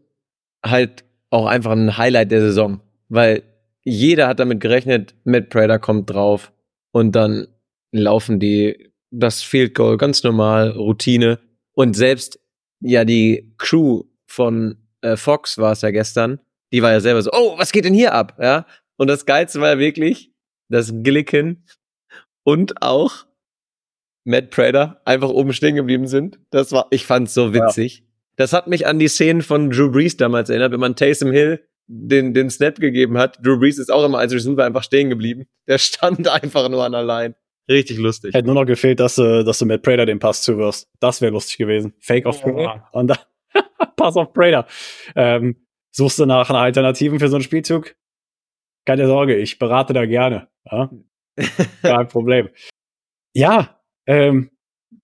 halt 0.65 1.03
auch 1.29 1.45
einfach 1.45 1.71
ein 1.71 1.97
Highlight 1.97 2.31
der 2.31 2.41
Saison, 2.41 2.79
weil 3.09 3.43
jeder 3.83 4.27
hat 4.27 4.39
damit 4.39 4.59
gerechnet, 4.61 5.15
Matt 5.23 5.49
Prater 5.49 5.79
kommt 5.79 6.09
drauf 6.09 6.51
und 6.91 7.11
dann 7.13 7.47
laufen 7.91 8.39
die 8.39 8.91
das 9.11 9.41
Field 9.41 9.73
Goal 9.73 9.97
ganz 9.97 10.23
normal, 10.23 10.71
Routine 10.71 11.39
und 11.73 11.95
selbst 11.95 12.39
ja 12.81 13.05
die 13.05 13.53
Crew 13.57 14.03
von 14.27 14.77
äh, 15.01 15.15
Fox 15.15 15.57
war 15.57 15.71
es 15.71 15.81
ja 15.81 15.91
gestern, 15.91 16.39
die 16.71 16.81
war 16.81 16.91
ja 16.91 16.99
selber 16.99 17.21
so, 17.21 17.31
oh, 17.33 17.57
was 17.57 17.71
geht 17.71 17.85
denn 17.85 17.93
hier 17.93 18.13
ab, 18.13 18.37
ja? 18.41 18.65
Und 18.97 19.07
das 19.07 19.25
Geilste 19.25 19.61
war 19.61 19.69
ja 19.69 19.79
wirklich, 19.79 20.31
dass 20.69 20.91
Gillikin 20.91 21.63
und 22.43 22.81
auch 22.81 23.25
Matt 24.25 24.49
Prater 24.49 25.01
einfach 25.05 25.29
oben 25.29 25.53
stehen 25.53 25.75
geblieben 25.75 26.07
sind. 26.07 26.39
Das 26.49 26.71
war, 26.71 26.87
ich 26.91 27.05
fand's 27.05 27.33
so 27.33 27.53
witzig. 27.53 27.99
Ja. 27.99 28.05
Das 28.35 28.53
hat 28.53 28.67
mich 28.67 28.85
an 28.85 28.99
die 28.99 29.07
Szenen 29.07 29.41
von 29.41 29.69
Drew 29.69 29.89
Brees 29.89 30.17
damals 30.17 30.49
erinnert, 30.49 30.73
wenn 30.73 30.79
man 30.79 30.95
Taysom 30.95 31.31
Hill 31.31 31.65
den, 31.87 32.33
den 32.33 32.49
Snap 32.49 32.79
gegeben 32.79 33.17
hat. 33.17 33.39
Drew 33.41 33.57
Brees 33.57 33.77
ist 33.77 33.91
auch 33.91 34.03
immer 34.03 34.19
als 34.19 34.33
Receiver 34.33 34.65
einfach 34.65 34.83
stehen 34.83 35.09
geblieben. 35.09 35.45
Der 35.67 35.77
stand 35.77 36.27
einfach 36.43 36.67
nur 36.69 36.83
an 36.83 36.91
der 36.91 37.03
Line. 37.03 37.35
Richtig 37.69 37.97
lustig. 37.97 38.33
Hätte 38.33 38.45
nur 38.45 38.55
noch 38.55 38.65
gefehlt, 38.65 38.99
dass, 38.99 39.15
du, 39.15 39.43
dass 39.43 39.59
du 39.59 39.65
Matt 39.65 39.81
Prater 39.81 40.05
den 40.05 40.19
Pass 40.19 40.41
zuwirfst. 40.41 40.89
Das 40.99 41.21
wäre 41.21 41.33
lustig 41.33 41.57
gewesen. 41.57 41.93
Fake 41.99 42.25
auf 42.25 42.41
Prater. 42.41 42.87
Und 42.93 43.07
dann 43.07 43.17
Pass 43.95 44.15
auf 44.15 44.33
Prater. 44.33 44.67
Ähm, 45.15 45.67
suchst 45.91 46.19
du 46.19 46.25
nach 46.25 46.49
einer 46.49 46.59
Alternativen 46.59 47.19
für 47.19 47.27
so 47.27 47.35
einen 47.35 47.43
Spielzug? 47.43 47.95
Keine 48.85 49.07
Sorge, 49.07 49.35
ich 49.35 49.59
berate 49.59 49.93
da 49.93 50.05
gerne. 50.05 50.47
Ja? 50.71 50.89
Kein 51.81 52.07
Problem. 52.07 52.49
Ja, 53.33 53.81
ähm, 54.05 54.51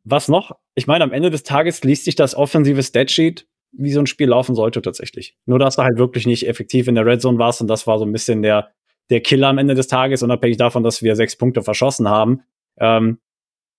was 0.03 0.27
noch? 0.27 0.57
Ich 0.75 0.87
meine, 0.87 1.03
am 1.03 1.11
Ende 1.11 1.29
des 1.29 1.43
Tages 1.43 1.83
liest 1.83 2.05
sich 2.05 2.15
das 2.15 2.35
offensive 2.35 2.81
Statsheet, 2.81 3.47
wie 3.71 3.91
so 3.91 3.99
ein 3.99 4.07
Spiel 4.07 4.29
laufen 4.29 4.55
sollte 4.55 4.81
tatsächlich. 4.81 5.35
Nur, 5.45 5.59
dass 5.59 5.75
du 5.75 5.83
halt 5.83 5.97
wirklich 5.97 6.25
nicht 6.25 6.47
effektiv 6.47 6.87
in 6.87 6.95
der 6.95 7.05
Red 7.05 7.21
Zone 7.21 7.37
warst 7.37 7.61
und 7.61 7.67
das 7.67 7.85
war 7.87 7.99
so 7.99 8.05
ein 8.05 8.11
bisschen 8.11 8.41
der, 8.41 8.71
der 9.09 9.21
Killer 9.21 9.49
am 9.49 9.57
Ende 9.57 9.75
des 9.75 9.87
Tages, 9.87 10.23
unabhängig 10.23 10.57
davon, 10.57 10.83
dass 10.83 11.03
wir 11.03 11.15
sechs 11.15 11.35
Punkte 11.35 11.61
verschossen 11.61 12.07
haben. 12.07 12.43
Ähm, 12.79 13.19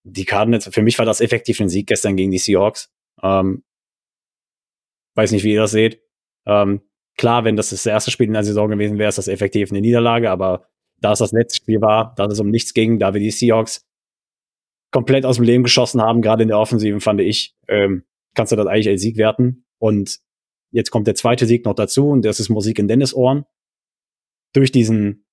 die 0.04 0.24
Cardinals, 0.24 0.68
für 0.72 0.82
mich 0.82 0.98
war 0.98 1.06
das 1.06 1.20
effektiv 1.20 1.60
ein 1.60 1.68
Sieg 1.68 1.86
gestern 1.86 2.16
gegen 2.16 2.30
die 2.30 2.38
Seahawks. 2.38 2.92
Ähm, 3.22 3.64
weiß 5.14 5.32
nicht, 5.32 5.44
wie 5.44 5.52
ihr 5.52 5.60
das 5.60 5.70
seht. 5.70 6.02
Ähm, 6.46 6.82
klar, 7.16 7.44
wenn 7.44 7.56
das 7.56 7.70
das 7.70 7.86
erste 7.86 8.10
Spiel 8.10 8.26
in 8.26 8.34
der 8.34 8.44
Saison 8.44 8.68
gewesen 8.68 8.98
wäre, 8.98 9.08
ist 9.08 9.18
das 9.18 9.28
effektiv 9.28 9.70
eine 9.70 9.80
Niederlage, 9.80 10.30
aber 10.30 10.68
da 11.00 11.12
es 11.12 11.18
das 11.18 11.32
letzte 11.32 11.56
Spiel 11.56 11.80
war, 11.80 12.14
da 12.16 12.26
es 12.26 12.40
um 12.40 12.50
nichts 12.50 12.74
ging, 12.74 12.98
da 12.98 13.14
wir 13.14 13.20
die 13.20 13.30
Seahawks 13.30 13.86
komplett 14.90 15.26
aus 15.26 15.36
dem 15.36 15.44
Leben 15.44 15.64
geschossen 15.64 16.00
haben, 16.00 16.22
gerade 16.22 16.42
in 16.42 16.48
der 16.48 16.58
Offensiven, 16.58 17.00
fand 17.00 17.20
ich, 17.20 17.56
ähm, 17.68 18.04
kannst 18.34 18.52
du 18.52 18.56
das 18.56 18.66
eigentlich 18.66 18.88
als 18.88 19.00
Sieg 19.00 19.16
werten. 19.16 19.64
Und 19.78 20.20
jetzt 20.70 20.90
kommt 20.90 21.06
der 21.06 21.14
zweite 21.14 21.46
Sieg 21.46 21.64
noch 21.64 21.74
dazu 21.74 22.10
und 22.10 22.24
das 22.24 22.40
ist 22.40 22.48
Musik 22.48 22.78
in 22.78 22.88
Dennis 22.88 23.14
Ohren. 23.14 23.44
Durch 24.52 24.70
diesen 24.70 25.23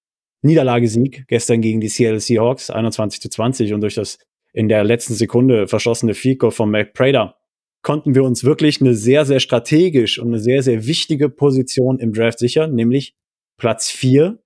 Niederlagesieg 0.41 1.25
gestern 1.27 1.61
gegen 1.61 1.81
die 1.81 1.89
Seattle 1.89 2.19
Seahawks 2.19 2.69
21 2.69 3.21
zu 3.21 3.29
20 3.29 3.73
und 3.73 3.81
durch 3.81 3.95
das 3.95 4.17
in 4.53 4.67
der 4.67 4.83
letzten 4.83 5.13
Sekunde 5.13 5.67
verschossene 5.67 6.13
Fico 6.13 6.51
von 6.51 6.71
Mac 6.71 6.93
Prater 6.93 7.35
konnten 7.83 8.15
wir 8.15 8.23
uns 8.23 8.43
wirklich 8.43 8.81
eine 8.81 8.93
sehr, 8.93 9.25
sehr 9.25 9.39
strategisch 9.39 10.19
und 10.19 10.27
eine 10.27 10.39
sehr, 10.39 10.61
sehr 10.61 10.85
wichtige 10.85 11.29
Position 11.29 11.99
im 11.99 12.13
Draft 12.13 12.39
sichern, 12.39 12.75
nämlich 12.75 13.15
Platz 13.57 13.89
4 13.89 14.39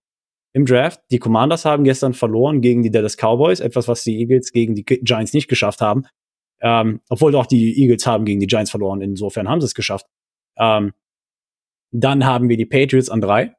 im 0.54 0.66
Draft. 0.66 1.02
Die 1.12 1.20
Commanders 1.20 1.66
haben 1.66 1.84
gestern 1.84 2.14
verloren 2.14 2.62
gegen 2.62 2.82
die 2.82 2.92
Dallas 2.92 3.18
Cowboys, 3.18 3.60
etwas, 3.60 3.88
was 3.88 4.04
die 4.04 4.20
Eagles 4.20 4.52
gegen 4.52 4.76
die 4.76 4.86
Giants 4.86 5.34
nicht 5.34 5.50
geschafft 5.50 5.82
haben. 5.82 6.06
Ähm, 6.62 7.02
obwohl 7.10 7.36
auch 7.36 7.46
die 7.46 7.78
Eagles 7.82 8.08
haben 8.08 8.24
gegen 8.24 8.40
die 8.40 8.48
Giants 8.48 8.72
verloren, 8.72 9.02
insofern 9.02 9.50
haben 9.50 9.60
sie 9.60 9.66
es 9.66 9.76
geschafft. 9.76 10.06
Ähm, 10.58 10.94
dann 11.92 12.26
haben 12.26 12.48
wir 12.48 12.58
die 12.58 12.66
Patriots 12.66 13.10
an 13.10 13.22
drei. 13.22 13.54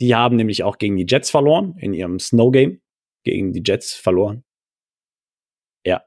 Die 0.00 0.14
haben 0.14 0.36
nämlich 0.36 0.62
auch 0.62 0.78
gegen 0.78 0.96
die 0.96 1.06
Jets 1.08 1.30
verloren 1.30 1.76
in 1.78 1.92
ihrem 1.92 2.18
Snow 2.18 2.52
Game. 2.52 2.80
Gegen 3.24 3.52
die 3.52 3.62
Jets 3.64 3.94
verloren. 3.94 4.44
Ja. 5.84 6.04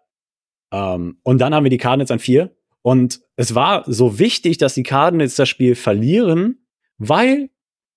Ähm, 0.71 1.19
und 1.23 1.39
dann 1.39 1.53
haben 1.53 1.63
wir 1.63 1.69
die 1.69 1.77
Cardinals 1.77 2.11
an 2.11 2.19
vier. 2.19 2.55
Und 2.81 3.21
es 3.35 3.53
war 3.53 3.83
so 3.85 4.17
wichtig, 4.17 4.57
dass 4.57 4.73
die 4.73 4.83
Cardinals 4.83 5.35
das 5.35 5.49
Spiel 5.49 5.75
verlieren, 5.75 6.65
weil, 6.97 7.49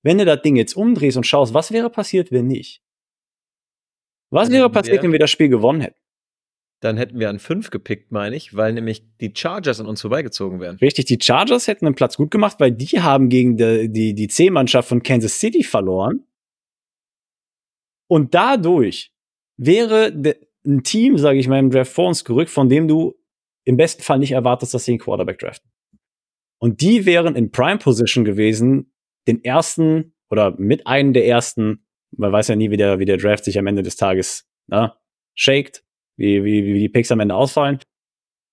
wenn 0.03 0.19
du 0.19 0.25
das 0.25 0.43
Ding 0.43 0.57
jetzt 0.57 0.77
umdrehst 0.77 1.17
und 1.17 1.27
schaust, 1.27 1.55
was 1.55 1.73
wäre 1.73 1.91
passiert, 1.91 2.33
wenn 2.33 2.49
nicht? 2.49 2.83
Was 4.31 4.51
wäre 4.51 4.69
passiert, 4.69 5.03
wenn 5.03 5.13
wir 5.13 5.19
das 5.19 5.31
Spiel 5.31 5.49
gewonnen 5.49 5.81
hätten? 5.81 6.04
Dann 6.85 6.99
hätten 6.99 7.19
wir 7.19 7.31
an 7.31 7.39
fünf 7.39 7.71
gepickt, 7.71 8.13
meine 8.13 8.37
ich, 8.37 8.55
weil 8.55 8.75
nämlich 8.75 9.07
die 9.19 9.33
Chargers 9.35 9.81
an 9.81 9.87
uns 9.87 10.03
vorbeigezogen 10.03 10.61
wären. 10.61 10.77
Richtig, 10.77 11.07
die 11.07 11.19
Chargers 11.19 11.67
hätten 11.67 11.87
einen 11.87 11.95
Platz 11.95 12.19
gut 12.19 12.31
gemacht, 12.31 12.61
weil 12.61 12.73
die 12.73 13.01
haben 13.01 13.31
gegen 13.31 13.57
die, 13.57 13.91
die, 13.91 14.15
die 14.15 14.29
C-Mannschaft 14.29 14.91
von 14.91 15.03
Kansas 15.03 15.41
City 15.41 15.63
verloren. 15.63 16.27
Und 18.07 18.35
dadurch 18.35 19.15
wäre 19.57 20.13
ein 20.67 20.83
Team, 20.83 21.17
sage 21.17 21.39
ich 21.39 21.49
mal, 21.49 21.59
im 21.59 21.71
Draft 21.71 21.91
vor 21.91 22.09
uns 22.09 22.23
gerückt, 22.23 22.51
von 22.51 22.69
dem 22.69 22.87
du 22.87 23.15
im 23.65 23.79
besten 23.79 24.03
Fall 24.03 24.19
nicht 24.19 24.33
erwartest, 24.33 24.75
dass 24.75 24.85
sie 24.85 24.93
einen 24.93 24.99
Quarterback 24.99 25.39
draften. 25.39 25.71
Und 26.59 26.83
die 26.83 27.07
wären 27.07 27.35
in 27.35 27.51
Prime 27.51 27.79
Position 27.79 28.27
gewesen, 28.27 28.93
den 29.27 29.43
ersten 29.43 30.13
oder 30.29 30.55
mit 30.59 30.87
einem 30.87 31.15
der 31.15 31.27
ersten, 31.27 31.87
man 32.11 32.31
weiß 32.31 32.49
ja 32.49 32.57
nie, 32.57 32.71
wie 32.71 32.77
der, 32.77 32.99
wie 32.99 33.07
der 33.07 33.17
Draft 33.17 33.45
sich 33.45 33.59
am 33.59 33.67
Ende 33.67 33.83
des 33.83 33.97
Tages 33.97 34.47
ne, 34.67 34.93
shaked, 35.35 35.84
wie, 36.17 36.45
wie, 36.45 36.65
wie 36.65 36.79
die 36.79 36.89
Picks 36.89 37.13
am 37.13 37.21
Ende 37.21 37.35
ausfallen. 37.35 37.79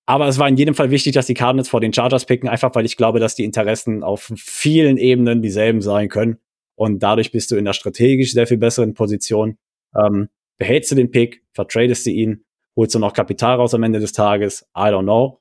Aber 0.05 0.28
es 0.28 0.39
war 0.39 0.47
in 0.47 0.57
jedem 0.57 0.76
Fall 0.76 0.91
wichtig, 0.91 1.14
dass 1.14 1.28
die 1.28 1.34
Cardinals 1.34 1.70
vor 1.70 1.80
den 1.80 1.93
Chargers 1.93 2.26
picken, 2.26 2.49
einfach 2.49 2.74
weil 2.76 2.86
ich 2.86 2.97
glaube, 2.97 3.20
dass 3.20 3.36
die 3.36 3.45
Interessen 3.45 4.03
auf 4.03 4.32
vielen 4.36 4.97
Ebenen 4.97 5.41
dieselben 5.41 5.82
sein 5.82 6.09
können. 6.09 6.38
Und 6.76 7.03
dadurch 7.03 7.32
bist 7.32 7.51
du 7.51 7.55
in 7.55 7.66
der 7.66 7.74
strategisch 7.74 8.34
sehr 8.34 8.47
viel 8.47 8.57
besseren 8.57 8.93
Position. 8.93 9.57
Ähm, 9.95 10.30
behältst 10.57 10.91
du 10.91 10.95
den 10.95 11.12
Pick, 11.12 11.43
vertradest 11.53 12.05
du 12.05 12.09
ihn, 12.09 12.43
holst 12.76 12.95
du 12.95 12.99
noch 12.99 13.14
Kapital 13.14 13.55
raus 13.57 13.74
am 13.74 13.84
Ende 13.84 13.99
des 13.99 14.14
Tages? 14.14 14.68
I 14.76 14.89
don't 14.89 15.03
know. 15.03 15.39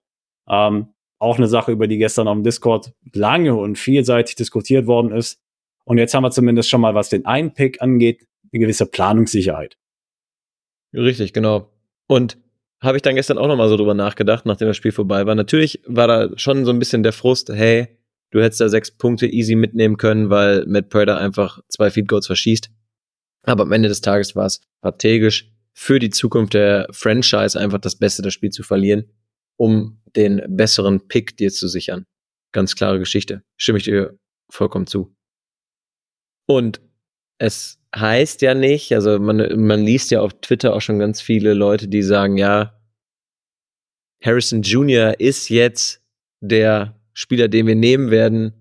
Ähm, 0.48 0.88
auch 1.18 1.36
eine 1.36 1.48
Sache, 1.48 1.72
über 1.72 1.86
die 1.86 1.98
gestern 1.98 2.28
auf 2.28 2.34
dem 2.34 2.44
Discord 2.44 2.92
lange 3.12 3.54
und 3.54 3.78
vielseitig 3.78 4.36
diskutiert 4.36 4.86
worden 4.86 5.12
ist. 5.12 5.40
Und 5.84 5.98
jetzt 5.98 6.14
haben 6.14 6.22
wir 6.22 6.30
zumindest 6.30 6.70
schon 6.70 6.80
mal, 6.80 6.94
was 6.94 7.08
den 7.08 7.26
einen 7.26 7.52
Pick 7.52 7.82
angeht, 7.82 8.26
eine 8.52 8.60
gewisse 8.60 8.86
Planungssicherheit. 8.86 9.76
Richtig, 10.92 11.32
genau. 11.32 11.70
Und 12.10 12.38
habe 12.82 12.96
ich 12.96 13.02
dann 13.02 13.14
gestern 13.14 13.38
auch 13.38 13.46
nochmal 13.46 13.68
so 13.68 13.76
drüber 13.76 13.94
nachgedacht, 13.94 14.44
nachdem 14.44 14.66
das 14.66 14.76
Spiel 14.76 14.90
vorbei 14.90 15.26
war. 15.26 15.36
Natürlich 15.36 15.80
war 15.86 16.08
da 16.08 16.36
schon 16.36 16.64
so 16.64 16.72
ein 16.72 16.80
bisschen 16.80 17.04
der 17.04 17.12
Frust, 17.12 17.50
hey, 17.50 17.86
du 18.32 18.42
hättest 18.42 18.60
da 18.60 18.68
sechs 18.68 18.90
Punkte 18.90 19.28
easy 19.28 19.54
mitnehmen 19.54 19.96
können, 19.96 20.28
weil 20.28 20.66
Matt 20.66 20.88
Prater 20.88 21.18
einfach 21.18 21.60
zwei 21.68 21.88
Feed 21.88 22.08
Goals 22.08 22.26
verschießt. 22.26 22.68
Aber 23.44 23.62
am 23.62 23.70
Ende 23.70 23.88
des 23.88 24.00
Tages 24.00 24.34
war 24.34 24.46
es 24.46 24.60
strategisch 24.78 25.52
für 25.72 26.00
die 26.00 26.10
Zukunft 26.10 26.54
der 26.54 26.88
Franchise 26.90 27.58
einfach 27.58 27.78
das 27.78 27.94
Beste 27.94 28.22
das 28.22 28.34
Spiel 28.34 28.50
zu 28.50 28.64
verlieren, 28.64 29.04
um 29.56 30.02
den 30.16 30.42
besseren 30.48 31.06
Pick 31.06 31.36
dir 31.36 31.52
zu 31.52 31.68
sichern. 31.68 32.06
Ganz 32.50 32.74
klare 32.74 32.98
Geschichte. 32.98 33.44
Stimme 33.56 33.78
ich 33.78 33.84
dir 33.84 34.18
vollkommen 34.50 34.88
zu. 34.88 35.14
Und 36.48 36.80
es 37.40 37.78
heißt 37.96 38.42
ja 38.42 38.54
nicht, 38.54 38.92
also 38.92 39.18
man, 39.18 39.38
man 39.58 39.82
liest 39.82 40.10
ja 40.10 40.20
auf 40.20 40.40
Twitter 40.42 40.74
auch 40.74 40.82
schon 40.82 40.98
ganz 40.98 41.20
viele 41.22 41.54
Leute, 41.54 41.88
die 41.88 42.02
sagen, 42.02 42.36
ja, 42.36 42.78
Harrison 44.22 44.60
Jr. 44.60 45.18
ist 45.18 45.48
jetzt 45.48 46.02
der 46.40 47.00
Spieler, 47.14 47.48
den 47.48 47.66
wir 47.66 47.74
nehmen 47.74 48.10
werden. 48.10 48.52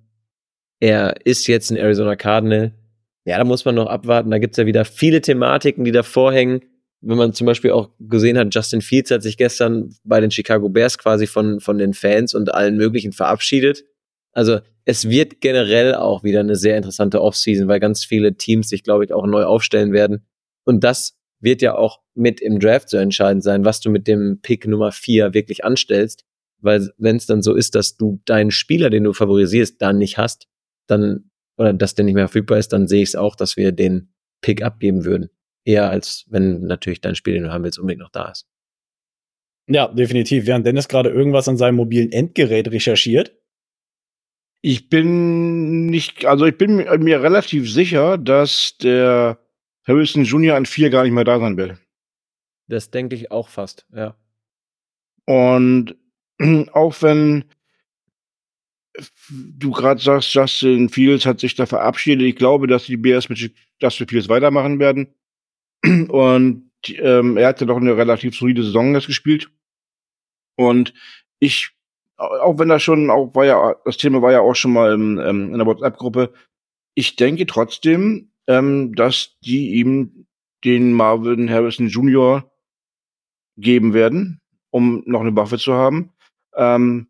Er 0.80 1.26
ist 1.26 1.48
jetzt 1.48 1.70
ein 1.70 1.78
Arizona 1.78 2.16
Cardinal. 2.16 2.74
Ja, 3.26 3.38
da 3.38 3.44
muss 3.44 3.66
man 3.66 3.76
noch 3.76 3.88
abwarten. 3.88 4.32
Da 4.32 4.40
gibt's 4.40 4.58
ja 4.58 4.66
wieder 4.66 4.86
viele 4.86 5.20
Thematiken, 5.20 5.84
die 5.84 5.92
davor 5.92 6.32
hängen. 6.32 6.62
Wenn 7.02 7.18
man 7.18 7.34
zum 7.34 7.46
Beispiel 7.46 7.72
auch 7.72 7.90
gesehen 8.00 8.38
hat, 8.38 8.56
Justin 8.56 8.82
Fields 8.82 9.12
hat 9.12 9.24
sich 9.24 9.36
gestern 9.36 9.94
bei 10.06 10.22
den 10.22 10.32
Chicago 10.32 10.70
Bears 10.70 10.98
quasi 10.98 11.28
von, 11.28 11.60
von 11.60 11.78
den 11.78 11.94
Fans 11.94 12.34
und 12.34 12.54
allen 12.54 12.78
möglichen 12.78 13.12
verabschiedet. 13.12 13.84
Also 14.34 14.60
es 14.86 15.10
wird 15.10 15.42
generell 15.42 15.96
auch 15.96 16.24
wieder 16.24 16.40
eine 16.40 16.56
sehr 16.56 16.78
interessante 16.78 17.22
Offseason, 17.22 17.68
weil 17.68 17.80
ganz 17.80 18.04
viele 18.04 18.36
Teams 18.36 18.70
sich, 18.70 18.84
glaube 18.84 19.06
ich, 19.06 19.14
auch 19.14 19.26
neu 19.26 19.44
aufstellen 19.44 19.92
werden. 19.92 20.26
Und 20.66 20.84
das 20.84 21.18
wird 21.40 21.62
ja 21.62 21.76
auch 21.76 22.02
mit 22.16 22.42
im 22.42 22.60
Draft 22.60 22.90
so 22.90 22.98
entscheidend 22.98 23.44
sein, 23.44 23.66
was 23.66 23.80
du 23.80 23.90
mit 23.90 24.08
dem 24.08 24.40
Pick 24.42 24.68
Nummer 24.68 24.92
vier 24.92 25.34
wirklich 25.34 25.64
anstellst. 25.64 26.26
Weil 26.62 26.90
wenn 26.98 27.16
es 27.16 27.26
dann 27.26 27.42
so 27.42 27.56
ist, 27.56 27.76
dass 27.76 27.96
du 27.98 28.22
deinen 28.26 28.52
Spieler, 28.52 28.90
den 28.90 29.06
du 29.06 29.14
favorisierst, 29.14 29.82
dann 29.82 29.98
nicht 29.98 30.18
hast, 30.18 30.48
dann, 30.88 31.30
oder 31.58 31.74
dass 31.74 31.96
der 31.96 32.06
nicht 32.06 32.16
mehr 32.16 32.28
verfügbar 32.28 32.58
ist, 32.58 32.74
dann 32.74 32.88
sehe 32.88 33.02
ich 33.02 33.10
es 33.10 33.16
auch, 33.16 33.36
dass 33.36 33.56
wir 33.56 33.72
den 33.72 34.14
Pick 34.42 34.64
abgeben 34.64 35.06
würden. 35.06 35.30
Eher 35.64 35.90
als 35.90 36.26
wenn 36.30 36.62
natürlich 36.62 37.02
dein 37.02 37.16
Spiel, 37.16 37.36
den 37.36 37.44
du 37.44 37.52
haben 37.52 37.64
willst, 37.64 37.80
unbedingt 37.80 38.02
noch 38.02 38.12
da 38.12 38.30
ist. 38.30 38.48
Ja, 39.68 39.88
definitiv. 39.88 40.48
Während 40.48 40.66
Dennis 40.66 40.88
gerade 40.88 41.10
irgendwas 41.10 41.48
an 41.48 41.58
seinem 41.58 41.76
mobilen 41.76 42.12
Endgerät 42.12 42.72
recherchiert. 42.72 43.36
Ich 44.62 44.90
bin 44.90 45.86
nicht, 45.86 46.26
also 46.26 46.46
ich 46.46 46.58
bin 46.58 46.76
mir 46.76 47.24
relativ 47.24 47.72
sicher, 47.72 48.18
dass 48.18 48.78
der 48.78 49.40
Harrison 49.88 50.24
Jr. 50.24 50.56
an 50.56 50.66
vier 50.66 50.90
gar 50.90 51.04
nicht 51.04 51.14
mehr 51.14 51.24
da 51.24 51.40
sein 51.40 51.58
will. 51.58 51.78
Das 52.68 52.92
denke 52.92 53.16
ich 53.16 53.32
auch 53.32 53.50
fast, 53.50 53.86
ja. 53.94 54.16
Und 55.26 55.96
auch 56.74 57.02
wenn 57.02 57.46
du 59.30 59.72
gerade 59.72 60.02
sagst, 60.02 60.34
Justin 60.34 60.90
Fields 60.90 61.26
hat 61.26 61.40
sich 61.40 61.56
da 61.56 61.66
verabschiedet, 61.66 62.26
ich 62.28 62.36
glaube, 62.36 62.68
dass 62.68 62.86
die 62.86 62.98
Bears 62.98 63.30
mit 63.30 63.52
Justin 63.82 64.08
Fields 64.08 64.30
weitermachen 64.30 64.80
werden. 64.80 65.14
Und 66.10 66.70
ähm, 66.88 67.38
er 67.38 67.48
hatte 67.48 67.66
doch 67.66 67.78
eine 67.78 67.96
relativ 67.96 68.36
solide 68.36 68.64
Saison 68.64 68.94
jetzt 68.94 69.08
gespielt. 69.08 69.50
Und 70.56 70.94
ich, 71.40 71.72
auch 72.20 72.60
wenn 72.60 72.70
das 72.70 72.84
schon, 72.84 73.10
auch 73.10 73.34
war 73.34 73.46
ja, 73.46 73.76
das 73.86 73.98
Thema 73.98 74.22
war 74.22 74.32
ja 74.32 74.42
auch 74.42 74.56
schon 74.56 74.74
mal 74.74 74.94
im, 74.94 75.20
ähm, 75.20 75.52
in 75.52 75.58
der 75.58 75.66
WhatsApp-Gruppe, 75.66 76.34
ich 76.96 77.16
denke 77.16 77.46
trotzdem, 77.46 78.32
ähm, 78.48 78.94
dass 78.96 79.38
die 79.44 79.76
ihm 79.76 80.28
den 80.66 80.92
Marvin 80.94 81.50
Harrison 81.50 81.88
Jr. 81.88 82.52
geben 83.58 83.94
werden, 83.94 84.42
um 84.70 85.04
noch 85.06 85.22
eine 85.22 85.36
Waffe 85.36 85.58
zu 85.58 85.74
haben. 85.74 86.12
Ähm, 86.56 87.08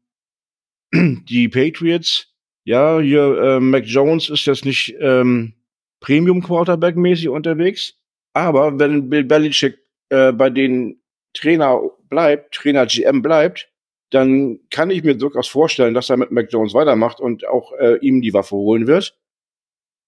die 0.94 1.50
Patriots, 1.50 2.32
ja, 2.66 3.00
hier, 3.00 3.38
äh, 3.42 3.60
Mac 3.60 3.86
Jones 3.86 4.30
ist 4.30 4.46
jetzt 4.46 4.66
nicht 4.66 4.96
ähm, 5.00 5.54
Premium-Quarterback-mäßig 6.02 7.30
unterwegs, 7.30 7.96
aber 8.34 8.78
wenn 8.78 9.10
Bill 9.10 9.24
Belichick 9.24 9.80
äh, 10.10 10.32
bei 10.32 10.50
den 10.50 11.02
Trainer 11.34 11.82
bleibt, 12.10 12.54
Trainer 12.54 12.86
GM 12.86 13.22
bleibt, 13.22 13.70
dann 14.10 14.60
kann 14.72 14.90
ich 14.90 15.04
mir 15.04 15.16
durchaus 15.16 15.48
vorstellen, 15.48 15.94
dass 15.94 16.10
er 16.10 16.18
mit 16.18 16.32
Mac 16.32 16.52
Jones 16.52 16.74
weitermacht 16.74 17.20
und 17.20 17.48
auch 17.48 17.74
äh, 17.74 17.98
ihm 18.02 18.22
die 18.22 18.34
Waffe 18.34 18.56
holen 18.56 18.88
wird. 18.88 19.18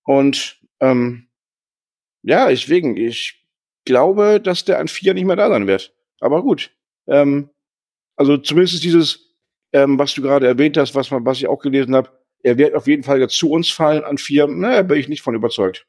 Und 0.04 0.60
ähm, 0.80 1.28
ja, 2.24 2.50
deswegen, 2.50 2.98
ich 2.98 3.46
glaube, 3.86 4.40
dass 4.42 4.66
der 4.66 4.80
an 4.80 4.88
vier 4.88 5.14
nicht 5.14 5.26
mehr 5.26 5.36
da 5.36 5.50
sein 5.50 5.68
wird. 5.68 5.94
Aber 6.20 6.42
gut. 6.42 6.76
Ähm, 7.08 7.50
also 8.16 8.38
zumindest 8.38 8.84
dieses, 8.84 9.36
ähm, 9.74 9.98
was 9.98 10.14
du 10.14 10.22
gerade 10.22 10.48
erwähnt 10.48 10.78
hast, 10.78 10.96
was, 10.96 11.12
man, 11.12 11.26
was 11.26 11.38
ich 11.38 11.48
auch 11.48 11.60
gelesen 11.60 11.96
habe, 11.96 12.10
er 12.44 12.58
wird 12.58 12.74
auf 12.76 12.88
jeden 12.88 13.04
Fall 13.04 13.20
jetzt 13.20 13.38
zu 13.38 13.52
uns 13.52 13.70
fallen 13.70 14.04
an 14.04 14.18
vier. 14.18 14.48
Na, 14.48 14.82
bin 14.82 14.98
ich 14.98 15.10
nicht 15.10 15.22
von 15.22 15.36
überzeugt. 15.36 15.88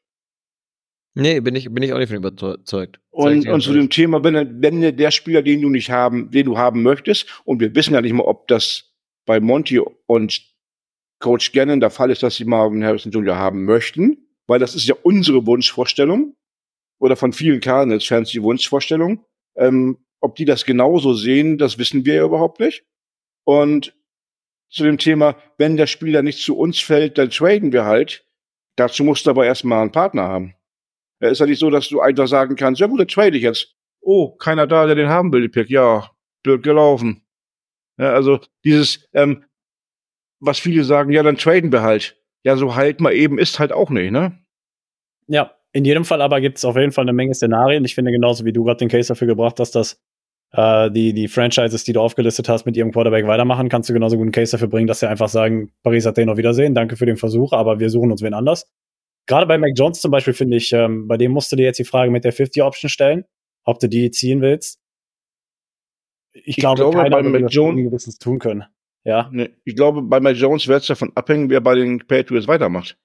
Nee, 1.15 1.39
bin 1.41 1.55
ich, 1.55 1.71
bin 1.71 1.83
ich 1.83 1.93
auch 1.93 1.99
nicht 1.99 2.09
von 2.09 2.17
überzeugt. 2.17 2.99
Und, 3.11 3.47
und 3.47 3.61
zu 3.61 3.73
dem 3.73 3.89
Thema, 3.89 4.23
wenn, 4.23 4.61
wenn 4.61 4.97
der 4.97 5.11
Spieler, 5.11 5.43
den 5.43 5.61
du 5.61 5.69
nicht 5.69 5.91
haben, 5.91 6.31
den 6.31 6.45
du 6.45 6.57
haben 6.57 6.81
möchtest, 6.81 7.41
und 7.45 7.59
wir 7.59 7.75
wissen 7.75 7.93
ja 7.93 8.01
nicht 8.01 8.13
mal, 8.13 8.23
ob 8.23 8.47
das 8.47 8.93
bei 9.25 9.39
Monty 9.39 9.79
und 9.79 10.41
Coach 11.19 11.51
Gannon 11.51 11.79
der 11.79 11.91
Fall 11.91 12.09
ist, 12.09 12.23
dass 12.23 12.35
sie 12.35 12.45
Marvin 12.45 12.83
Harrison 12.83 13.11
Jr. 13.11 13.37
haben 13.37 13.63
möchten, 13.65 14.17
weil 14.47 14.59
das 14.59 14.75
ist 14.75 14.87
ja 14.87 14.95
unsere 15.03 15.45
Wunschvorstellung 15.45 16.35
oder 16.99 17.15
von 17.15 17.31
vielen 17.31 17.61
Cardinals-Fans 17.61 18.31
die 18.31 18.41
Wunschvorstellung. 18.41 19.23
Ähm, 19.55 19.99
ob 20.19 20.35
die 20.35 20.45
das 20.45 20.65
genauso 20.65 21.13
sehen, 21.13 21.57
das 21.57 21.77
wissen 21.77 22.05
wir 22.05 22.15
ja 22.15 22.25
überhaupt 22.25 22.59
nicht. 22.59 22.85
Und 23.45 23.95
zu 24.69 24.83
dem 24.83 24.97
Thema, 24.97 25.37
wenn 25.57 25.77
der 25.77 25.87
Spieler 25.87 26.23
nicht 26.23 26.39
zu 26.39 26.57
uns 26.57 26.79
fällt, 26.79 27.17
dann 27.17 27.29
traden 27.29 27.71
wir 27.71 27.85
halt. 27.85 28.25
Dazu 28.75 29.03
musst 29.03 29.25
du 29.25 29.29
aber 29.29 29.45
erstmal 29.45 29.81
einen 29.81 29.91
Partner 29.91 30.23
haben. 30.23 30.55
Ja, 31.23 31.29
ist 31.29 31.39
ja 31.39 31.45
nicht 31.45 31.59
so, 31.59 31.69
dass 31.69 31.87
du 31.87 32.01
einfach 32.01 32.27
sagen 32.27 32.57
kannst, 32.57 32.81
ja 32.81 32.87
gut, 32.87 32.99
dann 32.99 33.07
trade 33.07 33.37
ich 33.37 33.43
jetzt. 33.43 33.73
Oh, 34.01 34.35
keiner 34.35 34.67
da, 34.67 34.85
der 34.85 34.95
den 34.95 35.07
haben 35.07 35.31
will, 35.31 35.47
Pick. 35.47 35.69
Ja, 35.69 36.11
blöd 36.43 36.63
gelaufen. 36.63 37.23
Ja, 37.97 38.11
also 38.11 38.41
dieses, 38.65 39.07
ähm, 39.13 39.45
was 40.41 40.59
viele 40.59 40.83
sagen, 40.83 41.13
ja, 41.13 41.23
dann 41.23 41.37
traden 41.37 41.71
wir 41.71 41.81
halt. 41.81 42.21
Ja, 42.43 42.57
so 42.57 42.75
halt 42.75 42.99
mal 42.99 43.13
eben 43.13 43.39
ist 43.39 43.57
halt 43.57 43.71
auch 43.71 43.89
nicht, 43.89 44.11
ne? 44.11 44.37
Ja, 45.27 45.55
in 45.71 45.85
jedem 45.85 46.03
Fall 46.03 46.21
aber 46.21 46.41
gibt 46.41 46.57
es 46.57 46.65
auf 46.65 46.75
jeden 46.75 46.91
Fall 46.91 47.05
eine 47.05 47.13
Menge 47.13 47.33
Szenarien. 47.33 47.85
Ich 47.85 47.95
finde 47.95 48.11
genauso 48.11 48.43
wie 48.43 48.51
du 48.51 48.65
gerade 48.65 48.79
den 48.79 48.89
Case 48.89 49.07
dafür 49.07 49.27
gebracht 49.27 49.61
hast, 49.61 49.75
dass 49.75 50.01
äh, 50.51 50.91
die, 50.91 51.13
die 51.13 51.29
Franchises, 51.29 51.85
die 51.85 51.93
du 51.93 52.01
aufgelistet 52.01 52.49
hast, 52.49 52.65
mit 52.65 52.75
ihrem 52.75 52.91
Quarterback 52.91 53.27
weitermachen, 53.27 53.69
kannst 53.69 53.87
du 53.87 53.93
genauso 53.93 54.17
gut 54.17 54.23
einen 54.23 54.33
Case 54.33 54.51
dafür 54.51 54.67
bringen, 54.67 54.87
dass 54.87 54.99
sie 54.99 55.07
einfach 55.07 55.29
sagen, 55.29 55.71
Paris 55.83 56.05
hat 56.05 56.17
den 56.17 56.27
auf 56.27 56.35
Wiedersehen, 56.35 56.75
danke 56.75 56.97
für 56.97 57.05
den 57.05 57.15
Versuch, 57.15 57.53
aber 57.53 57.79
wir 57.79 57.89
suchen 57.89 58.11
uns 58.11 58.21
wen 58.21 58.33
anders. 58.33 58.69
Gerade 59.25 59.45
bei 59.45 59.57
Mac 59.57 59.71
Jones 59.75 60.01
zum 60.01 60.11
Beispiel 60.11 60.33
finde 60.33 60.57
ich, 60.57 60.73
ähm, 60.73 61.07
bei 61.07 61.17
dem 61.17 61.31
musst 61.31 61.51
du 61.51 61.55
dir 61.55 61.63
jetzt 61.63 61.79
die 61.79 61.85
Frage 61.85 62.11
mit 62.11 62.25
der 62.25 62.33
50-Option 62.33 62.89
stellen, 62.89 63.25
ob 63.63 63.79
du 63.79 63.87
die 63.87 64.11
ziehen 64.11 64.41
willst. 64.41 64.79
Ich, 66.33 66.47
ich 66.47 66.55
glaube, 66.57 66.81
glaube 66.81 66.97
keiner 66.97 67.21
bei 67.21 67.23
Mac 67.23 67.51
Jones 67.51 68.17
tun 68.17 68.39
können. 68.39 68.65
Ja. 69.05 69.29
Nee, 69.31 69.49
ich 69.63 69.75
glaube, 69.75 70.01
bei 70.01 70.19
Mac 70.19 70.35
Jones 70.35 70.67
wird 70.67 70.81
es 70.81 70.87
davon 70.87 71.11
abhängen, 71.15 71.49
wer 71.49 71.61
bei 71.61 71.75
den 71.75 71.99
Patriots 71.99 72.47
weitermacht. 72.47 72.97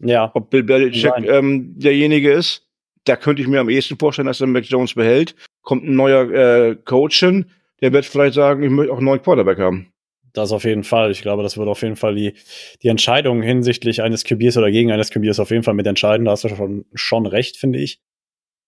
Ja. 0.00 0.30
Ob 0.34 0.50
Bill 0.50 0.62
Belichick 0.62 1.12
ähm, 1.24 1.78
derjenige 1.78 2.32
ist, 2.32 2.68
da 3.04 3.16
könnte 3.16 3.42
ich 3.42 3.48
mir 3.48 3.60
am 3.60 3.68
ehesten 3.68 3.98
vorstellen, 3.98 4.26
dass 4.26 4.40
er 4.40 4.46
Mac 4.46 4.64
Jones 4.64 4.94
behält. 4.94 5.34
Kommt 5.62 5.84
ein 5.84 5.96
neuer 5.96 6.30
äh, 6.30 6.76
Coach 6.76 7.18
hin, 7.20 7.50
der 7.80 7.92
wird 7.92 8.04
vielleicht 8.04 8.34
sagen, 8.34 8.62
ich 8.62 8.70
möchte 8.70 8.92
auch 8.92 8.98
einen 8.98 9.06
neuen 9.06 9.22
Quarterback 9.22 9.58
haben. 9.58 9.92
Das 10.32 10.52
auf 10.52 10.64
jeden 10.64 10.84
Fall. 10.84 11.10
Ich 11.10 11.22
glaube, 11.22 11.42
das 11.42 11.56
wird 11.56 11.68
auf 11.68 11.82
jeden 11.82 11.96
Fall 11.96 12.14
die, 12.14 12.34
die 12.82 12.88
Entscheidung 12.88 13.42
hinsichtlich 13.42 14.02
eines 14.02 14.24
QBs 14.24 14.56
oder 14.56 14.70
gegen 14.70 14.92
eines 14.92 15.10
QBs 15.10 15.40
auf 15.40 15.50
jeden 15.50 15.62
Fall 15.62 15.74
mit 15.74 15.86
entscheiden. 15.86 16.24
Da 16.26 16.32
hast 16.32 16.44
du 16.44 16.48
schon, 16.48 16.84
schon 16.94 17.26
recht, 17.26 17.56
finde 17.56 17.78
ich. 17.78 18.00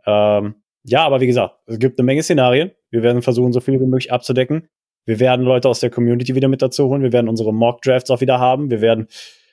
Ähm, 0.06 0.54
ja, 0.84 1.04
aber 1.04 1.20
wie 1.20 1.26
gesagt, 1.26 1.56
es 1.66 1.78
gibt 1.78 1.98
eine 1.98 2.06
Menge 2.06 2.22
Szenarien. 2.22 2.72
Wir 2.90 3.02
werden 3.02 3.22
versuchen, 3.22 3.52
so 3.52 3.60
viel 3.60 3.80
wie 3.80 3.86
möglich 3.86 4.12
abzudecken. 4.12 4.68
Wir 5.04 5.20
werden 5.20 5.44
Leute 5.44 5.68
aus 5.68 5.80
der 5.80 5.90
Community 5.90 6.34
wieder 6.34 6.48
mit 6.48 6.62
dazu 6.62 6.88
holen. 6.88 7.02
Wir 7.02 7.12
werden 7.12 7.28
unsere 7.28 7.52
Mock 7.52 7.82
Drafts 7.82 8.10
auch 8.10 8.20
wieder 8.20 8.38
haben. 8.38 8.70
Wir 8.70 8.80
werden 8.80 9.06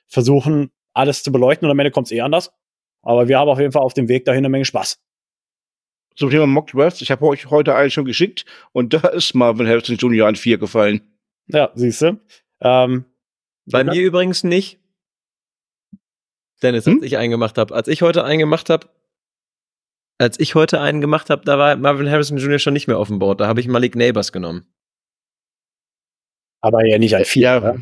versuchen, 0.08 0.72
alles 0.94 1.24
zu 1.24 1.32
beleuchten 1.32 1.66
und 1.66 1.72
am 1.72 1.80
Ende 1.80 1.92
kommt 1.92 2.08
es 2.08 2.12
eh 2.12 2.22
anders. 2.22 2.52
Aber 3.02 3.28
wir 3.28 3.40
haben 3.40 3.50
auf 3.50 3.60
jeden 3.60 3.72
Fall 3.72 3.82
auf 3.82 3.94
dem 3.94 4.08
Weg 4.08 4.26
dahin 4.26 4.40
eine 4.40 4.50
Menge 4.50 4.66
Spaß. 4.66 5.00
Zum 6.16 6.32
Thema 6.32 6.48
Mock 6.48 6.68
Drafts, 6.68 7.02
ich 7.02 7.12
habe 7.12 7.26
euch 7.26 7.50
heute 7.52 7.76
einen 7.76 7.92
schon 7.92 8.06
geschickt 8.06 8.46
und 8.72 8.94
da 8.94 9.08
ist 9.10 9.36
Marvin 9.36 9.68
Harrison 9.68 9.98
Jr. 9.98 10.28
an 10.28 10.36
vier 10.36 10.58
gefallen. 10.58 11.17
Ja, 11.48 11.72
siehst 11.76 12.02
du. 12.02 12.20
Ähm, 12.62 13.06
Bei 13.66 13.84
mir 13.84 14.02
übrigens 14.02 14.44
nicht. 14.44 14.80
Dennis, 16.62 16.88
als 16.88 16.98
hm? 16.98 17.04
ich 17.04 17.18
einen 17.18 17.32
gemacht 17.32 17.58
habe. 17.58 17.74
Als 17.74 17.88
ich 17.88 18.02
heute 18.02 18.24
einen 18.24 18.40
gemacht 18.40 18.70
habe, 18.70 18.88
als 20.18 20.40
ich 20.40 20.56
heute 20.56 20.82
einen 20.82 21.02
gemacht 21.02 21.30
habe, 21.30 21.44
da 21.46 21.58
war 21.58 21.76
Marvin 21.76 22.10
Harrison 22.10 22.38
Jr. 22.38 22.60
schon 22.60 22.74
nicht 22.74 22.88
mehr 22.88 22.98
auf 22.98 23.08
dem 23.08 23.20
Board. 23.20 23.40
Da 23.40 23.48
habe 23.48 23.60
ich 23.60 23.68
Malik 23.68 23.96
Neighbors 23.96 24.32
genommen. 24.32 24.66
Aber 26.62 26.86
ja 26.86 26.98
nicht 26.98 27.16
als 27.16 27.30
vier. 27.30 27.44
Ja. 27.44 27.76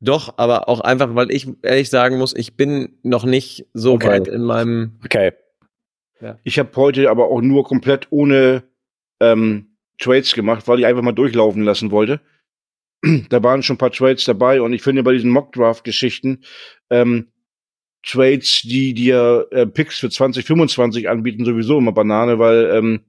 Doch, 0.00 0.34
aber 0.36 0.68
auch 0.68 0.80
einfach, 0.80 1.14
weil 1.14 1.32
ich 1.32 1.48
ehrlich 1.62 1.90
sagen 1.90 2.18
muss, 2.18 2.34
ich 2.34 2.56
bin 2.56 2.98
noch 3.02 3.24
nicht 3.24 3.66
so 3.72 3.94
okay. 3.94 4.08
weit 4.08 4.28
in 4.28 4.42
meinem. 4.42 5.00
Okay. 5.04 5.32
Ja. 6.20 6.38
Ich 6.44 6.58
habe 6.58 6.70
heute 6.76 7.10
aber 7.10 7.28
auch 7.28 7.40
nur 7.40 7.64
komplett 7.64 8.08
ohne 8.10 8.64
ähm, 9.20 9.67
Trades 9.98 10.34
gemacht, 10.34 10.68
weil 10.68 10.78
ich 10.80 10.86
einfach 10.86 11.02
mal 11.02 11.12
durchlaufen 11.12 11.62
lassen 11.62 11.90
wollte. 11.90 12.20
da 13.28 13.42
waren 13.42 13.62
schon 13.62 13.74
ein 13.74 13.78
paar 13.78 13.92
Trades 13.92 14.24
dabei 14.24 14.60
und 14.60 14.72
ich 14.72 14.82
finde 14.82 15.02
bei 15.02 15.12
diesen 15.12 15.30
Mock-Draft-Geschichten 15.30 16.44
ähm, 16.90 17.28
Trades, 18.06 18.62
die 18.62 18.94
dir 18.94 19.46
äh, 19.50 19.66
Picks 19.66 19.98
für 19.98 20.10
2025 20.10 21.08
anbieten, 21.08 21.44
sowieso 21.44 21.78
immer 21.78 21.92
Banane, 21.92 22.38
weil 22.38 22.70
ähm, 22.72 23.04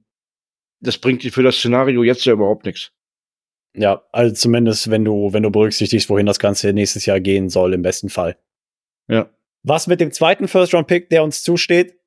das 0.80 0.98
bringt 0.98 1.22
dir 1.22 1.32
für 1.32 1.42
das 1.42 1.56
Szenario 1.56 2.02
jetzt 2.02 2.24
ja 2.24 2.32
überhaupt 2.32 2.66
nichts. 2.66 2.92
Ja, 3.74 4.02
also 4.10 4.34
zumindest, 4.34 4.90
wenn 4.90 5.04
du, 5.04 5.32
wenn 5.32 5.44
du 5.44 5.50
berücksichtigst, 5.50 6.10
wohin 6.10 6.26
das 6.26 6.40
Ganze 6.40 6.72
nächstes 6.72 7.06
Jahr 7.06 7.20
gehen 7.20 7.50
soll, 7.50 7.72
im 7.72 7.82
besten 7.82 8.08
Fall. 8.08 8.36
Ja. 9.08 9.30
Was 9.62 9.86
mit 9.86 10.00
dem 10.00 10.10
zweiten 10.10 10.48
First-Round-Pick, 10.48 11.10
der 11.10 11.22
uns 11.22 11.42
zusteht, 11.42 11.99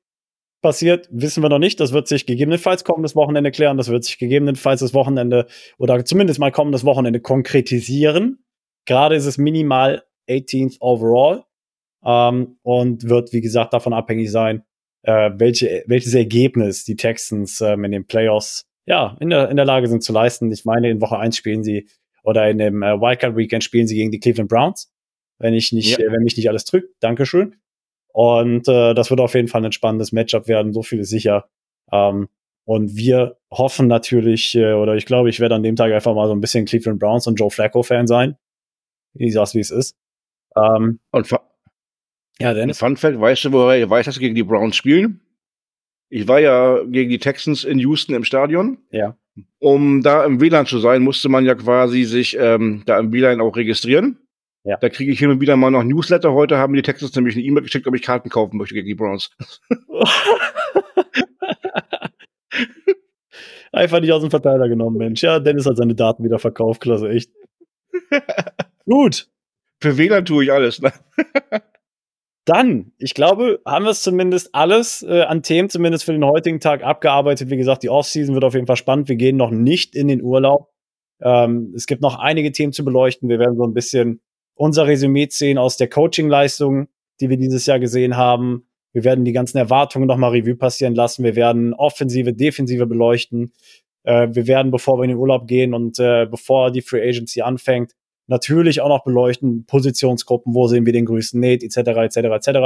passiert, 0.64 1.08
wissen 1.12 1.44
wir 1.44 1.48
noch 1.48 1.60
nicht. 1.60 1.78
Das 1.78 1.92
wird 1.92 2.08
sich 2.08 2.26
gegebenenfalls 2.26 2.82
kommendes 2.82 3.14
Wochenende 3.14 3.52
klären. 3.52 3.76
Das 3.76 3.88
wird 3.88 4.02
sich 4.02 4.18
gegebenenfalls 4.18 4.80
das 4.80 4.94
Wochenende 4.94 5.46
oder 5.78 6.04
zumindest 6.04 6.40
mal 6.40 6.50
kommendes 6.50 6.84
Wochenende 6.84 7.20
konkretisieren. 7.20 8.44
Gerade 8.86 9.14
ist 9.14 9.26
es 9.26 9.38
minimal 9.38 10.02
18th 10.28 10.78
overall 10.80 11.44
ähm, 12.04 12.56
und 12.62 13.08
wird, 13.08 13.32
wie 13.32 13.42
gesagt, 13.42 13.74
davon 13.74 13.92
abhängig 13.92 14.30
sein, 14.30 14.64
äh, 15.02 15.30
welche, 15.36 15.84
welches 15.86 16.14
Ergebnis 16.14 16.84
die 16.84 16.96
Texans 16.96 17.60
ähm, 17.60 17.84
in 17.84 17.92
den 17.92 18.06
Playoffs 18.06 18.66
ja, 18.86 19.16
in 19.20 19.30
der, 19.30 19.50
in 19.50 19.56
der 19.56 19.64
Lage 19.64 19.86
sind 19.86 20.02
zu 20.02 20.12
leisten. 20.12 20.50
Ich 20.52 20.64
meine, 20.64 20.90
in 20.90 21.00
Woche 21.00 21.18
1 21.18 21.36
spielen 21.36 21.64
sie 21.64 21.88
oder 22.22 22.48
in 22.48 22.58
dem 22.58 22.82
äh, 22.82 23.00
Wildcard 23.00 23.36
Weekend 23.36 23.64
spielen 23.64 23.86
sie 23.86 23.94
gegen 23.94 24.10
die 24.10 24.20
Cleveland 24.20 24.48
Browns. 24.50 24.92
Wenn 25.38 25.54
ich 25.54 25.72
nicht, 25.72 25.98
ja. 25.98 26.06
äh, 26.06 26.12
wenn 26.12 26.22
mich 26.22 26.36
nicht 26.36 26.48
alles 26.48 26.64
drückt. 26.64 26.88
Dankeschön. 27.00 27.56
Und 28.14 28.68
äh, 28.68 28.94
das 28.94 29.10
wird 29.10 29.20
auf 29.20 29.34
jeden 29.34 29.48
Fall 29.48 29.64
ein 29.64 29.72
spannendes 29.72 30.12
Matchup 30.12 30.46
werden. 30.46 30.72
So 30.72 30.82
viel 30.82 31.00
ist 31.00 31.10
sicher. 31.10 31.48
Ähm, 31.90 32.28
Und 32.64 32.96
wir 32.96 33.36
hoffen 33.50 33.88
natürlich, 33.88 34.54
äh, 34.54 34.72
oder 34.72 34.94
ich 34.94 35.04
glaube, 35.04 35.28
ich 35.30 35.40
werde 35.40 35.56
an 35.56 35.64
dem 35.64 35.74
Tag 35.74 35.92
einfach 35.92 36.14
mal 36.14 36.28
so 36.28 36.32
ein 36.32 36.40
bisschen 36.40 36.64
Cleveland 36.64 37.00
Browns 37.00 37.26
und 37.26 37.40
Joe 37.40 37.50
Flacco-Fan 37.50 38.06
sein. 38.06 38.36
Ich 39.14 39.34
sag's, 39.34 39.54
wie 39.54 39.60
es 39.60 39.72
ist. 39.72 39.96
Ähm, 40.56 41.00
Und 41.10 41.26
Fa 41.26 41.40
ja, 42.40 42.54
Dennis. 42.54 42.78
Fun 42.78 42.96
Fact, 42.96 43.20
weißt 43.20 43.46
du, 43.46 43.52
woher 43.52 43.90
weißt, 43.90 44.06
dass 44.06 44.14
sie 44.14 44.20
gegen 44.20 44.34
die 44.34 44.42
Browns 44.44 44.76
spielen? 44.76 45.20
Ich 46.08 46.28
war 46.28 46.40
ja 46.40 46.82
gegen 46.84 47.10
die 47.10 47.18
Texans 47.18 47.64
in 47.64 47.78
Houston 47.80 48.14
im 48.14 48.24
Stadion. 48.24 48.78
Ja. 48.90 49.16
Um 49.58 50.02
da 50.02 50.24
im 50.24 50.40
WLAN 50.40 50.66
zu 50.66 50.78
sein, 50.78 51.02
musste 51.02 51.28
man 51.28 51.44
ja 51.44 51.54
quasi 51.56 52.04
sich 52.04 52.36
ähm, 52.38 52.82
da 52.86 52.98
im 52.98 53.12
WLAN 53.12 53.40
auch 53.40 53.56
registrieren. 53.56 54.18
Ja. 54.64 54.78
Da 54.78 54.88
kriege 54.88 55.12
ich 55.12 55.18
hin 55.18 55.30
und 55.30 55.40
wieder 55.40 55.56
mal 55.56 55.70
noch 55.70 55.84
Newsletter. 55.84 56.32
Heute 56.32 56.56
haben 56.56 56.72
mir 56.72 56.78
die 56.78 56.90
Texans 56.90 57.14
nämlich 57.14 57.36
eine 57.36 57.44
E-Mail 57.44 57.62
geschickt, 57.62 57.86
ob 57.86 57.94
ich 57.94 58.00
Karten 58.02 58.30
kaufen 58.30 58.56
möchte 58.56 58.74
gegen 58.74 58.88
die 58.88 58.94
Browns. 58.94 59.30
Einfach 63.72 64.00
nicht 64.00 64.12
aus 64.12 64.22
dem 64.22 64.30
Verteiler 64.30 64.68
genommen, 64.68 64.96
Mensch. 64.96 65.22
Ja, 65.22 65.38
Dennis 65.38 65.66
hat 65.66 65.76
seine 65.76 65.94
Daten 65.94 66.24
wieder 66.24 66.38
verkauft, 66.38 66.80
klasse, 66.80 67.10
echt. 67.10 67.30
Gut, 68.86 69.28
Für 69.80 69.98
WLAN 69.98 70.24
tue 70.24 70.44
ich 70.44 70.52
alles. 70.52 70.80
Ne? 70.80 70.92
dann, 72.46 72.92
ich 72.98 73.14
glaube, 73.14 73.60
haben 73.66 73.84
wir 73.84 73.90
es 73.90 74.02
zumindest 74.02 74.54
alles 74.54 75.02
äh, 75.02 75.22
an 75.22 75.42
Themen, 75.42 75.68
zumindest 75.68 76.04
für 76.04 76.12
den 76.12 76.24
heutigen 76.24 76.60
Tag 76.60 76.82
abgearbeitet. 76.84 77.50
Wie 77.50 77.56
gesagt, 77.56 77.82
die 77.82 77.90
Offseason 77.90 78.34
wird 78.34 78.44
auf 78.44 78.54
jeden 78.54 78.66
Fall 78.66 78.76
spannend. 78.76 79.08
Wir 79.08 79.16
gehen 79.16 79.36
noch 79.36 79.50
nicht 79.50 79.94
in 79.94 80.08
den 80.08 80.22
Urlaub. 80.22 80.70
Ähm, 81.20 81.72
es 81.74 81.86
gibt 81.86 82.00
noch 82.00 82.18
einige 82.18 82.52
Themen 82.52 82.72
zu 82.72 82.84
beleuchten. 82.84 83.28
Wir 83.28 83.38
werden 83.38 83.56
so 83.56 83.64
ein 83.64 83.74
bisschen 83.74 84.22
unser 84.54 84.86
Resümee 84.86 85.28
ziehen 85.28 85.58
aus 85.58 85.76
der 85.76 85.88
Coaching-Leistung, 85.88 86.88
die 87.20 87.30
wir 87.30 87.36
dieses 87.36 87.66
Jahr 87.66 87.80
gesehen 87.80 88.16
haben. 88.16 88.66
Wir 88.92 89.04
werden 89.04 89.24
die 89.24 89.32
ganzen 89.32 89.58
Erwartungen 89.58 90.06
nochmal 90.06 90.30
Revue 90.30 90.56
passieren 90.56 90.94
lassen. 90.94 91.24
Wir 91.24 91.36
werden 91.36 91.74
Offensive, 91.74 92.32
Defensive 92.32 92.86
beleuchten. 92.86 93.52
Äh, 94.04 94.28
wir 94.30 94.46
werden, 94.46 94.70
bevor 94.70 94.98
wir 94.98 95.04
in 95.04 95.10
den 95.10 95.18
Urlaub 95.18 95.48
gehen 95.48 95.74
und 95.74 95.98
äh, 95.98 96.26
bevor 96.30 96.70
die 96.70 96.82
Free 96.82 97.06
Agency 97.06 97.42
anfängt, 97.42 97.92
natürlich 98.26 98.80
auch 98.80 98.88
noch 98.88 99.04
beleuchten, 99.04 99.66
Positionsgruppen, 99.66 100.54
wo 100.54 100.66
sehen 100.66 100.86
wir 100.86 100.92
den 100.92 101.04
größten 101.04 101.40
Need, 101.40 101.62
etc., 101.62 101.76
etc., 101.76 102.16
etc. 102.16 102.58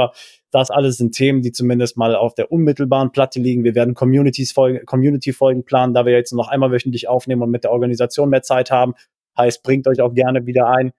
Das 0.51 0.71
alles 0.71 0.97
sind 0.97 1.13
Themen, 1.13 1.41
die 1.41 1.51
zumindest 1.51 1.97
mal 1.97 2.15
auf 2.15 2.33
der 2.33 2.51
unmittelbaren 2.51 3.11
Platte 3.11 3.39
liegen. 3.39 3.63
Wir 3.63 3.75
werden 3.75 3.93
Communities 3.93 4.51
Folgen, 4.51 4.85
Community-Folgen 4.85 5.65
planen, 5.65 5.93
da 5.93 6.05
wir 6.05 6.13
jetzt 6.13 6.31
noch 6.31 6.47
einmal 6.47 6.71
wöchentlich 6.71 7.07
aufnehmen 7.07 7.41
und 7.41 7.51
mit 7.51 7.63
der 7.63 7.71
Organisation 7.71 8.29
mehr 8.29 8.43
Zeit 8.43 8.71
haben. 8.71 8.93
Heißt, 9.37 9.63
bringt 9.63 9.87
euch 9.87 10.01
auch 10.01 10.13
gerne 10.13 10.45
wieder 10.45 10.67
ein. 10.67 10.91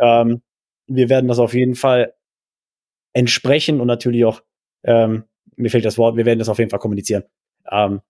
Ähm, 0.00 0.42
wir 0.86 1.08
werden 1.08 1.28
das 1.28 1.38
auf 1.38 1.54
jeden 1.54 1.74
Fall 1.74 2.14
entsprechen 3.12 3.80
und 3.80 3.86
natürlich 3.86 4.24
auch, 4.24 4.42
ähm, 4.84 5.24
mir 5.56 5.70
fehlt 5.70 5.84
das 5.84 5.98
Wort, 5.98 6.16
wir 6.16 6.26
werden 6.26 6.38
das 6.38 6.48
auf 6.48 6.58
jeden 6.58 6.70
Fall 6.70 6.78
kommunizieren. 6.78 7.24
Ähm, 7.70 8.00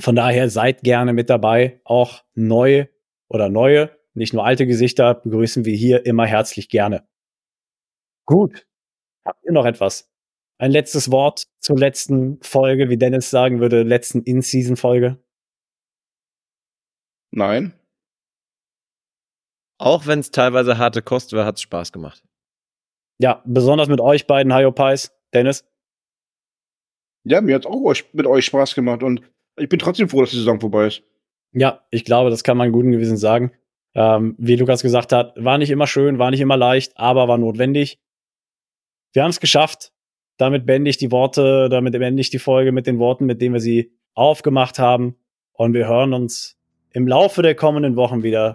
von 0.00 0.14
daher 0.14 0.48
seid 0.48 0.82
gerne 0.82 1.12
mit 1.12 1.28
dabei. 1.28 1.80
Auch 1.84 2.24
neue 2.34 2.88
oder 3.28 3.48
neue, 3.48 3.90
nicht 4.14 4.32
nur 4.32 4.44
alte 4.44 4.66
Gesichter 4.66 5.14
begrüßen 5.14 5.64
wir 5.64 5.74
hier 5.74 6.06
immer 6.06 6.26
herzlich 6.26 6.68
gerne. 6.68 7.06
Gut. 8.26 8.66
Habt 9.24 9.44
ihr 9.44 9.52
noch 9.52 9.66
etwas? 9.66 10.10
Ein 10.58 10.72
letztes 10.72 11.10
Wort 11.10 11.46
zur 11.60 11.78
letzten 11.78 12.40
Folge, 12.42 12.88
wie 12.88 12.96
Dennis 12.96 13.30
sagen 13.30 13.60
würde, 13.60 13.82
letzten 13.82 14.22
In-Season-Folge? 14.22 15.18
Nein. 17.30 17.77
Auch 19.78 20.06
wenn 20.06 20.18
es 20.18 20.30
teilweise 20.30 20.78
harte 20.78 21.02
Kost 21.02 21.32
war, 21.32 21.46
hat 21.46 21.56
es 21.56 21.62
Spaß 21.62 21.92
gemacht. 21.92 22.22
Ja, 23.18 23.42
besonders 23.46 23.88
mit 23.88 24.00
euch 24.00 24.26
beiden 24.26 24.54
Hyopies. 24.54 25.12
Dennis? 25.32 25.64
Ja, 27.24 27.40
mir 27.40 27.54
hat 27.54 27.66
auch 27.66 27.94
mit 28.12 28.26
euch 28.26 28.46
Spaß 28.46 28.74
gemacht 28.74 29.02
und 29.02 29.22
ich 29.56 29.68
bin 29.68 29.78
trotzdem 29.78 30.08
froh, 30.08 30.20
dass 30.20 30.30
die 30.30 30.36
Saison 30.36 30.60
vorbei 30.60 30.86
ist. 30.86 31.02
Ja, 31.52 31.84
ich 31.90 32.04
glaube, 32.04 32.30
das 32.30 32.44
kann 32.44 32.56
man 32.56 32.72
guten 32.72 32.92
Gewissens 32.92 33.20
sagen. 33.20 33.52
Ähm, 33.94 34.36
wie 34.38 34.56
Lukas 34.56 34.82
gesagt 34.82 35.12
hat, 35.12 35.32
war 35.36 35.58
nicht 35.58 35.70
immer 35.70 35.86
schön, 35.86 36.18
war 36.18 36.30
nicht 36.30 36.40
immer 36.40 36.56
leicht, 36.56 36.92
aber 36.96 37.26
war 37.28 37.38
notwendig. 37.38 37.98
Wir 39.12 39.22
haben 39.22 39.30
es 39.30 39.40
geschafft. 39.40 39.92
Damit 40.36 40.66
beende 40.66 40.88
ich 40.88 40.98
die 40.98 41.10
Worte, 41.10 41.68
damit 41.68 41.92
beende 41.94 42.20
ich 42.20 42.30
die 42.30 42.38
Folge 42.38 42.70
mit 42.70 42.86
den 42.86 43.00
Worten, 43.00 43.26
mit 43.26 43.42
denen 43.42 43.54
wir 43.54 43.60
sie 43.60 43.92
aufgemacht 44.14 44.78
haben. 44.78 45.16
Und 45.52 45.74
wir 45.74 45.88
hören 45.88 46.12
uns 46.12 46.56
im 46.92 47.08
Laufe 47.08 47.42
der 47.42 47.56
kommenden 47.56 47.96
Wochen 47.96 48.22
wieder, 48.22 48.54